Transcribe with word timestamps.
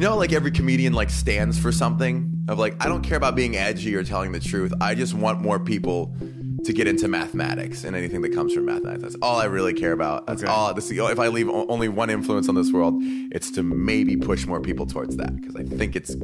You 0.00 0.06
know, 0.06 0.16
like 0.16 0.32
every 0.32 0.50
comedian 0.50 0.94
like 0.94 1.10
stands 1.10 1.58
for 1.58 1.70
something 1.70 2.46
of 2.48 2.58
like 2.58 2.74
I 2.82 2.88
don't 2.88 3.02
care 3.02 3.18
about 3.18 3.36
being 3.36 3.54
edgy 3.54 3.94
or 3.94 4.02
telling 4.02 4.32
the 4.32 4.40
truth. 4.40 4.72
I 4.80 4.94
just 4.94 5.12
want 5.12 5.42
more 5.42 5.58
people 5.58 6.16
to 6.64 6.72
get 6.72 6.86
into 6.88 7.06
mathematics 7.06 7.84
and 7.84 7.94
anything 7.94 8.22
that 8.22 8.32
comes 8.32 8.54
from 8.54 8.64
mathematics. 8.64 9.02
That's 9.02 9.16
all 9.20 9.36
I 9.36 9.44
really 9.44 9.74
care 9.74 9.92
about. 9.92 10.26
That's 10.26 10.42
Okay. 10.42 10.50
all. 10.50 10.72
This, 10.72 10.90
if 10.90 11.18
I 11.18 11.28
leave 11.28 11.50
only 11.50 11.88
one 11.88 12.08
influence 12.08 12.48
on 12.48 12.54
this 12.54 12.72
world, 12.72 12.94
it's 13.30 13.50
to 13.50 13.62
maybe 13.62 14.16
push 14.16 14.46
more 14.46 14.62
people 14.62 14.86
towards 14.86 15.18
that 15.18 15.36
because 15.36 15.54
I 15.54 15.64
think 15.64 15.94
it's 15.94 16.16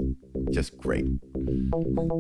just 0.53 0.79
great. 0.79 1.05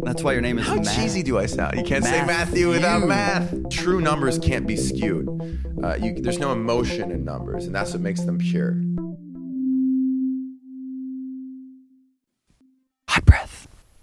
That's 0.05 0.23
why 0.23 0.33
your 0.33 0.43
name 0.43 0.59
is 0.59 0.67
How 0.67 0.75
Matt. 0.75 0.95
cheesy 0.95 1.23
do 1.23 1.39
I 1.39 1.47
sound? 1.47 1.79
You 1.79 1.85
can't 1.85 2.05
say 2.05 2.23
Matthew. 2.27 2.67
Matthew 2.67 2.69
without 2.69 3.09
math. 3.09 3.71
True 3.71 4.03
numbers 4.03 4.39
can't 4.39 4.67
be 4.67 4.77
skewed. 4.77 5.27
Uh, 5.83 5.95
you, 5.95 6.17
there's 6.21 6.39
no 6.39 6.53
emotion 6.53 7.11
in 7.11 7.25
numbers, 7.25 7.65
and 7.65 7.75
that's 7.75 7.93
what 7.95 8.03
makes 8.03 8.21
them 8.21 8.37
pure. 8.37 8.77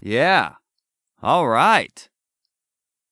Yeah. 0.06 0.56
All 1.22 1.48
right. 1.48 2.10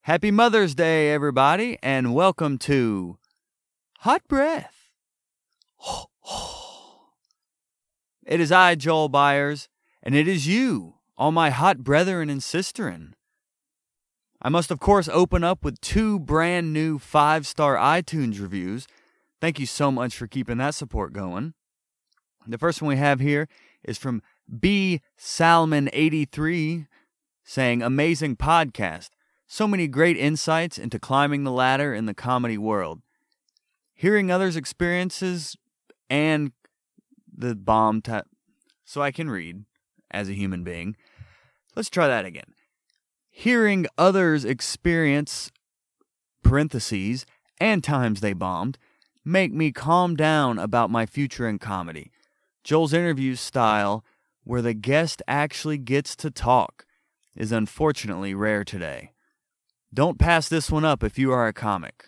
Happy 0.01 0.29
Mother's 0.29 0.75
Day, 0.75 1.13
everybody, 1.13 1.77
and 1.81 2.13
welcome 2.13 2.57
to 2.57 3.17
Hot 3.99 4.27
Breath. 4.27 4.89
It 8.25 8.41
is 8.41 8.51
I, 8.51 8.75
Joel 8.75 9.07
Byers, 9.07 9.69
and 10.03 10.15
it 10.15 10.27
is 10.27 10.49
you, 10.49 10.95
all 11.17 11.31
my 11.31 11.49
hot 11.49 11.77
brethren 11.77 12.29
and 12.29 12.41
sisterin. 12.41 13.13
I 14.41 14.49
must, 14.49 14.69
of 14.69 14.81
course, 14.81 15.07
open 15.07 15.45
up 15.45 15.63
with 15.63 15.79
two 15.79 16.19
brand 16.19 16.73
new 16.73 16.99
five 16.99 17.47
star 17.47 17.77
iTunes 17.77 18.41
reviews. 18.41 18.85
Thank 19.39 19.59
you 19.59 19.65
so 19.65 19.93
much 19.93 20.17
for 20.17 20.27
keeping 20.27 20.57
that 20.57 20.75
support 20.75 21.13
going. 21.13 21.53
The 22.45 22.57
first 22.57 22.81
one 22.81 22.89
we 22.89 22.97
have 22.97 23.21
here 23.21 23.47
is 23.81 23.97
from 23.97 24.21
B 24.59 25.01
Salmon83 25.17 26.87
saying, 27.43 27.81
Amazing 27.81 28.35
podcast. 28.35 29.09
So 29.47 29.67
many 29.67 29.87
great 29.87 30.17
insights 30.17 30.77
into 30.77 30.99
climbing 30.99 31.43
the 31.43 31.51
ladder 31.51 31.93
in 31.93 32.05
the 32.05 32.13
comedy 32.13 32.57
world. 32.57 33.01
Hearing 33.93 34.31
others' 34.31 34.55
experiences 34.55 35.55
and 36.09 36.51
the 37.33 37.55
bomb 37.55 38.01
so 38.85 39.01
I 39.01 39.11
can 39.11 39.29
read 39.29 39.65
as 40.09 40.29
a 40.29 40.33
human 40.33 40.63
being. 40.63 40.95
Let's 41.75 41.89
try 41.89 42.07
that 42.07 42.25
again. 42.25 42.53
Hearing 43.29 43.87
others' 43.97 44.45
experience 44.45 45.51
parentheses 46.43 47.25
and 47.59 47.83
times 47.83 48.21
they 48.21 48.33
bombed 48.33 48.77
make 49.23 49.53
me 49.53 49.71
calm 49.71 50.15
down 50.15 50.57
about 50.57 50.89
my 50.89 51.05
future 51.05 51.47
in 51.47 51.59
comedy. 51.59 52.11
Joel's 52.63 52.93
interview 52.93 53.35
style, 53.35 54.03
where 54.43 54.61
the 54.61 54.73
guest 54.73 55.21
actually 55.27 55.77
gets 55.77 56.15
to 56.17 56.31
talk, 56.31 56.85
is 57.35 57.51
unfortunately 57.51 58.33
rare 58.33 58.63
today. 58.63 59.13
Don't 59.93 60.17
pass 60.19 60.47
this 60.49 60.71
one 60.71 60.85
up 60.85 61.03
if 61.03 61.19
you 61.19 61.31
are 61.31 61.47
a 61.47 61.53
comic. 61.53 62.05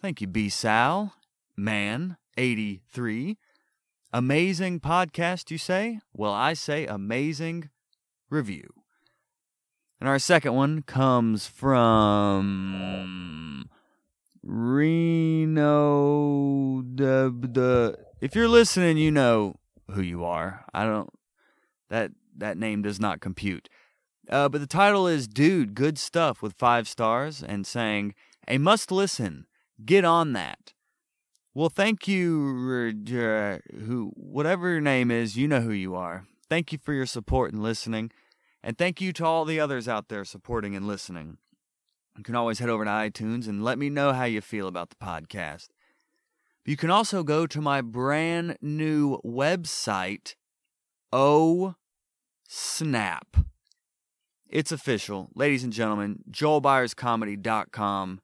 Thank 0.00 0.20
you, 0.20 0.26
B. 0.26 0.48
Sal, 0.48 1.14
man, 1.56 2.16
83. 2.36 3.38
Amazing 4.12 4.80
podcast, 4.80 5.50
you 5.50 5.58
say? 5.58 6.00
Well, 6.12 6.32
I 6.32 6.54
say 6.54 6.86
amazing 6.86 7.70
review. 8.28 8.68
And 10.00 10.08
our 10.08 10.18
second 10.18 10.54
one 10.54 10.82
comes 10.82 11.46
from 11.46 12.90
Reno. 14.42 15.22
If 18.20 18.34
you're 18.34 18.48
listening, 18.48 18.96
you 18.96 19.12
know 19.12 19.54
who 19.90 20.02
you 20.02 20.24
are. 20.24 20.64
I 20.72 20.84
don't. 20.84 21.10
That 21.90 22.12
that 22.36 22.56
name 22.56 22.82
does 22.82 22.98
not 23.00 23.20
compute. 23.20 23.68
Uh, 24.30 24.48
but 24.48 24.60
the 24.60 24.66
title 24.66 25.06
is 25.06 25.28
"Dude, 25.28 25.74
Good 25.74 25.98
Stuff" 25.98 26.42
with 26.42 26.54
five 26.54 26.88
stars 26.88 27.42
and 27.42 27.66
saying 27.66 28.14
a 28.48 28.58
must 28.58 28.90
listen. 28.90 29.46
Get 29.84 30.04
on 30.04 30.32
that. 30.32 30.72
Well, 31.54 31.68
thank 31.68 32.08
you, 32.08 32.94
who 33.06 34.12
whatever 34.14 34.70
your 34.70 34.80
name 34.80 35.10
is, 35.10 35.36
you 35.36 35.46
know 35.46 35.60
who 35.60 35.72
you 35.72 35.94
are. 35.94 36.24
Thank 36.48 36.72
you 36.72 36.78
for 36.82 36.94
your 36.94 37.06
support 37.06 37.52
and 37.52 37.62
listening, 37.62 38.10
and 38.62 38.78
thank 38.78 39.00
you 39.00 39.12
to 39.14 39.26
all 39.26 39.44
the 39.44 39.60
others 39.60 39.86
out 39.86 40.08
there 40.08 40.24
supporting 40.24 40.74
and 40.74 40.86
listening. 40.86 41.38
You 42.16 42.22
can 42.22 42.34
always 42.34 42.58
head 42.58 42.68
over 42.68 42.84
to 42.84 42.90
iTunes 42.90 43.48
and 43.48 43.64
let 43.64 43.78
me 43.78 43.90
know 43.90 44.12
how 44.12 44.24
you 44.24 44.40
feel 44.40 44.66
about 44.66 44.90
the 44.90 44.96
podcast. 44.96 45.68
You 46.64 46.76
can 46.76 46.90
also 46.90 47.24
go 47.24 47.46
to 47.46 47.60
my 47.60 47.80
brand 47.80 48.56
new 48.60 49.18
website, 49.24 50.34
Oh 51.12 51.74
Snap. 52.48 53.36
It's 54.48 54.70
official. 54.70 55.30
Ladies 55.34 55.64
and 55.64 55.72
gentlemen, 55.72 56.20
joelbyerscomedy.com. 56.30 58.20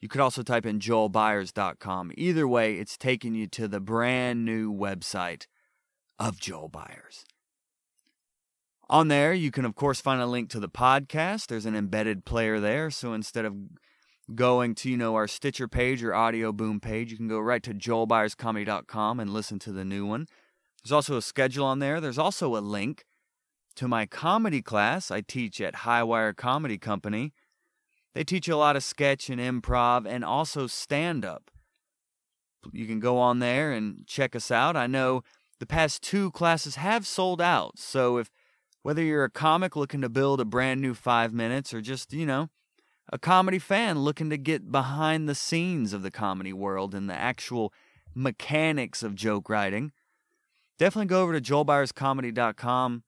You 0.00 0.08
could 0.08 0.20
also 0.20 0.42
type 0.42 0.66
in 0.66 0.78
joelbyers.com. 0.78 2.12
Either 2.16 2.46
way, 2.46 2.74
it's 2.74 2.96
taking 2.98 3.34
you 3.34 3.46
to 3.48 3.66
the 3.66 3.80
brand 3.80 4.44
new 4.44 4.72
website 4.72 5.46
of 6.18 6.38
Joel 6.38 6.68
Byers. 6.68 7.24
On 8.88 9.08
there, 9.08 9.32
you 9.32 9.50
can, 9.50 9.64
of 9.64 9.74
course, 9.74 10.00
find 10.00 10.20
a 10.20 10.26
link 10.26 10.50
to 10.50 10.60
the 10.60 10.68
podcast. 10.68 11.46
There's 11.46 11.66
an 11.66 11.74
embedded 11.74 12.24
player 12.24 12.60
there. 12.60 12.90
So 12.90 13.14
instead 13.14 13.44
of 13.44 13.56
going 14.34 14.74
to, 14.76 14.90
you 14.90 14.96
know, 14.96 15.14
our 15.14 15.28
Stitcher 15.28 15.68
page 15.68 16.02
or 16.02 16.14
Audio 16.14 16.52
Boom 16.52 16.80
page, 16.80 17.10
you 17.10 17.16
can 17.16 17.28
go 17.28 17.38
right 17.38 17.62
to 17.62 17.72
joelbyerscomedy.com 17.72 19.20
and 19.20 19.30
listen 19.30 19.58
to 19.60 19.72
the 19.72 19.84
new 19.84 20.04
one. 20.06 20.26
There's 20.82 20.92
also 20.92 21.16
a 21.16 21.22
schedule 21.22 21.66
on 21.66 21.78
there. 21.78 22.00
There's 22.00 22.18
also 22.18 22.56
a 22.56 22.58
link 22.58 23.04
to 23.76 23.86
my 23.86 24.06
comedy 24.06 24.62
class 24.62 25.10
I 25.10 25.20
teach 25.20 25.60
at 25.60 25.74
Highwire 25.74 26.34
Comedy 26.34 26.78
Company. 26.78 27.32
They 28.14 28.24
teach 28.24 28.48
a 28.48 28.56
lot 28.56 28.76
of 28.76 28.82
sketch 28.82 29.28
and 29.28 29.40
improv 29.40 30.06
and 30.06 30.24
also 30.24 30.66
stand 30.66 31.24
up. 31.24 31.50
You 32.72 32.86
can 32.86 32.98
go 32.98 33.18
on 33.18 33.38
there 33.38 33.72
and 33.72 34.06
check 34.06 34.34
us 34.34 34.50
out. 34.50 34.76
I 34.76 34.86
know 34.86 35.22
the 35.60 35.66
past 35.66 36.02
two 36.02 36.30
classes 36.32 36.76
have 36.76 37.06
sold 37.06 37.40
out. 37.40 37.78
So 37.78 38.16
if 38.16 38.30
whether 38.82 39.02
you're 39.02 39.24
a 39.24 39.30
comic 39.30 39.76
looking 39.76 40.00
to 40.00 40.08
build 40.08 40.40
a 40.40 40.44
brand 40.44 40.80
new 40.80 40.94
5 40.94 41.32
minutes 41.32 41.74
or 41.74 41.80
just, 41.80 42.12
you 42.12 42.24
know, 42.26 42.48
a 43.12 43.18
comedy 43.18 43.58
fan 43.58 44.00
looking 44.00 44.30
to 44.30 44.36
get 44.36 44.70
behind 44.70 45.28
the 45.28 45.34
scenes 45.34 45.92
of 45.92 46.02
the 46.02 46.10
comedy 46.10 46.52
world 46.52 46.94
and 46.94 47.08
the 47.08 47.14
actual 47.14 47.72
mechanics 48.14 49.02
of 49.02 49.14
joke 49.14 49.48
writing, 49.48 49.92
definitely 50.78 51.06
go 51.06 51.22
over 51.22 51.38
to 51.38 51.40
joelbyerscomedy.com 51.40 53.02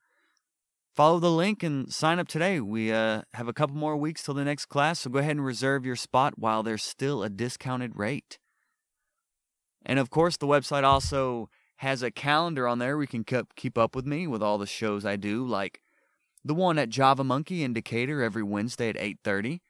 follow 0.98 1.20
the 1.20 1.30
link 1.30 1.62
and 1.62 1.92
sign 1.92 2.18
up 2.18 2.26
today. 2.26 2.58
We 2.58 2.90
uh, 2.90 3.22
have 3.34 3.46
a 3.46 3.52
couple 3.52 3.76
more 3.76 3.96
weeks 3.96 4.24
till 4.24 4.34
the 4.34 4.44
next 4.44 4.66
class, 4.66 4.98
so 4.98 5.10
go 5.10 5.20
ahead 5.20 5.36
and 5.36 5.44
reserve 5.44 5.86
your 5.86 5.94
spot 5.94 6.40
while 6.40 6.64
there's 6.64 6.82
still 6.82 7.22
a 7.22 7.28
discounted 7.28 7.92
rate. 7.94 8.40
And 9.86 10.00
of 10.00 10.10
course, 10.10 10.36
the 10.36 10.48
website 10.48 10.82
also 10.82 11.50
has 11.76 12.02
a 12.02 12.10
calendar 12.10 12.66
on 12.66 12.80
there 12.80 12.98
We 12.98 13.06
can 13.06 13.22
keep 13.22 13.54
keep 13.54 13.78
up 13.78 13.94
with 13.94 14.06
me 14.06 14.26
with 14.26 14.42
all 14.42 14.58
the 14.58 14.66
shows 14.66 15.04
I 15.04 15.14
do, 15.14 15.46
like 15.46 15.80
the 16.44 16.52
one 16.52 16.80
at 16.80 16.88
Java 16.88 17.22
Monkey 17.22 17.62
in 17.62 17.72
Decatur 17.72 18.20
every 18.20 18.42
Wednesday 18.42 18.88
at 18.88 18.96
8:30. 18.96 19.60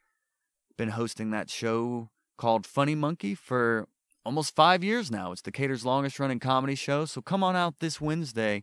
Been 0.79 0.91
hosting 0.91 1.33
that 1.33 1.51
show 1.51 2.09
called 2.37 2.65
Funny 2.65 2.95
Monkey 2.95 3.35
for 3.35 3.89
almost 4.25 4.55
five 4.55 4.85
years 4.85 5.11
now. 5.11 5.33
It's 5.33 5.43
Decatur's 5.43 5.85
longest 5.85 6.21
running 6.21 6.39
comedy 6.39 6.77
show, 6.77 7.05
so 7.05 7.21
come 7.21 7.43
on 7.43 7.57
out 7.57 7.81
this 7.81 8.01
Wednesday 8.01 8.63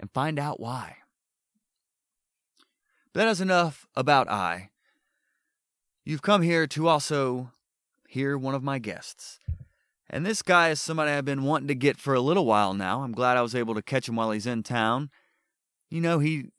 and 0.00 0.10
find 0.10 0.40
out 0.40 0.58
why. 0.58 0.96
But 3.12 3.20
that 3.20 3.28
is 3.28 3.40
enough 3.40 3.86
about 3.94 4.28
I. 4.28 4.70
You've 6.04 6.20
come 6.20 6.42
here 6.42 6.66
to 6.66 6.88
also 6.88 7.52
hear 8.08 8.36
one 8.36 8.56
of 8.56 8.64
my 8.64 8.80
guests. 8.80 9.38
And 10.10 10.26
this 10.26 10.42
guy 10.42 10.70
is 10.70 10.80
somebody 10.80 11.12
I've 11.12 11.24
been 11.24 11.44
wanting 11.44 11.68
to 11.68 11.76
get 11.76 11.96
for 11.96 12.14
a 12.14 12.20
little 12.20 12.44
while 12.44 12.74
now. 12.74 13.02
I'm 13.02 13.12
glad 13.12 13.36
I 13.36 13.42
was 13.42 13.54
able 13.54 13.76
to 13.76 13.82
catch 13.82 14.08
him 14.08 14.16
while 14.16 14.32
he's 14.32 14.46
in 14.46 14.64
town. 14.64 15.10
You 15.90 16.00
know, 16.00 16.18
he 16.18 16.50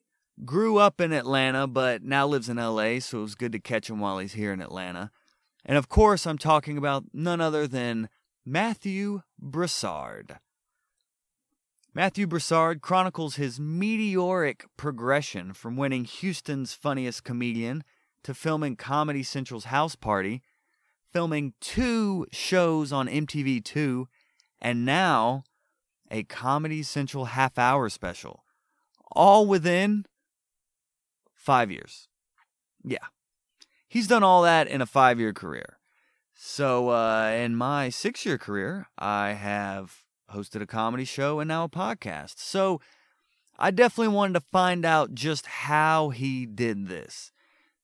grew 0.45 0.77
up 0.77 1.01
in 1.01 1.11
Atlanta, 1.11 1.67
but 1.67 2.03
now 2.03 2.27
lives 2.27 2.49
in 2.49 2.57
LA, 2.57 2.99
so 2.99 3.19
it 3.19 3.21
was 3.21 3.35
good 3.35 3.51
to 3.51 3.59
catch 3.59 3.89
him 3.89 3.99
while 3.99 4.19
he's 4.19 4.33
here 4.33 4.53
in 4.53 4.61
Atlanta. 4.61 5.11
And 5.65 5.77
of 5.77 5.89
course, 5.89 6.25
I'm 6.25 6.37
talking 6.37 6.77
about 6.77 7.05
none 7.13 7.41
other 7.41 7.67
than 7.67 8.09
Matthew 8.45 9.21
Broussard. 9.39 10.39
Matthew 11.93 12.27
Broussard 12.27 12.81
chronicles 12.81 13.35
his 13.35 13.59
meteoric 13.59 14.65
progression 14.77 15.53
from 15.53 15.75
winning 15.75 16.05
Houston's 16.05 16.73
Funniest 16.73 17.23
Comedian 17.23 17.83
to 18.23 18.33
filming 18.33 18.75
Comedy 18.75 19.23
Central's 19.23 19.65
House 19.65 19.95
Party, 19.95 20.43
filming 21.11 21.53
two 21.59 22.27
shows 22.31 22.93
on 22.93 23.07
MTV2, 23.07 24.05
and 24.61 24.85
now 24.85 25.43
a 26.11 26.23
Comedy 26.23 26.83
Central 26.83 27.25
half 27.25 27.57
hour 27.57 27.89
special. 27.89 28.43
All 29.11 29.47
within 29.47 30.05
five 31.47 31.71
years. 31.71 32.09
Yeah. 32.83 33.07
He's 33.87 34.07
done 34.07 34.21
all 34.21 34.41
that 34.41 34.67
in 34.67 34.81
a 34.81 34.85
five 34.85 35.17
year 35.17 35.31
career. 35.31 35.79
So, 36.35 36.89
uh, 36.89 37.29
in 37.29 37.55
my 37.55 37.87
six 37.87 38.25
year 38.25 38.37
career, 38.37 38.87
I 38.99 39.29
have 39.29 40.03
hosted 40.35 40.61
a 40.61 40.67
comedy 40.67 41.05
show 41.05 41.39
and 41.39 41.47
now 41.47 41.63
a 41.63 41.69
podcast. 41.69 42.39
So, 42.39 42.81
I 43.57 43.71
definitely 43.71 44.13
wanted 44.13 44.33
to 44.33 44.45
find 44.51 44.85
out 44.85 45.15
just 45.15 45.45
how 45.45 46.09
he 46.09 46.45
did 46.45 46.87
this. 46.87 47.31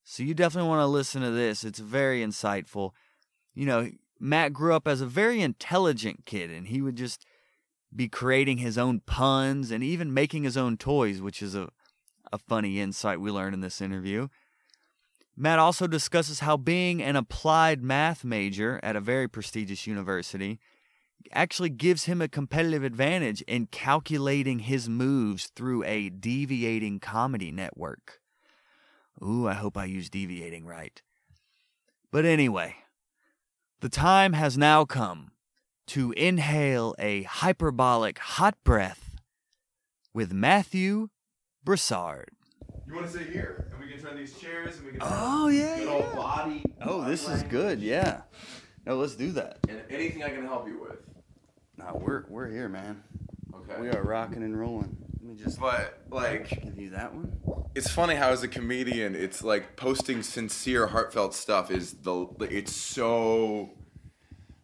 So 0.04 0.22
you 0.24 0.34
definitely 0.34 0.70
want 0.70 0.82
to 0.82 0.88
listen 0.88 1.22
to 1.22 1.32
this. 1.32 1.64
It's 1.64 1.80
very 1.80 2.22
insightful. 2.22 2.92
You 3.56 3.66
know, 3.66 3.90
Matt 4.20 4.52
grew 4.52 4.76
up 4.76 4.90
as 4.90 5.00
a 5.00 5.08
very 5.08 5.42
intelligent 5.42 6.26
kid 6.26 6.52
and 6.52 6.68
he 6.68 6.82
would 6.82 6.98
just 6.98 7.26
be 7.96 8.10
creating 8.10 8.58
his 8.58 8.78
own 8.78 9.00
puns 9.00 9.72
and 9.72 9.84
even 9.84 10.14
making 10.14 10.44
his 10.44 10.58
own 10.58 10.78
toys, 10.78 11.22
which 11.22 11.42
is 11.42 11.56
a, 11.56 11.70
a 12.34 12.40
funny 12.40 12.82
insight 12.82 13.22
we 13.22 13.32
learned 13.32 13.54
in 13.54 13.62
this 13.62 13.80
interview. 13.80 14.28
Matt 15.38 15.60
also 15.60 15.88
discusses 15.88 16.40
how 16.40 16.58
being 16.58 17.02
an 17.02 17.16
applied 17.16 17.84
math 17.84 18.24
major 18.26 18.80
at 18.84 18.96
a 18.96 19.02
very 19.02 19.28
prestigious 19.28 19.88
university 19.88 20.60
actually 21.32 21.70
gives 21.70 22.06
him 22.06 22.22
a 22.22 22.28
competitive 22.28 22.84
advantage 22.84 23.42
in 23.44 23.68
calculating 23.68 24.60
his 24.60 24.90
moves 24.90 25.52
through 25.56 25.84
a 25.86 26.10
deviating 26.10 27.00
comedy 27.00 27.52
network. 27.52 28.20
Ooh, 29.24 29.48
I 29.48 29.54
hope 29.54 29.78
I 29.78 29.86
use 29.86 30.10
deviating 30.10 30.66
right. 30.66 31.02
But 32.12 32.26
anyway, 32.26 32.76
the 33.80 33.90
time 33.90 34.34
has 34.34 34.58
now 34.58 34.86
come 34.86 35.32
to 35.88 36.12
inhale 36.14 36.96
a 36.98 37.24
hyperbolic 37.24 38.18
hot 38.18 38.56
breath 38.64 39.16
with 40.14 40.34
Matthew 40.34 41.10
Broussard. 41.64 42.30
You 42.88 42.94
want 42.96 43.08
to 43.08 43.12
sit 43.14 43.30
here, 43.30 43.70
and 43.72 43.80
we 43.82 43.92
can 43.92 44.02
turn 44.02 44.18
these 44.18 44.38
chairs, 44.38 44.78
and 44.78 44.86
we 44.86 44.92
can. 44.92 45.00
Oh, 45.02 45.48
yeah, 45.48 45.80
Good 45.80 45.88
old 45.88 46.16
body. 46.16 46.64
Oh, 46.82 47.00
body 47.00 47.12
this 47.12 47.28
is 47.30 47.44
good. 47.44 47.80
Yeah. 47.80 48.22
No, 48.86 48.98
let's 48.98 49.16
do 49.16 49.32
that. 49.32 49.60
And 49.70 49.82
anything 49.90 50.24
I 50.24 50.30
can 50.30 50.46
help 50.46 50.68
you 50.68 50.82
with. 50.82 50.98
No, 51.78 52.00
we're 52.04 52.26
we're 52.28 52.50
here, 52.50 52.68
man. 52.70 53.02
Okay. 53.56 53.82
We 53.82 53.90
are 53.90 54.04
rocking 54.04 54.44
and 54.44 54.60
rolling. 54.60 54.98
Let 55.22 55.38
me 55.38 55.42
just 55.42 55.60
But 55.60 56.00
like, 56.12 56.62
give 56.64 56.78
you 56.78 56.90
that 56.92 57.14
one. 57.16 57.32
it's 57.76 57.90
funny 57.90 58.16
how 58.16 58.30
as 58.30 58.44
a 58.44 58.48
comedian, 58.50 59.16
it's 59.16 59.42
like 59.42 59.78
posting 59.78 60.22
sincere, 60.22 60.88
heartfelt 60.88 61.34
stuff 61.34 61.72
is 61.72 61.94
the. 61.94 62.28
It's 62.42 62.74
so. 62.76 63.72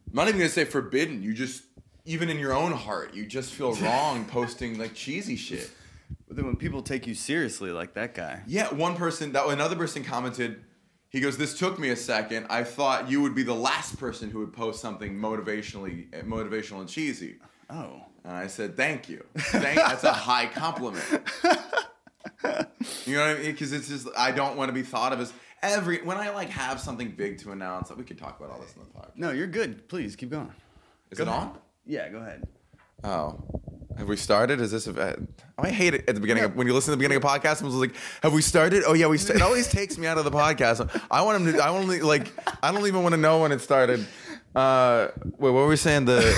I'm 0.09 0.13
not 0.15 0.27
even 0.27 0.39
gonna 0.39 0.49
say 0.49 0.65
forbidden. 0.65 1.23
You 1.23 1.33
just, 1.33 1.63
even 2.03 2.29
in 2.29 2.37
your 2.39 2.53
own 2.53 2.73
heart, 2.73 3.13
you 3.13 3.25
just 3.25 3.53
feel 3.53 3.73
wrong 3.75 4.25
posting 4.25 4.77
like 4.77 4.93
cheesy 4.93 5.37
shit. 5.37 5.71
But 6.29 6.37
then 6.37 6.45
when 6.45 6.55
people 6.55 6.83
take 6.83 7.07
you 7.07 7.15
seriously, 7.15 7.71
like 7.71 7.95
that 7.95 8.13
guy. 8.13 8.43
Yeah, 8.45 8.71
one 8.73 8.95
person 8.95 9.33
that 9.33 9.45
another 9.47 9.75
person 9.75 10.03
commented. 10.03 10.63
He 11.09 11.21
goes, 11.21 11.37
"This 11.39 11.57
took 11.57 11.79
me 11.79 11.89
a 11.89 11.95
second. 11.95 12.45
I 12.51 12.63
thought 12.63 13.09
you 13.09 13.19
would 13.23 13.33
be 13.33 13.41
the 13.41 13.55
last 13.55 13.97
person 13.97 14.29
who 14.29 14.39
would 14.39 14.53
post 14.53 14.79
something 14.79 15.15
motivationally, 15.15 16.07
motivational 16.23 16.81
and 16.81 16.87
cheesy." 16.87 17.37
Oh. 17.67 18.03
And 18.23 18.33
I 18.33 18.45
said, 18.45 18.77
"Thank 18.77 19.09
you. 19.09 19.25
Thank, 19.35 19.77
that's 19.77 20.03
a 20.03 20.13
high 20.13 20.45
compliment." 20.45 21.03
you 23.07 23.15
know 23.15 23.25
what 23.25 23.37
I 23.37 23.41
mean? 23.41 23.51
Because 23.51 23.73
it's 23.73 23.87
just 23.87 24.07
I 24.15 24.31
don't 24.31 24.55
want 24.55 24.69
to 24.69 24.73
be 24.73 24.83
thought 24.83 25.13
of 25.13 25.19
as 25.19 25.33
every 25.63 26.03
when 26.03 26.17
I 26.17 26.29
like 26.29 26.49
have 26.49 26.79
something 26.79 27.09
big 27.09 27.39
to 27.39 27.53
announce. 27.53 27.89
We 27.89 28.03
could 28.03 28.19
talk 28.19 28.39
about 28.39 28.51
all 28.51 28.59
this 28.61 28.75
in 28.75 28.83
the 28.83 28.99
podcast. 28.99 29.15
No, 29.15 29.31
you're 29.31 29.47
good. 29.47 29.87
Please 29.87 30.15
keep 30.15 30.29
going. 30.29 30.53
Is 31.09 31.17
Go 31.17 31.23
it 31.23 31.27
ahead. 31.27 31.41
on? 31.41 31.57
Yeah, 31.87 32.09
go 32.09 32.19
ahead. 32.19 32.47
Oh. 33.03 33.43
Have 33.99 34.07
we 34.07 34.15
started? 34.15 34.61
Is 34.61 34.71
this 34.71 34.87
a? 34.87 35.17
Oh, 35.57 35.63
I 35.63 35.71
hate 35.71 35.93
it 35.93 36.07
at 36.07 36.15
the 36.15 36.21
beginning. 36.21 36.45
Of, 36.45 36.55
when 36.55 36.65
you 36.67 36.73
listen 36.73 36.91
to 36.91 36.91
the 36.91 36.97
beginning 36.97 37.17
of 37.17 37.23
podcasts, 37.23 37.57
someone's 37.57 37.77
like, 37.81 37.93
"Have 38.23 38.31
we 38.31 38.41
started?" 38.41 38.83
Oh 38.87 38.93
yeah, 38.93 39.07
we. 39.07 39.17
St-. 39.17 39.35
It 39.35 39.41
always 39.41 39.67
takes 39.71 39.97
me 39.97 40.07
out 40.07 40.17
of 40.17 40.23
the 40.23 40.31
podcast. 40.31 40.89
I 41.11 41.21
want 41.21 41.43
them 41.43 41.53
to. 41.53 41.59
I 41.61 41.67
only 41.67 41.99
like. 41.99 42.31
I 42.63 42.71
don't 42.71 42.87
even 42.87 43.03
want 43.03 43.13
to 43.13 43.19
know 43.19 43.41
when 43.41 43.51
it 43.51 43.59
started. 43.59 44.07
Uh, 44.55 45.09
wait, 45.37 45.51
what 45.51 45.53
were 45.53 45.67
we 45.67 45.75
saying? 45.75 46.05
The 46.05 46.21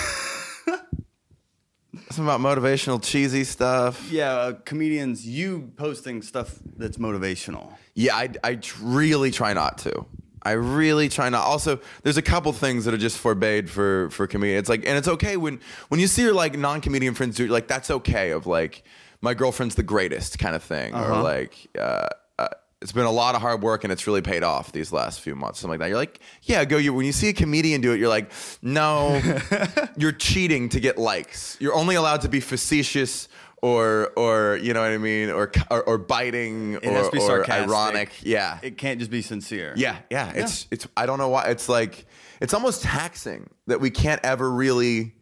something 2.10 2.26
about 2.26 2.40
motivational 2.42 3.00
cheesy 3.02 3.44
stuff. 3.44 4.12
Yeah, 4.12 4.34
uh, 4.34 4.54
comedians, 4.66 5.28
you 5.28 5.72
posting 5.78 6.24
stuff 6.24 6.58
that's 6.78 6.98
motivational. 6.98 7.76
Yeah, 7.94 8.16
I, 8.16 8.30
I 8.44 8.56
tr- 8.56 8.80
really 8.82 9.30
try 9.30 9.54
not 9.54 9.78
to. 9.80 10.08
I 10.44 10.52
really 10.52 11.08
try 11.10 11.30
not. 11.30 11.46
Also, 11.46 11.80
there's 12.04 12.18
a 12.18 12.22
couple 12.22 12.52
things 12.54 12.86
that 12.86 12.94
are 12.94 12.98
just 12.98 13.18
forbade 13.18 13.70
for 13.70 14.10
for 14.10 14.28
comedians. 14.28 14.62
It's 14.62 14.70
like, 14.70 14.86
and 14.86 14.98
it's 14.98 15.08
okay 15.08 15.38
when 15.38 15.60
when 15.90 16.00
you 16.00 16.08
see 16.08 16.24
your 16.24 16.34
like 16.34 16.58
non 16.58 16.82
comedian 16.82 17.14
friends 17.14 17.36
do 17.38 17.48
like 17.48 17.68
that's 17.68 17.92
okay. 17.92 18.32
Of 18.32 18.48
like, 18.48 18.84
my 19.22 19.34
girlfriend's 19.34 19.76
the 19.76 19.84
greatest 19.84 20.40
kind 20.40 20.56
of 20.56 20.64
thing, 20.64 20.94
or 20.96 20.98
Uh-huh. 20.98 21.24
like, 21.24 21.56
uh, 21.78 22.08
uh, 22.40 22.48
it's 22.82 22.92
been 22.92 23.06
a 23.06 23.12
lot 23.12 23.36
of 23.36 23.42
hard 23.42 23.62
work 23.62 23.84
and 23.84 23.94
it's 23.94 24.08
really 24.08 24.24
paid 24.24 24.42
off 24.42 24.72
these 24.72 24.92
last 24.92 25.22
few 25.22 25.36
months. 25.36 25.60
Something 25.60 25.74
like 25.74 25.80
that. 25.82 25.90
You're 25.90 25.98
like, 26.00 26.20
yeah, 26.42 26.66
go. 26.66 26.78
You 26.78 26.94
when 26.96 27.06
you 27.06 27.12
see 27.12 27.30
a 27.30 27.34
comedian 27.34 27.80
do 27.82 27.92
it, 27.94 28.00
you're 28.00 28.10
like, 28.10 28.32
no, 28.64 29.22
you're 29.98 30.12
cheating 30.12 30.70
to 30.70 30.80
get 30.80 30.98
likes. 30.98 31.58
You're 31.60 31.76
only 31.76 31.94
allowed 31.94 32.22
to 32.22 32.30
be 32.30 32.40
facetious. 32.40 33.28
Or, 33.64 34.12
or 34.16 34.58
you 34.58 34.74
know 34.74 34.82
what 34.82 34.90
I 34.92 34.98
mean, 34.98 35.30
or 35.30 35.52
or, 35.70 35.84
or 35.84 35.98
biting, 36.00 36.74
It 36.74 36.86
or, 36.88 36.92
has 36.94 37.10
to 37.10 37.12
be 37.12 37.20
or 37.22 37.48
ironic. 37.52 38.10
Yeah, 38.24 38.58
It 38.64 38.78
can't 38.78 38.98
just 38.98 39.12
be 39.12 39.22
sincere. 39.22 39.74
yeah, 39.78 39.98
yeah. 40.10 40.32
It's 40.34 40.66
it's. 40.72 40.88
I 40.98 41.06
don't 41.06 41.20
know 41.20 41.30
why. 41.30 41.46
It's 41.46 41.70
like 41.70 42.08
it's 42.40 42.56
almost 42.56 42.82
taxing 42.82 43.50
that 43.68 43.80
we 43.80 43.92
can't 43.92 44.20
ever 44.24 44.50
really. 44.50 45.14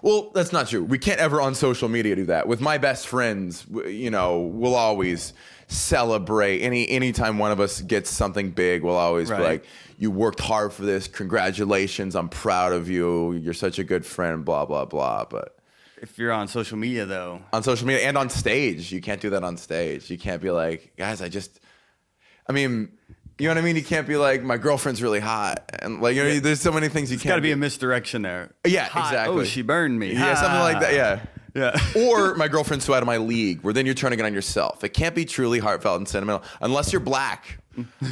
Well, 0.00 0.30
that's 0.34 0.52
not 0.52 0.68
true. 0.68 0.84
We 0.84 0.98
can't 0.98 1.18
ever 1.20 1.40
on 1.40 1.54
social 1.56 1.88
media 1.88 2.14
do 2.16 2.26
that. 2.26 2.46
With 2.48 2.60
my 2.60 2.78
best 2.78 3.06
friends, 3.08 3.66
you 3.86 4.10
know, 4.10 4.40
we'll 4.40 4.74
always 4.76 5.32
celebrate 5.66 6.60
any 6.60 6.88
anytime 6.88 7.38
one 7.38 7.50
of 7.50 7.58
us 7.58 7.80
gets 7.80 8.10
something 8.10 8.50
big. 8.50 8.82
We'll 8.84 8.96
always 8.96 9.28
Right. 9.30 9.38
be 9.38 9.42
like, 9.44 9.64
"You 9.98 10.10
worked 10.12 10.40
hard 10.40 10.72
for 10.72 10.82
this. 10.82 11.08
Congratulations! 11.08 12.14
I'm 12.14 12.28
proud 12.28 12.72
of 12.72 12.88
you. 12.88 13.32
You're 13.32 13.54
such 13.54 13.78
a 13.80 13.84
good 13.84 14.06
friend." 14.06 14.44
Blah 14.44 14.66
blah 14.66 14.84
blah. 14.84 15.24
But 15.28 15.56
If 16.02 16.18
you're 16.18 16.32
on 16.32 16.48
social 16.48 16.76
media, 16.76 17.06
though, 17.06 17.40
on 17.52 17.62
social 17.62 17.86
media 17.86 18.08
and 18.08 18.18
on 18.18 18.28
stage. 18.28 18.90
You 18.90 19.00
can't 19.00 19.20
do 19.20 19.30
that 19.30 19.44
on 19.44 19.56
stage. 19.56 20.10
You 20.10 20.18
can't 20.18 20.42
be 20.42 20.50
like, 20.50 20.94
guys, 20.96 21.22
I 21.22 21.28
just, 21.28 21.60
I 22.48 22.52
mean, 22.52 22.90
you 23.38 23.46
know 23.46 23.54
what 23.54 23.58
I 23.58 23.64
mean? 23.64 23.76
You 23.76 23.84
can't 23.84 24.06
be 24.08 24.16
like, 24.16 24.42
my 24.42 24.56
girlfriend's 24.56 25.00
really 25.00 25.20
hot. 25.20 25.70
And 25.78 26.02
like, 26.02 26.16
you 26.16 26.24
know, 26.24 26.40
there's 26.40 26.60
so 26.60 26.72
many 26.72 26.88
things 26.88 27.10
you 27.10 27.14
it's 27.14 27.22
can't 27.22 27.32
got 27.32 27.36
to 27.36 27.42
be 27.42 27.52
a 27.52 27.56
misdirection 27.56 28.22
there. 28.22 28.52
Yeah, 28.66 28.86
Hot. 28.86 29.00
Oh, 29.00 29.06
exactly. 29.06 29.40
Oh, 29.42 29.44
she 29.44 29.62
burned 29.62 29.98
me. 29.98 30.12
Yeah, 30.12 30.34
something 30.34 30.60
like 30.60 30.80
that. 30.80 30.94
Yeah. 30.94 31.20
Yeah. 31.54 31.78
or 31.94 32.34
my 32.34 32.48
girlfriend's 32.48 32.84
so 32.84 32.94
out 32.94 33.02
of 33.02 33.06
my 33.06 33.18
league, 33.18 33.60
where 33.62 33.74
then 33.74 33.84
you're 33.86 33.94
turning 33.94 34.18
it 34.18 34.24
on 34.24 34.32
yourself. 34.32 34.84
It 34.84 34.90
can't 34.90 35.14
be 35.14 35.24
truly 35.24 35.58
heartfelt 35.58 35.98
and 35.98 36.08
sentimental 36.08 36.42
unless 36.60 36.92
you're 36.92 37.00
black. 37.00 37.58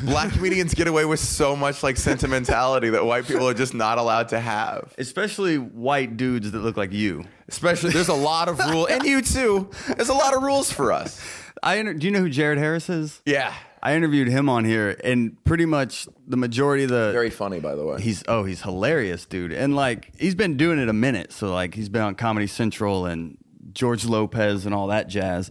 Black 0.04 0.32
comedians 0.34 0.75
get 0.75 0.88
away 0.88 1.04
with 1.04 1.20
so 1.20 1.54
much 1.54 1.82
like 1.82 1.96
sentimentality 1.96 2.90
that 2.90 3.04
white 3.04 3.26
people 3.26 3.46
are 3.48 3.54
just 3.54 3.75
not 3.75 3.98
allowed 3.98 4.28
to 4.28 4.40
have. 4.40 4.94
Especially 4.98 5.58
white 5.58 6.16
dudes 6.16 6.50
that 6.50 6.58
look 6.60 6.76
like 6.76 6.92
you. 6.92 7.25
Especially, 7.48 7.90
there's 7.90 8.08
a 8.08 8.14
lot 8.14 8.48
of 8.48 8.58
rule, 8.58 8.87
and 8.87 9.02
you 9.04 9.20
too. 9.20 9.69
There's 9.96 10.08
a 10.08 10.14
lot 10.14 10.34
of 10.34 10.42
rules 10.42 10.72
for 10.72 10.92
us. 10.92 11.20
I 11.62 11.82
do 11.82 12.06
you 12.06 12.10
know 12.10 12.20
who 12.20 12.31
Jared 12.31 12.59
Harris 12.59 12.88
is? 12.88 13.20
Yeah, 13.26 13.52
I 13.82 13.94
interviewed 13.96 14.28
him 14.28 14.49
on 14.49 14.64
here, 14.64 14.96
and 15.02 15.42
pretty 15.44 15.64
much 15.64 16.06
the 16.26 16.37
majority 16.37 16.84
of 16.84 16.90
the 16.90 17.10
very 17.12 17.30
funny, 17.30 17.60
by 17.60 17.75
the 17.75 17.84
way. 17.84 18.00
he's 18.00 18.22
oh 18.28 18.44
he's 18.44 18.62
hilarious, 18.62 19.25
dude, 19.26 19.52
and 19.52 19.75
like 19.75 20.12
he's 20.18 20.34
been 20.34 20.56
doing 20.56 20.78
it 20.78 20.88
a 20.88 20.92
minute, 20.92 21.32
so 21.32 21.52
like 21.52 21.75
he's 21.75 21.88
been 21.88 22.02
on 22.02 22.14
Comedy 22.14 22.46
Central 22.46 23.06
and 23.06 23.38
George 23.72 24.04
Lopez 24.04 24.66
and 24.66 24.75
all 24.75 24.88
that 24.88 25.08
jazz. 25.08 25.50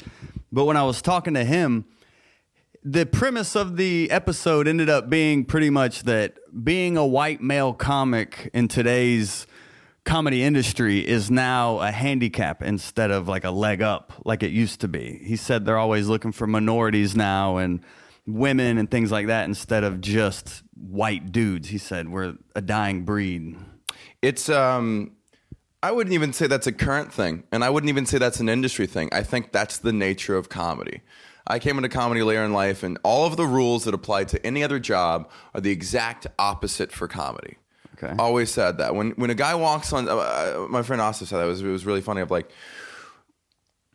But 0.51 0.65
when 0.65 0.77
I 0.77 0.83
was 0.83 1.01
talking 1.01 1.33
to 1.35 1.43
him, 1.43 1.85
the 2.83 3.05
premise 3.05 3.55
of 3.55 3.77
the 3.77 4.09
episode 4.11 4.67
ended 4.67 4.89
up 4.89 5.09
being 5.09 5.45
pretty 5.45 5.69
much 5.69 6.03
that 6.03 6.35
being 6.63 6.97
a 6.97 7.05
white 7.05 7.41
male 7.41 7.73
comic 7.73 8.49
in 8.53 8.67
today's 8.67 9.47
comedy 10.05 10.43
industry 10.43 11.07
is 11.07 11.29
now 11.29 11.79
a 11.79 11.91
handicap 11.91 12.63
instead 12.63 13.11
of 13.11 13.27
like 13.27 13.43
a 13.43 13.51
leg 13.51 13.81
up 13.81 14.13
like 14.25 14.43
it 14.43 14.51
used 14.51 14.81
to 14.81 14.87
be. 14.87 15.19
He 15.23 15.35
said 15.35 15.65
they're 15.65 15.77
always 15.77 16.07
looking 16.07 16.31
for 16.31 16.47
minorities 16.47 17.15
now 17.15 17.57
and 17.57 17.81
women 18.33 18.77
and 18.77 18.89
things 18.89 19.11
like 19.11 19.27
that 19.27 19.45
instead 19.45 19.83
of 19.83 20.01
just 20.01 20.63
white 20.75 21.31
dudes. 21.31 21.69
He 21.69 21.77
said 21.77 22.09
we're 22.09 22.35
a 22.55 22.61
dying 22.61 23.03
breed. 23.03 23.55
It's 24.21 24.49
um 24.49 25.15
I 25.81 25.91
wouldn't 25.91 26.13
even 26.13 26.33
say 26.33 26.47
that's 26.47 26.67
a 26.67 26.73
current 26.73 27.13
thing, 27.13 27.43
and 27.51 27.63
I 27.63 27.69
wouldn't 27.69 27.89
even 27.89 28.05
say 28.05 28.17
that's 28.17 28.41
an 28.41 28.49
industry 28.49 28.85
thing. 28.85 29.09
I 29.13 29.23
think 29.23 29.53
that's 29.53 29.77
the 29.77 29.93
nature 29.93 30.35
of 30.35 30.49
comedy. 30.49 31.01
I 31.47 31.57
came 31.57 31.77
into 31.77 31.89
comedy 31.89 32.21
later 32.21 32.43
in 32.43 32.51
life, 32.51 32.83
and 32.83 32.97
all 33.03 33.25
of 33.25 33.37
the 33.37 33.45
rules 33.45 33.85
that 33.85 33.93
apply 33.93 34.25
to 34.25 34.45
any 34.45 34.63
other 34.63 34.77
job 34.77 35.29
are 35.55 35.61
the 35.61 35.71
exact 35.71 36.27
opposite 36.37 36.91
for 36.91 37.07
comedy. 37.07 37.55
Okay. 37.95 38.13
Always 38.19 38.51
said 38.51 38.77
that 38.77 38.93
when 38.93 39.11
when 39.11 39.29
a 39.29 39.35
guy 39.35 39.55
walks 39.55 39.91
on, 39.93 40.07
uh, 40.07 40.15
uh, 40.15 40.67
my 40.69 40.83
friend 40.83 41.01
Austin 41.01 41.27
said 41.27 41.39
that 41.39 41.45
it 41.45 41.47
was 41.47 41.61
it 41.61 41.67
was 41.67 41.85
really 41.85 42.01
funny. 42.01 42.21
Of 42.21 42.29
like, 42.29 42.49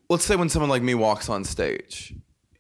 let's 0.09 0.25
say 0.25 0.37
when 0.37 0.49
someone 0.49 0.71
like 0.71 0.83
me 0.83 0.95
walks 0.95 1.29
on 1.29 1.45
stage, 1.45 2.15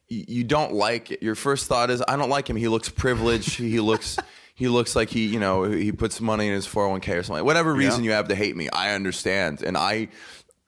you 0.08 0.44
don't 0.44 0.72
like 0.72 1.10
it. 1.10 1.22
Your 1.22 1.34
first 1.34 1.66
thought 1.66 1.90
is, 1.90 2.02
I 2.06 2.16
don't 2.16 2.30
like 2.30 2.48
him. 2.48 2.56
He 2.56 2.68
looks 2.68 2.88
privileged. 2.88 3.56
he 3.56 3.80
looks 3.80 4.18
he 4.54 4.68
looks 4.68 4.94
like 4.94 5.08
he 5.10 5.26
you 5.26 5.40
know 5.40 5.64
he 5.64 5.92
puts 5.92 6.20
money 6.20 6.46
in 6.48 6.54
his 6.54 6.66
401k 6.66 7.16
or 7.18 7.22
something. 7.22 7.44
Whatever 7.44 7.74
reason 7.74 8.04
Yeah. 8.04 8.10
you 8.10 8.12
have 8.16 8.28
to 8.28 8.34
hate 8.34 8.56
me, 8.56 8.68
I 8.70 8.94
understand, 8.94 9.62
and 9.62 9.76
I 9.76 10.08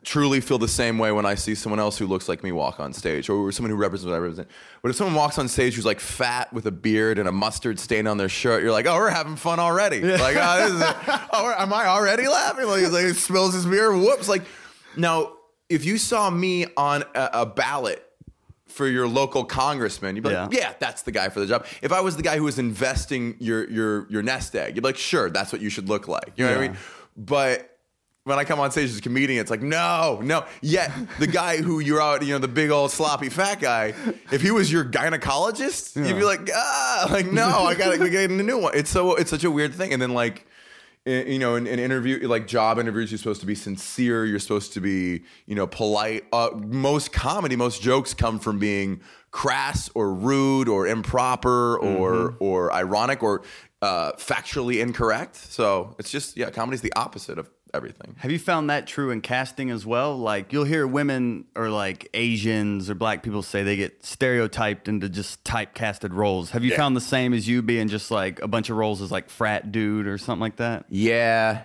truly 0.05 0.41
feel 0.41 0.57
the 0.59 0.69
same 0.69 0.99
way 0.99 1.11
when 1.11 1.27
I 1.27 1.35
see 1.35 1.57
someone 1.57 1.81
else 1.81 1.99
who 1.99 2.07
looks 2.07 2.29
like 2.29 2.45
me 2.45 2.53
walk 2.53 2.79
on 2.79 2.93
stage, 2.93 3.29
or 3.29 3.51
someone 3.51 3.71
who 3.73 3.77
represents 3.77 4.09
what 4.09 4.15
I 4.15 4.19
represent. 4.19 4.49
But 4.81 4.91
if 4.91 4.97
someone 4.97 5.17
walks 5.17 5.37
on 5.37 5.49
stage 5.49 5.75
who's 5.75 5.85
like 5.85 5.99
fat 5.99 6.53
with 6.53 6.65
a 6.67 6.71
beard 6.71 7.19
and 7.19 7.29
a 7.29 7.33
mustard 7.33 7.81
stain 7.81 8.07
on 8.07 8.17
their 8.17 8.29
shirt, 8.29 8.63
you're 8.63 8.71
like, 8.71 8.87
oh, 8.87 8.95
we're 8.95 9.11
having 9.11 9.35
fun 9.35 9.59
already. 9.59 10.01
Like, 10.01 10.37
oh, 10.39 10.69
this 10.69 10.73
is 10.75 10.95
oh, 11.33 11.55
am 11.59 11.73
I 11.73 11.87
already 11.89 12.29
laughing? 12.29 12.67
Like, 12.67 12.89
like 12.93 13.07
he 13.07 13.13
spills 13.15 13.53
his 13.55 13.67
beer. 13.67 13.93
Whoops. 13.97 14.29
Like, 14.29 14.43
now 14.97 15.33
if 15.69 15.85
you 15.85 15.99
saw 15.99 16.31
me 16.31 16.67
on 16.77 17.03
a, 17.17 17.31
a 17.35 17.47
ballot 17.47 18.01
for 18.77 18.87
your 18.87 19.09
local 19.09 19.45
congressman, 19.45 20.17
you'd 20.17 20.23
be 20.23 20.31
like, 20.31 20.53
Yeah. 20.53 20.59
yeah, 20.61 20.73
that's 20.79 21.03
the 21.03 21.13
guy 21.13 21.29
for 21.31 21.41
the 21.41 21.47
job. 21.47 21.65
If 21.83 21.93
I 21.93 22.01
was 22.01 22.17
the 22.17 22.23
guy 22.23 22.37
who 22.37 22.45
was 22.45 22.59
investing 22.59 23.37
your 23.41 23.69
your 23.71 24.07
your 24.11 24.23
nest 24.23 24.55
egg, 24.55 24.77
you'd 24.77 24.83
be 24.83 24.89
like, 24.89 24.97
sure, 24.99 25.31
that's 25.31 25.51
what 25.53 25.61
you 25.63 25.71
should 25.71 25.89
look 25.89 26.09
like. 26.09 26.33
You 26.37 26.45
know 26.45 26.53
what 26.53 26.59
I 26.65 26.69
mean? 26.69 26.77
But 27.17 27.73
when 28.25 28.39
I 28.39 28.45
come 28.45 28.59
on 28.59 28.71
stage 28.73 28.91
as 28.91 28.99
a 28.99 29.01
comedian, 29.01 29.41
it's 29.41 29.51
like, 29.53 29.63
no, 29.63 30.19
no. 30.23 30.45
Yet 30.61 30.91
the 31.21 31.29
guy 31.29 31.59
who 31.59 31.79
you're 31.79 32.03
out, 32.03 32.23
you 32.27 32.33
know, 32.33 32.39
the 32.41 32.49
big 32.49 32.71
old 32.71 32.91
sloppy 32.91 33.29
fat 33.29 33.61
guy, 33.61 33.95
if 34.33 34.43
he 34.43 34.51
was 34.51 34.71
your 34.71 34.85
gynecologist, 34.85 35.97
you'd 35.97 36.17
be 36.17 36.25
like, 36.25 36.51
ah, 36.55 37.09
like, 37.11 37.27
no, 37.27 37.47
I 37.49 37.75
gotta 37.75 37.99
we 38.03 38.11
get 38.11 38.31
a 38.31 38.35
new 38.35 38.59
one. 38.59 38.73
It's 38.77 38.91
so 38.91 39.15
it's 39.15 39.31
such 39.31 39.45
a 39.45 39.51
weird 39.51 39.75
thing. 39.75 39.93
And 39.93 40.03
then 40.03 40.13
like 40.13 40.47
you 41.07 41.39
know, 41.39 41.55
in 41.55 41.67
an 41.67 41.79
interview, 41.79 42.27
like 42.27 42.47
job 42.47 42.79
interviews, 42.79 43.11
you're 43.11 43.19
supposed 43.19 43.41
to 43.41 43.47
be 43.47 43.55
sincere. 43.55 44.25
You're 44.25 44.41
supposed 44.41 44.73
to 44.73 44.81
be, 44.81 45.23
you 45.47 45.55
know, 45.55 45.67
polite. 45.67 46.25
Uh, 46.33 46.51
most 46.55 47.13
comedy, 47.13 47.57
most 47.57 47.81
jokes 47.81 48.13
come 48.13 48.39
from 48.39 48.59
being 48.59 49.01
crass 49.31 49.91
or 49.95 50.13
rude 50.13 50.69
or 50.69 50.87
improper 50.87 51.79
or 51.79 52.37
or 52.41 52.73
ironic 52.73 53.23
or 53.23 53.43
uh, 53.83 54.13
factually 54.13 54.81
incorrect. 54.81 55.37
So 55.37 55.95
it's 55.99 56.11
just 56.11 56.37
yeah, 56.37 56.51
comedy's 56.51 56.81
the 56.81 56.93
opposite 56.97 57.39
of 57.39 57.49
everything. 57.75 58.15
Have 58.19 58.31
you 58.31 58.39
found 58.39 58.71
that 58.71 58.87
true 58.87 59.11
in 59.11 59.21
casting 59.21 59.71
as 59.71 59.85
well? 59.85 60.17
Like 60.17 60.53
you'll 60.53 60.65
hear 60.65 60.87
women 60.87 61.45
or 61.55 61.69
like 61.69 62.09
Asians 62.15 62.89
or 62.89 62.95
black 62.95 63.23
people 63.23 63.43
say 63.43 63.63
they 63.63 63.77
get 63.77 64.05
stereotyped 64.05 64.89
into 64.89 65.09
just 65.09 65.43
typecasted 65.45 66.13
roles. 66.13 66.51
Have 66.51 66.65
you 66.65 66.71
Yeah. 66.71 66.77
found 66.79 66.97
the 66.97 67.01
same 67.01 67.33
as 67.35 67.47
you 67.49 67.63
being 67.63 67.89
just 67.89 68.11
like 68.11 68.41
a 68.43 68.49
bunch 68.49 68.71
of 68.71 68.77
roles 68.77 69.03
as 69.03 69.11
like 69.11 69.29
frat 69.31 69.73
dude 69.73 70.07
or 70.07 70.19
something 70.19 70.41
like 70.41 70.57
that? 70.57 70.87
Yeah. 70.89 71.65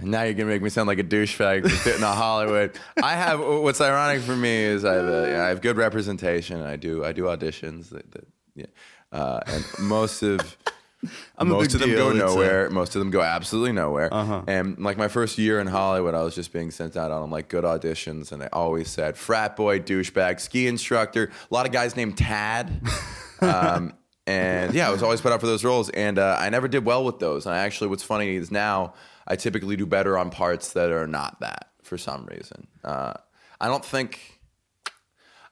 Now 0.00 0.22
you're 0.22 0.34
gonna 0.34 0.48
make 0.48 0.62
me 0.62 0.70
sound 0.70 0.88
like 0.88 0.98
a 0.98 1.04
douchebag 1.04 1.62
for 1.62 1.68
sitting 1.68 2.02
on 2.02 2.16
Hollywood. 2.16 2.76
I 3.02 3.12
have 3.14 3.38
what's 3.40 3.80
ironic 3.80 4.22
for 4.22 4.34
me 4.34 4.50
is 4.64 4.84
I 4.84 4.94
have, 4.94 5.04
a, 5.06 5.40
I 5.44 5.48
have 5.48 5.60
good 5.60 5.76
representation. 5.76 6.60
I 6.60 6.76
do 6.76 7.04
I 7.04 7.12
do 7.12 7.24
auditions. 7.24 7.90
That, 7.90 8.10
that, 8.12 8.26
yeah, 8.56 8.66
uh, 9.12 9.40
and 9.46 9.64
most 9.78 10.22
of 10.22 10.56
I'm 11.38 11.48
a 11.48 11.54
most 11.54 11.66
big 11.72 11.74
of 11.74 11.80
them 11.80 11.90
deal. 11.90 11.98
go 11.98 12.10
It's 12.10 12.20
a- 12.20 12.24
Uh-huh. 12.24 12.34
nowhere. 12.34 12.70
Most 12.70 12.94
of 12.94 13.00
them 13.00 13.10
go 13.10 13.20
absolutely 13.22 13.72
nowhere. 13.72 14.08
And 14.46 14.78
like 14.78 14.96
my 14.96 15.08
first 15.08 15.38
year 15.38 15.58
in 15.60 15.66
Hollywood, 15.66 16.14
I 16.14 16.22
was 16.22 16.34
just 16.34 16.52
being 16.52 16.70
sent 16.70 16.96
out 16.96 17.10
on 17.10 17.30
like 17.30 17.48
good 17.48 17.64
auditions, 17.64 18.30
and 18.32 18.40
they 18.42 18.48
always 18.52 18.88
said 18.88 19.16
frat 19.16 19.56
boy, 19.56 19.80
douchebag, 19.80 20.40
ski 20.40 20.66
instructor. 20.66 21.30
A 21.50 21.54
lot 21.54 21.66
of 21.66 21.72
guys 21.72 21.96
named 21.96 22.16
Tad. 22.18 22.80
um, 23.40 23.94
and 24.26 24.72
yeah, 24.74 24.86
I 24.88 24.92
was 24.92 25.02
always 25.02 25.20
put 25.20 25.32
out 25.32 25.40
for 25.40 25.46
those 25.48 25.64
roles, 25.64 25.90
and 25.90 26.18
uh, 26.18 26.36
I 26.38 26.48
never 26.50 26.68
did 26.68 26.84
well 26.84 27.04
with 27.04 27.18
those. 27.18 27.46
And 27.46 27.54
I 27.54 27.58
actually, 27.58 27.88
what's 27.88 28.04
funny 28.04 28.36
is 28.36 28.50
now 28.52 28.94
I 29.26 29.34
typically 29.36 29.74
do 29.76 29.86
better 29.86 30.16
on 30.16 30.30
parts 30.30 30.72
that 30.74 30.90
are 30.92 31.08
not 31.08 31.40
that 31.40 31.70
for 31.82 31.98
some 31.98 32.26
reason. 32.26 32.68
Uh, 32.84 33.14
I 33.60 33.66
don't 33.66 33.84
think, 33.84 34.40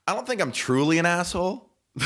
I 0.07 0.15
don't 0.15 0.27
think 0.27 0.41
I'm 0.41 0.53
truly 0.53 0.99
an 0.99 1.07
asshole. 1.07 1.69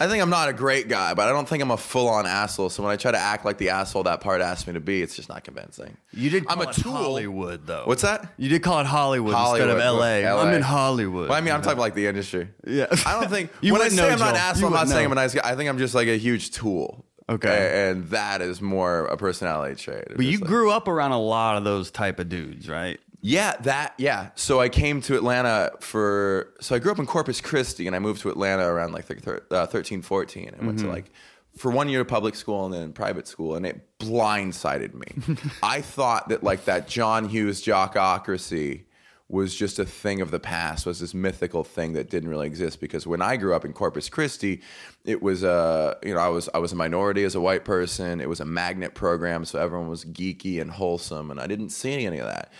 I 0.00 0.08
think 0.08 0.22
I'm 0.22 0.30
not 0.30 0.48
a 0.48 0.52
great 0.52 0.88
guy, 0.88 1.14
but 1.14 1.28
I 1.28 1.32
don't 1.32 1.48
think 1.48 1.62
I'm 1.62 1.70
a 1.70 1.76
full 1.76 2.08
on 2.08 2.26
asshole. 2.26 2.70
So 2.70 2.82
when 2.82 2.92
I 2.92 2.96
try 2.96 3.10
to 3.10 3.18
act 3.18 3.44
like 3.44 3.58
the 3.58 3.70
asshole 3.70 4.04
that 4.04 4.20
part 4.20 4.40
asked 4.40 4.66
me 4.66 4.72
to 4.72 4.80
be, 4.80 5.02
it's 5.02 5.14
just 5.14 5.28
not 5.28 5.44
convincing. 5.44 5.96
You 6.12 6.30
did. 6.30 6.46
I'm 6.48 6.60
a 6.60 6.68
it 6.68 6.72
tool. 6.72 6.92
Hollywood 6.92 7.66
though. 7.66 7.82
What's 7.84 8.02
that? 8.02 8.32
You 8.38 8.48
did 8.48 8.62
call 8.62 8.80
it 8.80 8.86
Hollywood, 8.86 9.34
Hollywood, 9.34 9.68
instead 9.68 9.76
of 9.76 9.82
L.A. 9.82 10.24
LA. 10.26 10.42
I'm 10.42 10.54
in 10.54 10.62
Hollywood. 10.62 11.28
Well, 11.28 11.38
I 11.38 11.40
mean, 11.40 11.52
I'm 11.54 11.62
talking 11.62 11.78
like 11.78 11.94
the 11.94 12.06
industry. 12.06 12.48
Yeah. 12.66 12.86
I 13.06 13.20
don't 13.20 13.30
think 13.30 13.50
You 13.60 13.72
when 13.74 13.82
I 13.82 13.84
wouldn't 13.84 13.98
say 14.00 14.06
know, 14.08 14.12
I'm 14.12 14.18
not 14.18 14.28
an 14.30 14.34
Joel. 14.34 14.40
asshole, 14.42 14.60
You 14.60 14.66
I'm 14.66 14.72
not 14.72 14.78
wouldn't 14.80 14.90
saying 14.90 15.04
know. 15.04 15.12
I'm 15.12 15.12
a 15.12 15.14
nice 15.22 15.34
guy. 15.34 15.40
I 15.44 15.56
think 15.56 15.68
I'm 15.68 15.78
just 15.78 15.94
like 15.94 16.08
a 16.08 16.16
huge 16.18 16.50
tool. 16.50 17.04
Okay. 17.28 17.88
And 17.90 18.08
that 18.08 18.42
is 18.42 18.60
more 18.60 19.06
a 19.06 19.16
personality 19.16 19.76
trait. 19.76 20.04
but 20.16 20.24
you 20.26 20.38
grew 20.38 20.70
up 20.70 20.88
around 20.88 21.12
a 21.12 21.20
lot 21.20 21.56
of 21.56 21.64
those 21.64 21.90
type 21.90 22.18
of 22.18 22.28
dudes, 22.28 22.68
right? 22.68 22.98
Yeah, 23.24 23.56
that 23.60 23.94
yeah. 23.98 24.30
So 24.34 24.60
I 24.60 24.68
came 24.68 25.00
to 25.02 25.14
Atlanta 25.16 25.70
for 25.80 26.52
so 26.60 26.74
I 26.74 26.80
grew 26.80 26.90
up 26.90 26.98
in 26.98 27.06
Corpus 27.06 27.40
Christi 27.40 27.86
and 27.86 27.94
I 27.94 28.00
moved 28.00 28.20
to 28.22 28.30
Atlanta 28.30 28.64
around 28.66 28.92
like 28.92 29.04
thir- 29.06 29.44
uh, 29.50 29.66
13, 29.66 30.02
14 30.02 30.48
and 30.58 30.66
went 30.66 30.78
to 30.80 30.84
Mm-hmm. 30.86 30.92
like 30.92 31.10
for 31.56 31.70
one 31.70 31.88
year 31.88 32.00
of 32.00 32.08
public 32.08 32.34
school 32.34 32.64
and 32.64 32.74
then 32.74 32.92
private 32.92 33.28
school 33.28 33.54
and 33.54 33.64
it 33.64 33.80
blindsided 33.98 34.94
me. 34.94 35.36
I 35.62 35.80
thought 35.82 36.30
that 36.30 36.42
like 36.42 36.64
that 36.64 36.88
John 36.88 37.28
Hughes 37.28 37.62
jockocracy 37.62 38.84
was 39.28 39.54
just 39.54 39.78
a 39.78 39.84
thing 39.86 40.20
of 40.20 40.30
the 40.30 40.38
past, 40.40 40.84
was 40.84 41.00
this 41.00 41.14
mythical 41.14 41.64
thing 41.64 41.94
that 41.94 42.10
didn't 42.10 42.28
really 42.28 42.46
exist. 42.46 42.80
Because 42.80 43.06
when 43.06 43.22
I 43.22 43.36
grew 43.36 43.54
up 43.54 43.64
in 43.64 43.72
Corpus 43.72 44.08
Christi, 44.10 44.60
it 45.04 45.22
was 45.22 45.42
a 45.42 45.96
you 46.02 46.12
know 46.14 46.20
I 46.20 46.28
was 46.28 46.48
I 46.52 46.58
was 46.58 46.72
a 46.72 46.76
minority 46.76 47.22
as 47.24 47.34
a 47.34 47.40
white 47.40 47.64
person. 47.64 48.20
It 48.20 48.28
was 48.28 48.40
a 48.40 48.44
magnet 48.44 48.94
program, 48.94 49.44
so 49.44 49.58
everyone 49.58 49.88
was 49.88 50.04
geeky 50.04 50.60
and 50.60 50.70
wholesome, 50.70 51.30
and 51.30 51.38
I 51.40 51.46
didn't 51.46 51.70
see 51.70 52.04
any 52.04 52.18
of 52.18 52.26
that. 52.26 52.52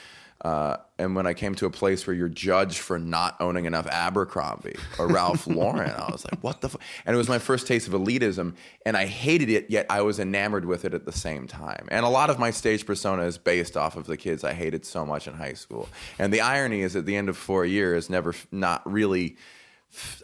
Uh, 0.43 0.77
and 0.99 1.15
when 1.15 1.25
I 1.25 1.35
came 1.35 1.55
to 1.55 1.67
a 1.67 1.71
place 1.71 2.05
where 2.05 2.15
you're 2.15 2.29
judged 2.29 2.79
for 2.79 2.99
not 2.99 3.37
owning 3.39 3.65
enough 3.65 3.87
Abercrombie 3.87 4.75
or 4.99 5.07
Ralph 5.07 5.47
Lauren, 5.47 5.93
I 5.93 6.11
was 6.11 6.25
like, 6.25 6.43
what 6.43 6.61
the? 6.61 6.67
F-? 6.67 6.77
And 7.07 7.15
it 7.15 7.17
was 7.17 7.29
my 7.29 7.39
first 7.39 7.69
taste 7.69 7.87
of 7.87 7.95
elitism, 7.95 8.55
and 8.85 8.97
I 8.97 9.07
hated 9.07 9.51
it, 9.51 9.71
yet 9.71 9.87
I 9.89 10.03
was 10.03 10.19
enamored 10.19 10.65
with 10.65 10.85
it 10.85 10.95
at 10.95 11.05
the 11.05 11.13
same 11.13 11.47
time. 11.47 11.87
And 11.93 12.05
a 12.05 12.09
lot 12.09 12.29
of 12.29 12.41
my 12.41 12.51
stage 12.51 12.85
persona 12.85 13.23
is 13.23 13.39
based 13.39 13.77
off 13.77 13.97
of 13.97 14.07
the 14.07 14.17
kids 14.17 14.43
I 14.43 14.53
hated 14.53 14.85
so 14.85 15.07
much 15.07 15.29
in 15.29 15.35
high 15.35 15.53
school. 15.53 15.89
And 16.19 16.33
the 16.33 16.41
irony 16.41 16.81
is, 16.81 16.97
at 16.97 17.07
the 17.07 17.15
end 17.15 17.29
of 17.29 17.37
four 17.37 17.65
years, 17.65 18.11
never, 18.11 18.31
f- 18.31 18.49
not 18.51 18.83
really, 18.91 19.37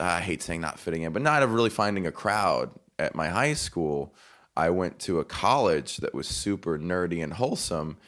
I 0.00 0.20
hate 0.20 0.42
saying 0.42 0.60
not 0.60 0.80
fitting 0.80 1.02
in, 1.02 1.12
but 1.12 1.22
not 1.22 1.44
of 1.44 1.52
really 1.52 1.70
finding 1.70 2.08
a 2.08 2.12
crowd 2.12 2.70
at 2.98 3.14
my 3.14 3.28
high 3.28 3.54
school. 3.54 4.14
I 4.56 4.70
went 4.70 4.98
to 5.00 5.20
a 5.20 5.24
college 5.24 5.98
that 5.98 6.12
was 6.12 6.26
super 6.26 6.76
nerdy 6.76 7.22
and 7.22 7.34
wholesome 7.34 7.98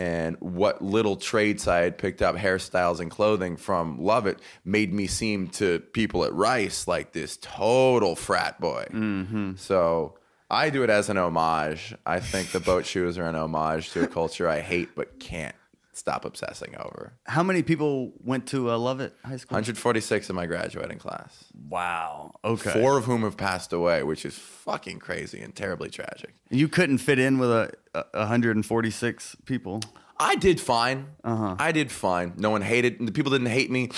and 0.00 0.38
what 0.40 0.80
little 0.80 1.14
traits 1.14 1.68
I 1.68 1.80
had 1.80 1.98
picked 1.98 2.22
up, 2.22 2.34
hairstyles 2.34 3.00
and 3.00 3.10
clothing 3.10 3.58
from 3.58 4.02
Lovett, 4.02 4.38
made 4.64 4.94
me 4.94 5.06
seem 5.06 5.48
to 5.48 5.80
people 5.80 6.24
at 6.24 6.32
Rice 6.32 6.88
like 6.88 7.12
this 7.12 7.36
total 7.42 8.16
frat 8.16 8.58
boy. 8.58 8.86
Mm-hmm. 8.90 9.56
So 9.56 10.14
I 10.48 10.70
do 10.70 10.82
it 10.84 10.88
as 10.88 11.10
an 11.10 11.18
homage. 11.18 11.94
I 12.06 12.18
think 12.18 12.50
the 12.50 12.60
boat 12.60 12.86
shoes 12.86 13.18
are 13.18 13.24
an 13.24 13.36
homage 13.36 13.90
to 13.90 14.02
a 14.02 14.06
culture 14.06 14.48
I 14.48 14.60
hate 14.60 14.88
but 14.94 15.20
can't 15.20 15.54
stop 16.00 16.24
obsessing 16.24 16.74
over. 16.78 17.12
How 17.26 17.42
many 17.42 17.62
people 17.62 18.12
went 18.24 18.46
to 18.48 18.70
uh, 18.70 18.78
Lovett 18.78 19.14
High 19.24 19.36
School? 19.36 19.54
146 19.54 20.28
in 20.30 20.34
my 20.36 20.46
graduating 20.46 20.98
class, 20.98 21.44
Wow. 21.68 22.32
Okay. 22.44 22.72
four 22.72 22.96
of 22.98 23.04
whom 23.04 23.22
have 23.22 23.36
passed 23.36 23.72
away, 23.72 24.02
which 24.02 24.24
is 24.24 24.36
fucking 24.36 24.98
crazy 24.98 25.40
and 25.40 25.54
terribly 25.54 25.90
tragic. 25.90 26.34
You 26.50 26.66
couldn't 26.68 26.98
fit 26.98 27.18
in 27.18 27.38
with 27.38 27.50
a, 27.50 27.70
a 27.94 28.20
146 28.20 29.36
people. 29.44 29.80
I 30.18 30.34
did 30.36 30.60
fine. 30.60 31.06
Uh-huh. 31.24 31.56
I 31.58 31.72
did 31.72 31.90
fine. 31.92 32.34
No 32.36 32.50
one 32.50 32.62
hated. 32.62 32.96
The 33.06 33.12
people 33.12 33.30
didn't 33.30 33.46
hate 33.48 33.70
me. 33.70 33.90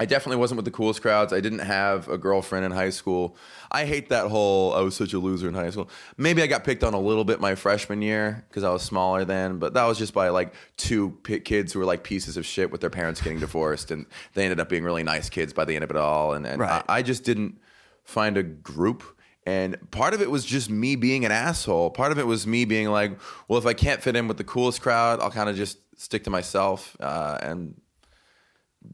I 0.00 0.06
definitely 0.06 0.36
wasn't 0.36 0.56
with 0.58 0.64
the 0.64 0.70
coolest 0.70 1.02
crowds. 1.02 1.32
I 1.32 1.40
didn't 1.40 1.58
have 1.58 2.06
a 2.08 2.16
girlfriend 2.18 2.64
in 2.64 2.70
high 2.70 2.90
school. 2.90 3.36
I 3.72 3.84
hate 3.84 4.10
that 4.10 4.28
whole 4.28 4.72
I 4.72 4.80
was 4.80 4.94
such 4.94 5.12
a 5.12 5.18
loser 5.18 5.48
in 5.48 5.54
high 5.54 5.70
school. 5.70 5.90
Maybe 6.16 6.40
I 6.40 6.46
got 6.46 6.62
picked 6.62 6.84
on 6.84 6.94
a 6.94 7.00
little 7.00 7.24
bit 7.24 7.40
my 7.40 7.56
freshman 7.56 8.00
year 8.00 8.44
because 8.48 8.62
I 8.62 8.70
was 8.70 8.82
smaller 8.82 9.24
then, 9.24 9.58
but 9.58 9.74
that 9.74 9.84
was 9.86 9.98
just 9.98 10.14
by 10.14 10.28
like 10.28 10.54
two 10.76 11.10
p- 11.24 11.40
kids 11.40 11.72
who 11.72 11.80
were 11.80 11.84
like 11.84 12.04
pieces 12.04 12.36
of 12.36 12.46
shit 12.46 12.70
with 12.70 12.80
their 12.80 12.90
parents 12.90 13.20
getting 13.20 13.40
divorced, 13.40 13.90
and 13.90 14.06
they 14.34 14.44
ended 14.44 14.60
up 14.60 14.68
being 14.68 14.84
really 14.84 15.02
nice 15.02 15.28
kids 15.28 15.52
by 15.52 15.64
the 15.64 15.74
end 15.74 15.82
of 15.82 15.90
it 15.90 15.96
all. 15.96 16.32
And, 16.34 16.46
and 16.46 16.60
Right. 16.60 16.84
I, 16.88 16.98
I 16.98 17.02
just 17.02 17.24
didn't 17.24 17.58
find 18.04 18.36
a 18.36 18.42
group. 18.44 19.02
And 19.46 19.76
part 19.90 20.14
of 20.14 20.20
it 20.22 20.30
was 20.30 20.44
just 20.44 20.68
me 20.70 20.94
being 20.94 21.24
an 21.24 21.32
asshole. 21.32 21.90
Part 21.90 22.12
of 22.12 22.18
it 22.18 22.26
was 22.26 22.46
me 22.46 22.66
being 22.66 22.88
like, 22.88 23.18
well, 23.48 23.58
if 23.58 23.64
I 23.66 23.72
can't 23.72 24.02
fit 24.02 24.14
in 24.14 24.28
with 24.28 24.36
the 24.36 24.44
coolest 24.44 24.80
crowd, 24.82 25.20
I'll 25.20 25.30
kind 25.30 25.48
of 25.48 25.56
just 25.56 25.78
stick 25.98 26.22
to 26.24 26.30
myself. 26.30 26.96
Uh, 27.00 27.38
and 27.40 27.80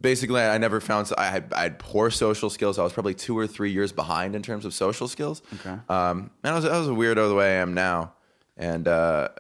basically, 0.01 0.41
I 0.41 0.59
never 0.59 0.81
found 0.81 1.11
I 1.17 1.27
had 1.27 1.53
I 1.53 1.63
had 1.63 1.79
poor 1.79 2.11
social 2.11 2.51
skills. 2.51 2.79
I 2.79 2.83
was 2.83 2.93
probably 2.93 3.15
two 3.15 3.37
or 3.39 3.47
three 3.47 3.71
years 3.71 3.93
behind 3.93 4.35
in 4.35 4.43
terms 4.43 4.65
of 4.65 4.75
social 4.75 5.09
skills. 5.09 5.43
Okay. 5.55 5.77
Um, 5.89 6.31
and 6.43 6.53
I 6.53 6.55
was 6.55 6.65
I 6.65 6.79
was 6.79 6.89
a 6.89 6.93
weirdo 6.93 7.29
the 7.29 7.35
way 7.35 7.59
I 7.59 7.61
am 7.61 7.75
now. 7.75 8.13
And 8.57 8.87
uh, 8.87 9.31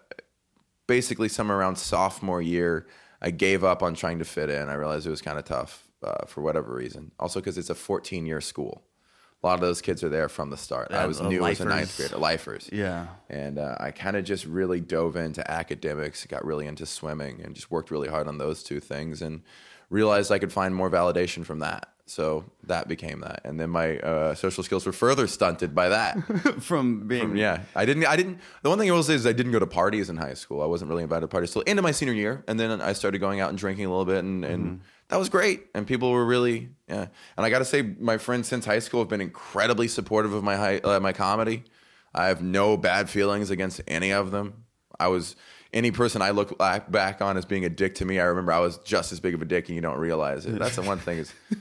basically, 0.86 1.28
somewhere 1.28 1.58
around 1.58 1.76
sophomore 1.76 2.42
year, 2.42 2.86
I 3.22 3.30
gave 3.30 3.64
up 3.64 3.82
on 3.82 3.94
trying 3.94 4.18
to 4.18 4.24
fit 4.24 4.50
in. 4.50 4.68
I 4.68 4.74
realized 4.74 5.06
it 5.06 5.10
was 5.10 5.22
kind 5.22 5.38
of 5.38 5.44
tough 5.44 5.84
uh, 6.02 6.26
for 6.26 6.42
whatever 6.42 6.74
reason. 6.74 7.12
Also, 7.18 7.40
because 7.40 7.58
it's 7.58 7.70
a 7.70 7.74
14 7.74 8.26
year 8.26 8.40
school. 8.40 8.82
A 9.42 9.46
lot 9.46 9.54
of 9.54 9.60
those 9.60 9.82
kids 9.82 10.02
are 10.02 10.08
there 10.08 10.30
from 10.30 10.48
the 10.48 10.56
start. 10.56 10.90
I 10.90 11.04
was 11.04 11.18
the 11.18 11.28
new 11.28 11.44
as 11.44 11.60
a 11.60 11.66
ninth 11.66 11.94
grader, 11.98 12.16
lifers. 12.16 12.70
Yeah. 12.72 13.08
And 13.28 13.58
uh, 13.58 13.76
I 13.78 13.90
kind 13.90 14.16
of 14.16 14.24
just 14.24 14.46
really 14.46 14.80
dove 14.80 15.16
into 15.16 15.48
academics, 15.50 16.24
got 16.24 16.46
really 16.46 16.66
into 16.66 16.86
swimming, 16.86 17.42
and 17.42 17.54
just 17.54 17.70
worked 17.70 17.90
really 17.90 18.08
hard 18.08 18.26
on 18.26 18.38
those 18.38 18.62
two 18.62 18.80
things, 18.80 19.20
and 19.20 19.42
realized 19.90 20.32
I 20.32 20.38
could 20.38 20.52
find 20.52 20.74
more 20.74 20.90
validation 20.90 21.44
from 21.44 21.60
that. 21.60 21.88
So 22.06 22.44
that 22.64 22.86
became 22.86 23.20
that, 23.20 23.40
and 23.46 23.58
then 23.58 23.70
my 23.70 23.98
uh, 23.98 24.34
social 24.34 24.62
skills 24.62 24.84
were 24.84 24.92
further 24.92 25.26
stunted 25.26 25.74
by 25.74 25.88
that. 25.88 26.18
From 26.62 27.08
being 27.08 27.34
yeah, 27.34 27.62
I 27.74 27.86
didn't. 27.86 28.04
I 28.04 28.14
didn't. 28.14 28.40
The 28.62 28.68
one 28.68 28.78
thing 28.78 28.90
I 28.90 28.92
will 28.92 29.02
say 29.02 29.14
is 29.14 29.26
I 29.26 29.32
didn't 29.32 29.52
go 29.52 29.58
to 29.58 29.66
parties 29.66 30.10
in 30.10 30.18
high 30.18 30.34
school. 30.34 30.62
I 30.62 30.66
wasn't 30.66 30.90
really 30.90 31.02
invited 31.02 31.22
to 31.22 31.28
parties 31.28 31.52
till 31.52 31.62
into 31.62 31.80
my 31.80 31.92
senior 31.92 32.12
year, 32.12 32.44
and 32.46 32.60
then 32.60 32.82
I 32.82 32.92
started 32.92 33.20
going 33.20 33.40
out 33.40 33.48
and 33.48 33.56
drinking 33.56 33.86
a 33.86 33.88
little 33.88 34.04
bit, 34.04 34.18
and, 34.18 34.44
and 34.44 34.82
that 35.08 35.18
was 35.18 35.30
great. 35.30 35.68
And 35.74 35.86
people 35.86 36.10
were 36.10 36.26
really 36.26 36.68
yeah. 36.88 37.06
And 37.38 37.46
I 37.46 37.48
got 37.48 37.60
to 37.60 37.64
say, 37.64 37.80
my 37.80 38.18
friends 38.18 38.48
since 38.48 38.66
high 38.66 38.80
school 38.80 39.00
have 39.00 39.08
been 39.08 39.22
incredibly 39.22 39.88
supportive 39.88 40.34
of 40.34 40.44
my 40.44 40.56
high, 40.56 40.78
uh, 40.80 41.00
my 41.00 41.14
comedy. 41.14 41.64
I 42.14 42.26
have 42.26 42.42
no 42.42 42.76
bad 42.76 43.08
feelings 43.08 43.48
against 43.48 43.80
any 43.88 44.12
of 44.12 44.30
them. 44.30 44.64
I 45.00 45.08
was 45.08 45.36
any 45.74 45.90
person 45.90 46.22
I 46.22 46.30
look 46.30 46.56
back 46.56 46.90
back 46.90 47.20
on 47.20 47.36
as 47.36 47.44
being 47.44 47.64
a 47.66 47.68
dick 47.68 47.96
to 47.96 48.04
me, 48.06 48.18
I 48.18 48.24
remember 48.24 48.52
I 48.52 48.60
was 48.60 48.78
just 48.78 49.12
as 49.12 49.20
big 49.20 49.34
of 49.34 49.42
a 49.42 49.44
dick 49.44 49.68
and 49.68 49.74
you 49.76 49.82
don't 49.82 49.98
realize 49.98 50.46
it. 50.46 50.58
That's 50.58 50.76
the 50.76 50.82
one 50.82 50.98
thing 50.98 51.18
is, 51.18 51.34
you 51.50 51.56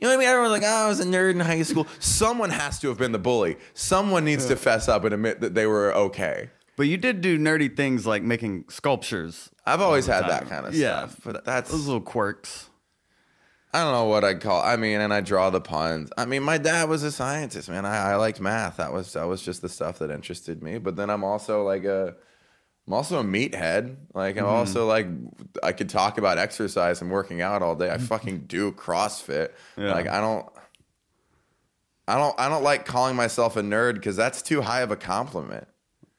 know 0.00 0.08
what 0.08 0.14
I 0.14 0.16
mean? 0.16 0.26
Everyone's 0.28 0.52
like, 0.52 0.62
oh, 0.64 0.86
I 0.86 0.88
was 0.88 0.98
a 0.98 1.04
nerd 1.04 1.30
in 1.32 1.40
high 1.40 1.62
school. 1.62 1.86
Someone 2.00 2.50
has 2.50 2.80
to 2.80 2.88
have 2.88 2.98
been 2.98 3.12
the 3.12 3.18
bully. 3.18 3.56
Someone 3.74 4.24
needs 4.24 4.46
to 4.46 4.56
fess 4.56 4.88
up 4.88 5.04
and 5.04 5.14
admit 5.14 5.40
that 5.42 5.54
they 5.54 5.66
were 5.66 5.94
okay. 5.94 6.50
But 6.76 6.86
you 6.86 6.96
did 6.96 7.20
do 7.20 7.38
nerdy 7.38 7.76
things 7.76 8.06
like 8.06 8.22
making 8.22 8.64
sculptures. 8.68 9.50
I've 9.66 9.80
always 9.80 10.06
had 10.06 10.20
time. 10.22 10.30
that 10.30 10.48
kind 10.48 10.66
of 10.66 10.74
Yeah. 10.74 11.06
stuff, 11.08 11.20
but 11.24 11.44
that's 11.44 11.70
Those 11.70 11.86
little 11.86 12.00
quirks. 12.00 12.70
I 13.74 13.82
don't 13.82 13.92
know 13.92 14.04
what 14.06 14.24
I'd 14.24 14.40
call. 14.40 14.62
I 14.62 14.76
mean, 14.76 14.98
and 15.00 15.12
I 15.12 15.20
draw 15.20 15.50
the 15.50 15.60
puns. 15.60 16.10
I 16.16 16.24
mean, 16.24 16.42
my 16.42 16.56
dad 16.56 16.88
was 16.88 17.02
a 17.02 17.12
scientist, 17.12 17.68
man. 17.68 17.84
I, 17.84 18.12
I 18.12 18.14
liked 18.16 18.40
math. 18.40 18.78
That 18.78 18.94
was 18.94 19.12
that 19.12 19.24
was 19.28 19.42
just 19.42 19.60
the 19.60 19.68
stuff 19.68 19.98
that 19.98 20.10
interested 20.10 20.62
me. 20.62 20.78
But 20.78 20.96
then 20.96 21.10
I'm 21.10 21.22
also 21.22 21.62
like 21.64 21.84
a, 21.84 22.14
I'm 22.88 22.94
also 22.94 23.20
a 23.20 23.24
meathead. 23.24 23.96
Like 24.14 24.38
I'm 24.38 24.44
mm-hmm. 24.44 24.54
also 24.54 24.86
like 24.86 25.06
I 25.62 25.72
could 25.72 25.90
talk 25.90 26.16
about 26.16 26.38
exercise 26.38 27.02
and 27.02 27.10
working 27.10 27.42
out 27.42 27.62
all 27.62 27.76
day. 27.76 27.90
I 27.90 27.98
fucking 27.98 28.38
do 28.46 28.72
CrossFit. 28.72 29.50
Yeah. 29.76 29.92
Like 29.92 30.08
I 30.08 30.22
don't. 30.22 30.48
I 32.08 32.16
don't. 32.16 32.34
I 32.40 32.48
don't 32.48 32.62
like 32.62 32.86
calling 32.86 33.14
myself 33.14 33.58
a 33.58 33.62
nerd 33.62 33.94
because 33.94 34.16
that's 34.16 34.40
too 34.40 34.62
high 34.62 34.80
of 34.80 34.90
a 34.90 34.96
compliment. 34.96 35.68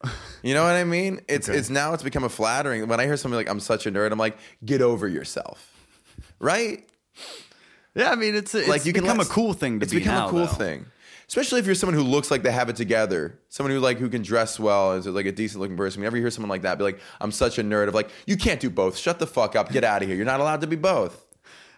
You 0.41 0.53
know 0.53 0.63
what 0.63 0.75
I 0.75 0.85
mean? 0.85 1.19
It's 1.27 1.49
Okay. 1.49 1.57
it's 1.57 1.69
now 1.69 1.93
it's 1.93 2.01
become 2.01 2.23
a 2.23 2.29
flattering. 2.29 2.87
When 2.87 3.01
I 3.01 3.03
hear 3.03 3.17
something 3.17 3.35
like 3.35 3.49
I'm 3.49 3.59
such 3.59 3.85
a 3.85 3.91
nerd, 3.91 4.13
I'm 4.13 4.17
like, 4.17 4.37
get 4.63 4.81
over 4.81 5.05
yourself, 5.05 5.73
right? 6.39 6.87
Yeah, 7.93 8.11
I 8.11 8.15
mean 8.15 8.35
it's, 8.35 8.55
it's 8.55 8.69
like 8.69 8.85
you 8.85 8.93
can 8.93 9.03
become 9.03 9.17
let- 9.17 9.27
a 9.27 9.29
cool 9.29 9.51
thing 9.51 9.81
to 9.81 9.83
it's 9.83 9.91
be 9.91 9.99
become 9.99 10.13
now, 10.13 10.27
a 10.27 10.31
cool 10.31 10.39
though. 10.45 10.53
thing 10.53 10.85
especially 11.29 11.59
if 11.61 11.65
you're 11.65 11.75
someone 11.75 11.95
who 11.95 12.03
looks 12.03 12.29
like 12.29 12.43
they 12.43 12.51
have 12.51 12.67
it 12.67 12.75
together. 12.75 13.39
Someone 13.47 13.71
who 13.71 13.79
like 13.79 13.97
who 13.99 14.09
can 14.09 14.21
dress 14.21 14.59
well 14.59 14.91
is 14.93 15.07
like 15.07 15.25
a 15.25 15.31
decent 15.31 15.61
looking 15.61 15.77
person. 15.77 16.01
Whenever 16.01 16.17
you 16.17 16.23
hear 16.23 16.31
someone 16.31 16.49
like 16.49 16.63
that 16.63 16.77
be 16.77 16.83
like 16.83 16.99
i'm 17.21 17.31
such 17.31 17.57
a 17.57 17.63
nerd 17.63 17.87
of 17.87 17.93
like 17.93 18.09
you 18.27 18.35
can't 18.35 18.59
do 18.59 18.69
both. 18.69 18.97
Shut 18.97 19.19
the 19.19 19.27
fuck 19.27 19.55
up. 19.55 19.71
Get 19.71 19.85
out 19.85 20.01
of 20.01 20.07
here. 20.09 20.17
You're 20.17 20.25
not 20.25 20.41
allowed 20.41 20.59
to 20.61 20.67
be 20.67 20.75
both. 20.75 21.25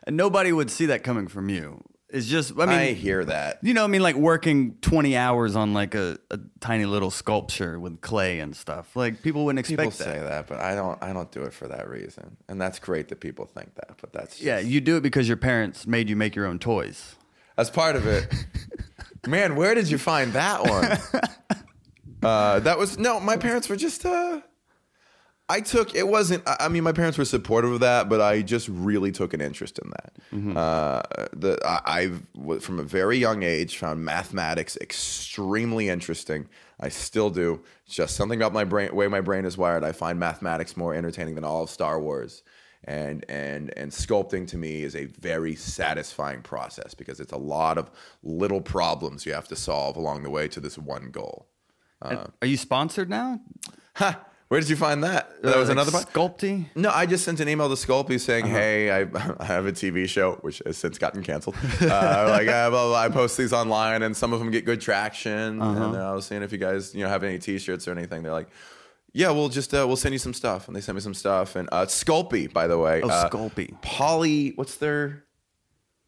And 0.08 0.18
nobody 0.18 0.52
would 0.52 0.72
see 0.72 0.88
that 0.88 1.04
coming 1.04 1.28
from 1.28 1.48
you. 1.50 1.84
It's 2.14 2.28
just 2.28 2.52
I 2.60 2.66
mean, 2.66 2.70
i, 2.78 2.92
hear 2.92 3.24
that. 3.24 3.60
you 3.62 3.74
know, 3.74 3.86
I 3.86 3.88
mean 3.88 4.02
like 4.02 4.16
working 4.18 4.76
twenty 4.82 5.16
hours 5.16 5.56
on 5.56 5.74
like 5.74 5.96
a, 5.96 6.18
a 6.30 6.40
tiny 6.60 6.84
little 6.86 7.10
sculpture 7.12 7.80
with 7.80 8.02
clay 8.02 8.40
and 8.40 8.54
stuff. 8.54 8.98
Like 8.98 9.22
people 9.22 9.46
wouldn't 9.46 9.60
expect 9.60 9.78
people 9.78 9.92
that. 9.92 10.16
say 10.16 10.20
that 10.20 10.48
but 10.48 10.60
i 10.60 10.76
don't 10.76 11.02
i 11.02 11.14
don't 11.14 11.32
do 11.32 11.44
it 11.44 11.54
for 11.54 11.70
that 11.70 11.88
reason. 11.90 12.36
And 12.50 12.60
that's 12.60 12.80
great 12.80 13.08
that 13.10 13.22
people 13.22 13.46
think 13.46 13.76
that 13.76 13.92
but 14.02 14.12
that's 14.12 14.32
just, 14.36 14.44
Yeah, 14.44 14.60
you 14.60 14.82
do 14.82 14.98
it 14.98 15.02
because 15.04 15.28
your 15.30 15.38
parents 15.38 15.88
made 15.88 16.10
you 16.10 16.16
make 16.18 16.36
your 16.36 16.48
own 16.48 16.60
toys. 16.60 17.16
that's 17.56 17.70
part 17.70 17.96
of 17.96 18.06
it 18.08 18.28
man 19.28 19.56
where 19.56 19.76
did 19.76 19.90
you 19.90 19.98
find 19.98 20.34
that 20.34 20.64
one 20.64 21.22
uh, 22.24 22.60
that 22.60 22.78
was 22.78 22.98
no 22.98 23.20
my 23.20 23.38
parents 23.38 23.70
were 23.70 23.76
just 23.76 24.06
uh 24.06 24.42
I 25.52 25.60
took 25.60 25.94
it 25.96 26.08
wasn't. 26.08 26.44
I 26.46 26.70
mean, 26.70 26.84
my 26.84 26.94
parents 26.94 27.18
were 27.18 27.26
supportive 27.26 27.74
of 27.74 27.82
that, 27.82 28.08
but 28.08 28.22
I 28.22 28.42
just 28.42 28.70
really 28.70 29.12
took 29.12 29.34
an 29.34 29.42
interest 29.42 29.80
in 29.80 29.90
that. 29.90 30.58
Uh, 30.58 31.02
the 31.34 31.60
I, 31.66 31.82
I've 31.86 32.62
from 32.64 32.80
a 32.80 32.84
very 32.84 33.18
young 33.18 33.44
age 33.44 33.78
found 33.78 34.06
mathematics 34.06 34.78
extremely 34.80 35.90
interesting. 35.90 36.48
I 36.80 36.88
still 36.88 37.30
do. 37.30 37.62
It's 37.86 37.96
just 37.96 38.16
something 38.16 38.40
about 38.40 38.54
my 38.54 38.64
brain, 38.64 38.96
way 38.96 39.10
my 39.10 39.20
brain 39.20 39.44
is 39.44 39.58
wired. 39.58 39.84
I 39.84 39.92
find 39.92 40.18
mathematics 40.18 40.78
more 40.78 40.96
entertaining 40.96 41.36
than 41.36 41.44
all 41.44 41.64
of 41.64 41.70
Star 41.70 42.00
Wars. 42.00 42.44
And 42.86 43.26
and 43.30 43.72
and 43.78 43.92
sculpting 43.92 44.48
to 44.48 44.58
me 44.58 44.82
is 44.82 44.96
a 44.96 45.06
very 45.06 45.56
satisfying 45.56 46.42
process 46.42 46.94
because 46.96 47.20
it's 47.20 47.32
a 47.32 47.38
lot 47.38 47.78
of 47.78 47.92
little 48.24 48.62
problems 48.62 49.26
you 49.26 49.34
have 49.34 49.48
to 49.50 49.56
solve 49.56 49.98
along 49.98 50.24
the 50.24 50.32
way 50.32 50.48
to 50.48 50.60
this 50.60 50.78
one 50.80 51.12
goal. 51.12 51.48
Are 52.02 52.28
you 52.48 52.58
sponsored 52.58 53.10
now? 53.10 53.40
Ha! 53.98 54.20
Where 54.48 54.60
did 54.60 54.70
you 54.70 54.76
find 54.76 55.04
that? 55.06 55.30
That 55.44 55.56
was 55.56 55.70
Uh, 55.70 55.76
like 55.76 55.88
another. 55.88 55.92
Sculpey. 56.06 56.66
No, 56.76 56.90
I 56.90 57.06
just 57.06 57.24
sent 57.24 57.40
an 57.40 57.48
email 57.48 57.70
to 57.70 57.76
Sculpey 57.76 58.20
saying, 58.20 58.46
Uh-huh. 58.46 58.54
"Hey, 58.56 58.90
I, 58.92 59.02
I 59.40 59.46
have 59.46 59.66
a 59.66 59.72
TV 59.72 60.10
show 60.10 60.34
which 60.42 60.62
has 60.66 60.76
since 60.78 60.98
gotten 60.98 61.22
canceled. 61.24 61.56
Uh, 61.80 62.26
like, 62.30 62.48
uh, 62.50 62.70
blah, 62.70 62.70
blah, 62.70 62.88
blah. 62.90 63.00
I 63.00 63.08
post 63.10 63.38
these 63.38 63.54
online, 63.54 64.02
and 64.04 64.18
some 64.18 64.34
of 64.34 64.40
them 64.40 64.52
get 64.52 64.66
good 64.66 64.82
traction. 64.82 65.62
Uh-huh. 65.62 65.84
And 65.86 65.96
I 65.98 66.14
was 66.14 66.26
seeing 66.26 66.42
if 66.42 66.52
you 66.52 66.58
guys, 66.58 66.94
you 66.94 67.04
know, 67.04 67.10
have 67.10 67.24
any 67.24 67.38
T-shirts 67.40 67.88
or 67.88 67.92
anything. 67.92 68.24
They're 68.24 68.34
like, 68.34 68.50
"Yeah, 69.14 69.32
we'll 69.32 69.50
just 69.50 69.74
uh, 69.74 69.86
we'll 69.88 69.96
send 69.98 70.14
you 70.14 70.20
some 70.20 70.34
stuff." 70.34 70.68
And 70.68 70.76
they 70.76 70.82
sent 70.82 70.96
me 70.96 71.02
some 71.02 71.14
stuff. 71.14 71.56
And 71.56 71.68
uh, 71.72 71.86
Sculpey, 71.86 72.52
by 72.52 72.68
the 72.68 72.78
way, 72.78 73.02
Oh, 73.02 73.10
uh, 73.10 73.30
Sculpey. 73.30 73.80
Poly, 73.82 74.54
what's 74.56 74.76
their 74.78 75.24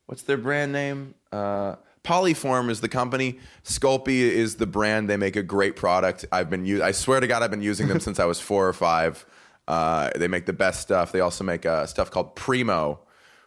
what's 0.06 0.24
their 0.24 0.38
brand 0.38 0.72
name? 0.72 1.16
Uh, 1.32 1.76
Polyform 2.04 2.70
is 2.70 2.82
the 2.82 2.90
company. 2.90 3.40
Sculpey 3.64 4.20
is 4.20 4.56
the 4.56 4.66
brand. 4.68 5.10
They 5.10 5.16
make 5.18 5.36
a 5.38 5.44
great 5.44 5.76
product. 5.78 6.26
I've 6.34 6.50
been 6.50 6.66
u- 6.66 6.84
I 6.84 6.92
swear 6.92 7.20
to 7.22 7.28
God, 7.28 7.42
I've 7.44 7.52
been 7.52 7.62
using 7.62 7.88
them 7.88 8.00
since 8.02 8.20
I 8.20 8.26
was 8.26 8.40
four 8.42 8.68
or 8.68 8.74
five. 8.74 9.26
Uh, 9.70 10.10
they 10.18 10.28
make 10.28 10.46
the 10.46 10.52
best 10.54 10.82
stuff. 10.82 11.14
They 11.14 11.22
also 11.22 11.46
make 11.46 11.66
uh, 11.66 11.86
stuff 11.86 12.12
called 12.12 12.36
Primo, 12.36 13.00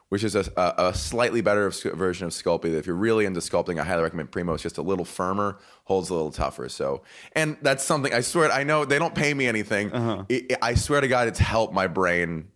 which 0.08 0.22
is 0.22 0.36
a, 0.36 0.44
a, 0.56 0.94
slightly 0.94 1.40
better 1.40 1.68
version 1.70 2.26
of 2.26 2.32
Sculpey. 2.32 2.74
If 2.74 2.86
you're 2.86 2.94
really 2.94 3.24
into 3.24 3.40
sculpting, 3.40 3.80
I 3.80 3.84
highly 3.84 4.02
recommend 4.04 4.30
Primo. 4.30 4.54
It's 4.54 4.62
just 4.62 4.78
a 4.78 4.82
little 4.82 5.04
firmer, 5.04 5.58
holds 5.84 6.10
a 6.10 6.14
little 6.14 6.30
tougher. 6.30 6.68
So, 6.68 7.02
and 7.32 7.56
that's 7.60 7.82
something 7.82 8.14
I 8.14 8.20
swear. 8.20 8.50
I 8.52 8.62
know 8.62 8.84
they 8.84 8.98
don't 8.98 9.14
pay 9.14 9.34
me 9.34 9.46
anything. 9.46 9.92
Uh-huh. 9.92 10.24
It- 10.28 10.52
it- 10.52 10.58
I 10.62 10.74
swear 10.74 11.00
to 11.00 11.08
God, 11.08 11.26
it's 11.28 11.40
helped 11.40 11.74
my 11.74 11.88
brain 11.88 12.48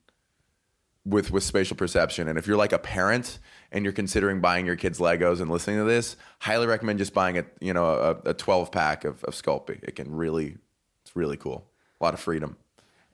with 1.04 1.30
with 1.32 1.42
spatial 1.42 1.76
perception. 1.76 2.28
And 2.28 2.38
if 2.38 2.46
you're 2.46 2.56
like 2.56 2.72
a 2.72 2.78
parent 2.78 3.38
and 3.72 3.84
you're 3.84 3.92
considering 3.92 4.40
buying 4.40 4.66
your 4.66 4.76
kids 4.76 4.98
Legos 5.00 5.40
and 5.40 5.50
listening 5.50 5.78
to 5.78 5.84
this, 5.84 6.16
highly 6.38 6.66
recommend 6.66 6.98
just 6.98 7.14
buying 7.14 7.38
a 7.38 7.44
you 7.60 7.72
know 7.72 7.86
a, 8.24 8.30
a 8.30 8.34
12 8.34 8.70
pack 8.70 9.04
of, 9.04 9.24
of 9.24 9.34
Sculpey. 9.34 9.82
It 9.82 9.96
can 9.96 10.14
really, 10.14 10.56
it's 11.02 11.16
really 11.16 11.36
cool. 11.36 11.66
A 12.00 12.04
lot 12.04 12.14
of 12.14 12.20
freedom. 12.20 12.56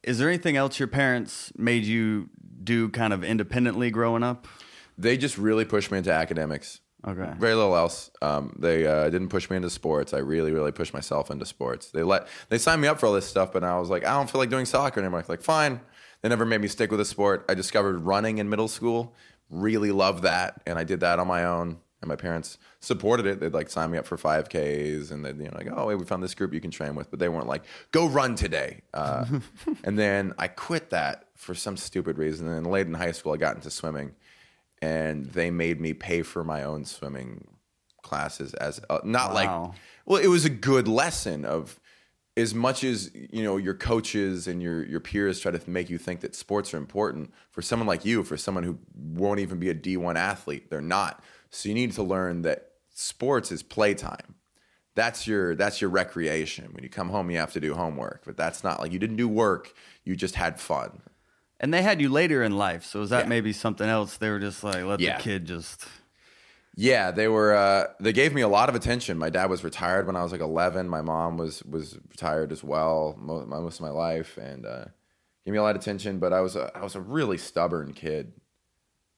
Is 0.02 0.18
there 0.18 0.28
anything 0.28 0.56
else 0.56 0.78
your 0.78 0.88
parents 0.88 1.52
made 1.56 1.84
you 1.84 2.28
do 2.62 2.88
kind 2.88 3.12
of 3.12 3.24
independently 3.24 3.90
growing 3.90 4.22
up? 4.22 4.46
They 4.98 5.16
just 5.16 5.36
really 5.38 5.64
pushed 5.64 5.90
me 5.90 5.98
into 5.98 6.12
academics. 6.12 6.80
Okay. 7.06 7.30
Very 7.38 7.54
little 7.54 7.76
else. 7.76 8.10
Um, 8.20 8.56
they 8.58 8.86
uh, 8.86 9.04
didn't 9.10 9.28
push 9.28 9.48
me 9.48 9.56
into 9.56 9.70
sports. 9.70 10.12
I 10.12 10.18
really, 10.18 10.52
really 10.52 10.72
pushed 10.72 10.92
myself 10.92 11.30
into 11.30 11.46
sports. 11.46 11.90
They 11.90 12.02
let 12.02 12.26
they 12.48 12.58
signed 12.58 12.82
me 12.82 12.88
up 12.88 12.98
for 12.98 13.06
all 13.06 13.12
this 13.12 13.26
stuff, 13.26 13.52
but 13.52 13.62
I 13.62 13.78
was 13.78 13.90
like, 13.90 14.04
I 14.04 14.14
don't 14.14 14.28
feel 14.28 14.40
like 14.40 14.50
doing 14.50 14.64
soccer 14.64 15.00
anymore. 15.00 15.20
I 15.20 15.22
was 15.22 15.28
like, 15.28 15.42
fine. 15.42 15.80
They 16.22 16.28
never 16.28 16.44
made 16.44 16.60
me 16.60 16.68
stick 16.68 16.90
with 16.90 17.00
a 17.00 17.04
sport. 17.04 17.44
I 17.48 17.54
discovered 17.54 18.00
running 18.00 18.38
in 18.38 18.48
middle 18.48 18.68
school. 18.68 19.14
Really 19.50 19.92
loved 19.92 20.24
that, 20.24 20.60
and 20.66 20.78
I 20.78 20.84
did 20.84 21.00
that 21.00 21.20
on 21.20 21.28
my 21.28 21.44
own. 21.44 21.78
And 22.02 22.08
my 22.08 22.16
parents 22.16 22.58
supported 22.80 23.26
it. 23.26 23.40
They'd 23.40 23.54
like 23.54 23.70
sign 23.70 23.90
me 23.90 23.98
up 23.98 24.06
for 24.06 24.16
5Ks, 24.16 25.10
and 25.10 25.24
they'd 25.24 25.36
you 25.38 25.44
know 25.44 25.52
like, 25.54 25.68
oh, 25.74 25.86
wait, 25.86 25.94
we 25.94 26.04
found 26.04 26.22
this 26.22 26.34
group 26.34 26.52
you 26.52 26.60
can 26.60 26.70
train 26.70 26.94
with, 26.94 27.10
but 27.10 27.18
they 27.18 27.28
weren't 27.28 27.46
like, 27.46 27.64
go 27.90 28.06
run 28.06 28.34
today. 28.34 28.82
Uh, 28.92 29.24
and 29.84 29.98
then 29.98 30.34
I 30.38 30.48
quit 30.48 30.90
that 30.90 31.28
for 31.34 31.54
some 31.54 31.76
stupid 31.76 32.18
reason. 32.18 32.46
And 32.46 32.56
then 32.56 32.70
late 32.70 32.86
in 32.86 32.94
high 32.94 33.12
school, 33.12 33.32
I 33.32 33.38
got 33.38 33.56
into 33.56 33.70
swimming, 33.70 34.14
and 34.82 35.26
they 35.26 35.50
made 35.50 35.80
me 35.80 35.94
pay 35.94 36.22
for 36.22 36.44
my 36.44 36.64
own 36.64 36.84
swimming 36.84 37.46
classes 38.06 38.54
as 38.54 38.80
uh, 38.88 39.00
not 39.02 39.34
like 39.34 39.50
well 40.06 40.20
it 40.22 40.28
was 40.28 40.44
a 40.44 40.50
good 40.50 40.86
lesson 40.86 41.44
of 41.44 41.80
as 42.36 42.54
much 42.54 42.84
as 42.84 43.10
you 43.14 43.42
know 43.42 43.56
your 43.56 43.74
coaches 43.74 44.46
and 44.46 44.62
your 44.62 44.86
your 44.86 45.00
peers 45.00 45.40
try 45.40 45.50
to 45.50 45.70
make 45.70 45.90
you 45.90 45.98
think 45.98 46.20
that 46.20 46.34
sports 46.34 46.72
are 46.72 46.76
important 46.76 47.32
for 47.50 47.62
someone 47.62 47.86
like 47.86 48.04
you 48.04 48.22
for 48.22 48.36
someone 48.36 48.62
who 48.62 48.78
won't 48.94 49.40
even 49.40 49.58
be 49.58 49.70
a 49.70 49.74
D1 49.74 50.14
athlete 50.14 50.70
they're 50.70 50.80
not 50.80 51.22
so 51.50 51.68
you 51.68 51.74
need 51.74 51.92
to 51.92 52.02
learn 52.02 52.42
that 52.42 52.70
sports 52.94 53.50
is 53.52 53.62
playtime 53.62 54.34
that's 54.94 55.26
your 55.26 55.54
that's 55.54 55.80
your 55.80 55.90
recreation 55.90 56.72
when 56.72 56.82
you 56.82 56.88
come 56.90 57.10
home 57.10 57.30
you 57.30 57.38
have 57.38 57.52
to 57.52 57.60
do 57.60 57.74
homework 57.74 58.22
but 58.24 58.36
that's 58.36 58.64
not 58.64 58.80
like 58.80 58.92
you 58.92 58.98
didn't 58.98 59.16
do 59.16 59.28
work 59.28 59.74
you 60.04 60.16
just 60.16 60.34
had 60.36 60.58
fun 60.60 61.00
And 61.60 61.72
they 61.72 61.82
had 61.82 62.00
you 62.02 62.10
later 62.10 62.42
in 62.42 62.56
life, 62.58 62.84
so 62.84 63.00
is 63.00 63.08
that 63.10 63.24
Yeah. 63.24 63.28
maybe 63.30 63.52
something 63.52 63.88
else? 63.88 64.18
They 64.18 64.28
were 64.28 64.38
just 64.38 64.62
like, 64.62 64.84
let 64.84 65.00
Yeah. 65.00 65.16
the 65.16 65.22
kid 65.22 65.46
just. 65.46 65.86
Yeah, 66.74 67.10
they 67.10 67.28
were. 67.28 67.54
Uh, 67.54 67.86
they 67.98 68.12
gave 68.12 68.34
me 68.34 68.42
a 68.42 68.48
lot 68.48 68.68
of 68.68 68.74
attention. 68.74 69.16
My 69.16 69.30
dad 69.30 69.48
was 69.48 69.64
retired 69.64 70.06
when 70.06 70.16
I 70.16 70.22
was 70.22 70.32
like 70.32 70.42
11. 70.42 70.86
My 70.86 71.00
mom 71.00 71.38
was 71.38 71.62
was 71.64 71.96
retired 72.10 72.52
as 72.52 72.62
well 72.62 73.16
most, 73.18 73.48
most 73.48 73.76
of 73.80 73.84
my 73.88 73.90
life, 73.90 74.36
and 74.36 74.66
uh, 74.66 74.84
gave 75.46 75.52
me 75.52 75.58
a 75.58 75.62
lot 75.62 75.74
of 75.76 75.80
attention. 75.80 76.18
But 76.18 76.34
I 76.34 76.40
was 76.42 76.56
a, 76.56 76.70
I 76.76 76.82
was 76.82 76.94
a 76.94 77.00
really 77.00 77.38
stubborn 77.38 77.94
kid. 77.94 78.34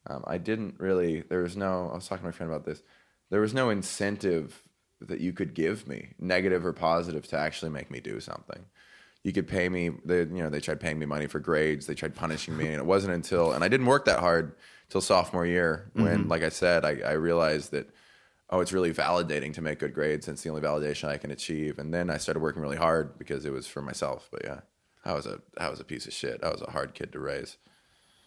Um, 0.08 0.24
I 0.26 0.38
didn't 0.38 0.76
really. 0.78 1.22
There 1.22 1.42
was 1.42 1.56
no. 1.56 1.90
I 1.92 1.96
was 1.96 2.08
talking 2.08 2.22
to 2.22 2.26
my 2.26 2.32
friend 2.32 2.50
about 2.50 2.64
this. 2.64 2.82
There 3.30 3.40
was 3.40 3.54
no 3.54 3.70
incentive 3.70 4.62
that 5.00 5.20
you 5.20 5.32
could 5.32 5.54
give 5.54 5.86
me, 5.86 6.14
negative 6.18 6.64
or 6.66 6.72
positive, 6.72 7.26
to 7.28 7.38
actually 7.38 7.70
make 7.70 7.90
me 7.90 8.00
do 8.00 8.20
something. 8.20 8.64
You 9.22 9.32
could 9.32 9.46
pay 9.46 9.68
me. 9.68 9.90
They, 10.04 10.20
you 10.20 10.42
know, 10.42 10.50
they 10.50 10.60
tried 10.60 10.80
paying 10.80 10.98
me 10.98 11.06
money 11.06 11.26
for 11.26 11.40
grades. 11.40 11.86
They 11.86 11.94
tried 11.94 12.14
punishing 12.14 12.56
me, 12.56 12.66
and 12.66 12.76
it 12.76 12.86
wasn't 12.86 13.14
until 13.14 13.52
and 13.52 13.62
I 13.62 13.68
didn't 13.68 13.86
work 13.86 14.06
that 14.06 14.20
hard 14.20 14.54
till 14.88 15.00
sophomore 15.00 15.44
year 15.46 15.90
when, 15.92 16.28
like 16.28 16.42
I 16.42 16.48
said, 16.48 16.84
I, 16.84 17.00
I 17.04 17.12
realized 17.12 17.72
that 17.72 17.90
oh, 18.50 18.60
it's 18.60 18.72
really 18.72 18.92
validating 18.92 19.52
to 19.54 19.62
make 19.62 19.78
good 19.78 19.94
grades. 19.94 20.26
And 20.28 20.34
it's 20.34 20.42
the 20.42 20.50
only 20.50 20.62
validation 20.62 21.08
I 21.08 21.18
can 21.18 21.30
achieve. 21.30 21.78
And 21.78 21.92
then 21.92 22.10
I 22.10 22.16
started 22.16 22.40
working 22.40 22.62
really 22.62 22.76
hard 22.76 23.18
because 23.18 23.44
it 23.44 23.52
was 23.52 23.66
for 23.66 23.82
myself. 23.82 24.28
But 24.30 24.42
yeah, 24.44 24.60
I 25.04 25.12
was 25.12 25.26
a 25.26 25.40
I 25.58 25.68
was 25.68 25.80
a 25.80 25.84
piece 25.84 26.06
of 26.06 26.12
shit. 26.12 26.42
I 26.42 26.50
was 26.50 26.62
a 26.62 26.70
hard 26.70 26.94
kid 26.94 27.12
to 27.12 27.20
raise. 27.20 27.58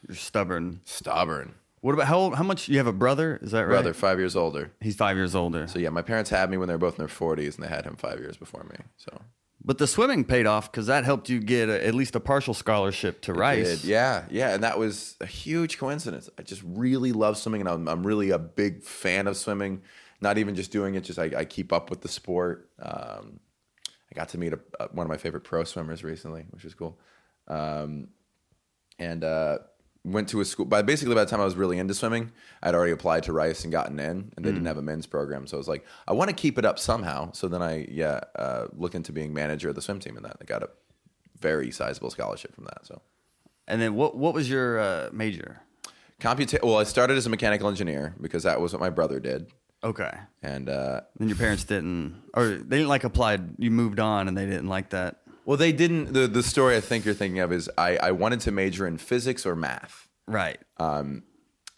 You're 0.07 0.15
stubborn. 0.15 0.81
Stubborn. 0.85 1.55
What 1.81 1.93
about 1.93 2.07
how 2.07 2.29
how 2.31 2.43
much 2.43 2.69
you 2.69 2.77
have 2.77 2.87
a 2.87 2.93
brother? 2.93 3.39
Is 3.41 3.51
that 3.51 3.61
right? 3.61 3.69
Brother, 3.69 3.93
five 3.93 4.19
years 4.19 4.35
older. 4.35 4.71
He's 4.79 4.95
five 4.95 5.17
years 5.17 5.35
older. 5.35 5.67
So 5.67 5.79
yeah, 5.79 5.89
my 5.89 6.03
parents 6.03 6.29
had 6.29 6.49
me 6.49 6.57
when 6.57 6.67
they 6.67 6.75
were 6.75 6.79
both 6.79 6.93
in 6.93 6.99
their 6.99 7.07
forties, 7.07 7.55
and 7.55 7.63
they 7.63 7.69
had 7.69 7.85
him 7.85 7.95
five 7.95 8.19
years 8.19 8.37
before 8.37 8.63
me. 8.63 8.77
So 8.97 9.21
But 9.63 9.79
the 9.79 9.87
swimming 9.87 10.23
paid 10.23 10.45
off 10.45 10.71
because 10.71 10.85
that 10.87 11.05
helped 11.05 11.27
you 11.27 11.39
get 11.39 11.69
a, 11.69 11.85
at 11.85 11.95
least 11.95 12.15
a 12.15 12.19
partial 12.19 12.53
scholarship 12.53 13.21
to 13.21 13.33
Rice. 13.33 13.81
Did. 13.81 13.89
Yeah, 13.89 14.25
yeah, 14.29 14.53
and 14.53 14.63
that 14.63 14.77
was 14.77 15.15
a 15.21 15.25
huge 15.25 15.79
coincidence. 15.79 16.29
I 16.37 16.43
just 16.43 16.61
really 16.63 17.11
love 17.11 17.37
swimming, 17.37 17.61
and 17.61 17.69
I'm, 17.69 17.87
I'm 17.87 18.05
really 18.05 18.29
a 18.29 18.39
big 18.39 18.83
fan 18.83 19.27
of 19.27 19.35
swimming. 19.35 19.81
Not 20.21 20.37
even 20.37 20.53
just 20.53 20.71
doing 20.71 20.93
it, 20.93 21.03
just 21.03 21.17
I, 21.17 21.31
I 21.35 21.45
keep 21.45 21.73
up 21.73 21.89
with 21.89 22.01
the 22.01 22.07
sport. 22.07 22.69
Um, 22.79 23.39
I 24.11 24.15
got 24.15 24.29
to 24.29 24.37
meet 24.37 24.53
a, 24.53 24.59
one 24.91 25.05
of 25.05 25.09
my 25.09 25.17
favorite 25.17 25.43
pro 25.43 25.63
swimmers 25.63 26.03
recently, 26.03 26.45
which 26.51 26.63
is 26.63 26.75
cool. 26.75 26.99
Um, 27.47 28.09
and 28.99 29.23
uh, 29.23 29.59
went 30.03 30.29
to 30.29 30.41
a 30.41 30.45
school. 30.45 30.65
By 30.65 30.81
basically 30.81 31.13
by 31.15 31.23
the 31.23 31.29
time 31.29 31.41
I 31.41 31.45
was 31.45 31.55
really 31.55 31.77
into 31.77 31.93
swimming, 31.93 32.31
I'd 32.63 32.73
already 32.75 32.91
applied 32.91 33.23
to 33.23 33.33
Rice 33.33 33.63
and 33.63 33.71
gotten 33.71 33.99
in, 33.99 34.31
and 34.35 34.45
they 34.45 34.51
didn't 34.51 34.65
have 34.65 34.77
a 34.77 34.81
men's 34.81 35.05
program. 35.05 35.47
So 35.47 35.57
I 35.57 35.59
was 35.59 35.67
like, 35.67 35.85
I 36.07 36.13
want 36.13 36.29
to 36.29 36.35
keep 36.35 36.57
it 36.57 36.65
up 36.65 36.79
somehow. 36.79 37.31
So 37.33 37.47
then 37.47 37.61
I 37.61 37.85
yeah 37.89 38.21
uh, 38.35 38.67
looked 38.75 38.95
into 38.95 39.11
being 39.11 39.33
manager 39.33 39.69
of 39.69 39.75
the 39.75 39.81
swim 39.81 39.99
team, 39.99 40.15
and 40.17 40.25
that 40.25 40.37
I 40.41 40.45
got 40.45 40.63
a 40.63 40.69
very 41.39 41.71
sizable 41.71 42.09
scholarship 42.09 42.53
from 42.55 42.65
that. 42.65 42.85
So. 42.85 43.01
And 43.67 43.81
then 43.81 43.95
what 43.95 44.17
what 44.17 44.33
was 44.33 44.49
your 44.49 44.79
uh, 44.79 45.09
major? 45.13 45.61
Computa- 46.19 46.61
well, 46.63 46.77
I 46.77 46.83
started 46.83 47.17
as 47.17 47.25
a 47.25 47.29
mechanical 47.29 47.67
engineer 47.67 48.15
because 48.21 48.43
that 48.43 48.61
was 48.61 48.73
what 48.73 48.79
my 48.79 48.91
brother 48.91 49.19
did, 49.19 49.51
Okay. 49.83 50.11
and 50.43 50.69
uh, 50.69 51.01
Then 51.17 51.27
your 51.29 51.37
parents 51.37 51.63
didn't, 51.63 52.21
or 52.35 52.47
they 52.49 52.77
didn't 52.77 52.89
like 52.89 53.03
applied. 53.03 53.55
You 53.57 53.71
moved 53.71 53.99
on, 53.99 54.27
and 54.27 54.37
they 54.37 54.45
didn't 54.45 54.67
like 54.67 54.91
that. 54.91 55.20
Well, 55.45 55.57
they 55.57 55.71
didn't. 55.71 56.13
The 56.13 56.27
the 56.27 56.43
story 56.43 56.75
I 56.75 56.81
think 56.81 57.05
you're 57.05 57.13
thinking 57.13 57.39
of 57.39 57.51
is 57.51 57.69
I 57.77 57.97
I 57.97 58.11
wanted 58.11 58.41
to 58.41 58.51
major 58.51 58.87
in 58.87 58.97
physics 58.97 59.45
or 59.45 59.55
math, 59.55 60.07
Right. 60.27 60.59
Um, 60.77 61.23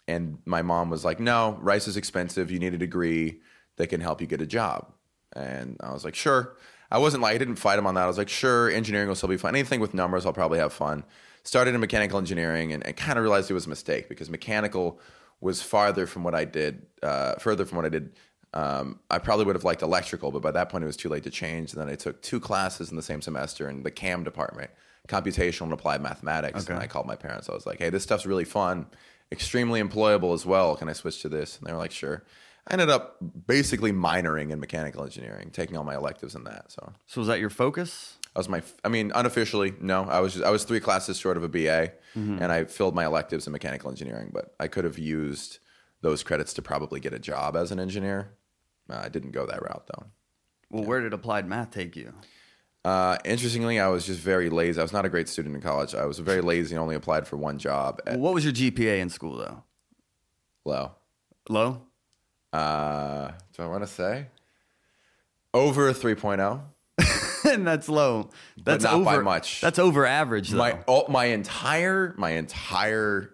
and 0.06 0.38
my 0.44 0.62
mom 0.62 0.90
was 0.90 1.04
like, 1.04 1.18
"No, 1.18 1.58
Rice 1.60 1.88
is 1.88 1.96
expensive. 1.96 2.50
You 2.50 2.58
need 2.58 2.74
a 2.74 2.78
degree 2.78 3.40
that 3.76 3.88
can 3.88 4.00
help 4.00 4.20
you 4.20 4.26
get 4.26 4.40
a 4.40 4.46
job." 4.46 4.92
And 5.34 5.76
I 5.80 5.92
was 5.92 6.04
like, 6.04 6.14
"Sure." 6.14 6.56
I 6.90 6.98
wasn't 6.98 7.22
like 7.22 7.34
I 7.34 7.38
didn't 7.38 7.56
fight 7.56 7.78
him 7.78 7.86
on 7.86 7.94
that. 7.94 8.04
I 8.04 8.06
was 8.06 8.18
like, 8.18 8.28
"Sure, 8.28 8.70
engineering 8.70 9.08
will 9.08 9.14
still 9.16 9.28
be 9.28 9.36
fun. 9.36 9.54
Anything 9.54 9.80
with 9.80 9.94
numbers, 9.94 10.26
I'll 10.26 10.32
probably 10.32 10.58
have 10.58 10.72
fun." 10.72 11.04
Started 11.42 11.74
in 11.74 11.80
mechanical 11.80 12.18
engineering 12.18 12.72
and, 12.72 12.86
and 12.86 12.96
kind 12.96 13.18
of 13.18 13.22
realized 13.22 13.50
it 13.50 13.54
was 13.54 13.66
a 13.66 13.68
mistake 13.70 14.08
because 14.08 14.30
mechanical 14.30 15.00
was 15.40 15.60
farther 15.60 16.06
from 16.06 16.22
what 16.24 16.34
I 16.34 16.44
did, 16.44 16.86
uh, 17.02 17.34
further 17.34 17.64
from 17.64 17.76
what 17.76 17.84
I 17.84 17.90
did. 17.90 18.12
Um, 18.54 19.00
I 19.10 19.18
probably 19.18 19.44
would 19.44 19.56
have 19.56 19.64
liked 19.64 19.82
electrical, 19.82 20.30
but 20.30 20.40
by 20.40 20.52
that 20.52 20.68
point 20.68 20.84
it 20.84 20.86
was 20.86 20.96
too 20.96 21.08
late 21.08 21.24
to 21.24 21.30
change. 21.30 21.72
And 21.72 21.80
then 21.82 21.88
I 21.88 21.96
took 21.96 22.22
two 22.22 22.38
classes 22.40 22.90
in 22.90 22.96
the 22.96 23.02
same 23.02 23.20
semester 23.20 23.68
in 23.68 23.82
the 23.82 23.90
CAM 23.90 24.22
department, 24.24 24.70
computational 25.08 25.62
and 25.64 25.72
applied 25.72 26.00
mathematics. 26.00 26.66
And 26.74 26.78
I 26.82 26.86
called 26.86 27.06
my 27.06 27.16
parents. 27.16 27.48
I 27.48 27.52
was 27.54 27.66
like, 27.66 27.78
"Hey, 27.80 27.90
this 27.90 28.04
stuff's 28.04 28.26
really 28.26 28.44
fun, 28.44 28.86
extremely 29.32 29.82
employable 29.82 30.32
as 30.34 30.46
well. 30.46 30.76
Can 30.76 30.88
I 30.88 30.92
switch 30.92 31.20
to 31.22 31.28
this?" 31.28 31.58
And 31.58 31.66
they 31.66 31.72
were 31.72 31.78
like, 31.78 31.90
"Sure." 31.90 32.22
I 32.66 32.72
ended 32.74 32.88
up 32.88 33.16
basically 33.46 33.92
minoring 33.92 34.50
in 34.50 34.58
mechanical 34.60 35.04
engineering, 35.04 35.50
taking 35.52 35.76
all 35.76 35.84
my 35.84 35.96
electives 35.96 36.34
in 36.34 36.44
that. 36.44 36.72
So 36.72 36.92
So 37.06 37.20
was 37.20 37.28
that 37.28 37.38
your 37.40 37.50
focus? 37.50 38.16
I 38.34 38.38
was 38.38 38.48
my. 38.48 38.62
I 38.84 38.88
mean, 38.88 39.12
unofficially, 39.14 39.74
no. 39.80 40.04
I 40.04 40.20
was 40.20 40.32
just, 40.34 40.44
I 40.44 40.50
was 40.50 40.64
three 40.64 40.80
classes 40.80 41.18
short 41.18 41.36
of 41.36 41.42
a 41.42 41.48
BA, 41.48 41.92
and 42.14 42.50
I 42.52 42.64
filled 42.64 42.94
my 42.94 43.04
electives 43.04 43.46
in 43.46 43.52
mechanical 43.52 43.90
engineering. 43.90 44.30
But 44.32 44.54
I 44.60 44.68
could 44.68 44.84
have 44.84 44.98
used 44.98 45.58
those 46.00 46.22
credits 46.22 46.54
to 46.54 46.62
probably 46.62 47.00
get 47.00 47.12
a 47.12 47.18
job 47.18 47.56
as 47.56 47.70
an 47.72 47.78
engineer. 47.80 48.30
Uh, 48.90 49.00
I 49.04 49.08
didn't 49.08 49.30
go 49.30 49.46
that 49.46 49.62
route 49.62 49.86
though. 49.86 50.06
Well, 50.70 50.84
where 50.84 51.00
did 51.00 51.12
applied 51.12 51.46
math 51.46 51.70
take 51.70 51.96
you? 51.96 52.12
Uh, 52.84 53.16
interestingly, 53.24 53.80
I 53.80 53.88
was 53.88 54.04
just 54.04 54.20
very 54.20 54.50
lazy. 54.50 54.78
I 54.78 54.82
was 54.82 54.92
not 54.92 55.06
a 55.06 55.08
great 55.08 55.28
student 55.28 55.54
in 55.54 55.62
college. 55.62 55.94
I 55.94 56.04
was 56.04 56.18
very 56.18 56.42
lazy 56.42 56.74
and 56.74 56.82
only 56.82 56.94
applied 56.94 57.26
for 57.26 57.36
one 57.36 57.58
job 57.58 58.00
at 58.06 58.18
What 58.18 58.34
was 58.34 58.44
your 58.44 58.52
GPA 58.52 58.98
in 59.00 59.08
school 59.08 59.36
though? 59.36 59.62
low. 60.64 60.92
Low. 61.48 61.82
Uh, 62.52 63.32
do 63.52 63.62
I 63.62 63.66
want 63.66 63.82
to 63.82 63.86
say 63.86 64.28
over 65.52 65.88
a 65.88 65.90
oh? 65.90 65.94
3.0? 65.94 66.60
and 67.52 67.66
that's 67.66 67.88
low. 67.88 68.30
That's 68.62 68.84
not 68.84 68.94
over, 68.94 69.04
by 69.04 69.18
much. 69.18 69.60
That's 69.60 69.78
over 69.78 70.06
average 70.06 70.50
though. 70.50 70.58
my 70.58 70.78
all, 70.86 71.06
my 71.08 71.26
entire 71.26 72.14
my 72.16 72.30
entire 72.30 73.30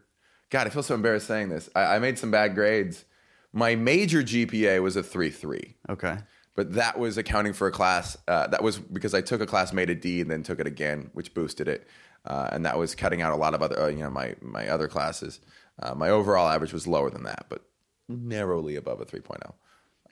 God, 0.51 0.67
I 0.67 0.71
feel 0.71 0.83
so 0.83 0.95
embarrassed 0.95 1.29
saying 1.29 1.49
this. 1.49 1.69
I, 1.75 1.97
I 1.97 1.99
made 2.01 2.19
some 2.19 2.31
bad 2.31 2.55
grades. 2.55 3.05
My 3.53 3.75
major 3.75 4.23
GPA 4.23 4.83
was 4.83 4.97
a 4.97 5.03
three 5.03 5.31
three, 5.31 5.77
okay. 5.89 6.19
but 6.55 6.75
that 6.75 6.99
was 6.99 7.19
accounting 7.19 7.53
for 7.53 7.67
a 7.67 7.73
class. 7.73 8.17
Uh, 8.29 8.47
that 8.49 8.63
was 8.63 8.79
because 8.79 9.13
I 9.15 9.21
took 9.21 9.41
a 9.41 9.47
class 9.47 9.73
made 9.73 9.91
a 9.91 9.95
D 9.95 10.21
and 10.21 10.31
then 10.31 10.43
took 10.43 10.61
it 10.61 10.67
again, 10.67 11.11
which 11.15 11.35
boosted 11.35 11.67
it, 11.67 11.89
uh, 12.25 12.49
and 12.53 12.65
that 12.65 12.79
was 12.79 12.95
cutting 12.95 13.23
out 13.23 13.33
a 13.33 13.37
lot 13.37 13.55
of 13.55 13.63
other 13.63 13.81
uh, 13.81 13.89
you 13.89 13.99
know 13.99 14.11
my 14.11 14.37
my 14.41 14.69
other 14.69 14.89
classes. 14.89 15.41
Uh, 15.83 15.95
my 15.95 16.11
overall 16.11 16.49
average 16.49 16.73
was 16.73 16.87
lower 16.87 17.11
than 17.11 17.25
that, 17.25 17.47
but 17.49 17.63
narrowly 18.09 18.77
above 18.77 19.01
a 19.01 19.07
3.0. 19.07 19.53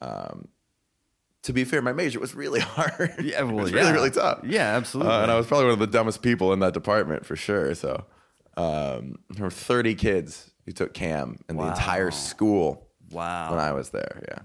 Um, 0.00 0.48
to 1.42 1.52
be 1.52 1.64
fair, 1.64 1.82
my 1.82 1.92
major 1.92 2.18
was 2.18 2.34
really 2.34 2.60
hard. 2.60 3.14
Yeah, 3.22 3.42
well, 3.42 3.58
it 3.58 3.62
was 3.62 3.72
yeah. 3.72 3.80
really 3.80 3.92
really 3.92 4.10
tough. 4.10 4.40
Yeah, 4.44 4.76
absolutely. 4.76 5.12
Uh, 5.12 5.22
and 5.22 5.30
I 5.30 5.36
was 5.36 5.46
probably 5.46 5.66
one 5.66 5.74
of 5.74 5.78
the 5.78 5.86
dumbest 5.86 6.22
people 6.22 6.52
in 6.52 6.60
that 6.60 6.74
department 6.74 7.24
for 7.24 7.36
sure. 7.36 7.74
So 7.74 8.04
um, 8.56 9.18
there 9.30 9.44
were 9.44 9.50
30 9.50 9.94
kids 9.94 10.50
who 10.66 10.72
took 10.72 10.92
CAM 10.92 11.38
in 11.48 11.56
the 11.56 11.68
entire 11.68 12.10
school 12.10 12.87
wow. 13.10 13.50
when 13.50 13.58
I 13.60 13.72
was 13.72 13.90
there. 13.90 14.22
Yeah. 14.28 14.38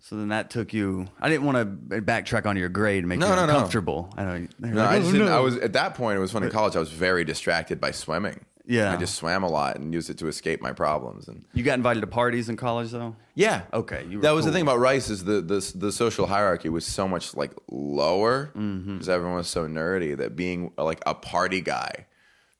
so 0.00 0.16
then 0.16 0.28
that 0.28 0.50
took 0.50 0.72
you. 0.72 1.06
I 1.20 1.28
didn't 1.28 1.44
want 1.46 1.56
to 1.90 2.00
backtrack 2.02 2.46
on 2.46 2.56
your 2.56 2.68
grade 2.68 2.98
and 3.00 3.08
make 3.08 3.18
No, 3.18 3.28
you 3.30 3.36
no, 3.36 3.46
no. 3.46 3.52
uncomfortable. 3.54 4.12
I 4.16 4.24
know. 4.24 4.46
they're 4.58 4.74
No, 4.74 4.80
like, 4.82 4.90
I 4.90 4.96
"Oh, 4.96 5.00
just 5.00 5.12
didn't. 5.12 5.28
I 5.28 5.40
was 5.40 5.56
at 5.58 5.72
that 5.74 5.94
point. 5.94 6.16
It 6.16 6.20
was 6.20 6.34
when 6.34 6.42
in 6.42 6.50
college 6.50 6.76
I 6.76 6.80
was 6.80 6.90
very 6.90 7.24
distracted 7.24 7.80
by 7.80 7.90
swimming. 7.90 8.44
Yeah. 8.66 8.90
I 8.92 8.96
just 8.96 9.16
swam 9.16 9.42
a 9.42 9.48
lot 9.48 9.76
and 9.76 9.92
used 9.92 10.08
it 10.08 10.16
to 10.18 10.26
escape 10.26 10.62
my 10.62 10.72
problems. 10.72 11.28
And 11.28 11.44
You 11.52 11.62
got 11.62 11.74
invited 11.74 12.00
to 12.00 12.06
parties 12.06 12.48
in 12.48 12.56
college 12.56 12.92
though. 12.92 13.14
yeah, 13.34 13.62
Okay, 13.74 14.06
you 14.08 14.16
were 14.18 14.22
that 14.22 14.30
was 14.30 14.46
the 14.46 14.52
thing 14.52 14.62
about 14.62 14.78
Rice 14.78 15.10
is 15.10 15.24
the 15.24 15.42
the 15.42 15.72
the 15.74 15.92
social 15.92 16.26
hierarchy 16.26 16.70
was 16.70 16.86
so 16.86 17.06
much 17.06 17.34
like 17.36 17.52
lower 17.70 18.46
because 18.46 18.62
Mm-hmm. 18.62 19.10
everyone 19.10 19.36
was 19.36 19.48
so 19.48 19.66
nerdy 19.68 20.16
that 20.16 20.34
being 20.34 20.72
like 20.78 21.02
a 21.04 21.14
party 21.14 21.60
guy 21.60 22.06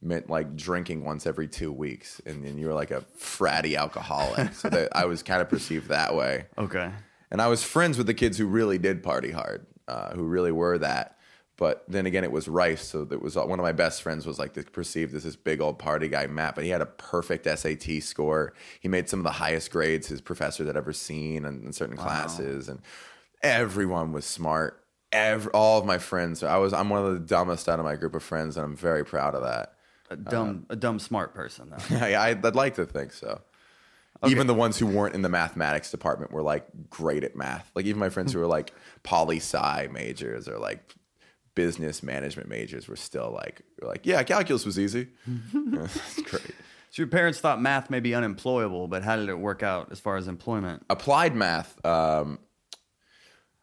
meant 0.05 0.29
like 0.31 0.57
drinking 0.57 1.05
once 1.05 1.27
every 1.27 1.49
two 1.49 1.73
weeks, 1.73 2.21
and 2.27 2.45
then 2.45 2.59
you 2.59 2.67
were 2.67 2.75
like 2.75 2.90
a 2.90 3.05
fratty 3.19 3.77
alcoholic. 3.77 4.55
so 4.55 4.69
that 4.69 4.95
I 4.95 5.07
was 5.07 5.23
kind 5.23 5.40
of 5.40 5.49
perceived 5.49 5.88
that 5.88 6.14
way. 6.14 6.47
Okay. 6.59 6.90
And 7.31 7.43
I 7.43 7.49
was 7.49 7.64
friends 7.64 7.99
with 7.99 8.07
the 8.07 8.14
kids 8.14 8.38
who 8.38 8.47
really 8.47 8.79
did 8.79 9.03
party 9.03 9.33
hard, 9.33 9.67
uh, 9.88 10.12
who 10.14 10.23
really 10.23 10.53
were 10.53 10.79
that. 10.79 11.19
But 11.57 11.85
then 11.87 12.07
again, 12.07 12.25
it 12.25 12.33
was 12.33 12.49
Rice, 12.49 12.85
so 12.85 13.05
that 13.05 13.23
was 13.23 13.37
one 13.37 13.61
of 13.61 13.62
my 13.62 13.73
best 13.73 14.03
friends 14.03 14.27
was 14.27 14.40
like 14.40 14.73
perceived 14.73 15.14
as 15.14 15.23
this 15.23 15.37
big 15.37 15.61
old 15.61 15.79
party 15.79 16.09
guy, 16.09 16.27
Matt. 16.27 16.57
But 16.57 16.64
he 16.64 16.71
had 16.71 16.81
a 16.81 16.87
perfect 16.87 17.47
SAT 17.47 18.03
score. 18.03 18.55
He 18.81 18.88
made 18.88 19.09
some 19.09 19.21
of 19.21 19.25
the 19.25 19.31
highest 19.31 19.71
grades 19.71 20.09
his 20.09 20.21
professors 20.21 20.67
had 20.67 20.77
ever 20.77 20.93
seen 20.93 21.45
in, 21.45 21.64
in 21.64 21.73
certain 21.73 21.97
classes, 21.97 22.69
and 22.69 22.83
everyone 23.40 24.12
was 24.12 24.25
smart. 24.25 24.85
Every, 25.12 25.53
all 25.53 25.79
of 25.79 25.87
my 25.87 25.99
friends, 25.99 26.43
I 26.43 26.57
was 26.57 26.73
I'm 26.73 26.88
one 26.88 27.05
of 27.05 27.12
the 27.12 27.21
dumbest 27.21 27.69
out 27.69 27.79
of 27.79 27.85
my 27.85 27.95
group 27.95 28.17
of 28.17 28.25
friends, 28.25 28.57
and 28.57 28.64
I'm 28.64 28.77
very 28.77 29.05
proud 29.05 29.37
of 29.37 29.43
that. 29.43 29.74
A 30.14 30.31
dumb, 30.31 30.66
a 30.70 30.77
dumb, 30.77 30.98
smart 30.98 31.35
person 31.35 31.70
though. 31.70 31.96
I, 31.96 32.31
I'd 32.31 32.55
like 32.55 32.74
to 32.77 32.87
think 32.87 33.12
so. 33.12 33.40
Even 34.27 34.46
the 34.46 34.55
ones 34.55 34.79
who 34.79 34.87
weren't 34.87 35.14
in 35.14 35.20
the 35.20 35.29
mathematics 35.29 35.90
department 35.90 36.33
were 36.33 36.42
like 36.42 36.66
great 36.88 37.24
at 37.24 37.37
math. 37.37 37.70
Like 37.74 37.85
even 37.85 37.98
my 37.98 38.09
friends 38.09 38.33
who 38.33 38.38
were 38.38 38.46
like 38.46 38.72
poli 39.03 39.37
sci 39.37 39.88
majors 39.92 40.48
or 40.48 40.59
like 40.59 40.94
business 41.55 42.03
management 42.03 42.48
majors 42.48 42.88
were 42.88 42.96
still 42.96 43.33
like 43.35 43.62
were 43.81 43.88
like 43.88 44.07
yeah, 44.07 44.22
calculus 44.22 44.64
was 44.64 44.79
easy. 44.79 45.09
That's 45.55 46.22
great. 46.22 46.55
So 46.90 47.03
your 47.03 47.09
parents 47.09 47.40
thought 47.40 47.61
math 47.61 47.90
may 47.90 48.00
be 48.00 48.14
unemployable, 48.14 48.87
but 48.87 49.03
how 49.03 49.16
did 49.16 49.29
it 49.29 49.38
work 49.38 49.62
out 49.62 49.90
as 49.90 49.98
far 49.98 50.16
as 50.16 50.29
employment? 50.29 50.85
Applied 50.88 51.35
math, 51.35 51.85
um, 51.85 52.38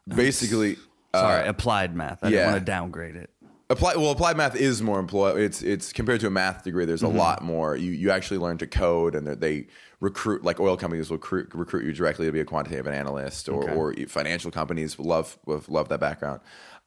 basically. 0.06 0.76
Sorry, 1.14 1.48
applied 1.48 1.96
math. 1.96 2.22
I 2.22 2.28
yeah. 2.28 2.30
didn't 2.30 2.52
want 2.52 2.60
to 2.60 2.64
downgrade 2.70 3.16
it. 3.16 3.30
Apply, 3.72 3.96
well, 3.96 4.10
applied 4.10 4.36
math 4.36 4.54
is 4.54 4.82
more 4.82 4.98
employ. 4.98 5.34
It's 5.40 5.62
it's 5.62 5.92
compared 5.94 6.20
to 6.20 6.26
a 6.26 6.30
math 6.30 6.62
degree. 6.62 6.84
There's 6.84 7.02
a 7.02 7.08
lot 7.08 7.42
more. 7.42 7.74
You 7.74 7.90
you 7.92 8.10
actually 8.10 8.36
learn 8.38 8.58
to 8.58 8.66
code, 8.66 9.14
and 9.14 9.26
they 9.26 9.66
recruit 10.00 10.44
like 10.44 10.60
oil 10.60 10.76
companies 10.76 11.08
will 11.08 11.16
recruit, 11.16 11.54
recruit 11.54 11.84
you 11.86 11.92
directly 11.94 12.26
to 12.26 12.32
be 12.32 12.40
a 12.40 12.44
quantitative 12.44 12.86
analyst, 12.86 13.48
or 13.48 13.62
Okay. 13.64 13.74
or 13.74 13.94
financial 14.08 14.50
companies 14.50 14.98
love 14.98 15.38
love 15.46 15.68
love 15.70 15.88
that 15.88 16.00
background. 16.00 16.40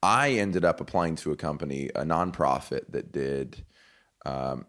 I 0.04 0.34
ended 0.34 0.64
up 0.64 0.80
applying 0.80 1.16
to 1.18 1.32
a 1.32 1.36
company, 1.36 1.90
a 1.96 2.04
nonprofit 2.04 2.92
that 2.92 3.12
did 3.12 3.66
um, 4.24 4.68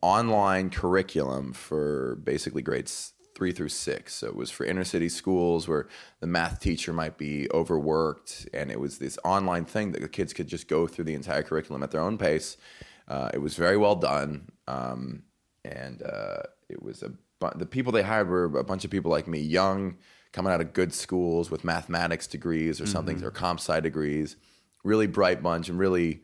online 0.00 0.68
curriculum 0.70 1.52
for 1.52 2.16
basically 2.24 2.62
grades 2.62 3.12
three 3.34 3.52
through 3.52 3.68
six. 3.68 4.14
So 4.14 4.26
it 4.26 4.36
was 4.36 4.50
for 4.50 4.64
inner 4.64 4.84
city 4.84 5.08
schools 5.08 5.68
where 5.68 5.88
the 6.20 6.26
math 6.26 6.60
teacher 6.60 6.92
might 6.92 7.18
be 7.18 7.48
overworked, 7.52 8.48
and 8.52 8.70
it 8.70 8.80
was 8.80 8.98
this 8.98 9.18
online 9.24 9.64
thing 9.64 9.92
that 9.92 10.02
the 10.02 10.08
kids 10.08 10.32
could 10.32 10.48
just 10.48 10.68
go 10.68 10.86
through 10.86 11.04
the 11.04 11.14
entire 11.14 11.42
curriculum 11.42 11.82
at 11.82 11.90
their 11.90 12.00
own 12.00 12.18
pace. 12.18 12.56
Uh, 13.08 13.30
it 13.34 13.38
was 13.38 13.54
very 13.56 13.76
well 13.76 13.96
done, 13.96 14.50
um, 14.68 15.22
and 15.64 16.02
uh, 16.02 16.42
it 16.68 16.82
was 16.82 17.02
a 17.02 17.12
bu- 17.40 17.58
the 17.58 17.66
people 17.66 17.92
they 17.92 18.02
hired 18.02 18.28
were 18.28 18.44
a 18.58 18.64
bunch 18.64 18.84
of 18.84 18.90
people 18.90 19.10
like 19.10 19.26
me, 19.26 19.40
young, 19.40 19.96
coming 20.32 20.52
out 20.52 20.60
of 20.60 20.72
good 20.72 20.94
schools 20.94 21.50
with 21.50 21.64
mathematics 21.64 22.26
degrees 22.26 22.80
or 22.80 22.86
something, 22.86 23.22
or 23.24 23.30
comp 23.30 23.60
sci 23.60 23.80
degrees. 23.80 24.36
Really 24.84 25.06
bright 25.06 25.42
bunch 25.42 25.68
and 25.68 25.78
really 25.78 26.22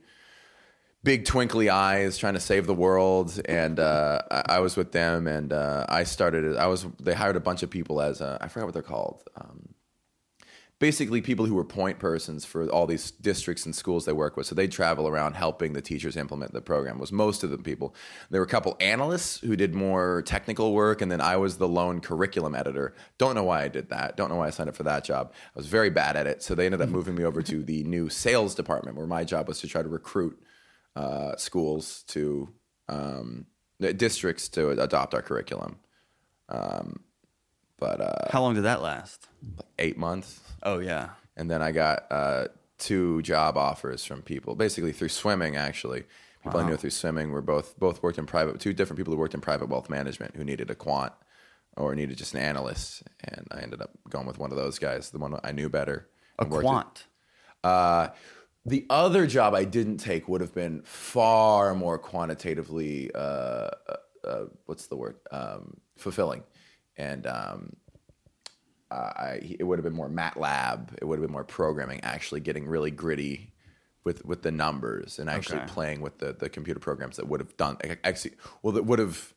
big 1.09 1.25
twinkly 1.25 1.71
eyes 1.71 2.19
trying 2.19 2.35
to 2.35 2.41
save 2.41 2.67
the 2.67 2.75
world 2.75 3.41
and 3.47 3.81
uh, 3.81 4.21
I, 4.31 4.43
I 4.57 4.59
was 4.59 4.77
with 4.77 4.93
them 4.93 5.27
and 5.27 5.55
uh, 5.55 5.87
i 5.89 6.05
started 6.05 6.55
i 6.59 6.67
was 6.67 6.85
they 7.01 7.15
hired 7.15 7.35
a 7.35 7.41
bunch 7.41 7.63
of 7.63 7.71
people 7.71 8.03
as 8.03 8.21
uh, 8.21 8.37
i 8.43 8.49
forgot 8.49 8.67
what 8.67 8.75
they're 8.75 8.83
called 8.83 9.23
um, 9.35 9.71
basically 10.79 11.21
people 11.21 11.47
who 11.47 11.55
were 11.55 11.65
point 11.65 11.99
persons 11.99 12.45
for 12.45 12.69
all 12.69 12.87
these 12.87 13.11
districts 13.11 13.67
and 13.67 13.75
schools 13.75 14.05
they 14.05 14.13
work 14.13 14.37
with. 14.37 14.47
So 14.47 14.55
they'd 14.55 14.71
travel 14.71 15.09
around 15.09 15.35
helping 15.35 15.73
the 15.73 15.83
teachers 15.83 16.17
implement 16.17 16.53
the 16.53 16.61
program. 16.61 16.99
Was 16.99 17.11
most 17.11 17.43
of 17.43 17.51
the 17.51 17.59
people. 17.59 17.95
There 18.31 18.41
were 18.41 18.47
a 18.47 18.49
couple 18.49 18.77
analysts 18.81 19.41
who 19.41 19.57
did 19.57 19.75
more 19.75 20.23
technical 20.23 20.75
work, 20.75 21.03
and 21.03 21.11
then 21.11 21.21
I 21.21 21.37
was 21.37 21.59
the 21.59 21.69
lone 21.69 22.01
curriculum 22.01 22.55
editor. 22.55 22.95
Don't 23.19 23.35
know 23.35 23.45
why 23.45 23.65
I 23.65 23.69
did 23.69 23.91
that. 23.91 24.17
Don't 24.17 24.29
know 24.29 24.37
why 24.37 24.47
I 24.47 24.51
signed 24.51 24.69
up 24.69 24.77
for 24.77 24.85
that 24.85 25.05
job. 25.05 25.33
I 25.35 25.59
was 25.59 25.67
very 25.67 25.91
bad 25.91 26.17
at 26.17 26.27
it. 26.27 26.43
So 26.43 26.55
they 26.55 26.67
ended 26.67 26.81
up 26.81 26.89
moving 26.89 27.17
me 27.17 27.25
over 27.25 27.43
to 27.43 27.65
the 27.65 27.83
new 27.85 28.09
sales 28.09 28.55
department, 28.55 28.97
where 28.97 29.07
my 29.07 29.25
job 29.25 29.49
was 29.49 29.61
to 29.61 29.67
try 29.67 29.83
to 29.83 29.89
recruit 29.89 30.41
uh, 30.99 31.37
schools 31.37 32.03
to 32.09 32.49
um, 32.89 33.47
districts 33.97 34.49
to 34.51 34.71
adopt 34.71 35.15
our 35.15 35.23
curriculum. 35.23 35.77
Um, 36.49 37.01
but 37.79 38.01
uh, 38.01 38.29
How 38.31 38.41
long 38.43 38.55
did 38.55 38.65
that 38.65 38.83
last? 38.83 39.29
eight 39.79 39.97
months 39.97 40.41
Oh 40.63 40.79
yeah. 40.81 41.11
and 41.37 41.49
then 41.51 41.63
I 41.63 41.71
got 41.73 41.99
uh, 42.11 42.49
two 42.79 43.23
job 43.23 43.57
offers 43.57 44.05
from 44.05 44.23
people, 44.23 44.55
basically 44.57 44.93
through 44.93 45.11
swimming. 45.11 45.57
Actually, 45.57 46.05
people 46.43 46.59
I 46.61 46.69
knew 46.69 46.77
through 46.77 46.91
swimming 46.91 47.31
were 47.31 47.43
both 47.43 47.79
both 47.79 48.03
worked 48.03 48.19
in 48.19 48.27
private. 48.27 48.59
Two 48.61 48.73
different 48.73 48.99
people 48.99 49.13
who 49.13 49.19
worked 49.21 49.35
in 49.35 49.41
private 49.41 49.69
wealth 49.69 49.89
management 49.89 50.35
who 50.37 50.45
needed 50.45 50.71
a 50.71 50.75
quant 50.75 51.13
or 51.77 51.95
needed 51.95 52.19
just 52.19 52.35
an 52.35 52.41
analyst, 52.41 53.05
and 53.23 53.47
I 53.53 53.61
ended 53.61 53.81
up 53.81 53.91
going 54.11 54.27
with 54.27 54.39
one 54.39 54.51
of 54.51 54.57
those 54.57 54.79
guys, 54.81 55.11
the 55.11 55.19
one 55.19 55.39
I 55.45 55.53
knew 55.53 55.69
better. 55.69 56.09
A 56.41 56.45
quant. 56.47 57.05
it. 57.63 57.69
Uh, 57.69 58.09
the 58.69 58.87
other 58.91 59.27
job 59.27 59.55
I 59.55 59.65
didn't 59.65 59.99
take 59.99 60.29
would 60.29 60.41
have 60.41 60.55
been 60.55 60.83
far 60.83 61.75
more 61.75 61.99
quantitatively, 61.99 63.11
uh, 63.15 63.19
uh, 63.19 63.71
uh, 64.25 64.45
what's 64.67 64.87
the 64.87 64.97
word, 64.97 65.17
um, 65.31 65.79
fulfilling, 65.97 66.45
and 66.97 67.27
um, 67.27 67.77
I, 68.91 69.57
it 69.59 69.65
would 69.65 69.79
have 69.79 69.85
been 69.85 69.95
more 69.95 70.09
MATLAB. 70.09 70.99
It 71.01 71.05
would 71.05 71.19
have 71.19 71.27
been 71.27 71.33
more 71.33 71.45
programming, 71.45 72.01
actually 72.03 72.41
getting 72.41 72.67
really 72.67 72.91
gritty 72.91 73.53
with 74.05 74.25
with 74.25 74.43
the 74.43 74.51
numbers 74.51 75.19
and 75.19 75.29
actually 75.29 75.59
Okay. 75.59 75.67
playing 75.67 76.01
with 76.01 76.19
the, 76.19 76.33
the 76.33 76.49
computer 76.49 76.81
programs 76.81 77.17
that 77.17 77.29
would 77.29 77.41
have 77.41 77.57
done 77.57 77.77
actually 78.05 78.35
well 78.63 78.73
that 78.73 78.85
would 78.85 78.99
have 78.99 79.35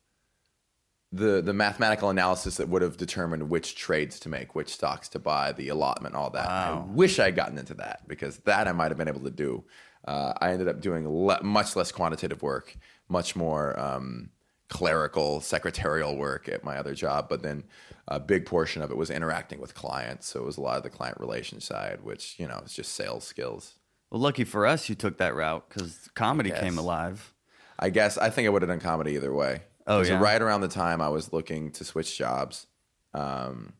the 1.12 1.42
the 1.42 1.54
mathematical 1.54 2.10
analysis 2.10 2.58
that 2.58 2.70
would 2.70 2.82
have 2.82 2.98
determined 2.98 3.50
which 3.50 3.76
trades 3.76 4.20
to 4.22 4.30
make, 4.30 4.56
which 4.56 4.70
stocks 4.70 5.10
to 5.10 5.20
buy, 5.20 5.52
the 5.52 5.70
allotment, 5.70 6.16
all 6.16 6.30
that. 6.30 6.48
I 6.50 6.84
wish 6.88 7.20
I 7.20 7.26
had 7.26 7.36
gotten 7.36 7.58
into 7.58 7.74
that 7.76 8.08
because 8.08 8.38
that 8.40 8.68
I 8.68 8.72
might 8.72 8.92
have 8.92 8.98
been 8.98 9.10
able 9.10 9.22
to 9.22 9.32
do. 9.32 9.64
Uh, 10.06 10.34
I 10.40 10.52
ended 10.52 10.68
up 10.68 10.82
doing 10.82 11.08
le- 11.08 11.44
much 11.44 11.76
less 11.76 11.92
quantitative 11.92 12.42
work, 12.42 12.76
much 13.08 13.36
more 13.36 13.80
um, 13.80 14.30
clerical, 14.70 15.42
secretarial 15.42 16.16
work 16.16 16.50
at 16.50 16.64
my 16.64 16.78
other 16.78 16.96
job. 16.96 17.28
But 17.30 17.44
then 17.44 17.66
a 18.08 18.20
big 18.20 18.46
portion 18.46 18.82
of 18.82 18.90
it 18.90 18.98
was 18.98 19.12
interacting 19.12 19.60
with 19.60 19.76
clients, 19.76 20.28
so 20.28 20.40
it 20.40 20.46
was 20.46 20.58
a 20.58 20.62
lot 20.62 20.78
of 20.78 20.84
the 20.84 20.90
client 20.90 21.20
relation 21.20 21.60
side, 21.60 22.04
which 22.04 22.36
you 22.40 22.48
know 22.48 22.62
is 22.66 22.74
just 22.74 22.94
sales 22.94 23.26
skills. 23.26 23.76
Well, 24.10 24.22
lucky 24.22 24.46
for 24.46 24.66
us, 24.66 24.88
you 24.88 24.96
took 24.96 25.18
that 25.18 25.36
route 25.36 25.68
because 25.68 26.10
comedy 26.16 26.52
came 26.52 26.78
alive. 26.78 27.34
I 27.78 27.90
guess 27.90 28.18
I 28.18 28.30
think 28.30 28.46
I 28.46 28.50
would 28.50 28.62
have 28.62 28.70
done 28.70 28.80
comedy 28.80 29.16
either 29.16 29.34
way. 29.34 29.64
Oh, 29.88 30.00
'Cause 30.00 30.10
yeah? 30.10 30.20
Right 30.20 30.42
around 30.42 30.62
the 30.62 30.68
time 30.68 31.02
I 31.02 31.10
was 31.10 31.34
looking 31.34 31.72
to 31.74 31.84
switch 31.84 32.18
jobs, 32.18 32.68
um, 33.14 33.74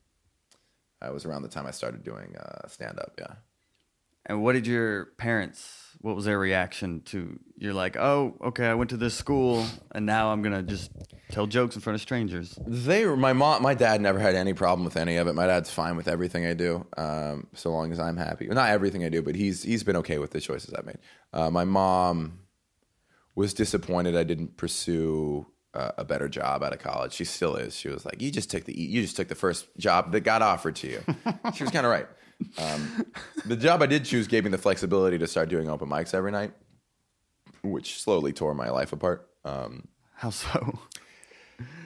I 1.02 1.10
was 1.10 1.26
around 1.26 1.42
the 1.44 1.50
time 1.50 1.66
I 1.66 1.72
started 1.72 2.04
doing 2.04 2.36
uh, 2.38 2.68
stand 2.68 3.00
up. 3.00 3.14
Yeah. 3.20 3.34
And 4.28 4.44
what 4.44 4.54
did 4.54 4.68
your 4.68 5.06
parents? 5.18 5.78
What 6.02 6.16
was 6.16 6.26
their 6.26 6.38
reaction 6.38 7.02
to? 7.06 7.40
You're 7.58 7.74
like, 7.74 7.98
oh, 7.98 8.38
okay, 8.44 8.68
I 8.68 8.76
went 8.76 8.92
to 8.92 8.98
this 8.98 9.16
school, 9.16 9.66
and 9.94 10.06
now 10.06 10.32
I'm 10.32 10.44
gonna 10.44 10.62
just 10.62 10.92
tell 11.32 11.48
jokes 11.48 11.76
in 11.76 11.82
front 11.82 11.96
of 11.96 12.02
strangers. 12.02 12.58
They 12.68 13.06
were 13.08 13.18
my 13.18 13.34
mom. 13.34 13.64
My 13.64 13.74
dad 13.74 14.00
never 14.00 14.20
had 14.20 14.36
any 14.36 14.54
problem 14.54 14.86
with 14.86 14.96
any 14.96 15.18
of 15.18 15.28
it. 15.28 15.34
My 15.34 15.48
dad's 15.48 15.72
fine 15.72 15.96
with 15.96 16.08
everything 16.08 16.46
I 16.46 16.54
do, 16.54 16.86
um, 16.98 17.48
so 17.56 17.72
long 17.72 17.92
as 17.92 18.00
I'm 18.00 18.16
happy. 18.18 18.48
Well, 18.48 18.56
not 18.56 18.70
everything 18.70 19.04
I 19.04 19.10
do, 19.10 19.24
but 19.24 19.36
he's 19.36 19.64
he's 19.64 19.84
been 19.84 19.98
okay 19.98 20.20
with 20.20 20.32
the 20.32 20.40
choices 20.40 20.74
I 20.78 20.82
made. 20.84 21.00
Uh, 21.34 21.50
my 21.50 21.64
mom 21.64 22.42
was 23.34 23.54
disappointed 23.56 24.16
I 24.16 24.24
didn't 24.24 24.56
pursue 24.58 25.48
uh, 25.74 25.92
a 25.98 26.04
better 26.04 26.28
job 26.28 26.64
out 26.64 26.74
of 26.74 26.80
college. 26.80 27.14
She 27.14 27.26
still 27.26 27.56
is. 27.56 27.76
She 27.76 27.90
was 27.90 28.06
like, 28.06 28.22
"You 28.22 28.32
just 28.32 28.52
took 28.52 28.66
the 28.66 28.78
you 28.78 29.02
just 29.02 29.16
took 29.16 29.28
the 29.28 29.36
first 29.36 29.68
job 29.78 30.12
that 30.12 30.22
got 30.22 30.42
offered 30.42 30.76
to 30.78 30.88
you." 30.88 31.02
she 31.56 31.64
was 31.64 31.72
kind 31.72 31.86
of 31.86 31.92
right. 31.92 32.08
Um, 32.58 33.06
the 33.46 33.56
job 33.56 33.82
I 33.82 33.86
did 33.86 34.04
choose 34.06 34.28
gave 34.28 34.44
me 34.44 34.50
the 34.50 34.58
flexibility 34.58 35.18
to 35.20 35.28
start 35.28 35.50
doing 35.50 35.70
open 35.70 35.88
mics 35.88 36.14
every 36.14 36.32
night, 36.32 36.54
which 37.64 38.02
slowly 38.02 38.34
tore 38.34 38.56
my 38.56 38.70
life 38.70 38.94
apart. 38.94 39.30
Um, 39.46 39.88
How 40.16 40.32
so? 40.32 40.80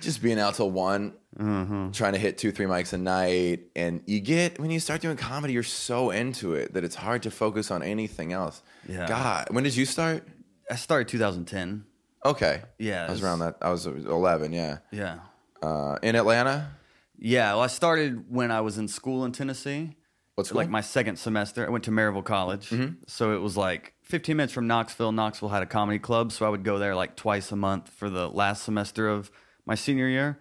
just 0.01 0.21
being 0.21 0.39
out 0.39 0.55
till 0.55 0.71
one, 0.71 1.13
trying 1.37 2.13
to 2.13 2.19
hit 2.19 2.37
two, 2.37 2.51
three 2.51 2.65
mics 2.65 2.93
a 2.93 2.97
night. 2.97 3.61
And 3.75 4.01
you 4.05 4.19
get, 4.19 4.59
when 4.59 4.71
you 4.71 4.79
start 4.79 5.01
doing 5.01 5.17
comedy, 5.17 5.53
you're 5.53 5.63
so 5.63 6.11
into 6.11 6.53
it 6.53 6.73
that 6.73 6.83
it's 6.83 6.95
hard 6.95 7.23
to 7.23 7.31
focus 7.31 7.71
on 7.71 7.83
anything 7.83 8.33
else. 8.33 8.61
Yeah. 8.87 9.07
God, 9.07 9.47
when 9.51 9.63
did 9.63 9.75
you 9.75 9.85
start? 9.85 10.27
I 10.69 10.75
started 10.75 11.07
2010. 11.09 11.85
Okay. 12.25 12.61
Yeah, 12.79 13.05
I 13.07 13.11
was 13.11 13.23
around 13.23 13.39
that. 13.39 13.57
I 13.61 13.69
was 13.69 13.85
11, 13.85 14.51
yeah. 14.51 14.79
Yeah. 14.91 15.19
Uh, 15.61 15.97
in 16.01 16.15
Atlanta? 16.15 16.71
Yeah, 17.17 17.53
well, 17.53 17.61
I 17.61 17.67
started 17.67 18.25
when 18.29 18.51
I 18.51 18.61
was 18.61 18.77
in 18.77 18.87
school 18.87 19.23
in 19.25 19.31
Tennessee. 19.31 19.95
What's 20.35 20.51
like 20.53 20.69
my 20.69 20.81
second 20.81 21.15
semester? 21.17 21.65
I 21.65 21.69
went 21.69 21.85
to 21.85 21.91
Maryville 21.91 22.25
College, 22.25 22.73
so 23.07 23.33
it 23.33 23.39
was 23.39 23.55
like 23.55 23.93
15 24.01 24.35
minutes 24.35 24.51
from 24.51 24.67
Knoxville. 24.67 25.13
Knoxville 25.13 25.47
had 25.47 25.63
a 25.63 25.65
comedy 25.65 25.97
club, 25.99 26.33
so 26.33 26.45
I 26.45 26.49
would 26.49 26.63
go 26.65 26.77
there 26.77 26.93
like 26.93 27.15
twice 27.15 27.53
a 27.53 27.55
month 27.55 27.89
for 27.89 28.09
the 28.09 28.27
last 28.27 28.63
semester 28.63 29.07
of 29.07 29.31
my 29.65 29.75
senior 29.75 30.09
year. 30.09 30.37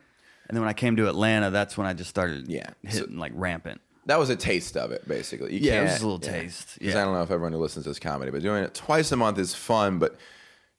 And 0.48 0.56
then 0.56 0.62
when 0.62 0.68
I 0.68 0.72
came 0.72 0.96
to 0.96 1.08
Atlanta, 1.08 1.50
that's 1.50 1.78
when 1.78 1.86
I 1.86 1.92
just 1.92 2.10
started 2.10 2.48
Yeah, 2.48 2.70
so- 2.90 3.00
hitting 3.02 3.18
like 3.18 3.32
rampant. 3.36 3.80
That 4.06 4.18
was 4.18 4.28
a 4.30 4.36
taste 4.36 4.76
of 4.76 4.90
it, 4.90 5.06
basically. 5.08 5.54
You 5.54 5.60
Yeah, 5.60 5.80
it 5.80 5.84
was 5.84 6.00
a 6.02 6.04
little 6.04 6.18
taste, 6.18 6.76
'Cause 6.80 6.88
yeah. 6.92 7.00
I 7.00 7.04
don't 7.04 7.14
know 7.14 7.22
if 7.22 7.30
everyone 7.30 7.52
who 7.52 7.58
listens 7.58 7.86
does 7.86 7.98
comedy, 8.00 8.30
but 8.32 8.42
doing 8.42 8.62
it 8.64 8.74
twice 8.74 9.12
a 9.12 9.16
month 9.16 9.38
is 9.38 9.54
fun, 9.54 9.98
but 9.98 10.16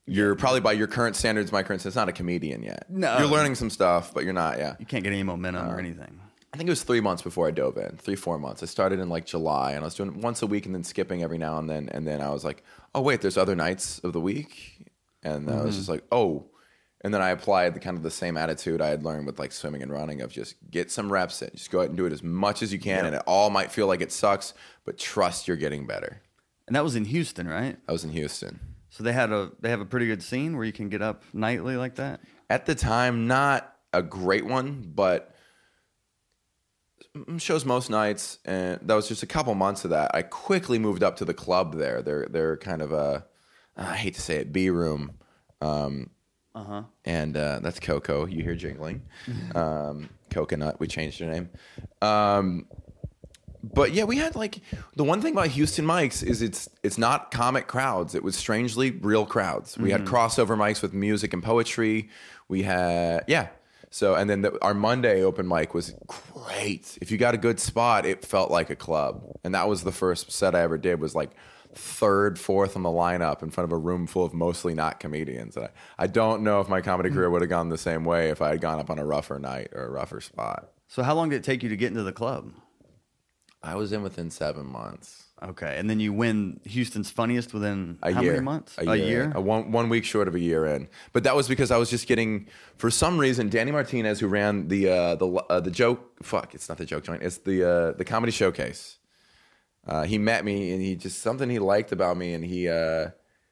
you're 0.08 0.36
probably 0.36 0.60
by 0.62 0.74
your 0.74 0.88
current 0.88 1.16
standards, 1.16 1.52
my 1.52 1.64
current 1.64 1.82
standards, 1.82 1.96
not 1.96 2.10
a 2.10 2.12
comedian 2.12 2.62
yet. 2.64 2.86
No. 2.90 3.18
You're 3.18 3.28
learning 3.28 3.56
some 3.56 3.70
stuff, 3.70 4.14
but 4.14 4.24
you're 4.24 4.34
not, 4.34 4.58
yeah. 4.58 4.76
You 4.80 4.86
can't 4.86 5.04
get 5.04 5.14
any 5.14 5.24
momentum 5.24 5.68
or 5.68 5.76
uh, 5.76 5.80
anything. 5.80 6.20
I 6.54 6.58
think 6.58 6.70
it 6.70 6.72
was 6.72 6.84
three 6.84 7.02
months 7.02 7.22
before 7.22 7.48
I 7.48 7.52
dove 7.52 7.78
in, 7.78 7.98
three, 7.98 8.16
four 8.16 8.40
months. 8.40 8.64
I 8.64 8.68
started 8.68 9.00
in 9.00 9.10
like 9.10 9.26
July 9.26 9.72
and 9.72 9.82
I 9.82 9.86
was 9.86 9.96
doing 9.96 10.10
it 10.10 10.16
once 10.16 10.42
a 10.42 10.48
week 10.48 10.66
and 10.66 10.74
then 10.74 10.84
skipping 10.84 11.22
every 11.22 11.38
now 11.38 11.58
and 11.58 11.70
then. 11.70 11.90
And 11.90 12.08
then 12.08 12.22
I 12.22 12.30
was 12.30 12.46
like, 12.46 12.64
oh, 12.94 13.02
wait, 13.02 13.22
there's 13.22 13.38
other 13.38 13.56
nights 13.56 14.00
of 14.00 14.14
the 14.14 14.22
week. 14.22 14.90
And 15.22 15.50
I 15.50 15.56
was 15.56 15.62
mm-hmm. 15.62 15.72
just 15.72 15.90
like, 15.90 16.04
oh. 16.12 16.46
And 17.02 17.14
then 17.14 17.22
I 17.22 17.32
applied 17.32 17.74
the 17.74 17.80
kind 17.80 17.98
of 17.98 18.04
the 18.04 18.12
same 18.12 18.38
attitude 18.38 18.80
I 18.80 18.88
had 18.88 19.04
learned 19.04 19.26
with 19.26 19.38
like 19.38 19.52
swimming 19.52 19.84
and 19.84 19.92
running 19.92 20.22
of 20.22 20.32
just 20.32 20.56
get 20.72 20.92
some 20.92 21.12
reps 21.12 21.42
in, 21.42 21.50
just 21.54 21.72
go 21.72 21.80
ahead 21.80 21.90
and 21.90 21.98
do 21.98 22.06
it 22.06 22.14
as 22.14 22.24
much 22.24 22.64
as 22.64 22.72
you 22.72 22.80
can. 22.80 23.06
And 23.06 23.16
it 23.16 23.24
all 23.28 23.50
might 23.50 23.72
feel 23.72 23.88
like 23.88 24.02
it 24.02 24.12
sucks, 24.12 24.54
but 24.86 24.98
trust 24.98 25.48
you're 25.48 25.58
getting 25.58 25.86
better. 25.86 26.22
And 26.68 26.76
that 26.76 26.84
was 26.84 26.96
in 26.96 27.06
Houston, 27.06 27.48
right? 27.48 27.78
I 27.88 27.92
was 27.92 28.04
in 28.04 28.12
Houston. 28.12 28.60
So 28.96 29.04
they 29.04 29.12
had 29.12 29.30
a 29.34 29.52
they 29.60 29.70
have 29.70 29.82
a 29.82 29.86
pretty 29.86 30.08
good 30.08 30.24
scene 30.24 30.56
where 30.56 30.66
you 30.66 30.72
can 30.72 30.88
get 30.88 31.02
up 31.02 31.24
nightly 31.34 31.76
like 31.76 31.96
that. 31.96 32.22
At 32.50 32.66
the 32.66 32.76
time, 32.76 33.28
not 33.28 33.76
a 33.92 34.02
great 34.02 34.46
one, 34.46 34.90
but 34.96 35.36
shows 37.38 37.66
most 37.66 37.90
nights, 37.90 38.40
and 38.46 38.80
that 38.82 38.94
was 38.96 39.08
just 39.08 39.22
a 39.24 39.28
couple 39.28 39.54
months 39.56 39.84
of 39.84 39.90
that. 39.92 40.12
I 40.14 40.22
quickly 40.22 40.80
moved 40.80 41.04
up 41.04 41.18
to 41.18 41.26
the 41.26 41.34
club 41.34 41.76
there. 41.76 42.02
They're 42.02 42.28
they're 42.30 42.58
kind 42.58 42.82
of 42.82 42.92
a 42.94 43.26
I 43.76 43.96
hate 43.98 44.16
to 44.16 44.22
say 44.22 44.38
it, 44.38 44.54
B 44.54 44.70
room, 44.70 45.12
um, 45.60 46.10
Uh-huh. 46.54 46.84
and 47.04 47.36
uh, 47.36 47.60
that's 47.62 47.82
Coco. 47.82 48.26
You 48.26 48.44
hear 48.44 48.56
jingling, 48.56 49.02
um, 49.56 50.10
Coconut. 50.30 50.80
We 50.80 50.88
changed 50.88 51.20
their 51.20 51.30
name. 51.32 51.50
Um, 52.02 52.68
but 53.74 53.94
yeah, 53.94 54.04
we 54.04 54.18
had 54.18 54.36
like 54.36 54.60
the 54.96 55.04
one 55.04 55.22
thing 55.22 55.34
about 55.34 55.48
Houston 55.48 55.86
mics 55.86 56.22
is 56.24 56.42
it's 56.42 56.70
it's 56.84 56.98
not 56.98 57.32
comic 57.32 57.68
crowds. 57.68 58.14
It 58.14 58.24
was 58.24 58.36
strangely 58.36 58.92
real 58.92 59.26
crowds. 59.26 59.78
We 59.78 59.92
had 59.92 60.02
mm-hmm. 60.02 60.16
crossover 60.16 60.56
mics 60.56 60.82
with 60.82 60.94
music 60.94 61.34
and 61.34 61.42
poetry. 61.42 62.10
We 62.48 62.64
had 62.64 63.24
yeah. 63.28 63.48
So 63.90 64.14
and 64.14 64.30
then 64.30 64.42
the, 64.44 64.64
our 64.64 64.74
Monday 64.74 65.24
open 65.24 65.48
mic 65.48 65.74
was 65.74 65.96
great. 66.06 66.98
If 67.02 67.10
you 67.10 67.18
got 67.18 67.34
a 67.34 67.38
good 67.38 67.60
spot, 67.60 68.06
it 68.06 68.24
felt 68.24 68.52
like 68.52 68.70
a 68.70 68.76
club. 68.76 69.24
And 69.44 69.56
that 69.56 69.68
was 69.68 69.84
the 69.84 69.92
first 69.92 70.32
set 70.32 70.54
I 70.54 70.62
ever 70.62 70.78
did. 70.78 71.00
Was 71.00 71.16
like 71.16 71.32
third, 71.74 72.38
fourth 72.38 72.76
on 72.76 72.84
the 72.84 72.90
lineup 72.90 73.42
in 73.42 73.50
front 73.50 73.66
of 73.66 73.72
a 73.72 73.78
room 73.78 74.06
full 74.06 74.26
of 74.26 74.34
mostly 74.34 74.76
not 74.76 75.00
comedians. 75.00 75.58
And 75.58 75.66
I, 75.66 75.70
I 76.04 76.08
don't 76.08 76.44
know 76.44 76.62
if 76.62 76.70
my 76.70 76.82
comedy 76.82 77.10
career 77.10 77.30
would 77.30 77.42
have 77.42 77.50
gone 77.50 77.70
the 77.70 77.78
same 77.78 78.06
way 78.06 78.30
if 78.30 78.42
I 78.42 78.50
had 78.50 78.62
gone 78.62 78.80
up 78.80 78.90
on 78.90 79.00
a 79.00 79.06
rougher 79.06 79.40
night 79.40 79.70
or 79.74 79.86
a 79.86 79.90
rougher 79.90 80.22
spot. 80.22 80.72
So 80.88 81.04
how 81.04 81.16
long 81.16 81.30
did 81.30 81.38
it 81.38 81.44
take 81.44 81.64
you 81.64 81.70
to 81.70 81.76
get 81.76 81.88
into 81.88 82.04
the 82.04 82.14
club? 82.14 82.54
I 83.66 83.76
was 83.76 83.92
in 83.92 84.04
within 84.04 84.30
seven 84.30 84.66
months. 84.66 85.24
Okay, 85.44 85.76
and 85.78 85.90
then 85.90 86.00
you 86.00 86.14
win 86.14 86.62
Houston's 86.64 87.10
funniest 87.12 87.54
within 87.54 88.00
a 88.02 88.14
how 88.14 88.22
year. 88.22 88.34
many 88.34 88.44
months? 88.46 88.76
A 88.78 88.96
year. 88.96 89.32
A 89.36 89.42
one 89.42 89.72
one 89.72 89.90
week 89.90 90.06
short 90.06 90.30
of 90.30 90.36
a 90.36 90.40
year 90.40 90.66
in. 90.66 90.88
But 91.12 91.24
that 91.26 91.36
was 91.36 91.48
because 91.50 91.72
I 91.72 91.78
was 91.78 91.90
just 91.90 92.08
getting, 92.08 92.48
for 92.78 92.90
some 92.90 93.18
reason, 93.18 93.50
Danny 93.50 93.72
Martinez, 93.72 94.20
who 94.20 94.28
ran 94.28 94.70
the 94.70 94.90
uh, 94.90 95.16
the 95.16 95.28
uh, 95.28 95.60
the 95.60 95.72
joke. 95.72 96.24
Fuck, 96.24 96.56
it's 96.56 96.70
not 96.70 96.78
the 96.78 96.86
joke 96.86 97.04
joint. 97.04 97.22
It's 97.22 97.40
the 97.40 97.70
uh, 97.70 97.92
the 97.92 98.06
comedy 98.06 98.32
showcase. 98.32 98.98
Uh, 99.86 100.04
he 100.04 100.18
met 100.18 100.46
me 100.46 100.72
and 100.72 100.82
he 100.82 100.96
just 100.96 101.20
something 101.20 101.50
he 101.50 101.60
liked 101.60 101.92
about 101.92 102.16
me, 102.18 102.34
and 102.34 102.44
he 102.46 102.70
uh, 102.70 103.10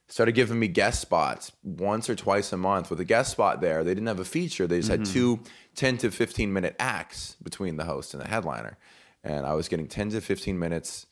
started 0.08 0.32
giving 0.32 0.60
me 0.60 0.70
guest 0.70 1.02
spots 1.02 1.52
once 1.64 2.10
or 2.10 2.16
twice 2.16 2.54
a 2.54 2.58
month. 2.58 2.90
With 2.90 3.00
a 3.02 3.06
guest 3.06 3.32
spot 3.32 3.60
there, 3.60 3.84
they 3.84 3.94
didn't 3.94 4.08
have 4.08 4.20
a 4.20 4.26
feature. 4.26 4.68
They 4.68 4.78
just 4.78 4.90
had 4.90 5.06
two 5.06 5.42
10 5.76 5.98
to 5.98 6.12
fifteen 6.12 6.54
minute 6.54 6.78
acts 6.80 7.36
between 7.44 7.76
the 7.76 7.84
host 7.84 8.14
and 8.14 8.24
the 8.24 8.28
headliner. 8.28 8.78
And 9.24 9.46
I 9.46 9.54
was 9.54 9.68
getting 9.68 9.88
10 9.88 10.12
to 10.12 10.22
15 10.22 10.58
minutes 10.60 11.06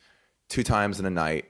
two 0.50 0.64
times 0.64 1.00
in 1.00 1.06
a 1.06 1.10
night, 1.10 1.46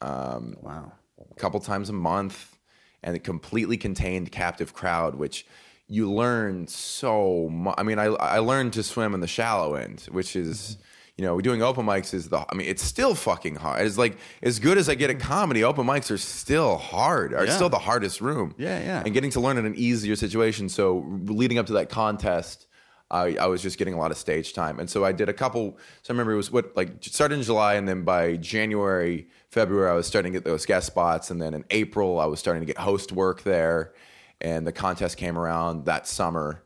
um, 0.00 0.56
Wow. 0.60 0.92
a 1.30 1.34
couple 1.34 1.60
times 1.60 1.88
a 1.88 1.92
month, 1.92 2.58
and 3.02 3.16
a 3.16 3.18
completely 3.18 3.76
contained 3.76 4.30
captive 4.32 4.74
crowd, 4.74 5.14
which 5.14 5.46
you 5.86 6.10
learn 6.10 6.66
so 6.68 7.48
much. 7.50 7.74
I 7.78 7.82
mean, 7.82 7.98
I, 7.98 8.06
I 8.06 8.38
learned 8.38 8.72
to 8.74 8.82
swim 8.82 9.14
in 9.14 9.20
the 9.20 9.26
shallow 9.26 9.74
end, 9.74 10.06
which 10.10 10.36
is, 10.36 10.58
mm-hmm. 10.76 10.82
you 11.16 11.24
know, 11.24 11.40
doing 11.40 11.62
open 11.62 11.84
mics 11.86 12.14
is 12.14 12.28
the, 12.28 12.44
I 12.48 12.54
mean, 12.54 12.68
it's 12.68 12.82
still 12.82 13.14
fucking 13.14 13.56
hard. 13.56 13.84
It's 13.86 13.98
like, 13.98 14.16
as 14.42 14.58
good 14.58 14.78
as 14.78 14.88
I 14.88 14.94
get 14.94 15.10
at 15.10 15.16
mm-hmm. 15.18 15.28
comedy, 15.28 15.64
open 15.64 15.86
mics 15.86 16.10
are 16.10 16.18
still 16.18 16.76
hard, 16.76 17.34
are 17.34 17.44
Yeah. 17.46 17.54
still 17.56 17.68
the 17.68 17.78
hardest 17.78 18.20
room. 18.20 18.54
Yeah, 18.58 18.78
yeah. 18.80 19.02
And 19.04 19.12
getting 19.14 19.30
to 19.32 19.40
learn 19.40 19.58
in 19.58 19.66
an 19.66 19.74
easier 19.76 20.14
situation. 20.16 20.68
So 20.68 21.04
leading 21.24 21.58
up 21.58 21.66
to 21.66 21.72
that 21.74 21.88
contest, 21.88 22.66
I, 23.10 23.34
I 23.36 23.46
was 23.46 23.60
just 23.60 23.76
getting 23.76 23.94
a 23.94 23.98
lot 23.98 24.10
of 24.10 24.16
stage 24.16 24.52
time. 24.52 24.78
And 24.78 24.88
so 24.88 25.04
I 25.04 25.12
did 25.12 25.28
a 25.28 25.32
couple, 25.32 25.76
so 26.02 26.12
I 26.12 26.14
remember 26.14 26.32
it 26.32 26.36
was 26.36 26.50
what, 26.50 26.76
like 26.76 27.02
started 27.02 27.36
in 27.36 27.42
July 27.42 27.74
and 27.74 27.88
then 27.88 28.04
by 28.04 28.36
January, 28.36 29.26
February, 29.50 29.90
I 29.90 29.94
was 29.94 30.06
starting 30.06 30.32
to 30.32 30.36
get 30.38 30.44
those 30.44 30.64
guest 30.64 30.86
spots. 30.86 31.30
And 31.30 31.42
then 31.42 31.54
in 31.54 31.64
April, 31.70 32.20
I 32.20 32.26
was 32.26 32.38
starting 32.38 32.60
to 32.60 32.66
get 32.66 32.78
host 32.78 33.10
work 33.10 33.42
there. 33.42 33.92
And 34.40 34.66
the 34.66 34.72
contest 34.72 35.16
came 35.16 35.36
around 35.36 35.86
that 35.86 36.06
summer. 36.06 36.62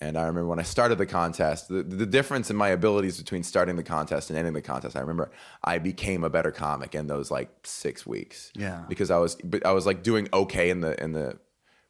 And 0.00 0.16
I 0.16 0.22
remember 0.22 0.46
when 0.46 0.58
I 0.58 0.64
started 0.64 0.98
the 0.98 1.06
contest, 1.06 1.68
the, 1.68 1.82
the 1.82 2.06
difference 2.06 2.50
in 2.50 2.56
my 2.56 2.68
abilities 2.68 3.18
between 3.18 3.42
starting 3.42 3.76
the 3.76 3.82
contest 3.82 4.30
and 4.30 4.38
ending 4.38 4.54
the 4.54 4.62
contest. 4.62 4.96
I 4.96 5.00
remember 5.00 5.30
I 5.62 5.78
became 5.78 6.24
a 6.24 6.30
better 6.30 6.50
comic 6.50 6.94
in 6.94 7.06
those 7.06 7.30
like 7.30 7.50
six 7.64 8.06
weeks. 8.06 8.52
Yeah. 8.54 8.84
because 8.88 9.10
I 9.10 9.18
was, 9.18 9.36
but 9.36 9.66
I 9.66 9.72
was 9.72 9.86
like 9.86 10.02
doing 10.02 10.28
okay 10.32 10.70
in 10.70 10.80
the 10.80 11.02
in 11.02 11.12
the 11.12 11.38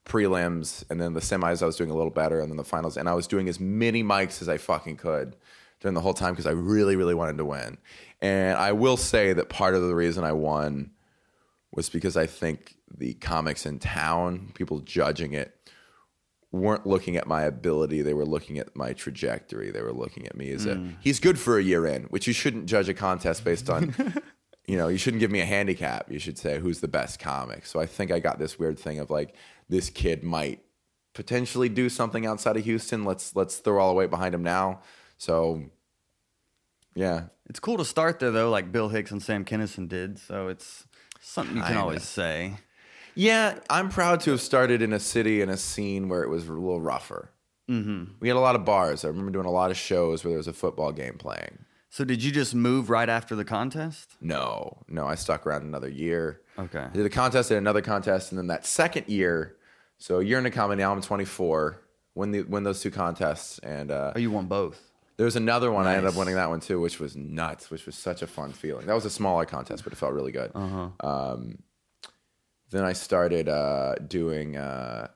prelims, 0.04 0.84
and 0.90 1.00
then 1.00 1.14
the 1.14 1.20
semis 1.20 1.62
I 1.62 1.66
was 1.66 1.76
doing 1.76 1.90
a 1.90 1.94
little 1.94 2.10
better, 2.10 2.40
and 2.40 2.50
then 2.50 2.56
the 2.56 2.64
finals, 2.64 2.96
and 2.96 3.08
I 3.08 3.14
was 3.14 3.26
doing 3.26 3.48
as 3.48 3.58
many 3.58 4.02
mics 4.02 4.42
as 4.42 4.48
I 4.48 4.58
fucking 4.58 4.96
could 4.96 5.36
during 5.80 5.94
the 5.94 6.00
whole 6.00 6.14
time 6.14 6.32
because 6.32 6.46
I 6.46 6.52
really, 6.52 6.96
really 6.96 7.14
wanted 7.14 7.38
to 7.38 7.44
win. 7.44 7.78
And 8.20 8.56
I 8.56 8.72
will 8.72 8.96
say 8.96 9.32
that 9.32 9.48
part 9.48 9.74
of 9.74 9.82
the 9.82 9.94
reason 9.94 10.24
I 10.24 10.32
won 10.32 10.90
was 11.72 11.88
because 11.88 12.16
I 12.16 12.26
think 12.26 12.76
the 12.96 13.14
comics 13.14 13.66
in 13.66 13.78
town, 13.78 14.52
people 14.54 14.80
judging 14.80 15.32
it, 15.32 15.54
weren't 16.52 16.86
looking 16.86 17.16
at 17.16 17.26
my 17.26 17.42
ability. 17.42 18.00
They 18.02 18.14
were 18.14 18.24
looking 18.24 18.58
at 18.58 18.74
my 18.76 18.92
trajectory. 18.92 19.70
They 19.70 19.82
were 19.82 19.92
looking 19.92 20.26
at 20.26 20.36
me 20.36 20.52
as 20.52 20.66
a 20.66 20.76
mm. 20.76 20.94
he's 21.00 21.18
good 21.18 21.38
for 21.38 21.58
a 21.58 21.62
year 21.62 21.84
in, 21.84 22.04
which 22.04 22.26
you 22.26 22.32
shouldn't 22.32 22.66
judge 22.66 22.88
a 22.88 22.94
contest 22.94 23.44
based 23.44 23.68
on. 23.68 23.94
you 24.66 24.78
know, 24.78 24.88
you 24.88 24.96
shouldn't 24.96 25.20
give 25.20 25.30
me 25.30 25.40
a 25.40 25.44
handicap. 25.44 26.10
You 26.10 26.18
should 26.18 26.38
say 26.38 26.58
who's 26.58 26.80
the 26.80 26.88
best 26.88 27.18
comic. 27.18 27.66
So 27.66 27.80
I 27.80 27.86
think 27.86 28.10
I 28.10 28.20
got 28.20 28.38
this 28.38 28.58
weird 28.58 28.78
thing 28.78 29.00
of 29.00 29.10
like 29.10 29.34
this 29.68 29.90
kid 29.90 30.22
might 30.22 30.60
potentially 31.14 31.68
do 31.68 31.88
something 31.88 32.26
outside 32.26 32.56
of 32.56 32.64
Houston. 32.64 33.04
Let's 33.04 33.34
let's 33.36 33.56
throw 33.56 33.80
all 33.80 33.88
the 33.88 33.94
weight 33.94 34.10
behind 34.10 34.34
him 34.34 34.42
now. 34.42 34.80
So 35.18 35.64
yeah, 36.94 37.24
It's 37.48 37.60
cool 37.60 37.76
to 37.78 37.84
start 37.84 38.20
there 38.20 38.30
though, 38.30 38.50
like 38.50 38.70
Bill 38.72 38.88
Hicks 38.88 39.10
and 39.10 39.22
Sam 39.22 39.44
Kinison 39.44 39.88
did. 39.88 40.18
So 40.18 40.48
it's 40.48 40.86
something 41.20 41.56
you 41.56 41.62
can 41.62 41.76
always 41.76 42.04
say. 42.04 42.54
Yeah, 43.16 43.58
I'm 43.70 43.88
proud 43.90 44.20
to 44.22 44.32
have 44.32 44.40
started 44.40 44.82
in 44.82 44.92
a 44.92 45.00
city 45.00 45.40
in 45.40 45.48
a 45.48 45.56
scene 45.56 46.08
where 46.08 46.22
it 46.22 46.28
was 46.28 46.48
a 46.48 46.52
little 46.52 46.80
rougher. 46.80 47.30
Mm-hmm. 47.70 48.14
We 48.20 48.28
had 48.28 48.36
a 48.36 48.40
lot 48.40 48.56
of 48.56 48.64
bars. 48.64 49.04
I 49.04 49.08
remember 49.08 49.30
doing 49.30 49.46
a 49.46 49.50
lot 49.52 49.70
of 49.70 49.76
shows 49.76 50.24
where 50.24 50.30
there 50.30 50.38
was 50.38 50.48
a 50.48 50.52
football 50.52 50.92
game 50.92 51.14
playing. 51.16 51.64
So 51.90 52.04
did 52.04 52.22
you 52.24 52.32
just 52.32 52.54
move 52.54 52.90
right 52.90 53.08
after 53.08 53.36
the 53.36 53.44
contest? 53.44 54.16
No, 54.20 54.82
no, 54.88 55.06
I 55.06 55.14
stuck 55.14 55.46
around 55.46 55.62
another 55.62 55.88
year. 55.88 56.40
Okay. 56.58 56.78
I 56.80 56.88
did 56.88 57.04
a 57.06 57.10
contest, 57.10 57.48
did 57.48 57.58
another 57.58 57.82
contest, 57.82 58.30
and 58.32 58.38
then 58.38 58.46
that 58.48 58.64
second 58.66 59.08
year, 59.08 59.56
so 59.98 60.20
a 60.20 60.24
year 60.24 60.38
into 60.38 60.50
comedy, 60.50 60.82
now 60.82 60.92
I'm 60.92 61.00
24. 61.02 61.80
Win 62.16 62.30
the 62.30 62.42
win 62.42 62.62
those 62.62 62.80
two 62.80 62.90
contests, 62.92 63.58
and 63.60 63.90
uh, 63.90 64.12
Oh, 64.14 64.18
you 64.20 64.30
won 64.30 64.46
both. 64.46 64.80
there 65.16 65.24
was 65.24 65.34
another 65.36 65.72
one. 65.72 65.86
I 65.86 65.96
ended 65.96 66.10
up 66.12 66.16
winning 66.16 66.36
that 66.36 66.48
one 66.48 66.60
too, 66.60 66.80
which 66.80 67.00
was 67.00 67.16
nuts, 67.16 67.70
which 67.72 67.86
was 67.86 67.96
such 67.96 68.22
a 68.22 68.26
fun 68.28 68.52
feeling. 68.52 68.86
That 68.86 68.94
was 68.94 69.04
a 69.04 69.10
smaller 69.10 69.44
contest, 69.46 69.82
but 69.82 69.92
it 69.92 69.96
felt 69.96 70.12
really 70.12 70.30
good. 70.32 70.52
Uh-huh. 70.54 70.88
Um, 71.00 71.58
then 72.70 72.84
I 72.84 72.92
started 72.92 73.48
uh, 73.48 73.96
doing, 74.06 74.56
uh, 74.56 75.08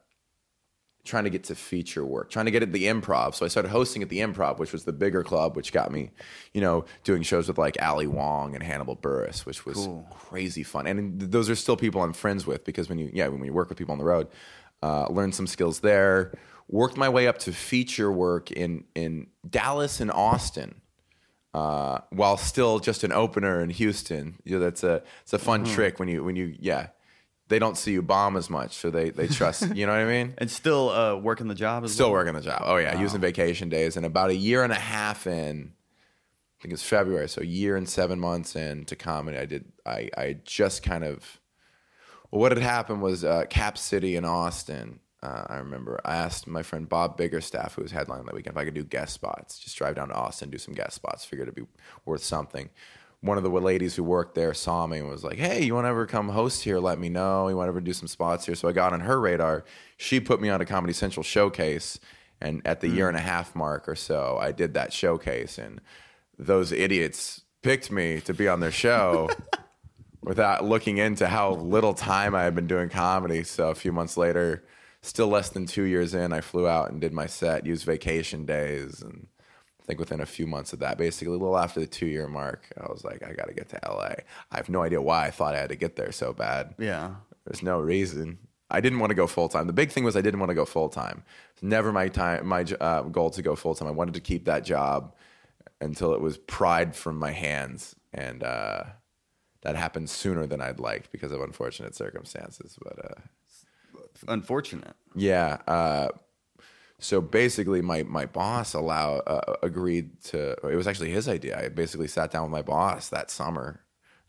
trying 1.09 1.25
to 1.25 1.31
get 1.31 1.45
to 1.45 1.55
feature 1.55 2.05
work, 2.05 2.31
trying 2.31 2.45
to 2.45 2.51
get 2.51 2.63
at 2.63 2.73
the 2.73 2.85
improv. 2.85 3.35
So 3.35 3.45
I 3.45 3.49
started 3.49 3.71
hosting 3.71 4.03
at 4.03 4.09
the 4.09 4.21
improv, 4.21 4.59
which 4.59 4.73
was 4.73 4.85
the 4.85 4.93
bigger 4.93 5.25
club, 5.25 5.57
which 5.57 5.73
got 5.73 5.91
me, 5.91 6.11
you 6.55 6.61
know, 6.61 6.85
doing 7.03 7.23
shows 7.23 7.49
with 7.49 7.59
like 7.59 7.77
Ali 7.83 8.07
Wong 8.07 8.55
and 8.55 8.63
Hannibal 8.63 8.97
Buress, 8.97 9.45
which 9.47 9.67
was 9.67 9.77
Cool. 9.77 10.07
crazy 10.11 10.63
fun. 10.63 10.87
And 10.87 11.21
those 11.21 11.51
are 11.51 11.57
still 11.57 11.77
people 11.77 12.03
I'm 12.03 12.13
friends 12.13 12.47
with 12.47 12.65
because 12.65 12.89
when 12.89 12.99
you, 12.99 13.11
yeah, 13.13 13.27
when 13.29 13.45
you 13.45 13.53
work 13.53 13.69
with 13.69 13.79
people 13.79 13.93
on 13.93 13.99
the 13.99 14.05
road, 14.05 14.29
uh, 14.83 15.07
learned 15.09 15.35
some 15.35 15.47
skills 15.47 15.81
there. 15.81 16.33
Worked 16.69 16.97
my 16.97 17.09
way 17.09 17.27
up 17.27 17.39
to 17.39 17.53
feature 17.53 18.13
work 18.13 18.53
in 18.53 18.85
in 18.95 19.29
Dallas 19.49 20.01
and 20.01 20.11
Austin 20.13 20.83
uh, 21.55 22.01
while 22.11 22.37
still 22.37 22.79
just 22.79 23.05
an 23.05 23.13
opener 23.13 23.61
in 23.63 23.71
Houston. 23.71 24.37
You 24.45 24.59
know, 24.59 24.65
that's 24.65 24.85
a 24.85 25.03
it's 25.23 25.33
a 25.33 25.39
fun 25.39 25.65
trick 25.65 25.99
when 25.99 26.09
you 26.09 26.23
when 26.23 26.37
you 26.37 26.55
yeah. 26.61 26.89
They 27.49 27.59
don't 27.59 27.77
see 27.79 27.93
you 27.93 28.03
bomb 28.03 28.37
as 28.37 28.51
much, 28.51 28.75
so 28.75 28.91
they 28.91 29.11
they 29.11 29.27
trust. 29.27 29.75
you 29.75 29.87
know 29.87 29.93
what 29.93 30.01
I 30.01 30.05
mean? 30.05 30.35
And 30.39 30.51
still 30.51 30.91
uh, 30.91 31.17
working 31.17 31.49
the 31.49 31.55
job 31.55 31.85
as 31.85 31.93
Still 31.93 32.07
well? 32.09 32.21
working 32.21 32.35
the 32.35 32.41
job. 32.43 32.63
Oh 32.65 32.77
yeah, 32.77 33.01
using 33.01 33.21
vacation 33.21 33.69
days, 33.69 33.97
and 33.97 34.05
about 34.05 34.31
a 34.31 34.35
year 34.37 34.63
and 34.63 34.73
a 34.73 34.77
half 34.77 35.27
in, 35.27 35.73
I 36.59 36.63
think 36.63 36.75
it's 36.75 36.83
February, 36.83 37.29
so 37.29 37.41
a 37.41 37.47
year 37.47 37.77
and 37.77 37.89
seven 37.89 38.21
months 38.21 38.55
into 38.55 38.97
comedy, 38.97 39.39
I 39.39 39.47
did. 39.47 39.65
I 39.87 40.11
I 40.17 40.37
just 40.45 40.83
kind 40.83 41.05
of. 41.05 41.41
Well, 42.31 42.43
what 42.43 42.53
had 42.53 42.61
happened 42.61 43.01
was 43.01 43.25
uh, 43.25 43.45
Cap 43.49 43.79
City 43.79 44.15
in 44.15 44.27
Austin. 44.27 45.01
Uh, 45.23 45.45
I 45.49 45.57
remember 45.57 45.99
I 46.05 46.15
asked 46.17 46.47
my 46.47 46.63
friend 46.63 46.87
Bob 46.89 47.19
Biggerstaff, 47.19 47.73
who 47.73 47.83
was 47.83 47.91
headlining 47.93 48.27
that 48.27 48.35
weekend, 48.35 48.55
if 48.55 48.61
I 48.61 48.65
could 48.67 48.75
do 48.75 48.85
guest 48.85 49.15
spots. 49.15 49.59
Just 49.59 49.77
drive 49.79 49.97
down 49.97 50.09
to 50.09 50.15
Austin, 50.15 50.51
do 50.51 50.59
some 50.59 50.75
guest 50.75 50.93
spots. 50.95 51.25
figure 51.25 51.43
it'd 51.45 51.55
be 51.55 51.65
worth 52.05 52.23
something. 52.23 52.69
One 53.21 53.37
of 53.37 53.43
the 53.43 53.51
ladies 53.51 53.97
who 53.97 54.05
worked 54.05 54.35
there 54.37 54.55
saw 54.55 54.87
me 54.87 54.99
and 54.99 55.09
was 55.09 55.25
like, 55.25 55.39
"Hey, 55.39 55.65
you 55.65 55.75
want 55.75 55.87
to 55.87 55.89
ever 55.89 56.07
come 56.07 56.29
host 56.29 56.63
here? 56.63 56.79
Let 56.79 56.99
me 57.01 57.09
know. 57.09 57.49
You 57.49 57.57
want 57.57 57.67
to 57.67 57.71
ever 57.71 57.81
do 57.81 57.93
some 57.93 58.09
spots 58.09 58.47
here?" 58.47 58.55
So 58.55 58.69
I 58.69 58.73
got 58.73 58.93
on 58.93 59.01
her 59.01 59.21
radar. 59.21 59.65
She 59.97 60.21
put 60.21 60.41
me 60.41 60.49
on 60.49 60.61
a 60.61 60.65
Comedy 60.65 60.93
Central 60.93 61.25
showcase, 61.25 61.99
and 62.41 62.63
at 62.65 62.81
the 62.81 62.89
hmm. 62.89 62.97
year 62.97 63.09
and 63.09 63.17
a 63.17 63.21
half 63.21 63.57
mark 63.57 63.89
or 63.89 63.97
so, 63.97 64.39
I 64.41 64.53
did 64.53 64.75
that 64.75 64.93
showcase, 64.93 65.59
and 65.59 65.81
those 66.39 66.71
idiots 66.71 67.43
picked 67.63 67.91
me 67.91 68.21
to 68.21 68.33
be 68.33 68.47
on 68.47 68.61
their 68.61 68.71
show 68.71 69.29
without 70.23 70.65
looking 70.65 70.99
into 70.99 71.27
how 71.27 71.55
little 71.55 71.95
time 71.95 72.35
I 72.35 72.45
had 72.45 72.55
been 72.55 72.67
doing 72.67 72.89
comedy. 72.89 73.43
So 73.43 73.71
a 73.71 73.75
few 73.75 73.93
months 73.93 74.17
later, 74.17 74.65
still 75.03 75.29
less 75.29 75.49
than 75.51 75.67
two 75.67 75.83
years 75.83 76.15
in, 76.15 76.33
I 76.33 76.41
flew 76.41 76.69
out 76.69 76.91
and 76.91 77.01
did 77.01 77.13
my 77.13 77.27
set, 77.27 77.67
used 77.67 77.85
vacation 77.85 78.45
days, 78.45 79.03
and 79.03 79.27
think 79.89 79.99
within 79.99 80.21
a 80.21 80.27
few 80.27 80.47
months 80.47 80.73
of 80.73 80.79
that, 80.81 80.99
basically 80.99 81.29
a 81.29 81.39
little 81.39 81.57
after 81.59 81.81
the 81.81 81.87
two 81.87 82.07
year 82.07 82.29
mark, 82.29 82.71
I 82.81 82.87
was 82.93 83.03
like, 83.05 83.23
I 83.25 83.33
got 83.33 83.49
to 83.49 83.55
get 83.55 83.69
to 83.71 83.81
LA. 83.85 84.15
I 84.53 84.57
have 84.57 84.69
no 84.69 84.83
idea 84.83 85.01
why 85.03 85.27
I 85.27 85.31
thought 85.31 85.55
I 85.55 85.59
had 85.59 85.71
to 85.71 85.77
get 85.77 85.97
there 85.97 86.13
so 86.13 86.33
bad. 86.33 86.75
Yeah. 86.79 87.15
There's 87.47 87.63
no 87.63 87.81
reason. 87.81 88.39
I 88.71 88.83
didn't 88.83 88.99
want 88.99 89.11
to 89.11 89.15
go 89.15 89.27
full 89.27 89.49
time. 89.49 89.67
The 89.67 89.73
big 89.73 89.91
thing 89.91 90.05
was 90.05 90.15
I 90.15 90.21
didn't 90.21 90.41
want 90.41 90.51
to 90.51 90.55
go 90.55 90.67
full 90.67 90.91
time. 90.91 91.25
Never 91.63 91.91
my 91.91 92.09
time, 92.09 92.47
my 92.47 92.65
uh, 92.81 93.03
goal 93.03 93.31
to 93.31 93.41
go 93.41 93.57
full 93.57 93.75
time. 93.75 93.89
I 93.89 93.93
wanted 93.93 94.13
to 94.15 94.21
keep 94.21 94.45
that 94.45 94.63
job 94.65 95.15
until 95.81 96.13
it 96.13 96.21
was 96.21 96.37
pried 96.37 96.95
from 96.95 97.19
my 97.19 97.31
hands, 97.31 97.97
and 98.13 98.43
uh, 98.43 98.85
that 99.63 99.75
happened 99.75 100.11
sooner 100.11 100.47
than 100.47 100.61
I'd 100.61 100.81
liked 100.81 101.11
because 101.13 101.33
of 101.33 101.41
unfortunate 101.41 101.95
circumstances. 101.95 102.77
But 102.83 102.99
uh, 103.05 103.21
Unfortunate. 104.29 104.95
yeah, 105.15 105.59
uh, 105.67 106.09
so 107.01 107.21
basically, 107.21 107.81
my 107.83 108.03
my 108.03 108.27
boss 108.27 108.75
allow 108.75 109.19
uh, 109.19 109.55
agreed 109.63 110.21
to. 110.25 110.53
It 110.69 110.77
was 110.77 110.87
actually 110.87 111.11
his 111.11 111.29
idea. 111.29 111.59
I 111.59 111.69
basically 111.69 112.09
sat 112.09 112.31
down 112.31 112.43
with 112.43 112.53
my 112.53 112.63
boss 112.63 113.09
that 113.11 113.31
summer. 113.31 113.81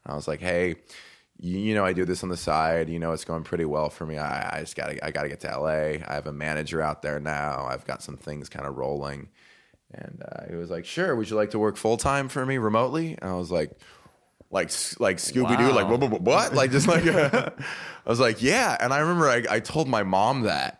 and 0.05 0.13
I 0.13 0.15
was 0.15 0.27
like, 0.27 0.39
"Hey, 0.39 0.75
you, 1.39 1.57
you 1.59 1.73
know, 1.75 1.83
I 1.85 1.93
do 1.93 2.05
this 2.05 2.21
on 2.23 2.29
the 2.29 2.37
side. 2.37 2.89
You 2.89 2.99
know, 2.99 3.11
it's 3.11 3.25
going 3.25 3.43
pretty 3.43 3.65
well 3.65 3.89
for 3.89 4.05
me. 4.05 4.17
I, 4.17 4.57
I 4.57 4.59
just 4.61 4.75
gotta 4.75 5.03
I 5.03 5.11
gotta 5.11 5.29
get 5.29 5.39
to 5.41 5.47
LA. 5.59 5.97
I 6.07 6.13
have 6.13 6.27
a 6.27 6.31
manager 6.33 6.81
out 6.81 7.01
there 7.01 7.19
now. 7.19 7.65
I've 7.69 7.85
got 7.85 8.03
some 8.03 8.17
things 8.17 8.49
kind 8.49 8.65
of 8.65 8.75
rolling." 8.77 9.29
And 9.91 10.21
uh, 10.23 10.43
he 10.49 10.55
was 10.55 10.69
like, 10.69 10.85
"Sure. 10.85 11.15
Would 11.15 11.29
you 11.29 11.35
like 11.35 11.49
to 11.51 11.59
work 11.59 11.75
full 11.75 11.97
time 11.97 12.29
for 12.29 12.45
me 12.45 12.57
remotely?" 12.59 13.17
And 13.19 13.31
I 13.31 13.33
was 13.33 13.49
like, 13.49 13.71
like 14.51 14.69
like 14.99 15.17
Scooby 15.17 15.57
Doo, 15.57 15.69
Wow. 15.69 15.75
like 15.75 15.89
what, 15.89 15.99
what, 16.11 16.21
what? 16.21 16.53
Like 16.53 16.69
just 16.71 16.87
like 16.87 17.05
I 17.07 17.51
was 18.05 18.19
like, 18.19 18.41
yeah. 18.43 18.77
And 18.79 18.93
I 18.93 18.99
remember 18.99 19.27
I, 19.27 19.43
I 19.49 19.59
told 19.59 19.87
my 19.87 20.03
mom 20.03 20.41
that, 20.43 20.78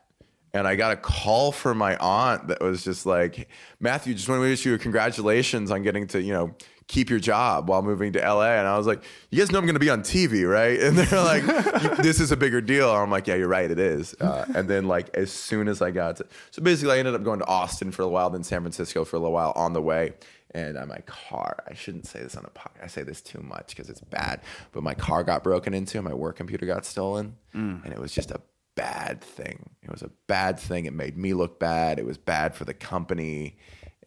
and 0.54 0.68
I 0.68 0.76
got 0.76 0.91
a 0.91 0.95
call 0.95 1.52
from 1.52 1.78
my 1.78 1.95
aunt 1.97 2.47
that 2.47 2.62
was 2.62 2.84
just 2.84 3.06
like, 3.06 3.50
Matthew, 3.80 4.14
just 4.14 4.28
want 4.28 4.39
to 4.39 4.41
wish 4.41 4.66
you 4.66 4.78
congratulations 4.78 5.72
on 5.72 5.84
getting 5.84 6.08
to 6.08 6.22
you 6.22 6.34
know 6.34 6.56
keep 6.88 7.08
your 7.08 7.20
job 7.20 7.70
while 7.70 7.84
moving 7.84 8.12
to 8.14 8.20
LA. 8.20 8.54
And 8.54 8.68
I 8.68 8.76
was 8.76 8.88
like, 8.88 9.04
you 9.30 9.38
guys 9.38 9.52
know 9.52 9.60
I'm 9.60 9.66
going 9.66 9.76
to 9.76 9.80
be 9.80 9.91
on 9.91 10.02
TV, 10.02 10.50
right? 10.50 10.80
And 10.89 10.97
they're 10.97 11.24
like, 11.24 11.97
this 11.97 12.20
is 12.20 12.32
a 12.32 12.36
bigger 12.38 12.62
deal. 12.62 12.89
And 12.91 13.04
I'm 13.04 13.12
like, 13.12 13.28
yeah, 13.28 13.36
you're 13.36 13.47
right, 13.47 13.70
it 13.70 13.78
is. 13.78 14.16
Uh, 14.20 14.45
and 14.56 14.68
then 14.68 14.88
like 14.88 15.16
as 15.16 15.32
soon 15.32 15.68
as 15.68 15.84
I 15.84 15.91
got 15.91 16.16
to, 16.16 16.26
so 16.50 16.64
basically 16.64 16.95
I 16.95 16.97
ended 16.97 17.14
up 17.14 17.24
going 17.24 17.39
to 17.39 17.45
Austin 17.45 17.91
for 17.91 18.02
a 18.02 18.08
while, 18.08 18.32
then 18.32 18.43
San 18.43 18.62
Francisco 18.62 19.06
for 19.06 19.18
a 19.18 19.20
little 19.20 19.34
while 19.34 19.54
on 19.56 19.74
the 19.74 19.82
way. 19.84 20.14
And 20.56 20.80
uh, 20.80 20.86
my 20.88 20.97
car, 21.06 21.58
I 21.68 21.76
shouldn't 21.76 22.08
say 22.08 22.22
this 22.24 22.36
on 22.36 22.43
a 22.43 22.50
podcast. 22.50 22.84
I 22.84 22.88
say 22.88 23.04
this 23.04 23.22
too 23.22 23.39
much 23.41 23.68
because 23.68 23.88
it's 23.88 24.02
bad. 24.02 24.41
But 24.72 24.82
my 24.82 24.95
car 24.95 25.24
got 25.24 25.43
broken 25.43 25.76
into, 25.76 26.00
and 26.00 26.06
my 26.08 26.14
work 26.16 26.38
computer 26.38 26.66
got 26.66 26.86
stolen, 26.88 27.36
and 27.54 27.86
it 27.93 28.00
was 28.00 28.12
just 28.12 28.32
a 28.32 28.41
bad 28.76 29.22
thing. 29.22 29.70
It 29.84 29.91
was 29.91 30.01
a 30.01 30.11
bad 30.28 30.59
thing. 30.59 30.86
It 30.86 30.93
made 30.93 31.17
me 31.17 31.34
look 31.34 31.59
bad. 31.59 31.99
It 31.99 32.05
was 32.05 32.17
bad 32.17 32.55
for 32.55 32.65
the 32.65 32.74
company, 32.74 33.57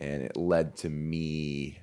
and 0.00 0.22
it 0.22 0.36
led 0.36 0.76
to 0.78 0.88
me 0.90 1.78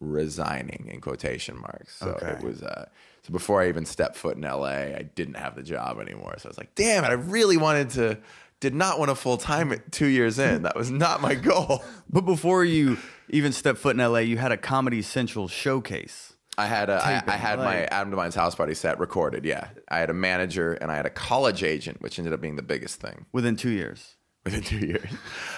resigning 0.00 0.88
in 0.92 1.00
quotation 1.00 1.58
marks. 1.58 1.96
So 1.96 2.10
Okay. 2.10 2.32
it 2.32 2.42
was 2.42 2.62
uh, 2.62 2.86
so 3.22 3.32
before 3.32 3.62
I 3.62 3.68
even 3.68 3.86
stepped 3.86 4.16
foot 4.16 4.36
in 4.36 4.42
LA, 4.42 4.66
I 4.96 5.08
didn't 5.14 5.34
have 5.36 5.56
the 5.56 5.62
job 5.62 5.98
anymore. 6.00 6.34
So 6.38 6.48
I 6.48 6.50
was 6.50 6.58
like, 6.58 6.74
damn 6.74 7.04
it, 7.04 7.08
I 7.08 7.12
really 7.14 7.56
wanted 7.56 7.90
to. 7.90 8.18
Did 8.58 8.74
not 8.74 8.98
want 8.98 9.10
a 9.10 9.14
full 9.14 9.36
time 9.36 9.70
at 9.70 9.92
two 9.92 10.06
years 10.06 10.38
in. 10.38 10.62
That 10.62 10.76
was 10.76 10.90
not 10.90 11.20
my 11.20 11.34
goal. 11.34 11.84
But 12.08 12.22
before 12.22 12.64
you 12.64 12.96
even 13.28 13.52
stepped 13.52 13.78
foot 13.78 13.96
in 13.96 14.02
LA, 14.02 14.20
you 14.20 14.38
had 14.38 14.50
a 14.50 14.56
Comedy 14.56 15.02
Central 15.02 15.46
showcase. 15.46 16.35
I 16.58 16.66
had 16.66 16.88
a, 16.88 16.94
I, 17.04 17.22
I 17.26 17.36
had 17.36 17.58
my 17.58 17.84
Adam 17.84 18.10
Devine's 18.10 18.34
house 18.34 18.54
party 18.54 18.74
set 18.74 18.98
recorded. 18.98 19.44
Yeah, 19.44 19.68
I 19.88 19.98
had 19.98 20.08
a 20.10 20.14
manager 20.14 20.72
and 20.74 20.90
I 20.90 20.96
had 20.96 21.04
a 21.06 21.10
college 21.10 21.62
agent, 21.62 22.00
which 22.00 22.18
ended 22.18 22.32
up 22.32 22.40
being 22.40 22.56
the 22.56 22.62
biggest 22.62 23.00
thing. 23.00 23.26
Within 23.32 23.56
two 23.56 23.70
years. 23.70 24.16
within 24.44 24.62
two 24.62 24.78
years. 24.78 25.08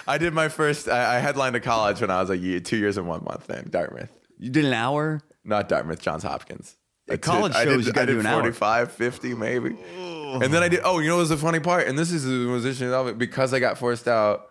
I 0.07 0.17
did 0.17 0.33
my 0.33 0.49
first. 0.49 0.89
I, 0.89 1.15
I 1.17 1.19
headlined 1.19 1.55
a 1.55 1.59
college 1.61 2.01
when 2.01 2.11
I 2.11 2.19
was 2.19 2.29
like 2.29 2.41
year, 2.41 2.59
two 2.59 2.77
years 2.77 2.97
and 2.97 3.07
one 3.07 3.23
month 3.23 3.49
in 3.49 3.69
Dartmouth, 3.69 4.11
You 4.37 4.49
did 4.49 4.65
an 4.65 4.73
hour? 4.73 5.21
not 5.45 5.69
Dartmouth, 5.69 6.01
Johns 6.01 6.23
Hopkins. 6.23 6.75
At 7.09 7.21
college 7.21 7.53
I 7.55 7.63
shows, 7.63 7.87
you 7.87 7.93
I 7.95 8.05
did 8.05 8.13
do 8.13 8.19
an 8.19 8.25
hour. 8.27 8.41
45, 8.41 8.91
50 8.91 9.33
maybe. 9.33 9.75
And 9.97 10.53
then 10.53 10.61
I 10.61 10.67
did. 10.67 10.81
Oh, 10.83 10.99
you 10.99 11.07
know 11.07 11.15
what 11.15 11.21
was 11.21 11.29
the 11.29 11.37
funny 11.37 11.59
part? 11.59 11.87
And 11.87 11.97
this 11.97 12.11
is 12.11 12.23
the 12.23 12.29
musician 12.29 12.91
of 12.93 13.07
it 13.07 13.17
because 13.17 13.51
I 13.53 13.59
got 13.59 13.77
forced 13.79 14.07
out 14.07 14.49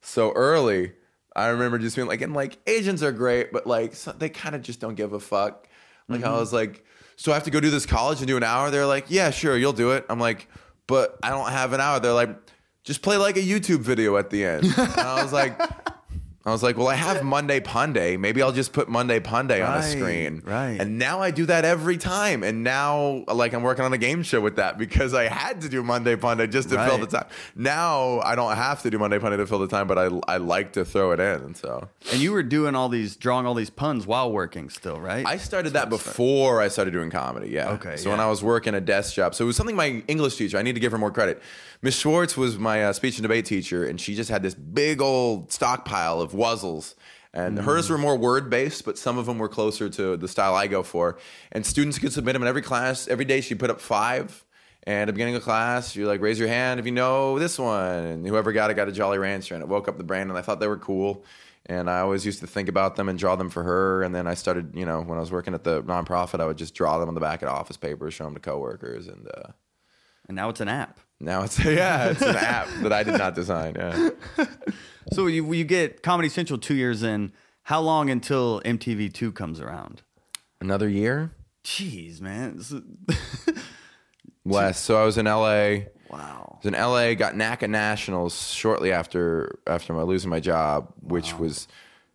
so 0.00 0.32
early. 0.32 0.92
I 1.36 1.48
remember 1.48 1.78
just 1.78 1.96
being 1.96 2.08
like, 2.08 2.22
and 2.22 2.32
like 2.32 2.58
agents 2.66 3.02
are 3.02 3.12
great, 3.12 3.52
but 3.52 3.66
like 3.66 3.94
so, 3.94 4.12
they 4.12 4.28
kind 4.30 4.54
of 4.54 4.62
just 4.62 4.80
don't 4.80 4.94
give 4.94 5.12
a 5.12 5.20
fuck. 5.20 5.66
Like 6.10 6.20
Mm-hmm. 6.20 6.28
I 6.28 6.38
was 6.38 6.52
like, 6.52 6.84
so 7.16 7.32
I 7.32 7.34
have 7.34 7.44
to 7.44 7.50
go 7.50 7.60
do 7.60 7.70
this 7.70 7.86
college 7.86 8.18
and 8.18 8.26
do 8.26 8.36
an 8.36 8.42
hour. 8.42 8.70
They're 8.70 8.86
like, 8.86 9.06
yeah, 9.08 9.30
sure, 9.30 9.56
you'll 9.56 9.72
do 9.72 9.92
it. 9.92 10.04
I'm 10.08 10.18
like, 10.20 10.48
but 10.86 11.16
I 11.22 11.30
don't 11.30 11.48
have 11.50 11.72
an 11.72 11.80
hour. 11.80 12.00
They're 12.00 12.12
like, 12.12 12.30
just 12.84 13.00
play 13.02 13.16
like 13.16 13.36
a 13.36 13.42
YouTube 13.42 13.80
video 13.80 14.16
at 14.16 14.30
the 14.30 14.44
end. 14.44 14.64
And 14.64 14.76
I 14.78 15.22
was 15.22 15.32
like, 15.32 15.58
I 16.46 16.52
was 16.52 16.62
like, 16.62 16.78
well, 16.78 16.88
I 16.88 16.94
have 16.94 17.22
Monday 17.36 17.60
Punday. 17.60 18.18
Maybe 18.18 18.40
I'll 18.40 18.50
just 18.52 18.72
put 18.72 18.88
Monday 18.88 19.20
Punday 19.20 19.56
on 19.66 19.74
a 19.74 19.80
Right, 19.80 19.84
screen. 19.84 20.42
right. 20.46 20.80
And 20.80 20.98
now 20.98 21.20
I 21.20 21.30
do 21.30 21.44
that 21.46 21.66
every 21.66 21.98
time. 21.98 22.42
And 22.42 22.64
now, 22.64 23.24
like, 23.28 23.52
I'm 23.52 23.62
working 23.62 23.84
on 23.84 23.92
a 23.92 23.98
game 23.98 24.22
show 24.22 24.40
with 24.40 24.56
that 24.56 24.78
because 24.78 25.12
I 25.12 25.24
had 25.28 25.60
to 25.60 25.68
do 25.68 25.82
Monday 25.82 26.16
Punday 26.16 26.50
just 26.50 26.70
to 26.70 26.76
fill 26.86 26.96
the 26.96 27.02
Right. 27.02 27.10
time. 27.10 27.26
Now 27.54 28.20
I 28.20 28.36
don't 28.36 28.56
have 28.56 28.80
to 28.84 28.90
do 28.90 28.98
Monday 28.98 29.18
Punday 29.18 29.36
to 29.36 29.46
fill 29.46 29.58
the 29.58 29.68
time, 29.68 29.86
but 29.86 29.98
I 29.98 30.08
I 30.28 30.38
like 30.38 30.72
to 30.72 30.84
throw 30.84 31.12
it 31.12 31.20
in. 31.20 31.54
So 31.54 31.88
And 32.10 32.20
you 32.22 32.32
were 32.32 32.42
doing 32.42 32.74
all 32.74 32.88
these, 32.88 33.16
drawing 33.16 33.44
all 33.46 33.54
these 33.54 33.70
puns 33.70 34.06
while 34.06 34.32
working 34.32 34.70
still, 34.70 34.98
right? 34.98 35.26
I 35.26 35.36
started 35.36 35.74
that 35.74 35.90
before 35.90 36.62
I 36.62 36.68
started 36.68 36.92
doing 36.92 37.10
comedy. 37.10 37.50
Yeah. 37.50 37.72
Okay, 37.72 37.96
So 37.98 38.08
when 38.08 38.18
yeah. 38.18 38.26
I 38.26 38.30
was 38.30 38.42
working 38.42 38.74
a 38.74 38.80
desk 38.80 39.14
job, 39.14 39.34
so 39.34 39.44
it 39.44 39.46
was 39.46 39.56
something 39.56 39.76
my 39.76 40.02
English 40.08 40.36
teacher. 40.36 40.56
I 40.56 40.62
need 40.62 40.74
to 40.74 40.80
give 40.80 40.92
her 40.92 40.98
more 40.98 41.10
credit. 41.10 41.42
Miss 41.82 41.96
Schwartz 41.98 42.36
was 42.36 42.58
my 42.58 42.84
uh, 42.84 42.92
speech 42.92 43.16
and 43.16 43.22
debate 43.22 43.46
teacher, 43.46 43.84
and 43.86 44.00
she 44.00 44.14
just 44.14 44.28
had 44.30 44.42
this 44.42 44.54
big 44.54 45.00
old 45.00 45.50
stockpile 45.50 46.20
of 46.20 46.32
wuzzles. 46.32 46.94
And 47.32 47.58
Mm. 47.58 47.64
hers 47.64 47.88
were 47.88 47.96
more 47.96 48.16
word 48.18 48.50
based, 48.50 48.84
but 48.84 48.98
some 48.98 49.16
of 49.16 49.26
them 49.26 49.38
were 49.38 49.48
closer 49.48 49.88
to 49.88 50.16
the 50.16 50.28
style 50.28 50.54
I 50.54 50.66
go 50.66 50.82
for. 50.82 51.16
And 51.52 51.64
students 51.64 51.98
could 51.98 52.12
submit 52.12 52.32
them 52.34 52.42
in 52.42 52.48
every 52.48 52.60
class. 52.62 53.06
Every 53.08 53.24
day 53.24 53.40
she 53.40 53.54
put 53.54 53.70
up 53.70 53.80
five. 53.80 54.44
And 54.84 55.02
at 55.02 55.06
the 55.06 55.12
beginning 55.12 55.36
of 55.36 55.42
class, 55.42 55.94
you're 55.94 56.08
like, 56.08 56.20
raise 56.22 56.38
your 56.38 56.48
hand 56.48 56.80
if 56.80 56.86
you 56.86 56.92
know 56.92 57.38
this 57.38 57.58
one. 57.58 58.04
And 58.04 58.26
whoever 58.26 58.50
got 58.50 58.70
it 58.70 58.74
got 58.74 58.88
a 58.88 58.92
Jolly 58.92 59.18
Rancher. 59.18 59.54
And 59.54 59.62
it 59.62 59.68
woke 59.68 59.88
up 59.88 59.96
the 59.96 60.04
brain, 60.04 60.28
and 60.28 60.36
I 60.36 60.42
thought 60.42 60.58
they 60.58 60.66
were 60.68 60.78
cool. 60.78 61.24
And 61.66 61.88
I 61.88 62.00
always 62.00 62.26
used 62.26 62.40
to 62.40 62.46
think 62.46 62.68
about 62.68 62.96
them 62.96 63.08
and 63.08 63.18
draw 63.18 63.36
them 63.36 63.48
for 63.50 63.62
her. 63.62 64.02
And 64.02 64.12
then 64.14 64.26
I 64.26 64.34
started, 64.34 64.74
you 64.74 64.84
know, 64.84 65.00
when 65.02 65.16
I 65.18 65.20
was 65.20 65.30
working 65.30 65.54
at 65.54 65.62
the 65.64 65.82
nonprofit, 65.84 66.40
I 66.40 66.46
would 66.46 66.58
just 66.58 66.74
draw 66.74 66.98
them 66.98 67.08
on 67.08 67.14
the 67.14 67.20
back 67.20 67.42
of 67.42 67.48
office 67.48 67.76
papers, 67.76 68.12
show 68.14 68.24
them 68.24 68.34
to 68.34 68.40
coworkers. 68.40 69.06
And 69.06 69.28
uh, 69.28 69.52
and 70.26 70.34
now 70.34 70.48
it's 70.48 70.60
an 70.60 70.68
app. 70.68 70.98
Now 71.20 71.42
it's, 71.42 71.58
yeah, 71.64 72.10
it's 72.10 72.22
an 72.22 72.36
app 72.36 72.68
that 72.82 72.92
I 72.92 73.02
did 73.02 73.18
not 73.18 73.34
design. 73.34 73.74
Yeah. 73.76 74.10
So 75.12 75.26
you, 75.26 75.52
you 75.52 75.64
get 75.64 76.02
Comedy 76.02 76.28
Central 76.28 76.56
two 76.58 76.74
years 76.74 77.02
in. 77.02 77.32
How 77.64 77.80
long 77.80 78.10
until 78.10 78.60
MTV2 78.64 79.34
comes 79.34 79.60
around? 79.60 80.02
Another 80.60 80.88
year? 80.88 81.32
Jeez, 81.64 82.20
man. 82.20 82.60
Less. 84.44 84.78
So 84.78 85.00
I 85.00 85.04
was 85.04 85.18
in 85.18 85.26
LA. 85.26 85.86
wow. 86.10 86.52
I 86.52 86.56
was 86.58 86.66
in 86.66 86.72
LA, 86.74 87.14
got 87.14 87.34
NACA 87.34 87.68
Nationals 87.68 88.52
shortly 88.52 88.92
after 88.92 89.58
after 89.66 89.92
my 89.92 90.02
losing 90.02 90.30
my 90.30 90.38
job, 90.38 90.92
which 91.00 91.36
was 91.38 91.66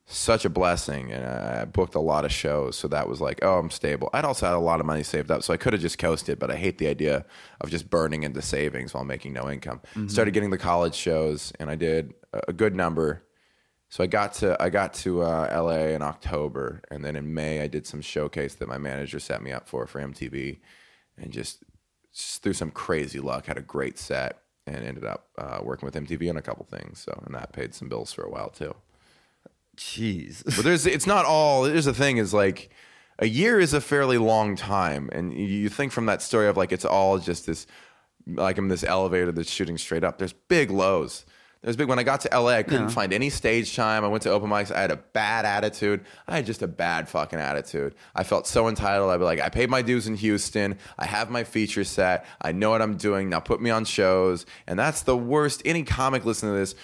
such 0.07 0.45
a 0.45 0.49
blessing. 0.49 1.11
And 1.11 1.25
I 1.25 1.65
booked 1.65 1.95
a 1.95 1.99
lot 1.99 2.25
of 2.25 2.31
shows, 2.31 2.75
so 2.77 2.87
that 2.89 3.09
was 3.09 3.21
like, 3.21 3.39
oh, 3.41 3.57
I'm 3.57 3.71
stable. 3.71 4.09
I'd 4.13 4.25
also 4.25 4.45
had 4.45 4.55
a 4.55 4.59
lot 4.59 4.79
of 4.79 4.85
money 4.85 5.03
saved 5.03 5.31
up, 5.31 5.43
so 5.43 5.53
I 5.53 5.57
could 5.57 5.73
have 5.73 5.81
just 5.81 5.97
coasted. 5.97 6.37
But 6.39 6.51
I 6.51 6.55
hate 6.55 6.77
the 6.77 6.87
idea 6.87 7.25
of 7.61 7.69
just 7.69 7.89
burning 7.89 8.23
into 8.23 8.41
savings 8.41 8.93
while 8.93 9.03
making 9.03 9.33
no 9.33 9.49
income. 9.49 9.81
Started 10.07 10.31
getting 10.33 10.51
the 10.51 10.57
college 10.57 10.95
shows, 10.95 11.51
and 11.59 11.69
I 11.69 11.75
did 11.75 12.13
a 12.33 12.41
a 12.47 12.53
good 12.53 12.75
number. 12.75 13.23
So 13.89 14.03
I 14.03 14.07
got 14.07 14.33
to 14.35 14.61
I 14.61 14.69
got 14.69 14.93
to 14.95 15.21
uh, 15.21 15.61
LA 15.63 15.87
in 15.95 16.01
October, 16.01 16.81
and 16.91 17.03
then 17.03 17.15
in 17.15 17.33
May 17.33 17.61
I 17.61 17.67
did 17.67 17.87
some 17.87 18.01
showcase 18.01 18.55
that 18.55 18.67
my 18.67 18.77
manager 18.77 19.19
set 19.19 19.41
me 19.41 19.51
up 19.51 19.67
for 19.67 19.87
for 19.87 20.01
MTV, 20.01 20.59
and 21.17 21.31
just, 21.31 21.63
just 22.13 22.43
through 22.43 22.53
some 22.53 22.71
crazy 22.71 23.19
luck 23.19 23.45
had 23.45 23.57
a 23.57 23.61
great 23.61 23.97
set 23.97 24.41
and 24.67 24.77
ended 24.77 25.05
up 25.05 25.29
uh, 25.37 25.59
working 25.63 25.85
with 25.85 25.95
MTV 25.95 26.29
on 26.29 26.37
a 26.37 26.41
couple 26.41 26.65
things. 26.65 26.99
So 26.99 27.23
and 27.25 27.33
that 27.35 27.53
paid 27.53 27.73
some 27.73 27.87
bills 27.89 28.11
for 28.11 28.23
a 28.23 28.29
while 28.29 28.49
too. 28.49 28.75
Jeez. 29.75 30.43
But 30.43 30.57
there's 30.63 30.85
it's 30.85 31.07
not 31.07 31.25
all. 31.25 31.63
There's 31.63 31.85
the 31.85 31.93
thing 31.93 32.17
is 32.17 32.33
like 32.33 32.69
a 33.19 33.27
year 33.27 33.59
is 33.59 33.73
a 33.73 33.81
fairly 33.81 34.17
long 34.17 34.55
time, 34.55 35.09
and 35.11 35.33
you- 35.33 35.69
think 35.69 35.91
from 35.91 36.05
that 36.07 36.21
story 36.21 36.47
of 36.47 36.57
like 36.57 36.71
it's 36.71 36.85
all 36.85 37.17
just 37.19 37.45
this 37.45 37.67
like 38.27 38.57
I'm 38.57 38.65
in 38.65 38.69
this 38.69 38.83
elevator 38.83 39.31
that's 39.31 39.49
shooting 39.51 39.77
straight 39.77 40.03
up. 40.03 40.17
There's 40.17 40.33
big 40.33 40.71
lows. 40.71 41.25
There's 41.61 41.75
big. 41.75 41.87
When 41.87 41.97
I 41.97 42.03
got 42.03 42.21
to 42.21 42.29
LA, 42.31 42.49
I 42.51 42.63
couldn't 42.63 42.89
Yeah. 42.89 42.93
find 42.93 43.11
any 43.11 43.31
stage 43.31 43.75
time. 43.75 44.03
I 44.05 44.07
went 44.07 44.21
to 44.23 44.29
open 44.29 44.49
mics. 44.51 44.71
I 44.73 44.81
had 44.81 44.91
a 44.91 44.97
bad 44.97 45.45
attitude. 45.45 46.05
I 46.27 46.35
had 46.35 46.45
just 46.45 46.61
a 46.61 46.67
bad 46.67 47.09
fucking 47.09 47.39
attitude. 47.39 47.95
I 48.15 48.23
felt 48.23 48.45
so 48.45 48.67
entitled. 48.67 49.09
I'd 49.09 49.17
be 49.17 49.23
like, 49.23 49.41
I 49.41 49.49
paid 49.49 49.71
my 49.71 49.81
dues 49.81 50.05
in 50.05 50.15
Houston. 50.15 50.77
I 50.99 51.05
have 51.05 51.31
my 51.31 51.43
feature 51.43 51.83
set. 51.83 52.25
I 52.39 52.51
know 52.51 52.69
what 52.69 52.83
I'm 52.83 52.97
doing. 52.97 53.29
Now 53.29 53.39
put 53.39 53.61
me 53.61 53.71
on 53.71 53.83
shows. 53.85 54.45
And 54.67 54.77
that's 54.77 55.01
the 55.01 55.17
worst. 55.17 55.63
Any 55.65 55.81
comic 55.83 56.23
listening 56.23 56.53
to 56.53 56.59
this 56.59 56.75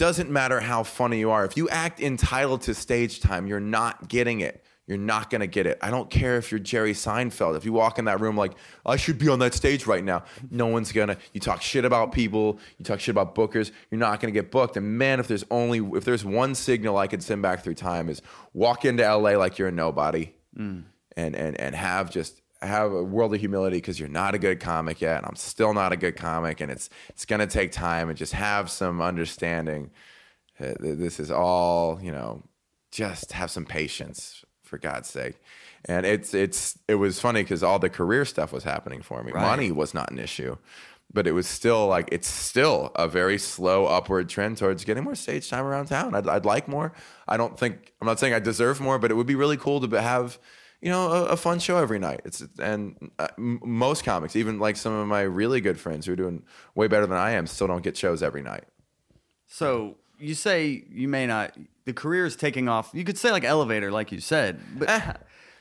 doesn't 0.00 0.30
matter 0.30 0.60
how 0.60 0.82
funny 0.82 1.18
you 1.18 1.30
are. 1.30 1.44
If 1.44 1.58
you 1.58 1.68
act 1.68 2.00
entitled 2.00 2.62
to 2.62 2.72
stage 2.72 3.20
time, 3.20 3.46
you're 3.46 3.60
not 3.60 4.08
getting 4.08 4.40
it. 4.40 4.64
You're 4.86 4.96
not 4.96 5.28
going 5.28 5.42
to 5.42 5.46
get 5.46 5.66
it. 5.66 5.78
I 5.82 5.90
don't 5.90 6.08
care 6.08 6.38
if 6.38 6.50
you're 6.50 6.58
Jerry 6.58 6.94
Seinfeld. 6.94 7.54
If 7.54 7.66
you 7.66 7.74
walk 7.74 7.98
in 7.98 8.06
that 8.06 8.18
room 8.18 8.34
like, 8.34 8.52
I 8.86 8.96
should 8.96 9.18
be 9.18 9.28
on 9.28 9.40
that 9.40 9.52
stage 9.52 9.86
right 9.86 10.02
now, 10.02 10.24
no 10.50 10.68
one's 10.68 10.90
going 10.90 11.08
to. 11.08 11.18
You 11.34 11.40
talk 11.40 11.60
shit 11.60 11.84
about 11.84 12.12
people, 12.12 12.58
you 12.78 12.84
talk 12.86 12.98
shit 12.98 13.12
about 13.12 13.34
bookers, 13.34 13.72
you're 13.90 13.98
not 13.98 14.20
going 14.20 14.32
to 14.32 14.40
get 14.40 14.50
booked. 14.50 14.78
And 14.78 14.96
man, 14.96 15.20
if 15.20 15.28
there's 15.28 15.44
only, 15.50 15.80
if 15.94 16.06
there's 16.06 16.24
one 16.24 16.54
signal 16.54 16.96
I 16.96 17.06
could 17.06 17.22
send 17.22 17.42
back 17.42 17.62
through 17.62 17.74
time 17.74 18.08
is 18.08 18.22
walk 18.54 18.86
into 18.86 19.02
LA 19.02 19.32
like 19.32 19.58
you're 19.58 19.68
a 19.68 19.72
nobody 19.72 20.32
mm. 20.58 20.82
and, 21.14 21.36
and, 21.36 21.60
and 21.60 21.74
have 21.74 22.10
just, 22.10 22.40
have 22.62 22.92
a 22.92 23.02
world 23.02 23.34
of 23.34 23.40
humility 23.40 23.78
because 23.78 23.98
you're 23.98 24.08
not 24.08 24.34
a 24.34 24.38
good 24.38 24.60
comic 24.60 25.00
yet, 25.00 25.18
and 25.18 25.26
I'm 25.26 25.36
still 25.36 25.72
not 25.74 25.92
a 25.92 25.96
good 25.96 26.16
comic, 26.16 26.60
and 26.60 26.70
it's 26.70 26.90
it's 27.08 27.24
gonna 27.24 27.46
take 27.46 27.72
time, 27.72 28.08
and 28.08 28.18
just 28.18 28.32
have 28.32 28.70
some 28.70 29.00
understanding. 29.00 29.90
Uh, 30.58 30.74
This 30.78 31.20
is 31.20 31.30
all 31.30 32.00
you 32.02 32.12
know. 32.12 32.42
Just 32.92 33.30
have 33.32 33.52
some 33.52 33.64
patience, 33.66 34.44
for 34.70 34.78
God's 34.78 35.08
sake. 35.08 35.34
And 35.84 36.06
it's 36.06 36.32
it's 36.32 36.78
it 36.88 36.94
was 36.94 37.20
funny 37.20 37.42
because 37.42 37.62
all 37.62 37.78
the 37.78 37.90
career 37.90 38.24
stuff 38.24 38.52
was 38.52 38.64
happening 38.64 39.02
for 39.02 39.22
me. 39.22 39.32
Right. 39.32 39.42
Money 39.42 39.72
was 39.72 39.92
not 39.92 40.10
an 40.10 40.18
issue, 40.18 40.56
but 41.12 41.26
it 41.26 41.32
was 41.32 41.46
still 41.46 41.86
like 41.88 42.08
it's 42.12 42.28
still 42.28 42.92
a 42.94 43.08
very 43.08 43.36
slow 43.38 43.86
upward 43.86 44.28
trend 44.28 44.58
towards 44.58 44.84
getting 44.84 45.04
more 45.04 45.14
stage 45.14 45.50
time 45.50 45.64
around 45.64 45.86
town. 45.86 46.14
I'd, 46.14 46.28
I'd 46.28 46.44
like 46.44 46.68
more. 46.68 46.92
I 47.26 47.36
don't 47.36 47.58
think 47.58 47.92
I'm 48.00 48.06
not 48.06 48.20
saying 48.20 48.32
I 48.32 48.38
deserve 48.38 48.80
more, 48.80 48.98
but 48.98 49.10
it 49.10 49.14
would 49.14 49.26
be 49.26 49.34
really 49.34 49.56
cool 49.56 49.80
to 49.86 50.00
have 50.00 50.38
you 50.80 50.90
know 50.90 51.08
a, 51.10 51.24
a 51.26 51.36
fun 51.36 51.58
show 51.58 51.76
every 51.76 51.98
night. 51.98 52.22
It's 52.24 52.42
and 52.58 53.10
uh, 53.18 53.28
m- 53.38 53.60
most 53.62 54.04
comics, 54.04 54.36
even 54.36 54.58
like 54.58 54.76
some 54.76 54.92
of 54.92 55.06
my 55.06 55.22
really 55.22 55.60
good 55.60 55.78
friends 55.78 56.06
who 56.06 56.12
are 56.12 56.16
doing 56.16 56.42
way 56.74 56.88
better 56.88 57.06
than 57.06 57.18
I 57.18 57.32
am, 57.32 57.46
still 57.46 57.66
don't 57.66 57.82
get 57.82 57.96
shows 57.96 58.22
every 58.22 58.42
night. 58.42 58.64
So 59.46 59.96
you 60.18 60.34
say 60.34 60.84
you 60.90 61.08
may 61.08 61.26
not. 61.26 61.56
The 61.84 61.92
career 61.92 62.24
is 62.26 62.36
taking 62.36 62.68
off. 62.68 62.90
You 62.92 63.04
could 63.04 63.18
say 63.18 63.30
like 63.32 63.44
elevator, 63.44 63.90
like 63.90 64.12
you 64.12 64.20
said. 64.20 64.60
But 64.78 65.20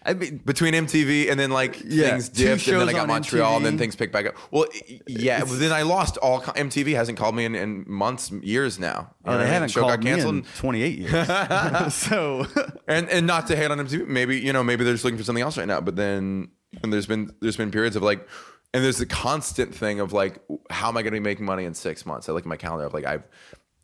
I 0.10 0.14
mean, 0.14 0.38
between 0.43 0.74
MTV 0.74 1.30
and 1.30 1.39
then 1.39 1.51
like 1.51 1.82
Yeah, 1.86 2.10
things 2.10 2.30
dipped, 2.30 2.68
and 2.68 2.82
then 2.82 2.89
I 2.89 2.93
got 2.93 3.01
on 3.01 3.07
Montreal, 3.10 3.57
and 3.57 3.66
then 3.66 3.78
things 3.78 3.95
picked 3.95 4.12
back 4.12 4.26
up. 4.26 4.36
Well, 4.49 4.66
yeah, 5.07 5.43
then 5.43 5.72
I 5.72 5.84
lost 5.84 6.18
all. 6.18 6.41
MTV 6.41 6.95
hasn't 6.95 7.18
called 7.18 7.36
me 7.36 7.45
in, 7.45 7.53
in 7.53 7.86
months, 7.88 8.32
years 8.32 8.80
now. 8.80 9.14
Oh, 9.24 9.32
you 9.32 9.36
oh, 9.36 9.39
they 9.39 9.45
I 9.45 9.47
haven't 9.47 9.70
Show 9.70 9.82
called 9.82 9.91
got 9.91 10.03
me 10.03 10.12
canceled. 10.12 10.36
in 10.36 10.43
28 10.57 10.97
years. 10.97 11.93
so 11.93 12.47
and 12.88 13.07
and 13.10 13.28
not 13.28 13.47
to 13.47 13.55
hate 13.55 13.70
on 13.70 13.78
MTV, 13.78 14.07
maybe 14.07 14.39
you 14.39 14.51
know 14.51 14.64
maybe 14.64 14.84
they're 14.84 14.93
just 14.93 15.05
looking 15.05 15.20
for 15.20 15.24
something 15.24 15.43
else 15.43 15.57
right 15.57 15.68
now. 15.68 15.80
But 15.80 15.95
then 15.95 16.49
and 16.84 16.91
there's 16.91 17.05
been 17.05 17.32
there's 17.41 17.57
been 17.57 17.72
periods 17.72 17.95
of 17.95 18.03
like, 18.03 18.28
and 18.74 18.84
there's 18.84 18.97
the 18.97 19.05
constant 19.05 19.74
thing 19.74 19.99
of 19.99 20.14
like, 20.14 20.39
how 20.70 20.89
am 20.89 20.97
I 20.97 21.01
going 21.01 21.14
to 21.14 21.20
be 21.20 21.24
making 21.24 21.45
money 21.45 21.66
in 21.66 21.74
six 21.74 22.05
months? 22.05 22.30
I 22.30 22.32
look 22.34 22.43
at 22.43 22.49
my 22.49 22.57
calendar 22.57 22.86
of 22.86 22.93
like 22.93 23.05
I 23.05 23.12
have 23.12 23.24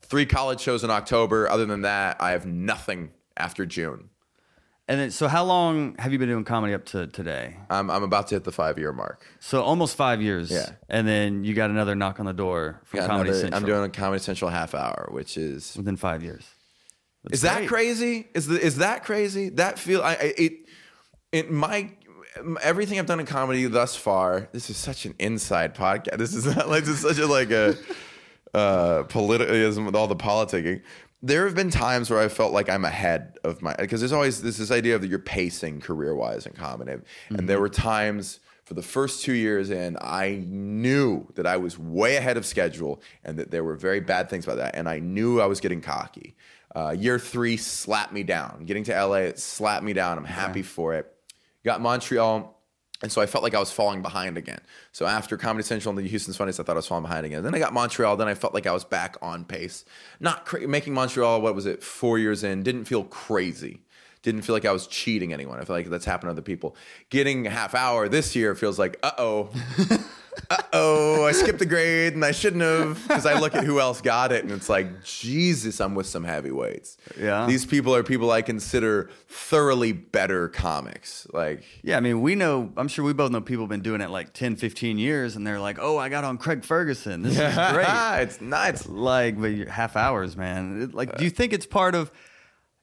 three 0.01 0.25
college 0.25 0.59
shows 0.59 0.83
in 0.83 0.89
October. 0.89 1.49
Other 1.49 1.65
than 1.65 1.81
that, 1.81 2.17
I 2.19 2.31
have 2.31 2.45
nothing 2.45 3.11
after 3.37 3.65
June. 3.65 4.09
And 4.87 4.99
then 4.99 5.11
so 5.11 5.27
how 5.27 5.43
long 5.43 5.95
have 5.97 6.11
you 6.13 6.19
been 6.19 6.29
doing 6.29 6.43
comedy 6.43 6.73
up 6.73 6.85
to 6.87 7.07
today? 7.07 7.57
I'm 7.69 7.89
I'm 7.89 8.03
about 8.03 8.27
to 8.27 8.35
hit 8.35 8.43
the 8.43 8.51
five 8.51 8.77
year 8.77 8.93
mark. 8.93 9.25
So 9.39 9.61
almost 9.61 9.95
five 9.95 10.21
years. 10.21 10.51
Yeah. 10.51 10.71
And 10.89 11.07
then 11.07 11.43
you 11.43 11.53
got 11.53 11.69
another 11.69 11.95
knock 11.95 12.19
on 12.19 12.25
the 12.25 12.33
door 12.33 12.81
from 12.85 12.99
Got 12.99 13.09
Comedy 13.09 13.29
another- 13.29 13.41
Central 13.41 13.61
I'm 13.61 13.65
doing 13.67 13.83
a 13.83 13.89
Comedy 13.89 14.21
Central 14.21 14.51
half 14.51 14.75
hour, 14.75 15.09
which 15.11 15.37
is 15.37 15.75
within 15.75 15.95
five 15.97 16.21
years. 16.23 16.45
is 17.31 17.41
that 17.41 17.57
great. 17.57 17.67
crazy? 17.69 18.27
Is 18.35 18.47
the, 18.47 18.59
is 18.59 18.77
that 18.77 19.03
crazy? 19.03 19.49
That 19.49 19.79
feel 19.79 20.01
I, 20.03 20.11
I 20.13 20.33
it 20.37 20.53
it 21.31 21.51
my 21.51 21.89
everything 22.61 22.99
I've 22.99 23.05
done 23.07 23.19
in 23.19 23.25
comedy 23.25 23.65
thus 23.65 23.95
far. 23.95 24.49
This 24.51 24.69
is 24.69 24.77
such 24.77 25.05
an 25.05 25.15
inside 25.19 25.73
podcast. 25.73 26.17
This 26.17 26.35
is 26.35 26.45
not 26.55 26.69
like 26.69 26.83
this 26.83 27.03
is 27.03 27.09
such 27.09 27.17
a 27.17 27.25
like 27.27 27.49
a 27.49 27.75
uh 28.53 29.03
politicalism 29.03 29.85
with 29.85 29.95
all 29.95 30.07
the 30.07 30.15
politicking. 30.15 30.81
There 31.25 31.45
have 31.45 31.55
been 31.55 31.71
times 31.71 32.09
where 32.09 32.19
I 32.19 32.27
felt 32.27 32.53
like 32.53 32.69
I'm 32.69 32.85
ahead 32.85 33.37
of 33.43 33.61
my 33.61 33.75
because 33.77 33.99
there's 33.99 34.11
always 34.11 34.41
this 34.41 34.57
this 34.57 34.71
idea 34.71 34.95
of 34.95 35.01
that 35.01 35.07
you're 35.07 35.19
pacing 35.19 35.81
career 35.81 36.15
wise 36.15 36.45
in 36.45 36.53
comedy, 36.53 36.97
and 37.29 37.49
there 37.49 37.59
were 37.59 37.69
times 37.69 38.39
for 38.65 38.73
the 38.73 38.81
first 38.81 39.23
two 39.23 39.33
years 39.33 39.69
in, 39.69 39.95
I 40.01 40.43
knew 40.47 41.27
that 41.35 41.45
I 41.45 41.57
was 41.57 41.77
way 41.77 42.15
ahead 42.15 42.35
of 42.35 42.45
schedule 42.45 42.99
and 43.23 43.37
that 43.37 43.51
there 43.51 43.63
were 43.63 43.75
very 43.75 43.99
bad 43.99 44.27
things 44.27 44.43
about 44.43 44.57
that. 44.57 44.75
And 44.75 44.89
I 44.89 44.97
knew 44.97 45.39
I 45.39 45.45
was 45.45 45.59
getting 45.59 45.81
cocky. 45.81 46.35
Uh, 46.75 46.95
year 46.97 47.19
three 47.19 47.57
slapped 47.57 48.11
me 48.11 48.23
down. 48.23 48.65
Getting 48.65 48.83
to 48.85 49.05
LA, 49.05 49.17
it 49.17 49.39
slapped 49.39 49.83
me 49.83 49.93
down. 49.93 50.17
I'm 50.17 50.25
happy 50.25 50.63
for 50.63 50.95
it. 50.95 51.13
Got 51.63 51.79
Montreal. 51.79 52.54
And 53.05 53.11
so 53.11 53.21
I 53.21 53.27
felt 53.27 53.43
like 53.43 53.53
I 53.53 53.59
was 53.59 53.71
falling 53.71 54.01
behind 54.01 54.35
again. 54.35 54.61
So 54.91 55.05
after 55.05 55.37
Comedy 55.37 55.63
Central 55.63 55.95
and 55.95 56.03
the 56.03 56.09
Houston's 56.09 56.37
Funniest, 56.37 56.59
I 56.59 56.63
thought 56.63 56.71
I 56.71 56.77
was 56.77 56.87
falling 56.87 57.03
behind 57.03 57.23
again. 57.23 57.43
Then 57.43 57.53
I 57.53 57.59
got 57.59 57.71
Montreal. 57.71 58.17
Then 58.17 58.27
I 58.27 58.33
felt 58.33 58.55
like 58.55 58.65
I 58.65 58.71
was 58.71 58.83
back 58.83 59.15
on 59.21 59.45
pace. 59.45 59.85
Not 60.19 60.47
cra- 60.47 60.67
making 60.67 60.95
Montreal. 60.95 61.39
What 61.39 61.53
was 61.53 61.67
it? 61.67 61.83
Four 61.83 62.17
years 62.17 62.43
in, 62.43 62.63
didn't 62.63 62.85
feel 62.85 63.03
crazy. 63.03 63.83
Didn't 64.23 64.41
feel 64.41 64.55
like 64.55 64.65
I 64.65 64.71
was 64.71 64.87
cheating 64.87 65.33
anyone. 65.33 65.59
I 65.59 65.65
feel 65.65 65.75
like 65.75 65.87
that's 65.87 66.05
happened 66.05 66.29
to 66.29 66.31
other 66.31 66.41
people. 66.41 66.75
Getting 67.11 67.45
half 67.45 67.75
hour 67.75 68.09
this 68.09 68.35
year 68.35 68.55
feels 68.55 68.79
like, 68.79 68.97
uh 69.03 69.11
oh, 69.19 69.49
oh, 70.73 71.25
I 71.25 71.31
skipped 71.31 71.61
a 71.61 71.65
grade 71.65 72.13
and 72.13 72.23
I 72.23 72.31
shouldn't 72.31 72.61
have. 72.61 73.01
Because 73.07 73.25
I 73.25 73.39
look 73.39 73.55
at 73.55 73.63
who 73.63 73.79
else 73.79 74.01
got 74.01 74.31
it 74.31 74.43
and 74.43 74.51
it's 74.51 74.69
like, 74.69 75.03
Jesus, 75.03 75.79
I'm 75.79 75.95
with 75.95 76.05
some 76.07 76.23
heavyweights. 76.23 76.97
Yeah. 77.19 77.45
These 77.47 77.65
people 77.65 77.95
are 77.95 78.03
people 78.03 78.31
I 78.31 78.41
consider 78.41 79.09
thoroughly 79.27 79.91
better 79.91 80.47
comics. 80.49 81.27
Like, 81.33 81.63
Yeah, 81.83 81.97
I 81.97 81.99
mean, 81.99 82.21
we 82.21 82.35
know, 82.35 82.71
I'm 82.77 82.87
sure 82.87 83.05
we 83.05 83.13
both 83.13 83.31
know 83.31 83.41
people 83.41 83.63
have 83.63 83.69
been 83.69 83.81
doing 83.81 84.01
it 84.01 84.09
like 84.09 84.33
10, 84.33 84.55
15 84.55 84.97
years, 84.97 85.35
and 85.35 85.45
they're 85.45 85.59
like, 85.59 85.77
oh, 85.79 85.97
I 85.97 86.09
got 86.09 86.23
on 86.23 86.37
Craig 86.37 86.63
Ferguson. 86.63 87.21
This 87.21 87.33
is 87.33 87.55
great. 87.73 88.21
it's 88.21 88.41
nuts. 88.41 88.87
like, 88.87 89.39
but 89.39 89.47
you're 89.47 89.69
half 89.69 89.95
hours, 89.95 90.35
man. 90.37 90.81
It- 90.83 90.93
Like, 90.93 91.17
do 91.17 91.23
you 91.23 91.29
think 91.29 91.53
it's 91.53 91.65
part 91.65 91.95
of 91.95 92.11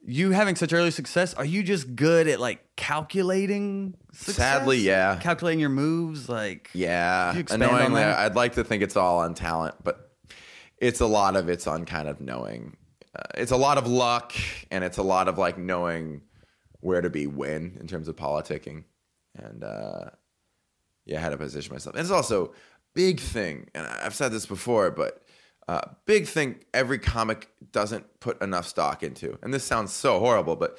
you 0.04 0.30
having 0.30 0.56
such 0.56 0.72
early 0.72 0.90
success? 0.90 1.34
Are 1.34 1.44
you 1.44 1.62
just 1.62 1.94
good 1.94 2.26
at 2.28 2.40
like 2.40 2.60
calculating 2.76 3.94
success? 4.12 4.36
Sadly, 4.36 4.78
yeah. 4.78 5.18
Calculating 5.20 5.60
your 5.60 5.68
moves? 5.68 6.28
Like, 6.28 6.70
Yeah, 6.74 7.40
annoyingly? 7.50 8.02
I'd 8.02 8.34
like 8.34 8.54
to 8.54 8.64
think 8.64 8.82
it's 8.82 8.96
all 8.96 9.18
on 9.18 9.34
talent, 9.34 9.76
but 9.82 10.10
it's 10.78 11.00
a 11.00 11.06
lot 11.06 11.36
of 11.36 11.48
it's 11.48 11.66
on 11.66 11.84
kind 11.84 12.08
of 12.08 12.20
knowing. 12.20 12.76
Uh, 13.14 13.22
it's 13.34 13.52
a 13.52 13.56
lot 13.56 13.78
of 13.78 13.86
luck, 13.86 14.32
and 14.70 14.82
it's 14.84 14.98
a 14.98 15.02
lot 15.02 15.28
of 15.28 15.38
like 15.38 15.58
knowing 15.58 16.22
where 16.80 17.00
to 17.00 17.10
be 17.10 17.26
when 17.26 17.76
in 17.80 17.86
terms 17.86 18.08
of 18.08 18.16
politicking, 18.16 18.84
and 19.36 19.62
uh, 19.62 20.06
yeah, 21.04 21.20
how 21.20 21.28
to 21.28 21.36
position 21.36 21.72
myself. 21.72 21.94
And 21.94 22.00
it's 22.02 22.10
also 22.10 22.52
big 22.94 23.20
thing, 23.20 23.68
and 23.74 23.86
I've 23.86 24.14
said 24.14 24.32
this 24.32 24.46
before, 24.46 24.90
but 24.90 25.21
uh, 25.68 25.80
big 26.06 26.26
thing 26.26 26.56
every 26.74 26.98
comic 26.98 27.48
doesn't 27.70 28.20
put 28.20 28.40
enough 28.42 28.66
stock 28.66 29.02
into. 29.02 29.38
And 29.42 29.52
this 29.54 29.64
sounds 29.64 29.92
so 29.92 30.18
horrible, 30.18 30.56
but 30.56 30.78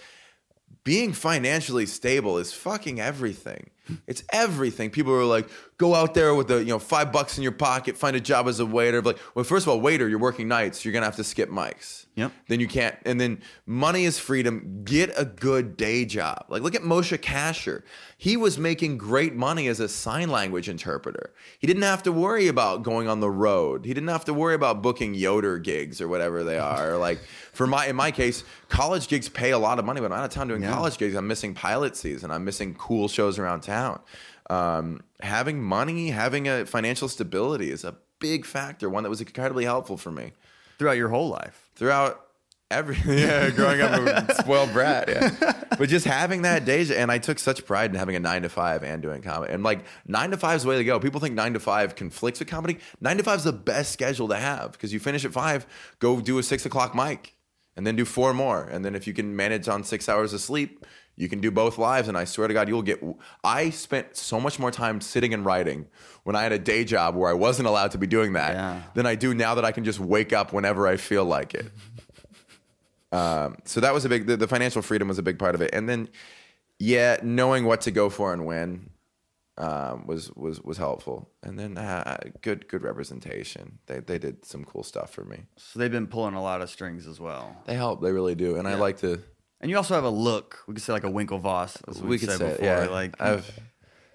being 0.83 1.13
financially 1.13 1.85
stable 1.85 2.37
is 2.37 2.53
fucking 2.53 2.99
everything. 2.99 3.69
It's 4.07 4.23
everything. 4.31 4.89
People 4.89 5.13
are 5.13 5.25
like, 5.25 5.49
go 5.77 5.93
out 5.93 6.13
there 6.13 6.33
with 6.33 6.47
the 6.47 6.59
you 6.59 6.69
know 6.69 6.79
five 6.79 7.11
bucks 7.11 7.37
in 7.37 7.43
your 7.43 7.51
pocket, 7.51 7.97
find 7.97 8.15
a 8.15 8.19
job 8.19 8.47
as 8.47 8.59
a 8.59 8.65
waiter. 8.65 9.01
Like, 9.01 9.19
well, 9.35 9.43
first 9.43 9.65
of 9.65 9.69
all, 9.69 9.81
waiter, 9.81 10.07
you're 10.07 10.19
working 10.19 10.47
nights, 10.47 10.85
you're 10.85 10.93
gonna 10.93 11.05
have 11.05 11.17
to 11.17 11.23
skip 11.23 11.49
mics. 11.49 12.05
Yep. 12.15 12.31
Then 12.47 12.59
you 12.59 12.67
can't. 12.67 12.95
And 13.05 13.19
then 13.19 13.41
money 13.65 14.05
is 14.05 14.19
freedom. 14.19 14.83
Get 14.83 15.11
a 15.17 15.25
good 15.25 15.75
day 15.75 16.05
job. 16.05 16.45
Like, 16.47 16.61
look 16.61 16.75
at 16.75 16.83
Moshe 16.83 17.17
Kasher. 17.17 17.81
He 18.17 18.37
was 18.37 18.59
making 18.59 18.99
great 18.99 19.33
money 19.35 19.67
as 19.67 19.79
a 19.79 19.89
sign 19.89 20.29
language 20.29 20.69
interpreter. 20.69 21.33
He 21.57 21.65
didn't 21.65 21.81
have 21.81 22.03
to 22.03 22.11
worry 22.11 22.47
about 22.47 22.83
going 22.83 23.07
on 23.07 23.19
the 23.19 23.31
road. 23.31 23.83
He 23.83 23.93
didn't 23.95 24.09
have 24.09 24.25
to 24.25 24.33
worry 24.33 24.53
about 24.53 24.83
booking 24.83 25.15
Yoder 25.15 25.57
gigs 25.57 25.99
or 25.99 26.07
whatever 26.07 26.43
they 26.43 26.57
are. 26.57 26.93
Like 27.03 27.19
for 27.51 27.67
my 27.67 27.87
in 27.87 27.97
my 27.97 28.11
case, 28.11 28.45
college 28.69 29.09
gigs 29.09 29.27
pay 29.27 29.51
a 29.51 29.57
lot 29.57 29.77
of 29.77 29.83
money, 29.83 29.99
but 29.99 30.11
I'm 30.11 30.19
out 30.19 30.25
of 30.25 30.31
town 30.31 30.47
doing 30.47 30.63
college 30.63 30.97
gigs. 30.97 31.15
I'm 31.15 31.27
missing 31.27 31.53
pilot 31.53 31.97
season. 31.97 32.31
I'm 32.31 32.45
missing 32.45 32.75
cool 32.75 33.09
shows 33.09 33.37
around 33.37 33.61
town. 33.61 33.72
Um, 34.49 35.01
having 35.21 35.61
money, 35.61 36.09
having 36.09 36.47
a 36.47 36.65
financial 36.65 37.07
stability 37.07 37.71
is 37.71 37.83
a 37.83 37.95
big 38.19 38.45
factor. 38.45 38.89
One 38.89 39.03
that 39.03 39.09
was 39.09 39.21
incredibly 39.21 39.65
helpful 39.65 39.97
for 39.97 40.11
me. 40.11 40.33
Throughout 40.77 40.97
your 40.97 41.09
whole 41.09 41.29
life. 41.29 41.69
throughout 41.75 42.19
every 42.71 42.97
yeah 43.05 43.49
growing 43.51 43.81
up 43.81 43.91
a 44.29 44.33
spoiled 44.41 44.73
brat 44.73 45.07
yeah. 45.07 45.63
But 45.77 45.89
just 45.89 46.05
having 46.05 46.41
that 46.43 46.65
day 46.65 46.85
and 46.95 47.11
i 47.11 47.17
took 47.17 47.39
such 47.39 47.65
pride 47.65 47.91
in 47.91 47.97
having 47.97 48.15
a 48.15 48.19
nine 48.19 48.41
to 48.41 48.49
five 48.49 48.83
and 48.83 49.01
doing 49.01 49.21
comedy. 49.21 49.53
And 49.53 49.63
like 49.63 49.85
nine 50.07 50.31
to 50.31 50.37
five 50.37 50.57
is 50.57 50.63
the 50.63 50.69
way 50.69 50.77
to 50.77 50.83
go. 50.83 50.99
People 50.99 51.19
think 51.19 51.35
nine 51.35 51.53
to 51.53 51.59
five 51.59 51.95
conflicts 51.95 52.39
with 52.39 52.47
comedy. 52.47 52.79
Nine 52.99 53.17
to 53.17 53.23
five 53.23 53.37
is 53.37 53.43
the 53.43 53.53
best 53.53 53.91
schedule 53.91 54.27
to 54.29 54.35
have 54.35 54.71
because 54.73 54.91
you 54.93 54.99
finish 54.99 55.23
at 55.25 55.31
five 55.31 55.65
go 55.99 56.19
do 56.19 56.37
a 56.37 56.43
six 56.43 56.65
o'clock 56.65 56.95
mic 56.95 57.35
and 57.75 57.85
then 57.87 57.95
do 57.95 58.05
four 58.05 58.33
more. 58.33 58.63
And 58.63 58.83
then 58.83 58.95
if 58.95 59.07
you 59.07 59.13
can 59.13 59.35
manage 59.35 59.67
on 59.67 59.83
six 59.83 60.09
hours 60.09 60.33
of 60.33 60.41
sleep 60.41 60.85
you 61.15 61.29
can 61.29 61.39
do 61.41 61.51
both 61.51 61.77
lives 61.77 62.07
and 62.07 62.17
i 62.17 62.23
swear 62.25 62.47
to 62.47 62.53
god 62.53 62.67
you'll 62.67 62.81
get 62.81 63.01
i 63.43 63.69
spent 63.69 64.15
so 64.17 64.39
much 64.39 64.57
more 64.59 64.71
time 64.71 64.99
sitting 65.01 65.33
and 65.33 65.45
writing 65.45 65.85
when 66.23 66.35
i 66.35 66.41
had 66.43 66.51
a 66.51 66.59
day 66.59 66.83
job 66.83 67.15
where 67.15 67.29
i 67.29 67.33
wasn't 67.33 67.67
allowed 67.67 67.91
to 67.91 67.97
be 67.97 68.07
doing 68.07 68.33
that 68.33 68.53
Yeah. 68.53 68.81
than 68.95 69.05
i 69.05 69.15
do 69.15 69.33
now 69.33 69.55
that 69.55 69.65
i 69.65 69.71
can 69.71 69.83
just 69.83 69.99
wake 69.99 70.33
up 70.33 70.53
whenever 70.53 70.87
i 70.87 70.97
feel 70.97 71.25
like 71.25 71.53
it. 71.53 71.71
Um, 73.11 73.57
so 73.65 73.79
that 73.79 73.93
was 73.93 74.05
a 74.05 74.09
big 74.09 74.25
the, 74.25 74.37
the 74.37 74.47
financial 74.47 74.81
freedom 74.81 75.07
was 75.07 75.19
a 75.19 75.21
big 75.23 75.37
part 75.37 75.53
of 75.53 75.61
it. 75.61 75.69
And 75.73 75.87
then 75.87 76.09
yeah 76.79 77.17
knowing 77.21 77.63
what 77.65 77.81
to 77.81 77.91
go 77.91 78.09
for 78.09 78.33
and 78.33 78.43
when 78.43 78.89
um, 79.59 80.07
was 80.07 80.31
was 80.31 80.59
was 80.61 80.77
helpful. 80.77 81.29
And 81.43 81.59
then 81.59 81.77
uh, 81.77 82.17
good 82.41 82.67
good 82.67 82.81
representation. 82.81 83.77
They 83.85 83.99
they 83.99 84.17
did 84.17 84.43
some 84.45 84.65
cool 84.65 84.81
stuff 84.81 85.11
for 85.11 85.23
me. 85.23 85.43
So 85.57 85.77
they've 85.77 85.91
been 85.91 86.07
pulling 86.07 86.33
a 86.33 86.41
lot 86.41 86.63
of 86.63 86.71
strings 86.71 87.05
as 87.05 87.19
well. 87.19 87.55
they 87.65 87.75
help. 87.75 88.01
They 88.01 88.11
really 88.11 88.33
do. 88.33 88.55
And 88.55 88.67
i 88.67 88.73
like 88.73 88.97
to 89.01 89.21
And 89.63 89.69
you 89.69 89.77
also 89.77 89.93
have 89.95 90.03
a 90.03 90.09
look. 90.09 90.59
We 90.67 90.73
could 90.73 90.83
say 90.83 90.91
like 90.91 91.05
a 91.05 91.09
Winklevoss, 91.09 91.81
as 91.87 92.01
we 92.01 92.09
we 92.09 92.19
could 92.19 92.29
said 92.29 92.39
say 92.39 92.49
before. 92.51 92.65
yeah 92.65 92.87
Like 92.87 93.19
I've 93.21 93.49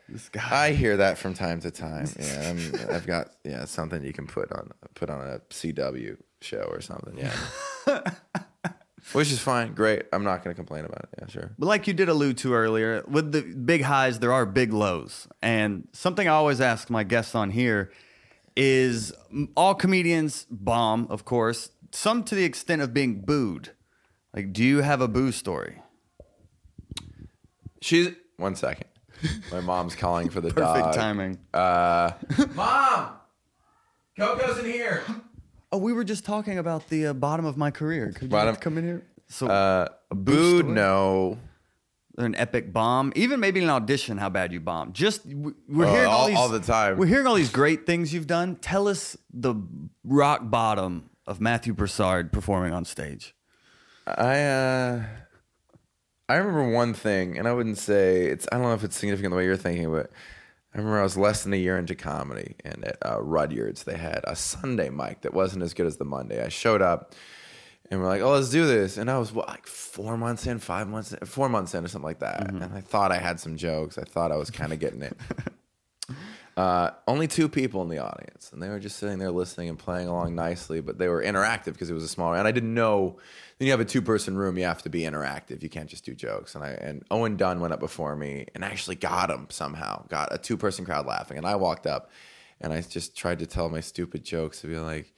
this 0.07 0.28
guy. 0.28 0.66
I 0.66 0.72
hear 0.72 0.99
that 0.99 1.16
from 1.16 1.32
time 1.32 1.61
to 1.61 1.70
time. 1.70 2.07
Yeah, 2.20 2.51
I'm, 2.51 2.94
I've 2.94 3.07
got 3.07 3.30
yeah 3.44 3.64
something 3.64 4.05
you 4.05 4.12
can 4.12 4.26
put 4.26 4.53
on 4.53 4.72
put 4.94 5.09
on 5.09 5.26
a 5.26 5.38
CW 5.51 6.18
show 6.42 6.68
or 6.70 6.82
something. 6.82 7.16
Yeah, 7.16 7.32
which 9.12 9.32
is 9.32 9.38
fine, 9.38 9.72
great. 9.72 10.03
I'm 10.12 10.22
not 10.22 10.44
going 10.44 10.55
to 10.55 10.59
complain 10.59 10.84
about 10.84 11.05
it. 11.05 11.09
Yeah, 11.18 11.26
sure. 11.28 11.51
But 11.59 11.66
like 11.66 11.86
you 11.86 11.94
did 11.94 12.11
allude 12.11 12.36
to 12.38 12.53
earlier, 12.53 13.03
with 13.09 13.32
the 13.32 13.40
big 13.40 13.82
highs, 13.82 14.18
there 14.18 14.34
are 14.34 14.44
big 14.44 14.74
lows. 14.74 15.28
And 15.40 15.88
something 15.94 16.28
I 16.28 16.32
always 16.32 16.61
ask 16.61 16.90
my 16.90 17.05
guests 17.05 17.34
on 17.34 17.51
here 17.51 17.90
is 18.55 19.14
all 19.57 19.74
comedians 19.74 20.46
bomb, 20.51 21.07
of 21.09 21.24
course, 21.24 21.70
some 21.90 22.22
to 22.24 22.34
the 22.34 22.44
extent 22.44 22.82
of 22.82 22.92
being 22.92 23.22
booed. 23.22 23.70
Like, 24.35 24.53
do 24.53 24.62
you 24.64 24.83
have 24.83 25.01
a 25.01 25.09
boo 25.09 25.33
story? 25.33 25.81
She's 27.81 28.11
one 28.37 28.55
second. 28.57 28.87
My 29.51 29.61
mom's 29.61 29.95
calling 29.95 30.29
for 30.31 30.41
the 30.41 30.51
Perfect 30.55 30.85
dog. 30.85 30.95
timing. 30.95 31.39
Uh, 31.53 32.12
Mom, 32.55 33.11
Coco's 34.18 34.59
in 34.59 34.66
here. 34.66 35.03
Oh, 35.72 35.79
we 35.79 35.93
were 35.93 36.05
just 36.05 36.24
talking 36.24 36.59
about 36.59 36.89
the 36.89 37.09
uh, 37.09 37.12
bottom 37.14 37.45
of 37.45 37.57
my 37.57 37.70
career. 37.70 38.12
Could 38.12 38.22
you 38.22 38.29
Bottom- 38.29 38.57
come 38.57 38.79
in 38.79 38.85
here? 38.85 39.03
So, 39.29 39.47
Uh, 39.49 39.89
boo 40.11 40.16
booed, 40.16 40.59
story? 40.61 40.74
no. 40.74 41.39
an 42.16 42.35
epic 42.35 42.72
bomb, 42.72 43.12
even 43.14 43.39
maybe 43.39 43.62
an 43.62 43.70
audition, 43.70 44.18
how 44.18 44.29
bad 44.29 44.53
you 44.53 44.59
bombed. 44.61 44.93
Just 44.95 45.24
we- 45.26 45.53
we're 45.68 45.85
Oh, 45.87 45.91
hearing 45.93 46.07
all, 46.09 46.20
all- 46.22 46.26
these 46.26 46.37
all 46.37 46.49
the 46.49 46.59
time. 46.61 46.97
We're 46.97 47.07
hearing 47.07 47.26
all 47.26 47.35
these 47.35 47.51
great 47.53 47.87
things 47.87 48.12
you've 48.12 48.26
done. 48.26 48.57
Tell 48.57 48.89
us 48.89 49.16
the 49.33 49.55
rock 50.05 50.41
bottom 50.51 51.11
of 51.26 51.41
Matthew 51.41 51.74
Broussard 51.74 52.33
performing 52.33 52.72
on 52.72 52.85
stage. 52.85 53.35
I 54.16 54.42
uh 54.42 55.02
I 56.28 56.36
remember 56.36 56.70
one 56.70 56.92
thing, 56.94 57.38
and 57.38 57.48
I 57.48 57.52
wouldn't 57.52 57.78
say 57.78 58.26
it's 58.26 58.46
I 58.52 58.56
don't 58.56 58.64
know 58.64 58.74
if 58.74 58.84
it's 58.84 58.96
significant 58.96 59.32
the 59.32 59.36
way 59.36 59.44
you're 59.44 59.56
thinking, 59.56 59.90
but 59.90 60.11
I 60.74 60.78
remember 60.78 61.00
I 61.00 61.02
was 61.02 61.16
less 61.16 61.42
than 61.42 61.54
a 61.54 61.56
year 61.56 61.78
into 61.78 61.94
comedy, 61.94 62.56
and 62.64 62.84
at 62.84 62.98
uh, 63.02 63.20
Rudyard's 63.20 63.84
they 63.84 63.96
had 63.96 64.20
a 64.24 64.36
Sunday 64.36 64.90
mic 64.90 65.22
that 65.22 65.32
wasn't 65.32 65.62
as 65.62 65.74
good 65.74 65.86
as 65.86 65.96
the 65.96 66.04
Monday. 66.04 66.44
I 66.44 66.48
showed 66.48 66.82
up, 66.82 67.14
and 67.90 68.00
we're 68.00 68.06
like, 68.06 68.20
"Oh, 68.20 68.32
let's 68.32 68.50
do 68.50 68.66
this," 68.66 68.98
and 68.98 69.11
I 69.11 69.18
was 69.18 69.32
what, 69.32 69.48
like 69.48 69.66
four 69.66 70.18
months 70.18 70.46
in, 70.46 70.59
five 70.59 70.88
months, 70.88 71.12
in, 71.12 71.26
four 71.26 71.48
months 71.48 71.74
in, 71.74 71.84
or 71.84 71.88
something 71.88 72.06
like 72.06 72.20
that, 72.20 72.48
and 72.48 72.62
I 72.64 72.82
thought 72.82 73.11
I 73.11 73.18
had 73.18 73.40
some 73.40 73.56
jokes. 73.56 73.96
I 73.96 74.04
thought 74.04 74.30
I 74.30 74.36
was 74.36 74.50
kind 74.50 74.72
of 74.72 74.78
getting 74.78 75.02
it. 75.02 75.16
Uh, 76.59 76.90
only 77.06 77.28
two 77.28 77.48
people 77.48 77.82
in 77.82 77.88
the 77.88 77.98
audience, 77.98 78.50
and 78.52 78.61
they 78.61 78.68
were 78.68 78.80
just 78.80 78.96
sitting 78.96 79.20
there 79.20 79.30
listening 79.30 79.68
and 79.68 79.78
playing 79.78 80.09
along 80.09 80.34
nicely. 80.34 80.80
But 80.80 80.98
they 80.98 81.06
were 81.06 81.22
interactive 81.22 81.74
because 81.74 81.88
it 81.88 81.94
was 81.94 82.02
a 82.02 82.09
small. 82.09 82.34
And 82.34 82.48
I 82.48 82.50
didn't 82.50 82.74
know. 82.74 83.18
Then 83.59 83.66
you 83.66 83.72
have 83.72 83.80
a 83.80 83.84
two-person 83.84 84.36
room, 84.36 84.56
you 84.56 84.64
have 84.64 84.82
to 84.82 84.88
be 84.88 85.00
interactive. 85.00 85.62
You 85.62 85.68
can't 85.68 85.88
just 85.88 86.04
do 86.04 86.14
jokes. 86.14 86.54
And 86.54 86.62
I 86.62 86.70
and 86.70 87.04
Owen 87.11 87.36
Dunn 87.36 87.59
went 87.61 87.72
up 87.72 87.80
before 87.80 88.14
me 88.14 88.46
and 88.54 88.64
actually 88.64 88.96
got 88.96 89.30
him 89.30 89.46
somehow. 89.50 90.06
Got 90.09 90.32
a 90.32 90.38
two-person 90.38 90.84
crowd 90.84 91.06
laughing, 91.06 91.38
and 91.38 91.46
I 91.46 91.56
walked 91.56 91.86
up, 91.86 92.11
and 92.61 92.72
I 92.72 92.80
just 92.82 93.16
tried 93.16 93.40
to 93.40 93.46
tell 93.46 93.68
my 93.68 93.80
stupid 93.80 94.24
jokes 94.24 94.61
to 94.61 94.68
be 94.68 94.76
like. 94.76 95.12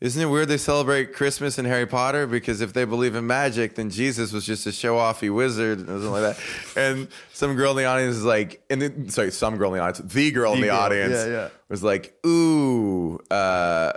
isn't 0.00 0.20
it 0.20 0.26
weird 0.26 0.48
they 0.48 0.58
celebrate 0.58 1.14
Christmas 1.14 1.56
and 1.56 1.68
Harry 1.68 1.86
Potter? 1.86 2.26
Because 2.26 2.60
if 2.60 2.72
they 2.72 2.84
believe 2.84 3.14
in 3.14 3.26
magic, 3.28 3.76
then 3.76 3.90
Jesus 3.90 4.32
was 4.32 4.44
just 4.44 4.66
a 4.66 4.72
show 4.72 4.96
offy 4.96 5.32
wizard 5.32 5.78
and 5.78 5.88
something 5.88 6.10
like 6.10 6.36
that. 6.36 6.38
And 6.76 7.08
some 7.32 7.54
girl 7.54 7.70
in 7.70 7.76
the 7.76 7.84
audience 7.84 8.16
is 8.16 8.24
like, 8.24 8.60
and 8.68 8.82
then, 8.82 9.08
sorry, 9.08 9.30
some 9.30 9.56
girl 9.56 9.72
in 9.72 9.78
the 9.78 9.84
audience, 9.84 10.12
the 10.12 10.30
girl 10.32 10.52
in 10.54 10.60
the 10.60 10.66
girl, 10.66 10.76
audience 10.76 11.14
yeah, 11.14 11.26
yeah. 11.26 11.48
was 11.68 11.84
like, 11.84 12.12
ooh, 12.26 13.20
uh, 13.30 13.92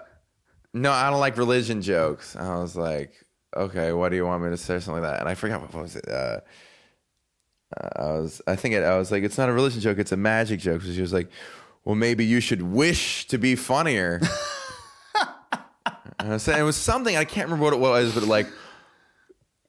no, 0.74 0.92
I 0.92 1.10
don't 1.10 1.20
like 1.20 1.36
religion 1.38 1.82
jokes. 1.82 2.36
And 2.36 2.48
I 2.48 2.60
was 2.60 2.76
like, 2.76 3.26
okay, 3.56 3.92
what 3.94 4.10
do 4.10 4.16
you 4.16 4.26
want 4.26 4.44
me 4.44 4.50
to 4.50 4.58
say? 4.58 4.80
Something 4.80 5.04
like 5.04 5.12
that. 5.12 5.20
And 5.22 5.30
I 5.30 5.36
forgot 5.36 5.62
what, 5.62 5.74
what 5.74 5.84
was 5.84 5.96
it. 5.96 6.08
Uh, 6.08 6.40
I 7.96 8.04
was, 8.14 8.42
I 8.48 8.56
think 8.56 8.76
it, 8.76 8.84
I 8.84 8.98
was 8.98 9.12
like, 9.12 9.24
it's 9.24 9.38
not 9.38 9.50
a 9.50 9.54
religion 9.54 9.82
joke, 9.82 9.98
it's 9.98 10.12
a 10.12 10.18
magic 10.18 10.60
joke. 10.60 10.82
So 10.82 10.92
she 10.92 11.02
was 11.02 11.14
like, 11.14 11.30
well, 11.84 11.96
maybe 11.96 12.26
you 12.26 12.40
should 12.40 12.62
wish 12.62 13.28
to 13.28 13.38
be 13.38 13.56
funnier. 13.56 14.22
And 16.20 16.30
I 16.32 16.34
was 16.34 16.44
saying, 16.44 16.60
it 16.60 16.64
was 16.64 16.76
something 16.76 17.16
I 17.16 17.26
can't 17.26 17.48
remember 17.48 17.66
what 17.66 17.74
it 17.74 17.80
was, 17.80 18.14
but 18.14 18.24
like, 18.24 18.48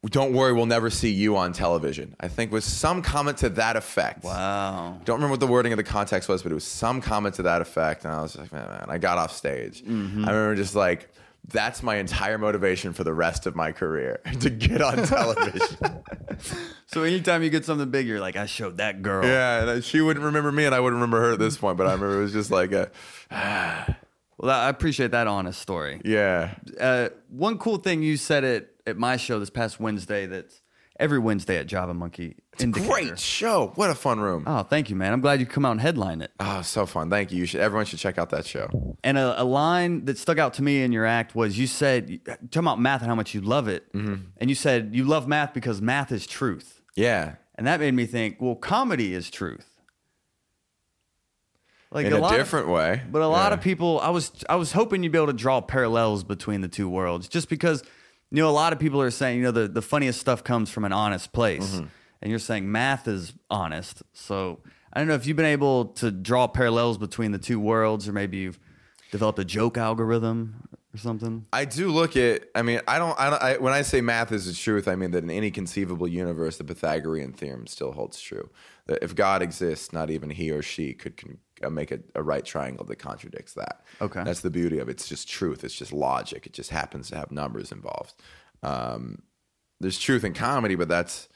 don't 0.06 0.32
worry, 0.32 0.52
we'll 0.52 0.66
never 0.66 0.90
see 0.90 1.10
you 1.10 1.36
on 1.36 1.52
television. 1.52 2.16
I 2.20 2.28
think 2.28 2.52
was 2.52 2.64
some 2.64 3.02
comment 3.02 3.38
to 3.38 3.48
that 3.50 3.76
effect. 3.76 4.24
Wow. 4.24 4.98
Don't 5.04 5.16
remember 5.16 5.32
what 5.32 5.40
the 5.40 5.46
wording 5.46 5.72
of 5.72 5.76
the 5.76 5.84
context 5.84 6.28
was, 6.28 6.42
but 6.42 6.52
it 6.52 6.54
was 6.54 6.64
some 6.64 7.00
comment 7.00 7.34
to 7.34 7.42
that 7.42 7.60
effect. 7.60 8.04
And 8.04 8.14
I 8.14 8.22
was 8.22 8.36
like, 8.36 8.52
man, 8.52 8.66
man. 8.68 8.86
I 8.88 8.98
got 8.98 9.18
off 9.18 9.32
stage. 9.32 9.82
I 9.86 9.90
remember 9.90 10.54
just 10.54 10.74
like, 10.74 11.10
that's 11.51 11.82
my 11.82 11.96
entire 11.96 12.38
motivation 12.38 12.92
for 12.92 13.05
the 13.05 13.12
rest 13.14 13.46
of 13.46 13.57
my 13.57 13.72
career 13.72 14.20
to 14.40 14.51
get 14.51 14.80
on 14.82 15.05
television. 15.05 15.76
So 16.86 17.03
anytime 17.03 17.42
you 17.42 17.51
get 17.51 17.64
something 17.66 17.90
big, 17.90 18.07
you're 18.07 18.20
like, 18.20 18.36
I 18.36 18.46
showed 18.46 18.78
that 18.78 19.03
girl. 19.03 19.22
yeah, 19.26 19.68
and 19.72 19.84
she 19.84 20.01
wouldn't 20.01 20.24
remember 20.24 20.51
me, 20.51 20.64
and 20.64 20.74
I 20.74 20.80
wouldn't 20.80 20.96
remember 21.03 21.20
her 21.20 21.32
at 21.34 21.38
this 21.38 21.59
point. 21.59 21.76
But 21.76 21.86
I 21.86 21.92
remember 21.92 22.18
it 22.18 22.22
was 22.22 22.32
just 22.32 22.51
like, 22.51 22.72
a, 22.72 22.90
Well, 24.38 24.51
I 24.51 24.68
appreciate 24.68 25.11
that 25.11 25.26
honest 25.26 25.61
story. 25.61 26.01
yeah, 26.05 26.55
Uh, 26.80 27.09
one 27.28 27.59
cool 27.59 27.76
thing 27.78 28.03
you 28.03 28.16
said 28.16 28.44
it 28.44 28.70
at 28.86 28.96
my 28.96 29.16
show 29.16 29.38
this 29.40 29.51
past 29.51 29.80
Wednesday. 29.80 30.26
That's 30.26 30.62
every 30.99 31.18
Wednesday 31.18 31.59
at 31.59 31.66
Java 31.66 31.92
Monkey. 31.92 32.36
In 32.61 32.72
Decatur. 32.72 32.92
great 32.92 33.18
show. 33.18 33.72
What 33.76 33.90
a 33.90 33.94
fun 33.94 34.18
room. 34.20 34.44
Oh, 34.46 34.62
thank 34.62 34.90
you, 34.90 34.96
man. 34.96 35.12
I'm 35.12 35.20
glad 35.20 35.40
you 35.40 35.46
come 35.46 35.64
out 35.64 35.72
and 35.72 35.80
headline 35.80 36.20
it. 36.22 36.30
Oh, 36.40 36.62
so 36.62 36.86
fun. 36.86 37.09
Thank 37.11 37.30
you. 37.32 37.38
You 37.38 37.46
should. 37.46 37.61
Everyone 37.61 37.86
should 37.86 37.98
check 37.98 38.18
out 38.18 38.30
that 38.30 38.46
show. 38.46 38.96
And 39.04 39.16
a, 39.18 39.40
a 39.40 39.44
line 39.44 40.04
that 40.06 40.18
stuck 40.18 40.38
out 40.38 40.54
to 40.54 40.62
me 40.62 40.82
in 40.82 40.92
your 40.92 41.04
act 41.06 41.34
was 41.34 41.59
you 41.59 41.66
said, 41.66 42.20
talking 42.26 42.59
about 42.61 42.80
math 42.80 43.00
and 43.02 43.09
how 43.09 43.14
much 43.14 43.34
you 43.34 43.40
love 43.40 43.68
it. 43.68 43.92
Mm-hmm. 43.92 44.14
And 44.38 44.50
you 44.50 44.56
said, 44.56 44.90
you 44.94 45.04
love 45.04 45.28
math 45.28 45.54
because 45.54 45.80
math 45.80 46.11
is 46.12 46.26
truth. 46.26 46.82
Yeah. 46.96 47.36
And 47.54 47.66
that 47.66 47.80
made 47.80 47.94
me 47.94 48.06
think, 48.06 48.36
well, 48.40 48.54
comedy 48.54 49.14
is 49.14 49.30
truth. 49.30 49.66
Like 51.90 52.06
In 52.06 52.12
a 52.12 52.16
a, 52.16 52.18
lot 52.18 52.32
of- 52.32 52.38
different 52.38 52.68
way. 52.68 53.02
But 53.11 53.22
a 53.22 53.28
lot 53.28 53.50
Yeah. 53.50 53.54
of 53.59 53.61
people, 53.62 53.98
I 54.00 54.11
was 54.11 54.30
I 54.48 54.56
was 54.56 54.72
hoping 54.72 55.02
you'd 55.02 55.12
be 55.12 55.18
able 55.18 55.28
to 55.28 55.32
draw 55.32 55.61
parallels 55.61 56.22
between 56.22 56.61
the 56.61 56.68
two 56.68 56.88
worlds, 56.88 57.28
just 57.28 57.48
because 57.48 57.82
you 58.30 58.42
know 58.42 58.48
a 58.48 58.52
lot 58.52 58.74
of 58.74 58.78
people 58.78 59.00
are 59.00 59.11
saying 59.11 59.38
you 59.38 59.44
know 59.44 59.50
the 59.52 59.68
the 59.68 59.80
funniest 59.80 60.20
stuff 60.20 60.44
comes 60.44 60.68
from 60.70 60.84
an 60.84 60.92
honest 60.92 61.32
place, 61.32 61.76
Mm-hmm. 61.76 61.86
And 62.20 62.30
you're 62.30 62.38
saying 62.38 62.70
math 62.70 63.08
is 63.08 63.32
honest. 63.50 64.02
So 64.12 64.60
I 64.92 65.00
don't 65.00 65.08
know 65.08 65.14
if 65.14 65.26
you've 65.26 65.36
been 65.36 65.46
able 65.46 65.86
to 65.86 66.10
draw 66.10 66.46
parallels 66.46 66.98
between 66.98 67.32
the 67.32 67.38
two 67.38 67.60
worlds, 67.60 68.08
or 68.08 68.12
maybe 68.12 68.38
you've 68.38 68.58
developed 69.10 69.38
a 69.38 69.44
joke 69.44 69.78
algorithm 69.78 70.68
or 70.94 70.98
something. 70.98 71.46
I 71.52 71.64
do 71.64 71.88
look 71.88 72.16
at. 72.16 72.44
I 72.54 72.62
mean, 72.62 72.80
I 72.88 72.98
don't. 72.98 73.18
I, 73.18 73.30
don't 73.30 73.42
I 73.42 73.56
when 73.58 73.72
I 73.72 73.82
say 73.82 74.00
math 74.00 74.32
is 74.32 74.46
the 74.46 74.52
truth, 74.52 74.88
I 74.88 74.96
mean 74.96 75.10
that 75.12 75.22
in 75.22 75.30
any 75.30 75.50
conceivable 75.50 76.08
universe, 76.08 76.56
the 76.56 76.64
Pythagorean 76.64 77.32
theorem 77.32 77.66
still 77.66 77.92
holds 77.92 78.20
true. 78.20 78.50
That 78.86 79.02
if 79.02 79.14
God 79.14 79.42
exists, 79.42 79.92
not 79.92 80.10
even 80.10 80.30
he 80.30 80.50
or 80.50 80.62
she 80.62 80.94
could 80.94 81.16
con, 81.16 81.38
uh, 81.62 81.70
make 81.70 81.90
a, 81.90 82.00
a 82.14 82.22
right 82.22 82.44
triangle 82.44 82.86
that 82.86 82.96
contradicts 82.96 83.54
that. 83.54 83.84
Okay. 84.00 84.24
that's 84.24 84.40
the 84.40 84.50
beauty 84.50 84.78
of 84.78 84.88
it. 84.88 84.92
It's 84.92 85.08
just 85.08 85.28
truth. 85.28 85.64
It's 85.64 85.74
just 85.74 85.92
logic. 85.92 86.46
It 86.46 86.54
just 86.54 86.70
happens 86.70 87.10
to 87.10 87.16
have 87.16 87.30
numbers 87.30 87.70
involved. 87.70 88.14
Um, 88.62 89.22
there's 89.80 89.98
truth 89.98 90.24
in 90.24 90.34
comedy, 90.34 90.74
but 90.74 90.88
that's 90.88 91.28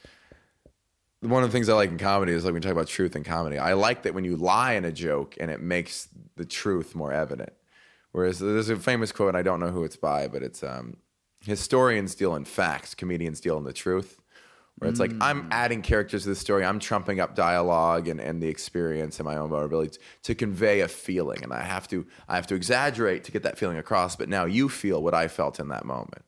one 1.23 1.43
of 1.43 1.49
the 1.49 1.53
things 1.53 1.69
I 1.69 1.73
like 1.73 1.89
in 1.89 1.97
comedy 1.97 2.33
is 2.33 2.43
like 2.43 2.53
when 2.53 2.55
we 2.55 2.59
talk 2.61 2.73
about 2.73 2.87
truth 2.87 3.15
in 3.15 3.23
comedy. 3.23 3.57
I 3.57 3.73
like 3.73 4.03
that 4.03 4.13
when 4.13 4.25
you 4.25 4.35
lie 4.35 4.73
in 4.73 4.85
a 4.85 4.91
joke 4.91 5.37
and 5.39 5.49
it 5.49 5.61
makes 5.61 6.09
the 6.35 6.45
truth 6.45 6.95
more 6.95 7.13
evident. 7.13 7.53
Whereas 8.11 8.39
there's 8.39 8.69
a 8.69 8.75
famous 8.75 9.11
quote, 9.11 9.29
and 9.29 9.37
I 9.37 9.41
don't 9.41 9.59
know 9.59 9.69
who 9.69 9.83
it's 9.83 9.95
by, 9.95 10.27
but 10.27 10.43
it's 10.43 10.63
um, 10.63 10.97
historians 11.45 12.13
deal 12.13 12.35
in 12.35 12.45
facts, 12.45 12.93
comedians 12.93 13.39
deal 13.39 13.57
in 13.57 13.63
the 13.63 13.73
truth. 13.73 14.19
Where 14.77 14.89
it's 14.89 14.99
like 14.99 15.13
I'm 15.21 15.47
adding 15.51 15.81
characters 15.83 16.23
to 16.23 16.29
the 16.29 16.35
story, 16.35 16.65
I'm 16.65 16.79
trumping 16.79 17.19
up 17.19 17.35
dialogue 17.35 18.07
and, 18.07 18.19
and 18.19 18.41
the 18.41 18.47
experience 18.47 19.19
and 19.19 19.25
my 19.25 19.37
own 19.37 19.49
vulnerability 19.49 19.99
to 20.23 20.35
convey 20.35 20.81
a 20.81 20.87
feeling, 20.87 21.43
and 21.43 21.53
I 21.53 21.61
have 21.61 21.87
to 21.89 22.05
I 22.27 22.35
have 22.35 22.47
to 22.47 22.55
exaggerate 22.55 23.23
to 23.25 23.31
get 23.31 23.43
that 23.43 23.57
feeling 23.57 23.77
across. 23.77 24.15
But 24.15 24.29
now 24.29 24.45
you 24.45 24.69
feel 24.69 25.01
what 25.01 25.13
I 25.13 25.27
felt 25.27 25.59
in 25.59 25.69
that 25.69 25.85
moment 25.85 26.23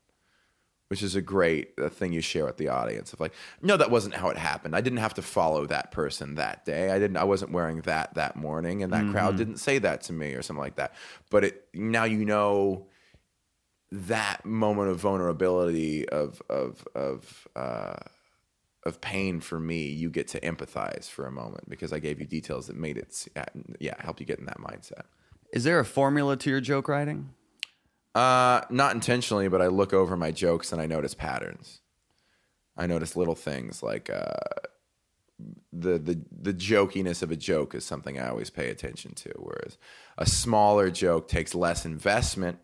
which 0.87 1.01
is 1.01 1.15
a 1.15 1.21
great 1.21 1.73
uh, 1.81 1.89
thing 1.89 2.13
you 2.13 2.21
share 2.21 2.45
with 2.45 2.57
the 2.57 2.67
audience 2.67 3.11
of 3.11 3.19
like 3.19 3.33
no 3.61 3.75
that 3.77 3.89
wasn't 3.89 4.13
how 4.13 4.29
it 4.29 4.37
happened. 4.37 4.75
I 4.75 4.81
didn't 4.81 4.99
have 4.99 5.15
to 5.15 5.21
follow 5.21 5.65
that 5.65 5.91
person 5.91 6.35
that 6.35 6.65
day. 6.65 6.91
I 6.91 6.99
didn't 6.99 7.17
i 7.17 7.23
wasn't 7.23 7.51
wearing 7.51 7.81
that 7.81 8.13
that 8.15 8.35
morning 8.35 8.83
and 8.83 8.93
that 8.93 9.09
crowd 9.11 9.37
didn't 9.37 9.57
say 9.57 9.79
that 9.79 10.01
to 10.03 10.13
me 10.13 10.33
or 10.33 10.41
something 10.41 10.61
like 10.61 10.75
that. 10.75 10.93
But 11.29 11.43
it 11.43 11.67
now 11.73 12.03
you 12.03 12.25
know 12.25 12.87
that 13.91 14.45
moment 14.45 14.89
of 14.89 14.99
vulnerability 14.99 16.07
of 16.09 16.41
of 16.49 16.87
of 16.95 17.47
uh 17.55 17.95
of 18.83 19.01
pain 19.01 19.39
for 19.39 19.59
me 19.59 19.87
you 19.87 20.09
get 20.11 20.27
to 20.27 20.39
empathize 20.41 21.09
for 21.09 21.25
a 21.25 21.31
moment 21.31 21.67
because 21.67 21.91
i 21.91 21.97
gave 21.97 22.19
you 22.19 22.25
details 22.27 22.67
that 22.67 22.75
made 22.75 22.97
it 22.97 23.27
yeah 23.79 23.95
help 23.99 24.19
you 24.19 24.25
get 24.25 24.37
in 24.37 24.45
that 24.45 24.59
mindset. 24.59 25.05
Is 25.51 25.63
there 25.63 25.79
a 25.79 25.85
formula 25.85 26.35
to 26.37 26.49
your 26.49 26.61
joke 26.61 26.87
writing? 26.87 27.29
Uh, 28.15 28.61
not 28.69 28.95
intentionally, 28.95 29.49
but 29.49 29.61
I 29.61 29.67
look 29.67 29.93
over 29.93 30.15
my 30.15 30.31
jokes 30.31 30.71
and 30.71 30.81
I 30.81 30.85
notice 30.85 31.13
patterns. 31.13 31.81
I 32.77 32.87
notice 32.87 33.17
little 33.17 33.35
things 33.35 33.83
like 33.83 34.09
uh, 34.09 34.33
the 35.73 35.99
the 35.99 36.21
the 36.31 36.53
jokiness 36.53 37.21
of 37.21 37.31
a 37.31 37.35
joke 37.35 37.75
is 37.75 37.85
something 37.85 38.17
I 38.17 38.29
always 38.29 38.49
pay 38.49 38.69
attention 38.69 39.13
to. 39.15 39.33
Whereas 39.37 39.77
a 40.17 40.25
smaller 40.25 40.89
joke 40.89 41.27
takes 41.27 41.53
less 41.53 41.85
investment, 41.85 42.59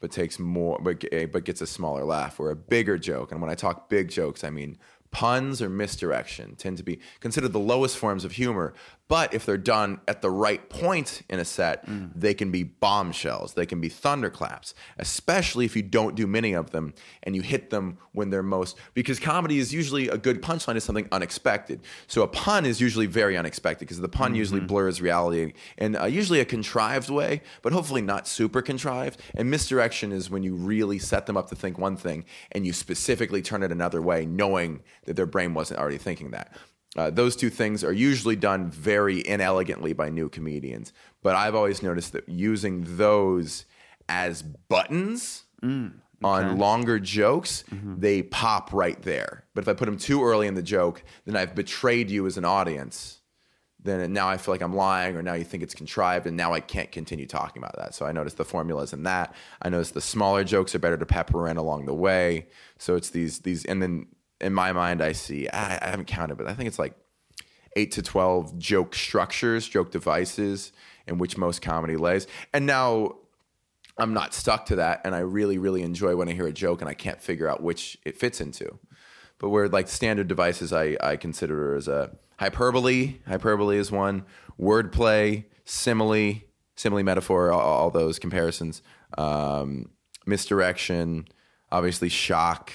but 0.00 0.10
takes 0.10 0.38
more, 0.38 0.78
but 0.82 1.04
but 1.30 1.44
gets 1.44 1.60
a 1.60 1.66
smaller 1.66 2.04
laugh. 2.04 2.38
Where 2.38 2.50
a 2.50 2.56
bigger 2.56 2.96
joke, 2.96 3.32
and 3.32 3.40
when 3.40 3.50
I 3.50 3.54
talk 3.54 3.90
big 3.90 4.08
jokes, 4.08 4.44
I 4.44 4.50
mean 4.50 4.78
puns 5.10 5.62
or 5.62 5.68
misdirection 5.70 6.56
tend 6.56 6.76
to 6.76 6.82
be 6.82 7.00
considered 7.20 7.52
the 7.52 7.58
lowest 7.58 7.96
forms 7.96 8.24
of 8.24 8.32
humor. 8.32 8.74
But 9.08 9.34
if 9.34 9.46
they're 9.46 9.56
done 9.56 10.00
at 10.08 10.20
the 10.20 10.30
right 10.30 10.68
point 10.68 11.22
in 11.30 11.38
a 11.38 11.44
set, 11.44 11.84
they 12.14 12.34
can 12.34 12.50
be 12.50 12.64
bombshells. 12.64 13.54
They 13.54 13.66
can 13.66 13.80
be 13.80 13.88
thunderclaps, 13.88 14.74
especially 14.98 15.64
if 15.64 15.76
you 15.76 15.82
don't 15.82 16.16
do 16.16 16.26
many 16.26 16.54
of 16.54 16.70
them 16.70 16.92
and 17.22 17.36
you 17.36 17.42
hit 17.42 17.70
them 17.70 17.98
when 18.12 18.30
they're 18.30 18.42
most. 18.42 18.76
Because 18.94 19.20
comedy 19.20 19.58
is 19.58 19.72
usually 19.72 20.08
a 20.08 20.16
good 20.16 20.42
punchline 20.42 20.74
is 20.74 20.82
something 20.82 21.06
unexpected. 21.12 21.82
So 22.08 22.22
a 22.22 22.28
pun 22.28 22.66
is 22.66 22.80
usually 22.80 23.06
very 23.06 23.36
unexpected 23.36 23.86
because 23.86 24.00
the 24.00 24.08
pun 24.08 24.34
usually 24.34 24.60
blurs 24.60 25.00
reality 25.00 25.52
in 25.78 25.94
uh, 25.94 26.06
usually 26.06 26.40
a 26.40 26.44
contrived 26.44 27.08
way, 27.08 27.42
but 27.62 27.72
hopefully 27.72 28.02
not 28.02 28.26
super 28.26 28.60
contrived. 28.60 29.20
And 29.34 29.48
misdirection 29.50 30.10
is 30.10 30.30
when 30.30 30.42
you 30.42 30.54
really 30.54 30.98
set 30.98 31.26
them 31.26 31.36
up 31.36 31.48
to 31.50 31.54
think 31.54 31.78
one 31.78 31.96
thing 31.96 32.24
and 32.50 32.66
you 32.66 32.72
specifically 32.72 33.40
turn 33.40 33.62
it 33.62 33.70
another 33.70 34.02
way, 34.02 34.26
knowing 34.26 34.82
that 35.04 35.14
their 35.14 35.26
brain 35.26 35.54
wasn't 35.54 35.78
already 35.78 35.98
thinking 35.98 36.32
that. 36.32 36.52
Uh, 36.96 37.10
those 37.10 37.36
two 37.36 37.50
things 37.50 37.84
are 37.84 37.92
usually 37.92 38.36
done 38.36 38.70
very 38.70 39.26
inelegantly 39.26 39.92
by 39.92 40.08
new 40.08 40.28
comedians. 40.28 40.92
But 41.22 41.36
I've 41.36 41.54
always 41.54 41.82
noticed 41.82 42.12
that 42.12 42.28
using 42.28 42.84
those 42.96 43.66
as 44.08 44.42
buttons 44.42 45.44
on 46.24 46.58
longer 46.58 46.98
jokes, 46.98 47.64
they 47.98 48.22
pop 48.22 48.72
right 48.72 49.00
there. 49.02 49.44
But 49.54 49.64
if 49.64 49.68
I 49.68 49.74
put 49.74 49.86
them 49.86 49.98
too 49.98 50.24
early 50.24 50.46
in 50.46 50.54
the 50.54 50.62
joke, 50.62 51.02
then 51.26 51.36
I've 51.36 51.54
betrayed 51.54 52.10
you 52.10 52.26
as 52.26 52.38
an 52.38 52.44
audience. 52.44 53.20
Then 53.82 54.12
now 54.12 54.28
I 54.28 54.36
feel 54.36 54.54
like 54.54 54.62
I'm 54.62 54.74
lying, 54.74 55.16
or 55.16 55.22
now 55.22 55.34
you 55.34 55.44
think 55.44 55.62
it's 55.62 55.74
contrived, 55.74 56.26
and 56.26 56.36
now 56.36 56.52
I 56.52 56.60
can't 56.60 56.90
continue 56.90 57.26
talking 57.26 57.62
about 57.62 57.76
that. 57.76 57.94
So 57.94 58.04
I 58.06 58.12
noticed 58.12 58.36
the 58.36 58.44
formulas 58.44 58.92
in 58.92 59.04
that. 59.04 59.34
I 59.62 59.68
noticed 59.68 59.94
the 59.94 60.00
smaller 60.00 60.44
jokes 60.44 60.74
are 60.74 60.80
better 60.80 60.96
to 60.96 61.06
pepper 61.06 61.46
in 61.46 61.56
along 61.56 61.86
the 61.86 61.94
way. 61.94 62.48
So 62.78 62.96
it's 62.96 63.10
these 63.10 63.40
these, 63.40 63.64
and 63.64 63.80
then 63.80 64.06
in 64.40 64.52
my 64.52 64.72
mind, 64.72 65.02
I 65.02 65.12
see 65.12 65.48
I, 65.48 65.78
I 65.80 65.90
haven't 65.90 66.06
counted, 66.06 66.36
but 66.36 66.46
I 66.46 66.54
think 66.54 66.68
it's 66.68 66.78
like 66.78 66.94
eight 67.76 67.92
to 67.92 68.02
12 68.02 68.58
joke 68.58 68.94
structures, 68.94 69.68
joke 69.68 69.90
devices 69.90 70.72
in 71.06 71.18
which 71.18 71.36
most 71.36 71.62
comedy 71.62 71.96
lays. 71.96 72.26
And 72.52 72.66
now 72.66 73.16
I'm 73.98 74.12
not 74.12 74.34
stuck 74.34 74.66
to 74.66 74.76
that. 74.76 75.02
And 75.04 75.14
I 75.14 75.20
really, 75.20 75.58
really 75.58 75.82
enjoy 75.82 76.16
when 76.16 76.28
I 76.28 76.32
hear 76.32 76.46
a 76.46 76.52
joke 76.52 76.80
and 76.80 76.90
I 76.90 76.94
can't 76.94 77.20
figure 77.20 77.48
out 77.48 77.62
which 77.62 77.98
it 78.04 78.16
fits 78.16 78.40
into. 78.40 78.78
But 79.38 79.50
where 79.50 79.68
like 79.68 79.88
standard 79.88 80.28
devices, 80.28 80.72
I, 80.72 80.96
I 81.00 81.16
consider 81.16 81.74
as 81.74 81.88
a 81.88 82.16
hyperbole. 82.38 83.16
Hyperbole 83.26 83.76
is 83.76 83.92
one. 83.92 84.24
Wordplay, 84.58 85.44
simile, 85.64 86.40
simile 86.74 87.02
metaphor, 87.02 87.52
all, 87.52 87.60
all 87.60 87.90
those 87.90 88.18
comparisons. 88.18 88.82
Um, 89.18 89.90
misdirection, 90.26 91.28
obviously 91.70 92.08
shock, 92.08 92.72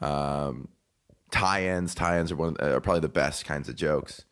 um, 0.00 0.68
tie-ins. 1.32 1.94
Tie-ins 1.94 2.30
are 2.30 2.36
one 2.36 2.56
are 2.60 2.80
probably 2.80 3.00
the 3.00 3.08
best 3.08 3.44
kinds 3.44 3.68
of 3.68 3.74
jokes, 3.76 4.24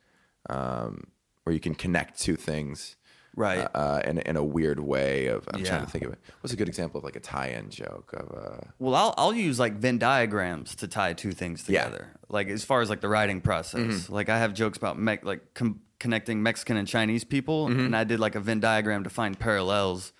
um, 0.49 1.07
where 1.43 1.53
you 1.53 1.59
can 1.59 1.75
connect 1.75 2.19
two 2.19 2.35
things. 2.37 2.95
Right. 3.33 3.65
Uh, 3.73 4.01
in 4.05 4.17
in 4.19 4.35
a 4.35 4.43
weird 4.43 4.81
way 4.81 5.27
of 5.27 5.47
I'm 5.53 5.63
trying 5.63 5.85
to 5.85 5.89
think 5.89 6.03
of 6.03 6.11
it. 6.11 6.19
What's 6.41 6.53
a 6.53 6.57
good 6.57 6.67
example 6.67 6.97
of 6.97 7.05
like 7.05 7.15
a 7.15 7.21
tie-in 7.21 7.69
joke 7.69 8.11
of 8.13 8.27
uh 8.37 8.67
Well, 8.77 8.93
I'll 8.93 9.13
I'll 9.17 9.33
use 9.33 9.57
like 9.57 9.75
Venn 9.75 9.97
diagrams 9.97 10.75
to 10.75 10.87
tie 10.87 11.13
two 11.13 11.31
things 11.31 11.63
Yeah. 11.69 11.85
together. 11.85 12.07
Like 12.27 12.49
as 12.49 12.65
far 12.65 12.81
as 12.81 12.89
like 12.89 12.99
the 12.99 13.07
writing 13.07 13.39
process. 13.39 14.09
Like 14.09 14.27
I 14.27 14.37
have 14.37 14.53
jokes 14.53 14.77
about 14.77 14.99
me- 14.99 15.19
like 15.23 15.53
com- 15.53 15.79
connecting 15.97 16.43
Mexican 16.43 16.75
and 16.75 16.85
Chinese 16.87 17.23
people, 17.23 17.67
and 17.67 17.95
I 17.95 18.03
did 18.03 18.19
like 18.19 18.35
a 18.35 18.41
Venn 18.41 18.59
diagram 18.59 19.03
to 19.05 19.09
find 19.09 19.39
parallels 19.39 20.11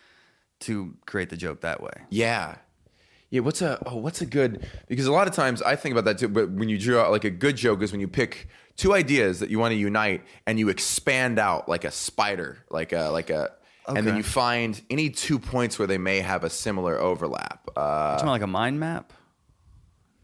to 0.61 0.95
create 1.05 1.29
the 1.29 1.37
joke 1.37 1.61
that 1.61 1.81
way. 1.83 1.91
Yeah. 2.11 2.55
Yeah, 3.31 3.39
what's 3.39 3.61
a 3.61 3.81
oh, 3.85 3.95
what's 3.95 4.21
a 4.21 4.25
good 4.25 4.67
because 4.87 5.07
a 5.07 5.11
lot 5.11 5.27
of 5.27 5.33
times 5.33 5.61
I 5.61 5.75
think 5.77 5.93
about 5.93 6.03
that 6.05 6.17
too, 6.19 6.27
but 6.27 6.51
when 6.51 6.67
you 6.69 6.77
draw 6.77 7.07
like 7.09 7.23
a 7.23 7.29
good 7.29 7.55
joke 7.55 7.81
is 7.81 7.91
when 7.91 8.01
you 8.01 8.07
pick 8.09 8.49
two 8.75 8.93
ideas 8.93 9.39
that 9.39 9.49
you 9.49 9.57
want 9.57 9.71
to 9.71 9.77
unite 9.77 10.21
and 10.45 10.59
you 10.59 10.67
expand 10.69 11.39
out 11.39 11.67
like 11.69 11.85
a 11.85 11.91
spider, 11.91 12.65
like 12.69 12.91
a 12.91 13.09
like 13.09 13.29
a 13.29 13.51
and 13.87 14.05
then 14.05 14.15
you 14.17 14.23
find 14.23 14.81
any 14.89 15.09
two 15.09 15.39
points 15.39 15.79
where 15.79 15.87
they 15.87 15.97
may 15.97 16.19
have 16.19 16.43
a 16.43 16.49
similar 16.49 16.99
overlap. 16.99 17.69
Uh 17.75 18.11
It's 18.15 18.23
more 18.23 18.33
like 18.33 18.41
a 18.41 18.47
mind 18.47 18.79
map 18.81 19.13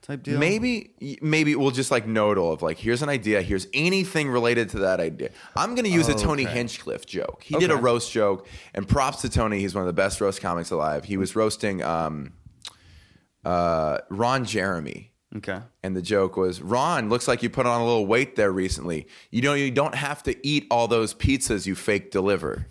type 0.01 0.23
deal. 0.23 0.37
maybe 0.39 0.91
maybe 1.21 1.55
we'll 1.55 1.71
just 1.71 1.91
like 1.91 2.05
nodal 2.07 2.51
of 2.51 2.61
like 2.61 2.77
here's 2.77 3.01
an 3.01 3.09
idea, 3.09 3.41
here's 3.41 3.67
anything 3.73 4.29
related 4.29 4.69
to 4.71 4.79
that 4.79 4.99
idea. 4.99 5.29
I'm 5.55 5.75
gonna 5.75 5.87
use 5.89 6.09
a 6.09 6.13
Tony 6.13 6.43
Okay. 6.43 6.53
Hinchcliffe 6.53 7.05
joke. 7.05 7.43
He 7.43 7.57
did 7.57 7.71
a 7.71 7.75
roast 7.77 8.11
joke, 8.11 8.47
and 8.73 8.85
props 8.87 9.21
to 9.21 9.29
Tony, 9.29 9.59
he's 9.59 9.73
one 9.75 9.81
of 9.81 9.87
the 9.87 9.93
best 10.01 10.19
roast 10.19 10.41
comics 10.41 10.71
alive. 10.71 11.05
He 11.05 11.15
was 11.15 11.35
roasting 11.37 11.81
um 11.83 12.33
uh 13.45 13.99
Ron 14.09 14.45
Jeremy. 14.45 15.11
Okay. 15.35 15.59
And 15.83 15.95
the 15.95 16.01
joke 16.01 16.37
was, 16.37 16.61
Ron, 16.61 17.09
looks 17.09 17.27
like 17.27 17.43
you 17.43 17.49
put 17.49 17.65
on 17.65 17.81
a 17.81 17.85
little 17.85 18.05
weight 18.05 18.37
there 18.37 18.51
recently. 18.51 19.07
You 19.29 19.41
know, 19.41 19.53
you 19.53 19.71
don't 19.71 19.95
have 19.95 20.23
to 20.23 20.47
eat 20.47 20.65
all 20.71 20.87
those 20.87 21.13
pizzas 21.13 21.65
you 21.65 21.75
fake 21.75 22.11
deliver. 22.11 22.65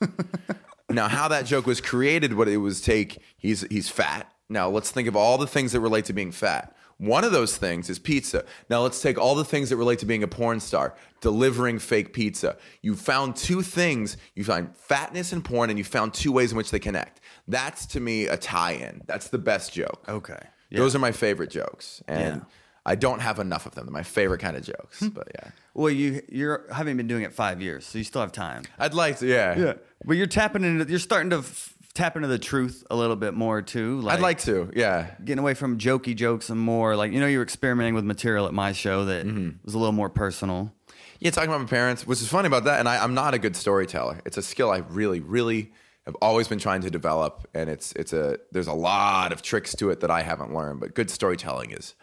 now, 0.90 1.08
how 1.08 1.28
that 1.28 1.46
joke 1.46 1.66
was 1.66 1.80
created, 1.80 2.34
what 2.34 2.48
it 2.48 2.58
was 2.58 2.80
take, 2.80 3.18
he's 3.38 3.62
he's 3.62 3.88
fat. 3.88 4.30
Now 4.48 4.68
let's 4.68 4.90
think 4.90 5.08
of 5.08 5.16
all 5.16 5.38
the 5.38 5.46
things 5.46 5.72
that 5.72 5.80
relate 5.80 6.04
to 6.06 6.12
being 6.12 6.32
fat. 6.32 6.76
One 7.00 7.24
of 7.24 7.32
those 7.32 7.56
things 7.56 7.88
is 7.88 7.98
pizza. 7.98 8.44
Now 8.68 8.82
let's 8.82 9.00
take 9.00 9.16
all 9.18 9.34
the 9.34 9.44
things 9.44 9.70
that 9.70 9.76
relate 9.76 9.98
to 10.00 10.06
being 10.06 10.22
a 10.22 10.28
porn 10.28 10.60
star, 10.60 10.94
delivering 11.22 11.78
fake 11.78 12.12
pizza. 12.12 12.56
You 12.82 12.94
found 12.94 13.36
two 13.36 13.62
things. 13.62 14.18
You 14.34 14.44
find 14.44 14.76
fatness 14.76 15.32
and 15.32 15.42
porn, 15.42 15.70
and 15.70 15.78
you 15.78 15.84
found 15.84 16.12
two 16.12 16.30
ways 16.30 16.50
in 16.52 16.58
which 16.58 16.70
they 16.70 16.78
connect. 16.78 17.20
That's 17.48 17.86
to 17.86 18.00
me 18.00 18.26
a 18.26 18.36
tie-in. 18.36 19.00
That's 19.06 19.28
the 19.28 19.38
best 19.38 19.72
joke. 19.72 20.04
Okay. 20.08 20.38
Those 20.70 20.94
are 20.94 20.98
my 21.00 21.12
favorite 21.12 21.50
jokes, 21.50 22.02
and 22.06 22.20
Yeah. 22.20 22.34
Hmm. 22.34 22.44
I 22.86 22.94
don't 22.94 23.20
have 23.20 23.38
enough 23.38 23.66
of 23.66 23.74
them. 23.74 23.86
They're 23.86 23.92
my 23.92 24.02
favorite 24.02 24.40
kind 24.40 24.56
of 24.56 24.62
jokes, 24.62 25.02
but 25.02 25.28
yeah, 25.34 25.50
Well, 25.74 25.90
you 25.90 26.22
you're 26.30 26.64
haven't 26.72 26.96
been 26.96 27.06
doing 27.08 27.24
it 27.24 27.32
five 27.32 27.60
years, 27.60 27.86
so 27.86 27.98
you 27.98 28.04
still 28.04 28.22
have 28.22 28.32
time. 28.32 28.62
I'd 28.78 28.94
like 28.94 29.18
to. 29.18 29.26
Yeah. 29.26 29.58
Yeah, 29.58 29.72
But 30.04 30.16
you're 30.16 30.26
tapping 30.26 30.64
into 30.64 30.88
you're 30.90 30.98
starting 30.98 31.30
to 31.30 31.38
f- 31.38 31.74
tap 31.94 32.16
into 32.16 32.28
the 32.28 32.38
truth 32.38 32.84
a 32.90 32.96
little 32.96 33.16
bit 33.16 33.34
more 33.34 33.62
too. 33.62 34.04
I'd 34.08 34.20
like 34.20 34.38
to. 34.40 34.70
Yeah, 34.74 35.10
getting 35.24 35.40
away 35.40 35.54
from 35.54 35.78
jokey 35.78 36.14
jokes 36.14 36.48
and 36.50 36.60
more 36.60 36.96
like 36.96 37.12
you 37.12 37.20
know 37.20 37.26
you 37.26 37.38
were 37.38 37.44
experimenting 37.44 37.94
with 37.94 38.04
material 38.04 38.46
at 38.46 38.54
my 38.54 38.72
show 38.72 39.04
that 39.06 39.26
Mm-hmm. 39.26 39.58
was 39.64 39.74
a 39.74 39.78
little 39.78 39.92
more 39.92 40.08
personal. 40.10 40.72
yeah. 41.18 41.30
Talking 41.30 41.50
about 41.50 41.60
my 41.62 41.66
parents, 41.68 42.06
which 42.06 42.20
is 42.22 42.28
funny 42.28 42.46
about 42.46 42.64
that, 42.64 42.78
and 42.80 42.88
I, 42.88 43.02
I'm 43.02 43.14
not 43.14 43.34
a 43.34 43.38
good 43.38 43.56
storyteller. 43.56 44.20
It's 44.24 44.36
a 44.36 44.42
skill 44.42 44.70
I 44.70 44.78
really, 44.78 45.20
really 45.20 45.72
have 46.06 46.16
always 46.22 46.48
been 46.48 46.58
trying 46.58 46.80
to 46.82 46.90
develop, 46.90 47.46
and 47.54 47.68
it's 47.68 47.92
it's 47.92 48.12
a 48.12 48.38
there's 48.52 48.68
a 48.68 48.72
lot 48.72 49.32
of 49.32 49.42
tricks 49.42 49.74
to 49.76 49.90
it 49.90 50.00
that 50.00 50.10
I 50.10 50.22
haven't 50.22 50.54
learned. 50.54 50.80
But 50.80 50.94
good 50.94 51.10
storytelling 51.10 51.72
is 51.72 51.94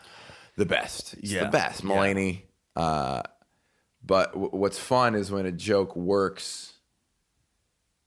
the 0.55 0.65
best. 0.65 1.13
It's 1.15 1.31
Yeah. 1.31 1.45
the 1.45 1.49
best, 1.49 1.83
Yeah. 1.83 1.89
Mulaney. 1.89 2.41
Uh, 2.75 3.23
but 4.05 4.31
w- 4.33 4.51
what's 4.51 4.77
fun 4.79 5.15
is 5.15 5.31
when 5.31 5.45
a 5.47 5.51
joke 5.51 5.95
works 5.95 6.73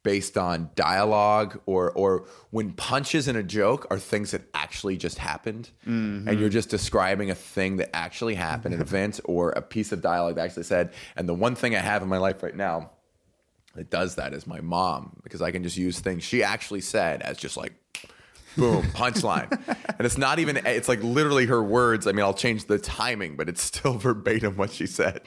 based 0.02 0.38
on 0.38 0.70
dialogue 0.76 1.60
or 1.66 1.90
or 1.92 2.26
when 2.50 2.72
punches 2.72 3.28
in 3.28 3.36
a 3.36 3.42
joke 3.42 3.86
are 3.90 3.98
things 3.98 4.30
that 4.30 4.42
actually 4.54 4.96
just 4.96 5.18
happened. 5.18 5.70
And 6.28 6.40
you're 6.40 6.48
just 6.48 6.70
describing 6.70 7.30
a 7.30 7.34
thing 7.34 7.76
that 7.76 7.94
actually 7.94 8.34
happened 8.34 8.74
an 8.78 8.80
event 8.80 9.20
or 9.24 9.50
a 9.50 9.62
piece 9.62 9.92
of 9.92 10.00
dialogue 10.00 10.36
that 10.36 10.44
actually 10.44 10.62
said 10.62 10.92
and 11.16 11.28
the 11.28 11.34
one 11.34 11.54
thing 11.54 11.74
i 11.76 11.78
have 11.80 12.02
in 12.02 12.08
my 12.08 12.18
life 12.18 12.42
right 12.42 12.56
now 12.56 12.90
that 13.74 13.90
does 13.90 14.14
that 14.16 14.32
is 14.32 14.46
my 14.46 14.60
mom 14.60 15.16
because 15.22 15.42
i 15.42 15.50
can 15.50 15.62
just 15.62 15.76
use 15.76 16.00
things 16.00 16.22
she 16.24 16.42
actually 16.42 16.80
said 16.80 17.20
as 17.22 17.36
just 17.36 17.56
like 17.56 17.72
boom 18.56 18.82
punchline. 18.94 19.50
And 19.98 20.06
it's 20.06 20.16
not 20.16 20.38
even 20.38 20.56
it's 20.64 20.88
like 20.88 21.02
literally 21.02 21.44
her 21.46 21.62
words. 21.62 22.06
I 22.06 22.12
mean 22.12 22.24
i'll 22.24 22.32
change 22.32 22.64
the 22.64 22.78
timing 22.78 23.36
but 23.36 23.48
it's 23.50 23.62
still 23.62 23.94
verbatim 23.98 24.56
what 24.56 24.70
she 24.70 24.86
said 24.86 25.20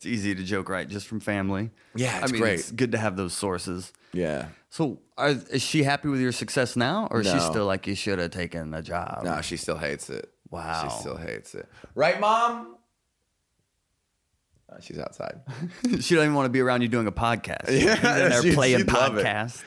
It's 0.00 0.06
easy 0.06 0.34
to 0.34 0.42
joke 0.42 0.70
right 0.70 0.88
just 0.88 1.06
from 1.06 1.20
family. 1.20 1.70
Yeah, 1.94 2.20
it's 2.22 2.30
I 2.30 2.32
mean, 2.32 2.40
great. 2.40 2.60
It's 2.60 2.70
good 2.72 2.92
to 2.92 2.98
have 2.98 3.16
those 3.18 3.34
sources. 3.34 3.92
yeah 4.14 4.46
So, 4.70 4.98
are, 5.18 5.28
is 5.50 5.60
she 5.60 5.82
happy 5.82 6.08
with 6.08 6.20
your 6.22 6.32
success 6.32 6.74
now, 6.74 7.06
or 7.10 7.20
is 7.20 7.30
she 7.30 7.38
still 7.38 7.66
like 7.66 7.86
you 7.86 7.94
should 7.94 8.18
have 8.18 8.30
taken 8.30 8.72
a 8.72 8.80
job? 8.80 9.20
No, 9.24 9.42
she 9.42 9.58
still 9.58 9.76
hates 9.76 10.08
it. 10.08 10.32
Wow. 10.50 10.88
She 10.88 11.00
still 11.00 11.18
hates 11.18 11.54
it. 11.54 11.68
Right, 11.94 12.18
mom? 12.18 12.76
Uh, 14.72 14.80
she's 14.80 14.98
outside. 14.98 15.40
she 16.00 16.14
don't 16.14 16.24
even 16.24 16.34
want 16.34 16.46
to 16.46 16.50
be 16.50 16.60
around 16.60 16.80
you 16.80 16.88
doing 16.88 17.06
a 17.06 17.12
podcast. 17.12 17.68
Yeah, 17.68 17.94
She's 17.96 18.04
in 18.04 18.28
there 18.30 18.42
she- 18.42 18.54
playing 18.54 18.78
she'd 18.78 18.90
love 18.92 19.18
it. 19.18 19.26
podcast. 19.26 19.62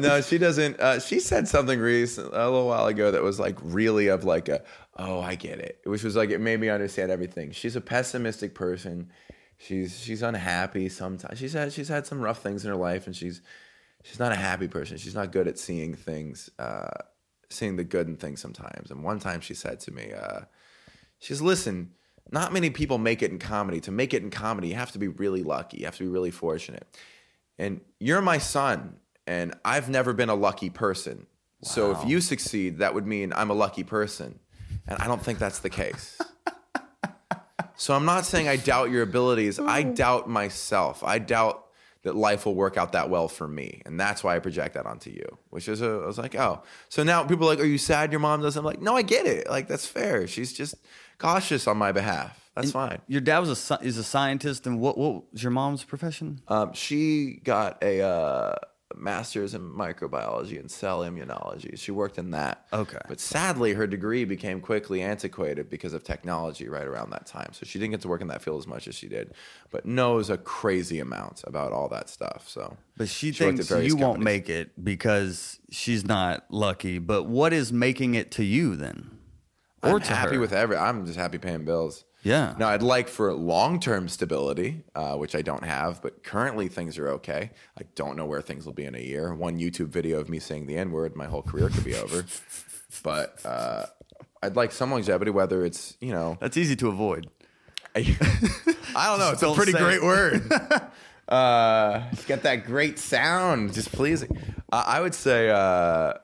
No, 0.00 0.20
she 0.20 0.38
doesn't. 0.38 0.78
Uh, 0.78 1.00
she 1.00 1.18
said 1.18 1.48
something 1.48 1.80
recent 1.80 2.28
a 2.32 2.48
little 2.48 2.68
while 2.68 2.86
ago 2.86 3.10
that 3.10 3.24
was 3.24 3.40
like 3.40 3.56
really 3.60 4.06
of 4.06 4.22
like 4.22 4.48
a, 4.48 4.62
oh, 4.96 5.20
I 5.20 5.34
get 5.34 5.58
it, 5.58 5.80
which 5.84 6.02
was 6.02 6.16
like 6.16 6.30
it 6.30 6.40
made 6.40 6.60
me 6.60 6.68
understand 6.68 7.10
everything. 7.10 7.52
She's 7.52 7.76
a 7.76 7.80
pessimistic 7.80 8.54
person. 8.54 9.10
She's 9.58 9.98
she's 9.98 10.22
unhappy 10.22 10.88
sometimes. 10.88 11.38
She's 11.38 11.52
had 11.52 11.72
she's 11.72 11.88
had 11.88 12.06
some 12.06 12.20
rough 12.20 12.42
things 12.42 12.64
in 12.64 12.70
her 12.70 12.76
life, 12.76 13.06
and 13.06 13.14
she's 13.14 13.42
she's 14.02 14.18
not 14.18 14.32
a 14.32 14.36
happy 14.36 14.68
person. 14.68 14.96
She's 14.96 15.14
not 15.14 15.32
good 15.32 15.48
at 15.48 15.58
seeing 15.58 15.94
things, 15.94 16.50
uh, 16.58 16.88
seeing 17.48 17.76
the 17.76 17.84
good 17.84 18.08
in 18.08 18.16
things 18.16 18.40
sometimes. 18.40 18.90
And 18.90 19.04
one 19.04 19.18
time 19.18 19.40
she 19.40 19.54
said 19.54 19.80
to 19.80 19.92
me, 19.92 20.12
uh, 20.12 20.40
she 21.18 21.28
says, 21.28 21.42
listen, 21.42 21.92
not 22.30 22.52
many 22.52 22.70
people 22.70 22.98
make 22.98 23.22
it 23.22 23.30
in 23.30 23.38
comedy. 23.38 23.80
To 23.80 23.92
make 23.92 24.12
it 24.12 24.22
in 24.22 24.30
comedy, 24.30 24.68
you 24.68 24.74
have 24.74 24.92
to 24.92 24.98
be 24.98 25.08
really 25.08 25.42
lucky. 25.42 25.78
You 25.78 25.84
have 25.84 25.96
to 25.96 26.02
be 26.02 26.08
really 26.08 26.30
fortunate. 26.30 26.86
And 27.58 27.80
you're 28.00 28.22
my 28.22 28.38
son, 28.38 28.96
and 29.26 29.54
I've 29.64 29.88
never 29.88 30.12
been 30.12 30.28
a 30.28 30.34
lucky 30.34 30.70
person. 30.70 31.26
So 31.62 31.92
if 31.92 32.04
you 32.04 32.20
succeed, 32.20 32.78
that 32.78 32.92
would 32.92 33.06
mean 33.06 33.32
I'm 33.32 33.50
a 33.50 33.54
lucky 33.54 33.84
person. 33.84 34.40
And 34.86 34.98
I 34.98 35.06
don't 35.06 35.22
think 35.22 35.38
that's 35.38 35.60
the 35.60 35.70
case. 35.70 36.18
so 37.76 37.94
I'm 37.94 38.04
not 38.04 38.26
saying 38.26 38.48
I 38.48 38.56
doubt 38.56 38.90
your 38.90 39.02
abilities. 39.02 39.58
I 39.58 39.82
doubt 39.82 40.28
myself. 40.28 41.02
I 41.04 41.18
doubt 41.18 41.66
that 42.02 42.16
life 42.16 42.46
will 42.46 42.54
work 42.54 42.76
out 42.76 42.92
that 42.92 43.10
well 43.10 43.28
for 43.28 43.46
me. 43.46 43.80
And 43.86 43.98
that's 43.98 44.24
why 44.24 44.34
I 44.34 44.40
project 44.40 44.74
that 44.74 44.86
onto 44.86 45.10
you, 45.10 45.38
which 45.50 45.68
is 45.68 45.82
a, 45.82 45.86
I 45.86 46.06
was 46.06 46.18
like, 46.18 46.34
oh. 46.34 46.62
So 46.88 47.04
now 47.04 47.22
people 47.24 47.46
are 47.46 47.54
like, 47.54 47.60
are 47.60 47.66
you 47.66 47.78
sad 47.78 48.10
your 48.10 48.20
mom 48.20 48.42
doesn't? 48.42 48.58
I'm 48.58 48.64
like, 48.64 48.82
no, 48.82 48.96
I 48.96 49.02
get 49.02 49.26
it. 49.26 49.48
Like, 49.48 49.68
that's 49.68 49.86
fair. 49.86 50.26
She's 50.26 50.52
just 50.52 50.74
cautious 51.18 51.68
on 51.68 51.76
my 51.76 51.92
behalf. 51.92 52.42
That's 52.54 52.72
fine. 52.72 53.00
Your 53.06 53.22
dad 53.22 53.38
was 53.38 53.70
a 53.70 53.78
is 53.80 53.96
a 53.96 54.04
scientist, 54.04 54.66
and 54.66 54.78
what 54.78 54.98
what 54.98 55.32
was 55.32 55.42
your 55.42 55.52
mom's 55.52 55.84
profession? 55.84 56.42
Um, 56.48 56.74
she 56.74 57.40
got 57.42 57.82
a 57.82 58.02
uh, 58.02 58.56
master's 58.98 59.54
in 59.54 59.62
microbiology 59.62 60.58
and 60.58 60.70
cell 60.70 61.00
immunology. 61.00 61.78
She 61.78 61.90
worked 61.90 62.18
in 62.18 62.30
that. 62.32 62.66
Okay. 62.72 62.98
But 63.08 63.20
sadly, 63.20 63.74
her 63.74 63.86
degree 63.86 64.24
became 64.24 64.60
quickly 64.60 65.02
antiquated 65.02 65.70
because 65.70 65.92
of 65.92 66.04
technology 66.04 66.68
right 66.68 66.86
around 66.86 67.10
that 67.10 67.26
time. 67.26 67.50
So 67.52 67.64
she 67.64 67.78
didn't 67.78 67.92
get 67.92 68.00
to 68.02 68.08
work 68.08 68.20
in 68.20 68.28
that 68.28 68.42
field 68.42 68.60
as 68.60 68.66
much 68.66 68.88
as 68.88 68.94
she 68.94 69.08
did, 69.08 69.34
but 69.70 69.86
knows 69.86 70.30
a 70.30 70.38
crazy 70.38 71.00
amount 71.00 71.42
about 71.46 71.72
all 71.72 71.88
that 71.88 72.08
stuff. 72.08 72.48
So, 72.48 72.76
But 72.96 73.08
she, 73.08 73.32
She 73.32 73.44
thinks 73.44 73.70
you 73.70 73.96
won't 73.96 74.20
make 74.20 74.48
it 74.48 74.82
because 74.82 75.58
she's 75.70 76.04
not 76.04 76.44
lucky. 76.50 76.98
But 76.98 77.24
what 77.24 77.52
is 77.52 77.72
making 77.72 78.14
it 78.14 78.30
to 78.32 78.44
you 78.44 78.76
then? 78.76 79.18
Or 79.82 79.96
I'm 79.96 80.00
to 80.00 80.14
happy 80.14 80.36
her? 80.36 80.40
with 80.40 80.52
every. 80.52 80.76
I'm 80.76 81.04
just 81.06 81.18
happy 81.18 81.38
paying 81.38 81.64
bills. 81.64 82.04
Yeah. 82.22 82.54
Now 82.58 82.68
I'd 82.68 82.82
like 82.82 83.08
for 83.08 83.32
long-term 83.32 84.08
stability, 84.08 84.84
uh, 84.94 85.16
which 85.16 85.34
I 85.34 85.42
don't 85.42 85.64
have, 85.64 86.00
but 86.00 86.22
currently 86.22 86.68
things 86.68 86.96
are 86.98 87.08
okay. 87.10 87.50
I 87.78 87.82
don't 87.96 88.16
know 88.16 88.26
where 88.26 88.40
things 88.40 88.64
will 88.64 88.72
be 88.72 88.84
in 88.84 88.94
a 88.94 89.00
year. 89.00 89.34
One 89.34 89.58
YouTube 89.58 89.88
video 89.88 90.20
of 90.20 90.28
me 90.28 90.38
saying 90.38 90.66
the 90.66 90.76
N-word, 90.76 91.16
my 91.16 91.26
whole 91.26 91.42
career 91.42 91.68
could 91.68 91.84
be 91.84 91.94
over. 91.94 92.24
But 93.02 93.40
uh, 93.46 93.86
I'd 94.42 94.54
like 94.54 94.70
some 94.70 94.90
longevity, 94.90 95.30
whether 95.30 95.64
it's 95.64 95.96
you 95.98 96.12
know, 96.12 96.36
That's 96.40 96.58
easy 96.58 96.76
to 96.76 96.88
avoid. 96.88 97.30
I 97.96 98.02
don't 98.02 99.18
know. 99.18 99.30
It's 99.32 99.42
a 99.42 99.46
Don't 99.46 99.56
pretty 99.56 99.72
great 99.72 99.96
it. 99.96 100.02
word. 100.02 100.52
uh, 101.28 102.02
it's 102.12 102.26
got 102.26 102.42
that 102.42 102.66
great 102.66 102.98
sound, 102.98 103.72
just 103.72 103.92
pleasing. 103.92 104.36
Uh, 104.70 104.84
I 104.86 105.00
would 105.00 105.14
say. 105.14 105.48
Uh, 105.48 106.14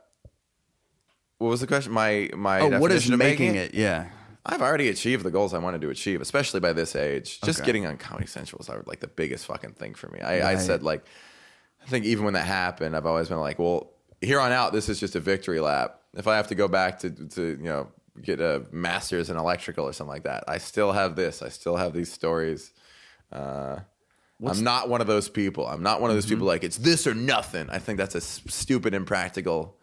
what 1.39 1.49
was 1.49 1.61
the 1.61 1.67
question? 1.67 1.93
My 1.93 2.29
my. 2.37 2.61
Oh, 2.61 2.81
what 2.81 2.93
is 2.93 3.09
of 3.09 3.19
making 3.19 3.55
it? 3.55 3.73
Yeah. 3.75 4.09
I've 4.49 4.63
already 4.63 4.89
achieved 4.89 5.25
the 5.25 5.31
goals 5.31 5.53
I 5.55 5.59
wanted 5.59 5.83
to 5.83 5.91
achieve, 5.91 6.21
especially 6.23 6.61
by 6.61 6.73
this 6.73 6.97
age. 6.97 7.41
Just 7.43 7.61
Okay. 7.61 7.67
getting 7.67 7.87
on 7.87 7.99
Comedy 7.99 8.27
Central 8.27 8.59
was 8.59 8.69
like 8.87 9.01
the 9.01 9.07
biggest 9.09 9.45
fucking 9.47 9.73
thing 9.75 9.95
for 9.95 10.09
me. 10.09 10.21
I, 10.21 10.53
I 10.53 10.57
said 10.57 10.83
like, 10.83 11.05
I 11.85 11.87
think 11.89 12.07
even 12.07 12.25
when 12.25 12.35
that 12.35 12.47
happened, 12.47 12.97
I've 12.97 13.07
always 13.07 13.29
been 13.29 13.39
like, 13.41 13.59
well, 13.59 13.91
here 14.21 14.41
on 14.41 14.51
out, 14.53 14.73
this 14.73 14.89
is 14.89 14.99
just 14.99 15.15
a 15.17 15.21
victory 15.21 15.61
lap. 15.61 16.01
If 16.15 16.27
I 16.27 16.37
have 16.37 16.49
to 16.49 16.55
go 16.55 16.67
back 16.69 16.99
to 17.01 17.11
to 17.11 17.43
you 17.43 17.57
know 17.65 17.89
get 18.23 18.41
a 18.41 18.65
master's 18.73 19.31
in 19.31 19.37
electrical 19.37 19.85
or 19.87 19.93
something 19.93 20.13
like 20.13 20.25
that, 20.25 20.45
I 20.49 20.59
still 20.59 20.93
have 20.93 21.15
this. 21.15 21.43
I 21.43 21.51
still 21.51 21.77
have 21.77 21.93
these 21.93 22.11
stories. 22.11 22.73
Uh, 23.31 23.81
I'm 24.45 24.65
not 24.65 24.89
one 24.89 25.01
of 25.01 25.07
those 25.07 25.29
people. 25.29 25.67
I'm 25.67 25.83
not 25.83 26.01
one 26.01 26.11
of 26.11 26.17
those 26.17 26.25
Mm-hmm. 26.25 26.35
people 26.37 26.47
like 26.47 26.65
it's 26.65 26.79
this 26.79 27.07
or 27.07 27.15
nothing. 27.15 27.69
I 27.71 27.79
think 27.79 27.99
that's 27.99 28.15
a 28.15 28.19
s- 28.19 28.41
stupid, 28.47 28.95
impractical 28.95 29.77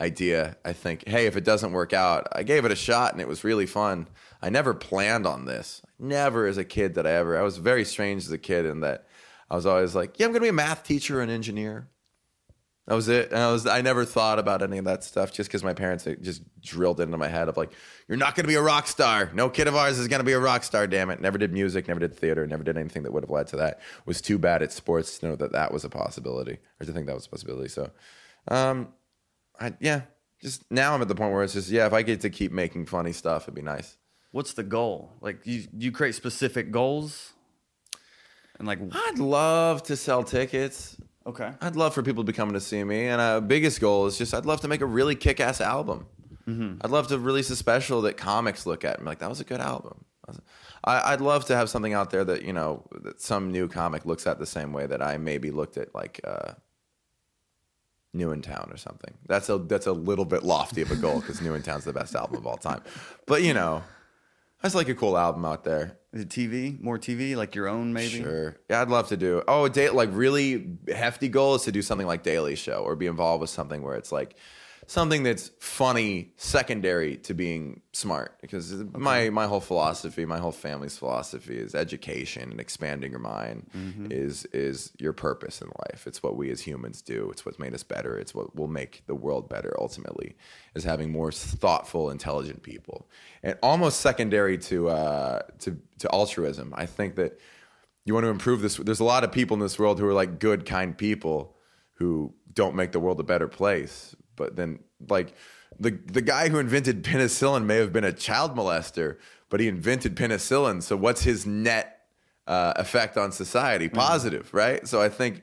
idea. 0.00 0.56
I 0.64 0.72
think, 0.72 1.06
hey, 1.06 1.26
if 1.26 1.36
it 1.36 1.44
doesn't 1.44 1.72
work 1.72 1.92
out, 1.92 2.28
I 2.32 2.42
gave 2.42 2.64
it 2.64 2.72
a 2.72 2.76
shot 2.76 3.12
and 3.12 3.20
it 3.20 3.28
was 3.28 3.44
really 3.44 3.66
fun. 3.66 4.08
I 4.40 4.50
never 4.50 4.74
planned 4.74 5.26
on 5.26 5.44
this. 5.44 5.82
Never 5.98 6.46
as 6.46 6.58
a 6.58 6.64
kid 6.64 6.94
that 6.94 7.06
I 7.06 7.12
ever. 7.12 7.38
I 7.38 7.42
was 7.42 7.58
very 7.58 7.84
strange 7.84 8.24
as 8.24 8.32
a 8.32 8.38
kid 8.38 8.66
in 8.66 8.80
that 8.80 9.06
I 9.50 9.54
was 9.54 9.66
always 9.66 9.94
like, 9.94 10.18
yeah, 10.18 10.26
I'm 10.26 10.32
going 10.32 10.40
to 10.40 10.44
be 10.46 10.48
a 10.48 10.52
math 10.52 10.82
teacher 10.82 11.20
or 11.20 11.22
an 11.22 11.30
engineer. 11.30 11.88
That 12.86 12.94
was 12.94 13.08
it. 13.08 13.30
And 13.30 13.38
I 13.38 13.52
was 13.52 13.64
I 13.66 13.80
never 13.80 14.04
thought 14.04 14.40
about 14.40 14.60
any 14.60 14.78
of 14.78 14.86
that 14.86 15.04
stuff 15.04 15.32
just 15.32 15.48
because 15.48 15.62
my 15.62 15.72
parents 15.72 16.06
just 16.20 16.42
drilled 16.60 17.00
into 17.00 17.16
my 17.16 17.28
head 17.28 17.48
of 17.48 17.56
like, 17.56 17.72
you're 18.08 18.18
not 18.18 18.34
gonna 18.34 18.48
be 18.48 18.56
a 18.56 18.62
rock 18.62 18.88
star. 18.88 19.30
No 19.32 19.48
kid 19.48 19.68
of 19.68 19.76
ours 19.76 20.00
is 20.00 20.08
gonna 20.08 20.24
be 20.24 20.32
a 20.32 20.40
rock 20.40 20.64
star, 20.64 20.88
damn 20.88 21.10
it. 21.10 21.20
Never 21.20 21.38
did 21.38 21.52
music, 21.52 21.86
never 21.86 22.00
did 22.00 22.14
theater, 22.14 22.44
never 22.44 22.64
did 22.64 22.76
anything 22.76 23.04
that 23.04 23.12
would 23.12 23.22
have 23.22 23.30
led 23.30 23.46
to 23.48 23.56
that. 23.56 23.80
Was 24.04 24.20
too 24.20 24.36
bad 24.36 24.62
at 24.62 24.72
sports 24.72 25.18
to 25.20 25.28
know 25.28 25.36
that 25.36 25.52
that 25.52 25.72
was 25.72 25.84
a 25.84 25.88
possibility 25.88 26.58
or 26.80 26.86
to 26.86 26.92
think 26.92 27.06
that 27.06 27.14
was 27.14 27.26
a 27.26 27.30
possibility. 27.30 27.68
So 27.68 27.90
um 28.48 28.88
I 29.62 29.72
yeah, 29.80 30.02
just 30.40 30.70
now 30.70 30.94
I'm 30.94 31.02
at 31.02 31.08
the 31.08 31.14
point 31.14 31.32
where 31.32 31.42
it's 31.42 31.52
just 31.52 31.70
yeah, 31.70 31.86
if 31.86 31.92
I 31.92 32.02
get 32.02 32.20
to 32.22 32.30
keep 32.30 32.52
making 32.52 32.86
funny 32.86 33.12
stuff, 33.12 33.44
it'd 33.44 33.54
be 33.54 33.62
nice. 33.62 33.96
What's 34.32 34.54
the 34.54 34.62
goal? 34.62 35.12
Like 35.20 35.46
you 35.46 35.64
you 35.76 35.92
create 35.92 36.14
specific 36.14 36.70
goals, 36.70 37.32
and 38.58 38.66
like 38.66 38.80
I'd 38.90 39.18
love 39.18 39.82
to 39.84 39.96
sell 39.96 40.24
tickets. 40.24 40.96
okay, 41.26 41.52
I'd 41.60 41.76
love 41.76 41.94
for 41.94 42.02
people 42.02 42.24
to 42.24 42.32
be 42.32 42.36
coming 42.36 42.54
to 42.54 42.60
see 42.60 42.82
me. 42.82 43.06
And 43.06 43.20
uh, 43.20 43.40
biggest 43.40 43.80
goal 43.80 44.06
is 44.06 44.18
just 44.18 44.34
I'd 44.34 44.46
love 44.46 44.60
to 44.62 44.68
make 44.68 44.80
a 44.80 44.86
really 44.86 45.14
kick 45.14 45.38
ass 45.38 45.60
album. 45.60 46.06
I'd 46.82 46.90
love 46.90 47.06
to 47.08 47.18
release 47.18 47.50
a 47.50 47.56
special 47.56 48.02
that 48.02 48.16
comics 48.16 48.66
look 48.66 48.84
at 48.84 48.96
and 48.96 49.04
be 49.04 49.10
like, 49.10 49.20
that 49.20 49.28
was 49.28 49.40
a 49.40 49.44
good 49.44 49.60
album. 49.60 50.04
I, 50.84 51.12
I'd 51.12 51.20
love 51.20 51.44
to 51.46 51.56
have 51.56 51.70
something 51.70 51.92
out 51.92 52.10
there 52.10 52.24
that, 52.24 52.42
you 52.42 52.52
know, 52.52 52.82
that 53.02 53.20
some 53.20 53.52
new 53.52 53.68
comic 53.68 54.04
looks 54.04 54.26
at 54.26 54.40
the 54.40 54.46
same 54.46 54.72
way 54.72 54.86
that 54.86 55.00
I 55.00 55.18
maybe 55.18 55.52
looked 55.52 55.76
at 55.76 55.94
like 55.94 56.20
uh, 56.24 56.54
New 58.12 58.32
in 58.32 58.42
Town 58.42 58.68
or 58.70 58.76
something. 58.76 59.14
That's 59.26 59.48
a, 59.48 59.58
that's 59.58 59.86
a 59.86 59.92
little 59.92 60.24
bit 60.24 60.42
lofty 60.42 60.82
of 60.82 60.90
a 60.90 60.96
goal 60.96 61.20
because 61.20 61.40
New 61.40 61.54
in 61.54 61.62
Town's 61.62 61.84
the 61.84 61.92
best 61.92 62.14
album 62.14 62.36
of 62.36 62.46
all 62.46 62.56
time. 62.56 62.82
But, 63.26 63.42
you 63.42 63.54
know, 63.54 63.82
that's 64.62 64.74
like 64.74 64.88
a 64.88 64.94
cool 64.94 65.18
album 65.18 65.44
out 65.44 65.64
there. 65.64 65.98
is 66.12 66.22
it 66.22 66.28
TV? 66.28 66.80
More 66.80 66.98
TV, 66.98 67.34
like 67.36 67.54
your 67.54 67.68
own 67.68 67.92
maybe? 67.92 68.22
Sure. 68.22 68.56
Yeah, 68.70 68.82
I'd 68.82 68.88
love 68.88 69.08
to 69.08 69.16
do. 69.16 69.42
Oh, 69.48 69.64
a 69.64 69.70
day 69.70 69.90
like 69.90 70.10
really 70.12 70.76
hefty 70.88 71.28
goal 71.28 71.56
is 71.56 71.62
to 71.62 71.72
do 71.72 71.82
something 71.82 72.06
like 72.06 72.22
Daily 72.22 72.54
Show 72.54 72.82
or 72.84 72.94
be 72.94 73.06
involved 73.06 73.40
with 73.40 73.50
something 73.50 73.82
where 73.82 73.96
it's 73.96 74.12
like 74.12 74.36
something 74.86 75.22
that's 75.22 75.50
funny 75.58 76.32
secondary 76.36 77.16
to 77.16 77.34
being 77.34 77.80
smart 77.92 78.38
because 78.40 78.72
my 78.92 79.30
my 79.30 79.46
whole 79.46 79.60
philosophy, 79.60 80.24
my 80.24 80.38
whole 80.38 80.52
family's 80.52 80.96
philosophy 80.96 81.56
is 81.56 81.74
education 81.74 82.50
and 82.50 82.60
expanding 82.60 83.10
your 83.10 83.20
mind 83.20 83.70
is 84.10 84.44
is 84.46 84.92
your 84.98 85.12
purpose 85.12 85.60
in 85.60 85.68
life. 85.88 86.06
It's 86.06 86.22
what 86.22 86.36
we 86.36 86.50
as 86.50 86.60
humans 86.60 87.02
do. 87.02 87.30
It's 87.30 87.46
what's 87.46 87.58
made 87.58 87.74
us 87.74 87.82
better. 87.82 88.18
It's 88.18 88.34
what 88.34 88.54
will 88.56 88.68
make 88.68 89.02
the 89.06 89.14
world 89.14 89.48
better 89.48 89.74
ultimately 89.78 90.36
is 90.74 90.84
having 90.84 91.10
more 91.10 91.32
thoughtful, 91.32 92.10
intelligent 92.10 92.62
people. 92.62 93.08
And 93.42 93.56
almost 93.62 94.00
secondary 94.00 94.58
to 94.58 94.88
uh 94.88 95.42
to 95.60 95.78
to 95.98 96.12
altruism. 96.12 96.74
I 96.76 96.86
think 96.86 97.16
that 97.16 97.38
you 98.04 98.14
want 98.14 98.24
to 98.24 98.30
improve 98.30 98.62
this. 98.62 98.76
There's 98.76 99.00
a 99.00 99.04
lot 99.04 99.24
of 99.24 99.32
people 99.32 99.54
in 99.54 99.60
this 99.60 99.78
world 99.78 100.00
who 100.00 100.06
are 100.06 100.12
like 100.12 100.38
good, 100.38 100.66
kind 100.66 100.96
people 100.96 101.56
who 101.94 102.34
don't 102.52 102.74
make 102.74 102.92
the 102.92 103.00
world 103.00 103.20
a 103.20 103.24
better 103.24 103.48
place. 103.48 104.14
But 104.36 104.56
then, 104.56 104.80
like 105.08 105.34
the 105.78 105.90
the 105.90 106.22
guy 106.22 106.48
who 106.48 106.58
invented 106.58 107.02
penicillin 107.02 107.64
may 107.64 107.76
have 107.76 107.92
been 107.92 108.04
a 108.04 108.12
child 108.12 108.56
molester, 108.56 109.18
but 109.48 109.60
he 109.60 109.68
invented 109.68 110.16
penicillin. 110.16 110.82
So 110.82 110.96
what's 110.96 111.22
his 111.22 111.46
net 111.46 112.00
uh, 112.46 112.72
effect 112.76 113.16
on 113.16 113.32
society? 113.32 113.88
Positive, 113.88 114.52
right? 114.52 114.86
So 114.86 115.00
I 115.00 115.08
think 115.08 115.42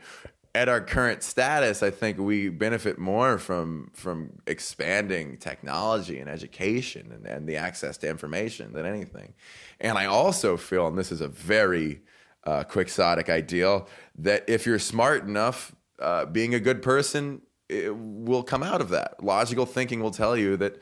at 0.56 0.68
our 0.68 0.82
current 0.82 1.22
status, 1.22 1.84
I 1.84 1.92
think 1.92 2.18
we 2.18 2.50
benefit 2.50 2.98
more 2.98 3.38
from 3.38 3.92
from 3.94 4.40
expanding 4.48 5.38
technology 5.38 6.20
and 6.20 6.30
education 6.30 7.12
and, 7.12 7.26
and 7.26 7.48
the 7.48 7.56
access 7.56 7.98
to 8.00 8.10
information 8.10 8.74
than 8.74 8.86
anything. 8.86 9.34
And 9.80 9.98
I 9.98 10.06
also 10.06 10.58
feel, 10.58 10.88
and 10.88 10.98
this 10.98 11.12
is 11.12 11.22
a 11.22 11.28
very 11.28 12.02
uh, 12.46 12.64
quixotic 12.64 13.30
ideal, 13.30 13.88
that 14.18 14.44
if 14.48 14.66
you're 14.66 14.80
smart 14.80 15.24
enough, 15.24 15.76
uh, 16.00 16.26
being 16.26 16.56
a 16.56 16.60
good 16.60 16.82
person 16.82 17.42
will 17.70 18.44
come 18.44 18.64
out 18.64 18.82
of 18.82 18.90
that. 18.90 19.24
Logical 19.24 19.66
thinking 19.66 20.02
will 20.02 20.12
tell 20.12 20.36
you 20.36 20.58
that 20.58 20.82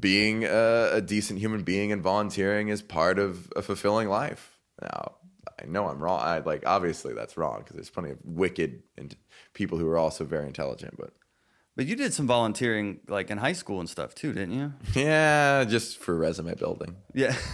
being 0.00 0.44
a, 0.44 0.90
a 0.94 1.00
decent 1.00 1.38
human 1.38 1.62
being 1.62 1.92
and 1.92 2.02
volunteering 2.02 2.68
is 2.68 2.82
part 2.82 3.18
of 3.18 3.52
a 3.54 3.62
fulfilling 3.62 4.08
life. 4.08 4.58
Now, 4.82 5.12
I 5.60 5.66
know 5.66 5.86
I'm 5.88 6.00
wrong. 6.00 6.20
I 6.20 6.38
like 6.38 6.64
obviously 6.66 7.14
that's 7.14 7.36
wrong 7.36 7.58
because 7.58 7.74
there's 7.74 7.90
plenty 7.90 8.10
of 8.10 8.18
wicked 8.24 8.82
and 8.96 9.14
people 9.54 9.78
who 9.78 9.88
are 9.88 9.98
also 9.98 10.24
very 10.24 10.46
intelligent. 10.46 10.96
But 10.96 11.12
But 11.76 11.86
you 11.86 11.96
did 11.96 12.12
some 12.14 12.26
volunteering 12.26 13.00
like 13.08 13.30
in 13.30 13.38
high 13.38 13.52
school 13.52 13.78
and 13.80 13.88
stuff 13.88 14.14
too, 14.14 14.32
didn't 14.32 14.54
you? 14.54 14.72
yeah, 15.00 15.64
just 15.64 15.98
for 15.98 16.16
resume 16.16 16.54
building. 16.54 16.96
Yeah. 17.14 17.36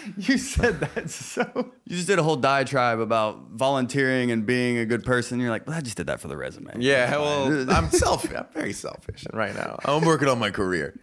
you 0.16 0.38
said 0.38 0.80
that 0.80 1.10
so. 1.10 1.72
You 1.84 1.96
just 1.96 2.06
did 2.06 2.18
a 2.18 2.22
whole 2.22 2.36
diatribe 2.36 3.00
about 3.00 3.50
volunteering 3.52 4.30
and 4.30 4.46
being 4.46 4.78
a 4.78 4.86
good 4.86 5.04
person. 5.04 5.40
You're 5.40 5.50
like, 5.50 5.66
well, 5.66 5.76
I 5.76 5.80
just 5.80 5.96
did 5.96 6.06
that 6.06 6.20
for 6.20 6.28
the 6.28 6.36
resume. 6.36 6.72
Yeah, 6.78 7.10
well, 7.16 7.70
I'm 7.76 7.90
selfish. 7.90 8.32
I'm 8.34 8.46
very 8.52 8.72
selfish 8.72 9.26
right 9.32 9.54
now. 9.54 9.78
I'm 9.84 10.04
working 10.04 10.28
on 10.28 10.38
my 10.38 10.50
career. 10.50 10.98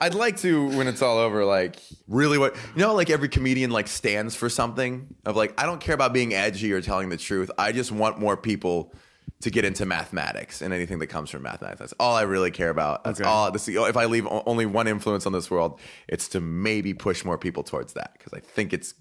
I'd 0.00 0.14
like 0.14 0.38
to, 0.38 0.68
when 0.76 0.88
it's 0.88 1.02
all 1.02 1.18
over, 1.18 1.44
like 1.44 1.76
really 2.08 2.38
what 2.38 2.56
you 2.74 2.82
know, 2.82 2.94
like 2.94 3.10
every 3.10 3.28
comedian 3.28 3.70
like 3.70 3.88
stands 3.88 4.34
for 4.34 4.48
something 4.48 5.14
of 5.24 5.36
like 5.36 5.54
I 5.60 5.66
don't 5.66 5.80
care 5.80 5.94
about 5.94 6.12
being 6.12 6.34
edgy 6.34 6.72
or 6.72 6.80
telling 6.80 7.08
the 7.08 7.16
truth. 7.16 7.50
I 7.58 7.72
just 7.72 7.92
want 7.92 8.18
more 8.18 8.36
people 8.36 8.92
to 9.40 9.50
get 9.50 9.64
into 9.64 9.84
mathematics 9.84 10.62
and 10.62 10.72
anything 10.72 10.98
that 11.00 11.08
comes 11.08 11.28
from 11.30 11.42
mathematics. 11.42 11.80
That's 11.80 11.94
all 11.98 12.14
I 12.14 12.22
really 12.22 12.50
care 12.50 12.70
about. 12.70 13.02
That's 13.04 13.20
Okay. 13.20 13.28
all. 13.28 13.50
This, 13.50 13.66
if 13.68 13.96
I 13.96 14.04
leave 14.04 14.26
only 14.30 14.66
one 14.66 14.86
influence 14.86 15.26
on 15.26 15.32
this 15.32 15.50
world, 15.50 15.80
it's 16.08 16.28
to 16.28 16.40
maybe 16.40 16.94
push 16.94 17.24
more 17.24 17.36
people 17.36 17.62
towards 17.64 17.94
that 17.94 18.12
because 18.16 18.32
I 18.32 18.40
think 18.40 18.72
it's 18.72 18.94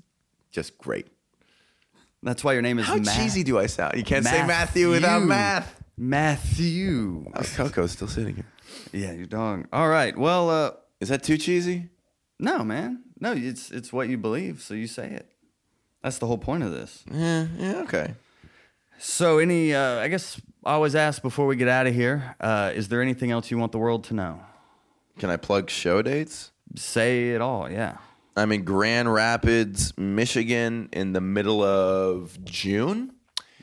just 0.51 0.77
great. 0.79 1.07
That's 2.23 2.43
why 2.43 2.53
your 2.53 2.61
name 2.61 2.79
is 2.79 2.85
How 2.85 2.97
Math- 2.97 3.15
cheesy 3.15 3.43
do 3.43 3.57
I 3.59 3.65
sound? 3.67 3.97
You 3.97 4.03
can't 4.03 4.25
say 4.25 4.45
Matthew 4.45 4.89
without 4.89 5.23
math. 5.23 5.81
Matthew. 5.97 7.25
Oh, 7.35 7.41
Coco's 7.41 7.91
still 7.91 8.07
sitting 8.07 8.35
here. 8.35 8.45
Yeah, 8.91 9.11
your 9.13 9.25
dog. 9.27 9.67
All 9.73 9.89
right. 9.89 10.17
Well, 10.17 10.49
uh, 10.49 10.71
Is 10.99 11.09
that 11.09 11.23
too 11.23 11.37
cheesy? 11.37 11.89
no, 12.39 12.63
man. 12.63 13.03
No, 13.19 13.33
it's 13.33 13.69
it's 13.69 13.93
what 13.93 14.09
you 14.09 14.17
believe, 14.17 14.61
so 14.61 14.73
you 14.73 14.87
say 14.87 15.07
it. 15.11 15.31
That's 16.01 16.17
the 16.17 16.25
whole 16.25 16.39
point 16.39 16.63
of 16.63 16.71
this. 16.71 17.03
Yeah, 17.11 17.45
yeah, 17.57 17.81
okay. 17.83 18.15
So, 19.03 19.39
any, 19.39 19.73
uh, 19.73 19.99
I 19.99 20.09
guess 20.09 20.39
I 20.63 20.73
always 20.73 20.93
ask 20.93 21.23
before 21.23 21.47
we 21.47 21.55
get 21.55 21.67
out 21.67 21.87
of 21.87 21.95
here, 21.95 22.35
uh, 22.39 22.71
is 22.75 22.87
there 22.89 23.01
anything 23.01 23.31
else 23.31 23.49
you 23.49 23.57
want 23.57 23.71
the 23.71 23.79
world 23.79 24.03
to 24.05 24.13
know? 24.13 24.39
Can 25.17 25.31
I 25.31 25.37
plug 25.37 25.71
show 25.71 26.03
dates? 26.03 26.51
Say 26.75 27.31
it 27.31 27.41
all, 27.41 27.67
yeah. 27.67 27.97
I'm 28.37 28.51
in 28.51 28.63
Grand 28.63 29.11
Rapids, 29.11 29.97
Michigan 29.97 30.87
in 30.93 31.13
the 31.13 31.19
middle 31.19 31.63
of 31.63 32.45
June. 32.45 33.13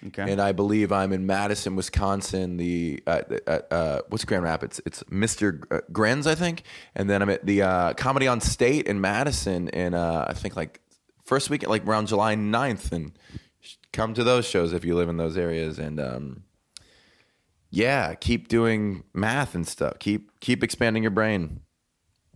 Okay. 0.09 0.29
And 0.31 0.41
I 0.41 0.51
believe 0.51 0.91
I'm 0.91 1.13
in 1.13 1.25
Madison, 1.25 1.77
Wisconsin. 1.77 2.57
The 2.57 3.01
uh, 3.07 3.23
uh, 3.47 3.51
uh, 3.71 4.01
what's 4.09 4.25
Grand 4.25 4.43
Rapids? 4.43 4.81
It's 4.87 5.05
Mr. 5.05 5.61
G- 5.61 5.87
Grenz, 5.93 6.27
I 6.27 6.35
think. 6.35 6.65
And 6.97 7.09
then 7.09 7.23
I'm 7.23 7.31
at 7.31 7.47
the 7.47 7.63
uh, 7.63 7.93
Comedy 7.95 8.27
on 8.27 8.41
State 8.41 8.89
in 8.89 9.01
Madison 9.01 9.69
in 9.69 9.95
uh, 9.95 10.27
I 10.29 10.35
think 10.35 10.57
like 10.57 10.81
first 11.25 11.49
week, 11.49 11.67
like 11.69 11.87
around 11.87 12.09
July 12.09 12.35
9th. 12.35 12.91
And 12.91 13.13
come 13.93 14.15
to 14.15 14.25
those 14.25 14.47
shows 14.47 14.73
if 14.73 14.85
you 14.85 14.95
live 14.95 15.09
in 15.09 15.17
those 15.17 15.37
areas. 15.37 15.79
And 15.79 15.99
um, 16.01 16.43
yeah, 17.71 18.15
keep 18.15 18.49
doing 18.49 19.05
math 19.15 19.55
and 19.55 19.67
stuff. 19.67 19.99
Keep 19.99 20.41
keep 20.41 20.63
expanding 20.65 21.03
your 21.03 21.11
brain. 21.11 21.61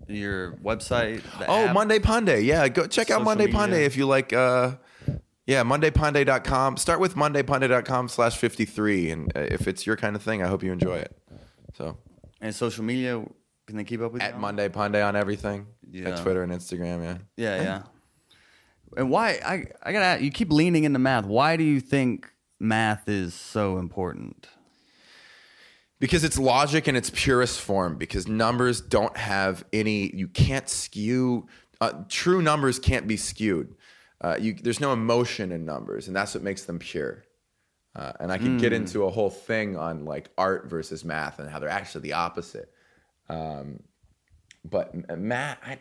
Your 0.08 0.52
website. 0.56 1.22
the 1.38 1.46
Oh, 1.48 1.66
app? 1.66 1.74
Monday 1.74 1.98
Punday. 1.98 2.44
Yeah, 2.44 2.66
go 2.68 2.86
check 2.86 3.10
out 3.10 3.22
Monday 3.22 3.46
media. 3.46 3.58
Punday 3.60 3.82
if 3.86 3.96
you 3.96 4.06
like. 4.06 4.32
Uh, 4.32 4.76
yeah, 5.46 5.64
mondaypunday.com. 5.64 6.76
Start 6.76 7.00
with 7.00 7.14
mondaypunday.com 7.16 8.08
slash 8.08 8.36
53. 8.36 9.10
And 9.10 9.32
uh, 9.36 9.40
if 9.40 9.66
it's 9.66 9.84
your 9.86 9.96
kind 9.96 10.14
of 10.14 10.22
thing, 10.22 10.42
I 10.42 10.46
hope 10.46 10.62
you 10.62 10.70
enjoy 10.72 10.98
it. 10.98 11.16
So 11.74 11.98
And 12.40 12.54
social 12.54 12.84
media, 12.84 13.24
can 13.66 13.76
they 13.76 13.82
keep 13.84 14.00
up 14.02 14.12
with 14.12 14.22
you? 14.22 14.28
at 14.28 14.34
on? 14.34 14.40
Monday 14.40 14.68
Punday 14.68 15.04
on 15.06 15.16
everything. 15.16 15.66
Yeah. 15.90 16.10
At 16.10 16.22
Twitter 16.22 16.42
and 16.44 16.52
Instagram, 16.52 17.02
yeah. 17.02 17.18
Yeah, 17.36 17.62
yeah. 17.62 17.82
And 18.96 19.10
why 19.10 19.40
I 19.44 19.66
I 19.82 19.92
gotta 19.92 20.04
ask, 20.04 20.22
you 20.22 20.30
keep 20.30 20.52
leaning 20.52 20.84
into 20.84 20.98
math. 20.98 21.24
Why 21.24 21.56
do 21.56 21.64
you 21.64 21.80
think 21.80 22.32
math 22.60 23.08
is 23.08 23.34
so 23.34 23.78
important? 23.78 24.48
Because 25.98 26.24
it's 26.24 26.38
logic 26.38 26.88
in 26.88 26.96
its 26.96 27.10
purest 27.10 27.60
form. 27.60 27.96
Because 27.96 28.26
numbers 28.26 28.80
don't 28.80 29.16
have 29.16 29.64
any, 29.72 30.14
you 30.14 30.26
can't 30.26 30.68
skew, 30.68 31.46
uh, 31.80 31.92
true 32.08 32.42
numbers 32.42 32.78
can't 32.78 33.06
be 33.06 33.16
skewed. 33.16 33.76
Uh, 34.20 34.36
you, 34.40 34.54
there's 34.54 34.80
no 34.80 34.92
emotion 34.92 35.52
in 35.52 35.64
numbers, 35.64 36.06
and 36.06 36.14
that's 36.14 36.34
what 36.34 36.42
makes 36.42 36.64
them 36.64 36.78
pure. 36.78 37.24
Uh, 37.94 38.12
and 38.20 38.32
I 38.32 38.38
could 38.38 38.58
get 38.58 38.72
into 38.72 39.04
a 39.04 39.10
whole 39.10 39.28
thing 39.28 39.76
on 39.76 40.04
like 40.06 40.30
art 40.38 40.70
versus 40.70 41.04
math 41.04 41.38
and 41.38 41.50
how 41.50 41.58
they're 41.58 41.68
actually 41.68 42.00
the 42.02 42.14
opposite. 42.14 42.72
Um, 43.28 43.82
but 44.64 44.94
math, 45.18 45.58
I, 45.64 45.78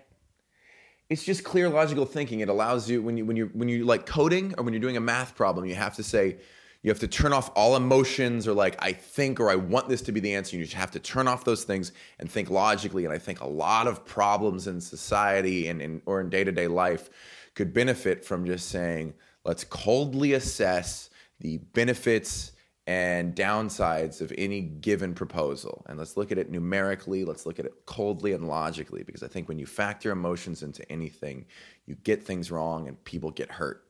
it's 1.12 1.26
just 1.26 1.44
clear 1.44 1.68
logical 1.68 2.06
thinking. 2.06 2.40
It 2.40 2.48
allows 2.48 2.90
you 2.90 3.02
when 3.02 3.18
you 3.18 3.26
when 3.26 3.36
you 3.36 3.50
when 3.52 3.68
you 3.68 3.84
like 3.84 4.06
coding 4.06 4.56
or 4.58 4.64
when 4.64 4.74
you're 4.74 4.80
doing 4.80 4.96
a 4.96 5.02
math 5.02 5.36
problem, 5.36 5.66
you 5.66 5.76
have 5.76 5.98
to 5.98 6.04
say 6.04 6.38
you 6.84 6.90
have 6.90 7.02
to 7.02 7.08
turn 7.08 7.34
off 7.34 7.52
all 7.54 7.76
emotions 7.76 8.48
or 8.48 8.54
like 8.54 8.78
I 8.80 8.94
think 8.94 9.42
or 9.42 9.50
I 9.50 9.56
want 9.56 9.90
this 9.90 10.02
to 10.04 10.14
be 10.14 10.22
the 10.22 10.34
answer. 10.34 10.56
You 10.56 10.64
just 10.64 10.76
have 10.76 10.92
to 10.92 11.00
turn 11.00 11.28
off 11.28 11.44
those 11.44 11.66
things 11.66 11.92
and 12.20 12.32
think 12.32 12.50
logically. 12.50 13.04
And 13.04 13.14
I 13.14 13.18
think 13.18 13.42
a 13.42 13.48
lot 13.48 13.88
of 13.88 14.06
problems 14.06 14.68
in 14.68 14.80
society 14.80 15.68
and 15.68 15.82
in, 15.82 16.02
or 16.06 16.22
in 16.22 16.30
day 16.30 16.46
to 16.46 16.52
day 16.52 16.70
life 16.70 17.10
could 17.56 17.74
benefit 17.74 18.24
from 18.24 18.46
just 18.46 18.70
saying, 18.70 19.14
let's 19.44 19.66
coldly 19.66 20.32
assess 20.32 21.10
the 21.42 21.58
benefits 21.58 22.54
and 22.88 23.36
downsides 23.36 24.22
of 24.22 24.34
any 24.38 24.62
given 24.62 25.14
proposal. 25.14 25.86
And 25.88 26.00
let's 26.00 26.18
look 26.18 26.32
at 26.32 26.38
it 26.38 26.50
numerically, 26.50 27.24
let's 27.24 27.46
look 27.46 27.60
at 27.60 27.66
it 27.66 27.74
coldly 27.86 28.34
and 28.34 28.48
logically, 28.48 29.04
because 29.04 29.24
I 29.24 29.28
think 29.28 29.48
when 29.48 29.60
you 29.60 29.66
factor 29.66 30.12
emotions 30.12 30.64
into 30.64 30.90
anything, 30.92 31.46
you 31.86 31.96
get 31.96 32.24
things 32.24 32.50
wrong 32.50 32.88
and 32.88 33.04
people 33.04 33.32
get 33.32 33.52
hurt. 33.52 33.84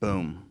Boom. 0.00 0.44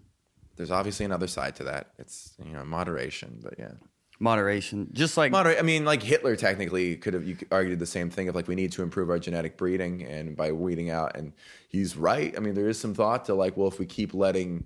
There's 0.56 0.72
obviously 0.72 1.06
another 1.06 1.28
side 1.28 1.56
to 1.58 1.66
that. 1.66 1.92
It's 2.00 2.34
you 2.44 2.54
know 2.54 2.64
moderation, 2.64 3.40
but 3.44 3.56
yeah. 3.60 3.74
Moderation. 4.20 4.88
Just 4.94 5.18
like 5.18 5.32
Moderate. 5.32 5.60
I 5.60 5.62
mean, 5.62 5.84
like 5.84 6.02
Hitler 6.02 6.38
technically 6.38 6.96
could 6.96 7.14
have 7.14 7.28
you 7.28 7.38
argued 7.52 7.80
the 7.80 7.86
same 7.86 8.10
thing 8.10 8.30
of 8.30 8.36
like 8.36 8.48
we 8.48 8.56
need 8.56 8.72
to 8.72 8.82
improve 8.82 9.10
our 9.10 9.20
genetic 9.20 9.58
breeding 9.58 10.04
and 10.04 10.38
by 10.38 10.54
weeding 10.54 10.90
out. 10.90 11.18
And 11.18 11.34
he's 11.68 11.98
right. 11.98 12.34
I 12.38 12.40
mean, 12.40 12.54
there 12.54 12.70
is 12.70 12.80
some 12.80 12.94
thought 12.94 13.26
to 13.26 13.34
like, 13.34 13.58
well, 13.58 13.68
if 13.68 13.78
we 13.78 13.86
keep 13.86 14.14
letting 14.14 14.66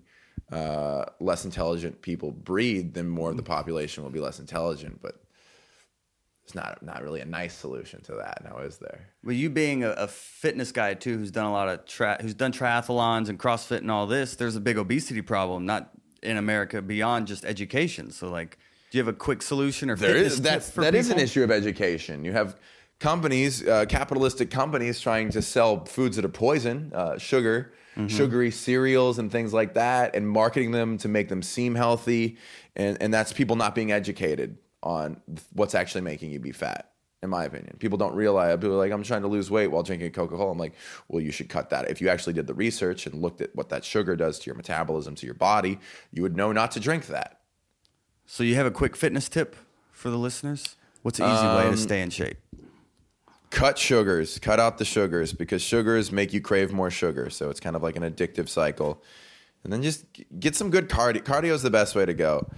uh, 0.52 1.06
less 1.20 1.46
intelligent 1.46 2.02
people 2.02 2.32
breed, 2.32 2.94
then 2.94 3.08
more 3.08 3.30
of 3.30 3.38
the 3.38 3.44
population 3.44 4.04
will 4.04 4.10
be 4.10 4.20
less 4.20 4.40
intelligent. 4.40 5.00
But 5.02 5.22
it's 6.44 6.56
not 6.56 6.82
not 6.82 7.04
really 7.04 7.22
a 7.22 7.26
nice 7.26 7.54
solution 7.54 8.02
to 8.02 8.16
that. 8.16 8.44
Now 8.44 8.58
is 8.58 8.78
there? 8.78 9.10
Well, 9.24 9.36
you 9.36 9.50
being 9.50 9.84
a, 9.84 9.92
a 9.92 10.08
fitness 10.08 10.72
guy 10.72 10.96
too, 10.96 11.18
who's 11.18 11.32
done 11.32 11.46
a 11.46 11.52
lot 11.52 11.70
of 11.70 11.86
tra- 11.86 12.18
who's 12.20 12.34
done 12.34 12.52
triathlons 12.52 13.30
and 13.30 13.38
CrossFit 13.38 13.80
and 13.80 13.92
all 13.92 14.08
this, 14.08 14.36
there's 14.36 14.56
a 14.56 14.62
big 14.62 14.78
obesity 14.78 15.22
problem, 15.22 15.66
not 15.66 15.92
in 16.24 16.38
America 16.38 16.82
beyond 16.82 17.28
just 17.28 17.46
education. 17.46 18.12
So, 18.12 18.30
like, 18.30 18.58
do 18.90 18.98
you 18.98 19.04
have 19.04 19.14
a 19.14 19.18
quick 19.18 19.44
solution 19.44 19.90
or 19.90 19.96
There 19.96 20.16
is 20.16 20.42
that's 20.42 20.72
that 20.72 20.96
is 20.96 21.12
an 21.12 21.20
issue 21.20 21.44
of 21.44 21.52
education. 21.52 22.26
You 22.26 22.32
have 22.32 22.58
companies, 23.00 23.66
uh, 23.68 23.86
capitalistic 23.88 24.50
companies, 24.50 25.00
trying 25.00 25.30
to 25.30 25.42
sell 25.42 25.86
foods 25.86 26.16
that 26.16 26.26
are 26.26 26.30
poison, 26.30 26.92
uh, 26.96 27.18
sugar, 27.18 27.74
Mm-hmm. 28.00 28.16
sugary 28.16 28.52
cereals, 28.52 29.20
and 29.20 29.32
things 29.32 29.54
like 29.54 29.74
that, 29.74 30.16
and 30.16 30.28
marketing 30.28 30.72
them 30.72 30.98
to 31.00 31.08
make 31.10 31.28
them 31.28 31.42
seem 31.42 31.76
healthy, 31.76 32.38
and 32.76 32.98
and 33.02 33.14
that's 33.14 33.34
people 33.34 33.56
not 33.58 33.76
being 33.76 33.92
educated 33.92 34.58
on 34.82 35.20
what's 35.54 35.76
actually 35.76 36.02
making 36.02 36.32
you 36.32 36.40
be 36.40 36.54
fat. 36.54 36.92
In 37.22 37.30
my 37.30 37.44
opinion, 37.44 37.76
people 37.80 37.98
don't 37.98 38.16
realize. 38.16 38.56
People 38.56 38.76
are 38.76 38.78
like, 38.78 38.94
"I'm 38.94 39.04
trying 39.04 39.24
to 39.24 39.28
lose 39.28 39.52
weight 39.52 39.68
while 39.68 39.84
drinking 39.84 40.12
Coca 40.12 40.38
Cola." 40.38 40.52
I'm 40.52 40.58
like, 40.58 40.74
"Well, 41.10 41.22
you 41.22 41.32
should 41.32 41.50
cut 41.50 41.70
that. 41.72 41.90
If 41.92 42.00
you 42.00 42.08
actually 42.08 42.32
did 42.34 42.48
the 42.48 42.54
research 42.54 43.06
and 43.06 43.22
looked 43.22 43.42
at 43.42 43.54
what 43.54 43.68
that 43.70 43.84
sugar 43.84 44.16
does 44.16 44.40
to 44.40 44.46
your 44.46 44.56
metabolism, 44.56 45.16
to 45.16 45.26
your 45.26 45.36
body, 45.36 45.80
you 46.14 46.22
would 46.22 46.38
know 46.38 46.54
not 46.54 46.72
to 46.72 46.80
drink 46.80 47.08
that." 47.08 47.42
So, 48.26 48.44
you 48.44 48.56
have 48.56 48.66
a 48.66 48.72
quick 48.72 48.96
fitness 48.96 49.28
tip 49.28 49.58
for 49.92 50.10
the 50.10 50.18
listeners? 50.18 50.78
What's 51.02 51.20
an 51.20 51.26
easy 51.26 51.46
way 51.46 51.66
Um, 51.66 51.72
to 51.72 51.78
stay 51.78 52.02
in 52.02 52.10
shape? 52.10 52.38
Cut 53.50 53.78
sugars 53.78 54.38
cut 54.40 54.60
out 54.60 54.78
the 54.78 54.86
sugars 54.86 55.34
because 55.34 55.62
sugars 55.62 56.12
make 56.12 56.34
you 56.34 56.40
crave 56.42 56.72
more 56.72 56.92
sugar 56.92 57.30
so 57.30 57.50
it's 57.50 57.60
kind 57.60 57.76
of 57.76 57.82
like 57.84 57.96
an 57.96 58.04
addictive 58.04 58.48
cycle. 58.50 59.04
And 59.64 59.74
then 59.74 59.82
just 59.84 60.06
get 60.40 60.56
some 60.56 60.70
good 60.70 60.88
cardio. 60.88 61.22
Cardio 61.22 61.52
is 61.52 61.62
the 61.64 61.70
best 61.70 61.94
way 61.94 62.06
to 62.06 62.14
go. 62.14 62.50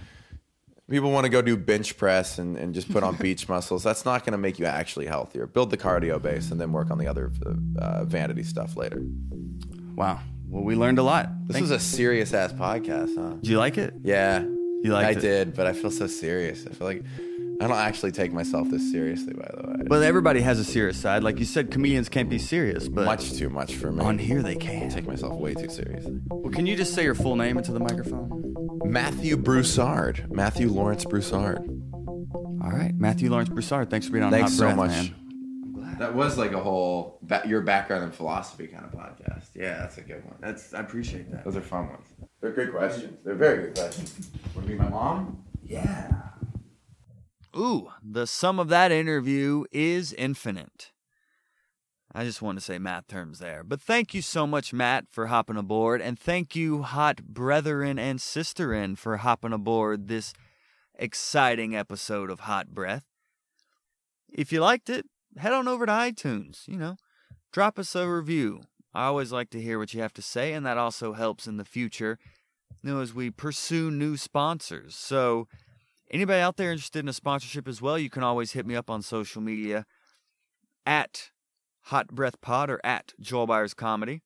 People 0.88 1.10
want 1.10 1.24
to 1.24 1.30
go 1.30 1.42
do 1.42 1.56
bench 1.56 1.96
press 1.96 2.38
and, 2.38 2.56
and 2.56 2.74
just 2.74 2.92
put 2.92 3.02
on 3.02 3.16
beach 3.20 3.48
muscles. 3.48 3.82
That's 3.82 4.04
not 4.04 4.24
going 4.24 4.32
to 4.32 4.38
make 4.38 4.58
you 4.60 4.66
actually 4.66 5.06
healthier. 5.06 5.46
Build 5.46 5.70
the 5.70 5.76
cardio 5.76 6.20
base 6.22 6.50
and 6.52 6.60
then 6.60 6.70
work 6.72 6.90
on 6.90 6.98
the 6.98 7.06
other 7.08 7.32
uh, 7.78 8.04
vanity 8.04 8.42
stuff 8.44 8.76
later. 8.76 9.02
Wow. 9.96 10.20
Well, 10.46 10.62
we 10.62 10.76
learned 10.76 10.98
a 10.98 11.02
lot. 11.02 11.28
this 11.48 11.54
Thank- 11.54 11.62
was 11.62 11.70
a 11.72 11.80
serious 11.80 12.32
ass 12.34 12.52
podcast 12.52 13.16
huh? 13.16 13.30
Did 13.36 13.46
you 13.48 13.58
like 13.58 13.78
it? 13.78 13.94
yeah. 14.04 14.42
You 14.42 14.92
liked 14.92 15.06
i 15.16 15.18
it? 15.18 15.20
did 15.20 15.54
but 15.54 15.66
i 15.68 15.72
feel 15.72 15.90
so 15.92 16.06
serious. 16.08 16.66
I 16.66 16.70
feel 16.70 16.86
like 16.88 17.04
i 17.62 17.68
don't 17.68 17.76
actually 17.78 18.12
take 18.12 18.32
myself 18.32 18.68
this 18.70 18.90
seriously 18.90 19.32
by 19.34 19.48
the 19.54 19.68
way 19.68 19.74
Well, 19.88 20.02
everybody 20.02 20.40
has 20.40 20.58
a 20.58 20.64
serious 20.64 20.96
side. 20.96 21.22
Like 21.22 21.38
you 21.38 21.44
said, 21.44 21.70
comedians 21.70 22.08
can't 22.08 22.28
be 22.30 22.38
serious, 22.38 22.88
but 22.88 23.04
much 23.04 23.32
too 23.34 23.48
much 23.50 23.74
for 23.74 23.90
me 23.92 24.02
on 24.04 24.18
here 24.18 24.42
they 24.42 24.54
can. 24.54 24.76
I 24.76 24.80
can. 24.80 24.90
take 24.90 25.06
myself 25.06 25.34
way 25.38 25.54
too 25.54 25.68
seriously 25.68 26.20
Well, 26.30 26.52
can 26.52 26.66
you 26.66 26.76
just 26.76 26.94
say 26.94 27.02
your 27.04 27.14
full 27.14 27.36
name 27.36 27.56
into 27.58 27.72
the 27.72 27.80
microphone? 27.80 28.54
Matthew 28.84 29.36
Broussard. 29.36 30.26
Matthew 30.30 30.68
Lawrence 30.68 31.04
Broussard. 31.04 31.58
All 32.62 32.70
right, 32.70 32.92
Matthew 32.94 33.30
Lawrence 33.30 33.48
Broussard. 33.48 33.90
Thanks 33.90 34.06
for 34.06 34.12
being 34.12 34.24
on 34.24 34.30
Thanks 34.30 34.50
Hot 34.52 34.58
so 34.58 34.64
Breath, 34.64 34.76
much. 34.76 34.90
man. 34.90 35.96
That 35.98 36.14
was 36.14 36.36
like 36.38 36.52
a 36.52 36.60
whole 36.60 37.18
ba- 37.22 37.42
your 37.46 37.60
background 37.62 38.04
in 38.04 38.10
philosophy 38.12 38.66
kind 38.66 38.84
of 38.84 38.92
podcast. 38.92 39.46
Yeah, 39.54 39.78
that's 39.78 39.98
a 39.98 40.02
good 40.02 40.24
one. 40.24 40.36
That's 40.40 40.74
I 40.74 40.80
appreciate 40.80 41.30
that. 41.32 41.44
Those 41.44 41.56
are 41.56 41.60
fun 41.60 41.88
ones. 41.88 42.06
They're 42.40 42.52
good 42.52 42.72
questions. 42.72 43.18
They're 43.24 43.34
very 43.34 43.64
good 43.64 43.74
questions. 43.76 44.30
Want 44.54 44.66
to 44.66 44.72
be 44.72 44.78
my 44.78 44.88
mom? 44.88 45.44
Yeah. 45.64 46.10
Ooh, 47.56 47.90
the 48.02 48.26
sum 48.26 48.58
of 48.58 48.68
that 48.68 48.90
interview 48.90 49.64
is 49.70 50.12
infinite. 50.14 50.92
I 52.14 52.24
just 52.24 52.42
want 52.42 52.58
to 52.58 52.64
say 52.64 52.78
math 52.78 53.08
terms 53.08 53.38
there. 53.38 53.62
But 53.64 53.80
thank 53.80 54.12
you 54.14 54.20
so 54.20 54.46
much, 54.46 54.72
Matt, 54.72 55.06
for 55.10 55.26
hopping 55.26 55.56
aboard. 55.56 56.02
And 56.02 56.18
thank 56.18 56.54
you, 56.54 56.82
hot 56.82 57.22
brethren 57.24 57.98
and 57.98 58.18
sisterin, 58.18 58.98
for 58.98 59.18
hopping 59.18 59.52
aboard 59.52 60.08
this 60.08 60.34
exciting 60.94 61.74
episode 61.74 62.30
of 62.30 62.40
Hot 62.40 62.68
Breath. 62.68 63.04
If 64.30 64.52
you 64.52 64.60
liked 64.60 64.90
it, 64.90 65.06
head 65.38 65.52
on 65.52 65.68
over 65.68 65.86
to 65.86 65.92
iTunes. 65.92 66.68
You 66.68 66.76
know, 66.76 66.96
drop 67.50 67.78
us 67.78 67.94
a 67.94 68.08
review. 68.08 68.62
I 68.94 69.06
always 69.06 69.32
like 69.32 69.48
to 69.50 69.60
hear 69.60 69.78
what 69.78 69.94
you 69.94 70.02
have 70.02 70.12
to 70.14 70.22
say, 70.22 70.52
and 70.52 70.66
that 70.66 70.76
also 70.76 71.14
helps 71.14 71.46
in 71.46 71.56
the 71.56 71.64
future, 71.64 72.18
you 72.82 72.92
know, 72.92 73.00
as 73.00 73.14
we 73.14 73.30
pursue 73.30 73.90
new 73.90 74.18
sponsors. 74.18 74.94
So, 74.94 75.48
anybody 76.12 76.40
out 76.40 76.56
there 76.56 76.70
interested 76.70 77.00
in 77.00 77.08
a 77.08 77.12
sponsorship 77.12 77.66
as 77.66 77.80
well, 77.80 77.98
you 77.98 78.10
can 78.10 78.22
always 78.22 78.52
hit 78.52 78.66
me 78.66 78.76
up 78.76 78.90
on 78.90 79.02
social 79.02 79.40
media 79.40 79.86
at 80.84 81.30
Hot 81.86 82.08
Breath 82.08 82.40
Pod 82.40 82.70
or 82.70 82.80
at 82.84 83.12
Joel 83.20 83.46
Byers 83.46 83.74
Comedy. 83.74 84.22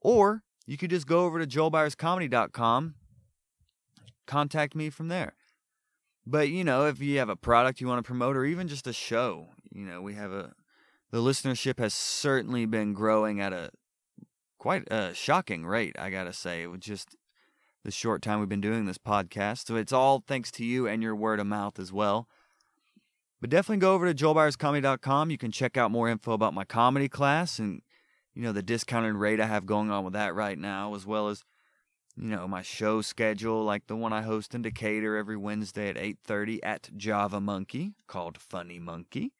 Or 0.00 0.42
you 0.66 0.76
could 0.76 0.90
just 0.90 1.06
go 1.06 1.24
over 1.24 1.38
to 1.38 1.46
joelbyerscomedy.com, 1.46 2.94
contact 4.26 4.74
me 4.74 4.90
from 4.90 5.08
there. 5.08 5.34
But, 6.26 6.48
you 6.48 6.64
know, 6.64 6.86
if 6.86 7.00
you 7.00 7.18
have 7.18 7.28
a 7.28 7.36
product 7.36 7.80
you 7.80 7.86
want 7.86 7.98
to 7.98 8.06
promote 8.06 8.36
or 8.36 8.44
even 8.44 8.66
just 8.66 8.86
a 8.86 8.92
show, 8.92 9.48
you 9.70 9.84
know, 9.84 10.00
we 10.00 10.14
have 10.14 10.32
a. 10.32 10.52
The 11.10 11.18
listenership 11.18 11.78
has 11.78 11.94
certainly 11.94 12.66
been 12.66 12.92
growing 12.92 13.40
at 13.40 13.52
a 13.52 13.70
quite 14.58 14.90
a 14.90 15.14
shocking 15.14 15.64
rate, 15.66 15.94
I 15.98 16.10
gotta 16.10 16.32
say. 16.32 16.66
With 16.66 16.80
just 16.80 17.14
the 17.84 17.90
short 17.90 18.22
time 18.22 18.40
we've 18.40 18.48
been 18.48 18.60
doing 18.60 18.86
this 18.86 18.98
podcast. 18.98 19.66
So 19.66 19.76
it's 19.76 19.92
all 19.92 20.24
thanks 20.26 20.50
to 20.52 20.64
you 20.64 20.88
and 20.88 21.02
your 21.02 21.14
word 21.14 21.38
of 21.38 21.46
mouth 21.46 21.78
as 21.78 21.92
well. 21.92 22.28
But 23.40 23.50
definitely 23.50 23.80
go 23.80 23.92
over 23.92 24.10
to 24.10 24.24
joelbyerscomedy.com. 24.24 25.30
You 25.30 25.36
can 25.36 25.52
check 25.52 25.76
out 25.76 25.90
more 25.90 26.08
info 26.08 26.32
about 26.32 26.54
my 26.54 26.64
comedy 26.64 27.10
class 27.10 27.58
and, 27.58 27.82
you 28.34 28.42
know, 28.42 28.52
the 28.52 28.62
discounted 28.62 29.16
rate 29.16 29.38
I 29.38 29.46
have 29.46 29.66
going 29.66 29.90
on 29.90 30.02
with 30.02 30.14
that 30.14 30.34
right 30.34 30.58
now, 30.58 30.94
as 30.94 31.04
well 31.04 31.28
as, 31.28 31.44
you 32.16 32.28
know, 32.28 32.48
my 32.48 32.62
show 32.62 33.02
schedule, 33.02 33.62
like 33.62 33.86
the 33.86 33.96
one 33.96 34.14
I 34.14 34.22
host 34.22 34.54
in 34.54 34.62
Decatur 34.62 35.16
every 35.16 35.36
Wednesday 35.36 35.90
at 35.90 35.96
8.30 35.96 36.60
at 36.62 36.90
Java 36.96 37.38
Monkey, 37.38 37.92
called 38.06 38.38
Funny 38.38 38.78
Monkey. 38.78 39.34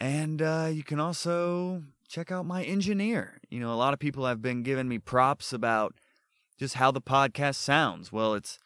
And 0.00 0.42
uh, 0.42 0.68
you 0.72 0.82
can 0.82 0.98
also 0.98 1.84
check 2.08 2.32
out 2.32 2.44
my 2.44 2.64
engineer. 2.64 3.38
You 3.50 3.60
know, 3.60 3.72
a 3.72 3.76
lot 3.76 3.94
of 3.94 4.00
people 4.00 4.26
have 4.26 4.42
been 4.42 4.64
giving 4.64 4.88
me 4.88 4.98
props 4.98 5.52
about 5.52 5.94
just 6.58 6.74
how 6.74 6.90
the 6.90 7.00
podcast 7.00 7.56
sounds. 7.56 8.12
Well, 8.12 8.34
it's 8.34 8.58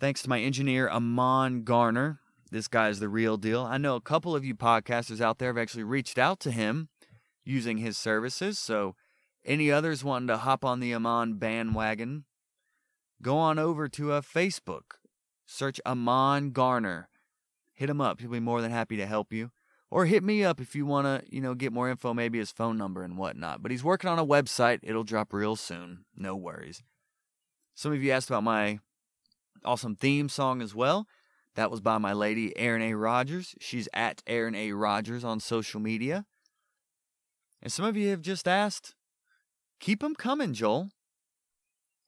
thanks 0.00 0.22
to 0.22 0.28
my 0.28 0.40
engineer, 0.40 0.88
Amon 0.88 1.62
Garner. 1.62 2.20
This 2.50 2.68
guy's 2.68 3.00
the 3.00 3.08
real 3.08 3.36
deal. 3.36 3.62
I 3.62 3.76
know 3.76 3.96
a 3.96 4.00
couple 4.00 4.34
of 4.34 4.44
you 4.44 4.54
podcasters 4.54 5.20
out 5.20 5.38
there 5.38 5.50
have 5.50 5.58
actually 5.58 5.84
reached 5.84 6.18
out 6.18 6.40
to 6.40 6.50
him 6.50 6.88
using 7.44 7.78
his 7.78 7.98
services. 7.98 8.58
So, 8.58 8.94
any 9.44 9.70
others 9.70 10.04
wanting 10.04 10.28
to 10.28 10.38
hop 10.38 10.64
on 10.64 10.80
the 10.80 10.94
Amon 10.94 11.34
bandwagon, 11.34 12.24
go 13.22 13.36
on 13.36 13.58
over 13.58 13.88
to 13.88 14.12
uh, 14.12 14.20
Facebook, 14.20 14.96
search 15.46 15.80
Amon 15.86 16.50
Garner, 16.50 17.08
hit 17.72 17.90
him 17.90 18.00
up. 18.00 18.20
He'll 18.20 18.30
be 18.30 18.40
more 18.40 18.60
than 18.62 18.70
happy 18.70 18.96
to 18.96 19.06
help 19.06 19.32
you. 19.32 19.50
Or 19.90 20.04
hit 20.04 20.22
me 20.22 20.44
up 20.44 20.60
if 20.60 20.74
you 20.74 20.84
want 20.84 21.06
to, 21.06 21.34
you 21.34 21.40
know, 21.40 21.54
get 21.54 21.72
more 21.72 21.88
info, 21.88 22.12
maybe 22.12 22.38
his 22.38 22.50
phone 22.50 22.76
number 22.76 23.02
and 23.02 23.16
whatnot. 23.16 23.62
But 23.62 23.70
he's 23.70 23.84
working 23.84 24.10
on 24.10 24.18
a 24.18 24.26
website. 24.26 24.80
It'll 24.82 25.04
drop 25.04 25.32
real 25.32 25.56
soon. 25.56 26.04
No 26.14 26.36
worries. 26.36 26.82
Some 27.78 27.92
of 27.92 28.02
you 28.02 28.10
asked 28.10 28.28
about 28.28 28.42
my 28.42 28.80
awesome 29.64 29.94
theme 29.94 30.28
song 30.28 30.62
as 30.62 30.74
well. 30.74 31.06
That 31.54 31.70
was 31.70 31.80
by 31.80 31.98
my 31.98 32.12
lady, 32.12 32.52
Erin 32.58 32.82
A. 32.82 32.94
Rogers. 32.94 33.54
She's 33.60 33.88
at 33.92 34.20
Erin 34.26 34.56
A. 34.56 34.72
Rogers 34.72 35.22
on 35.22 35.38
social 35.38 35.78
media. 35.78 36.26
And 37.62 37.72
some 37.72 37.84
of 37.84 37.96
you 37.96 38.08
have 38.08 38.20
just 38.20 38.48
asked, 38.48 38.96
keep 39.78 40.00
them 40.00 40.16
coming, 40.16 40.54
Joel. 40.54 40.88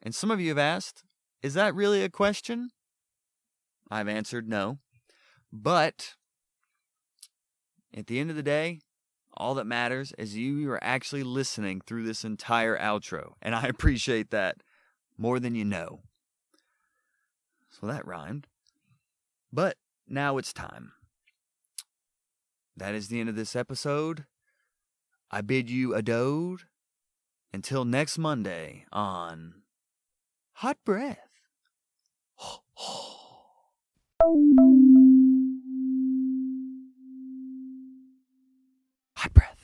And 0.02 0.12
some 0.12 0.32
of 0.32 0.40
you 0.40 0.48
have 0.48 0.58
asked, 0.58 1.04
is 1.40 1.54
that 1.54 1.72
really 1.72 2.02
a 2.02 2.08
question? 2.08 2.70
I've 3.92 4.08
answered 4.08 4.48
no. 4.48 4.78
But 5.52 6.16
at 7.96 8.08
the 8.08 8.18
end 8.18 8.30
of 8.30 8.34
the 8.34 8.42
day, 8.42 8.80
All 9.36 9.54
that 9.54 9.66
matters 9.66 10.12
is 10.18 10.36
you 10.36 10.68
are 10.72 10.82
actually 10.82 11.22
listening 11.22 11.80
through 11.80 12.02
this 12.02 12.24
entire 12.24 12.76
outro, 12.76 13.34
and 13.40 13.54
I 13.54 13.62
appreciate 13.68 14.30
that 14.30 14.56
more 15.20 15.38
than 15.38 15.54
you 15.54 15.66
know. 15.66 16.00
So 17.68 17.86
that 17.86 18.06
rhymed. 18.06 18.46
But 19.52 19.76
now 20.08 20.38
it's 20.38 20.54
time. 20.54 20.92
That 22.74 22.94
is 22.94 23.08
the 23.08 23.20
end 23.20 23.28
of 23.28 23.36
this 23.36 23.54
episode. 23.54 24.24
I 25.30 25.42
bid 25.42 25.68
you 25.68 25.94
adieu 25.94 26.58
until 27.52 27.84
next 27.84 28.16
Monday 28.16 28.86
on 28.90 29.56
Hot 30.54 30.78
Breath. 30.86 31.18
Hot 39.16 39.34
Breath. 39.34 39.59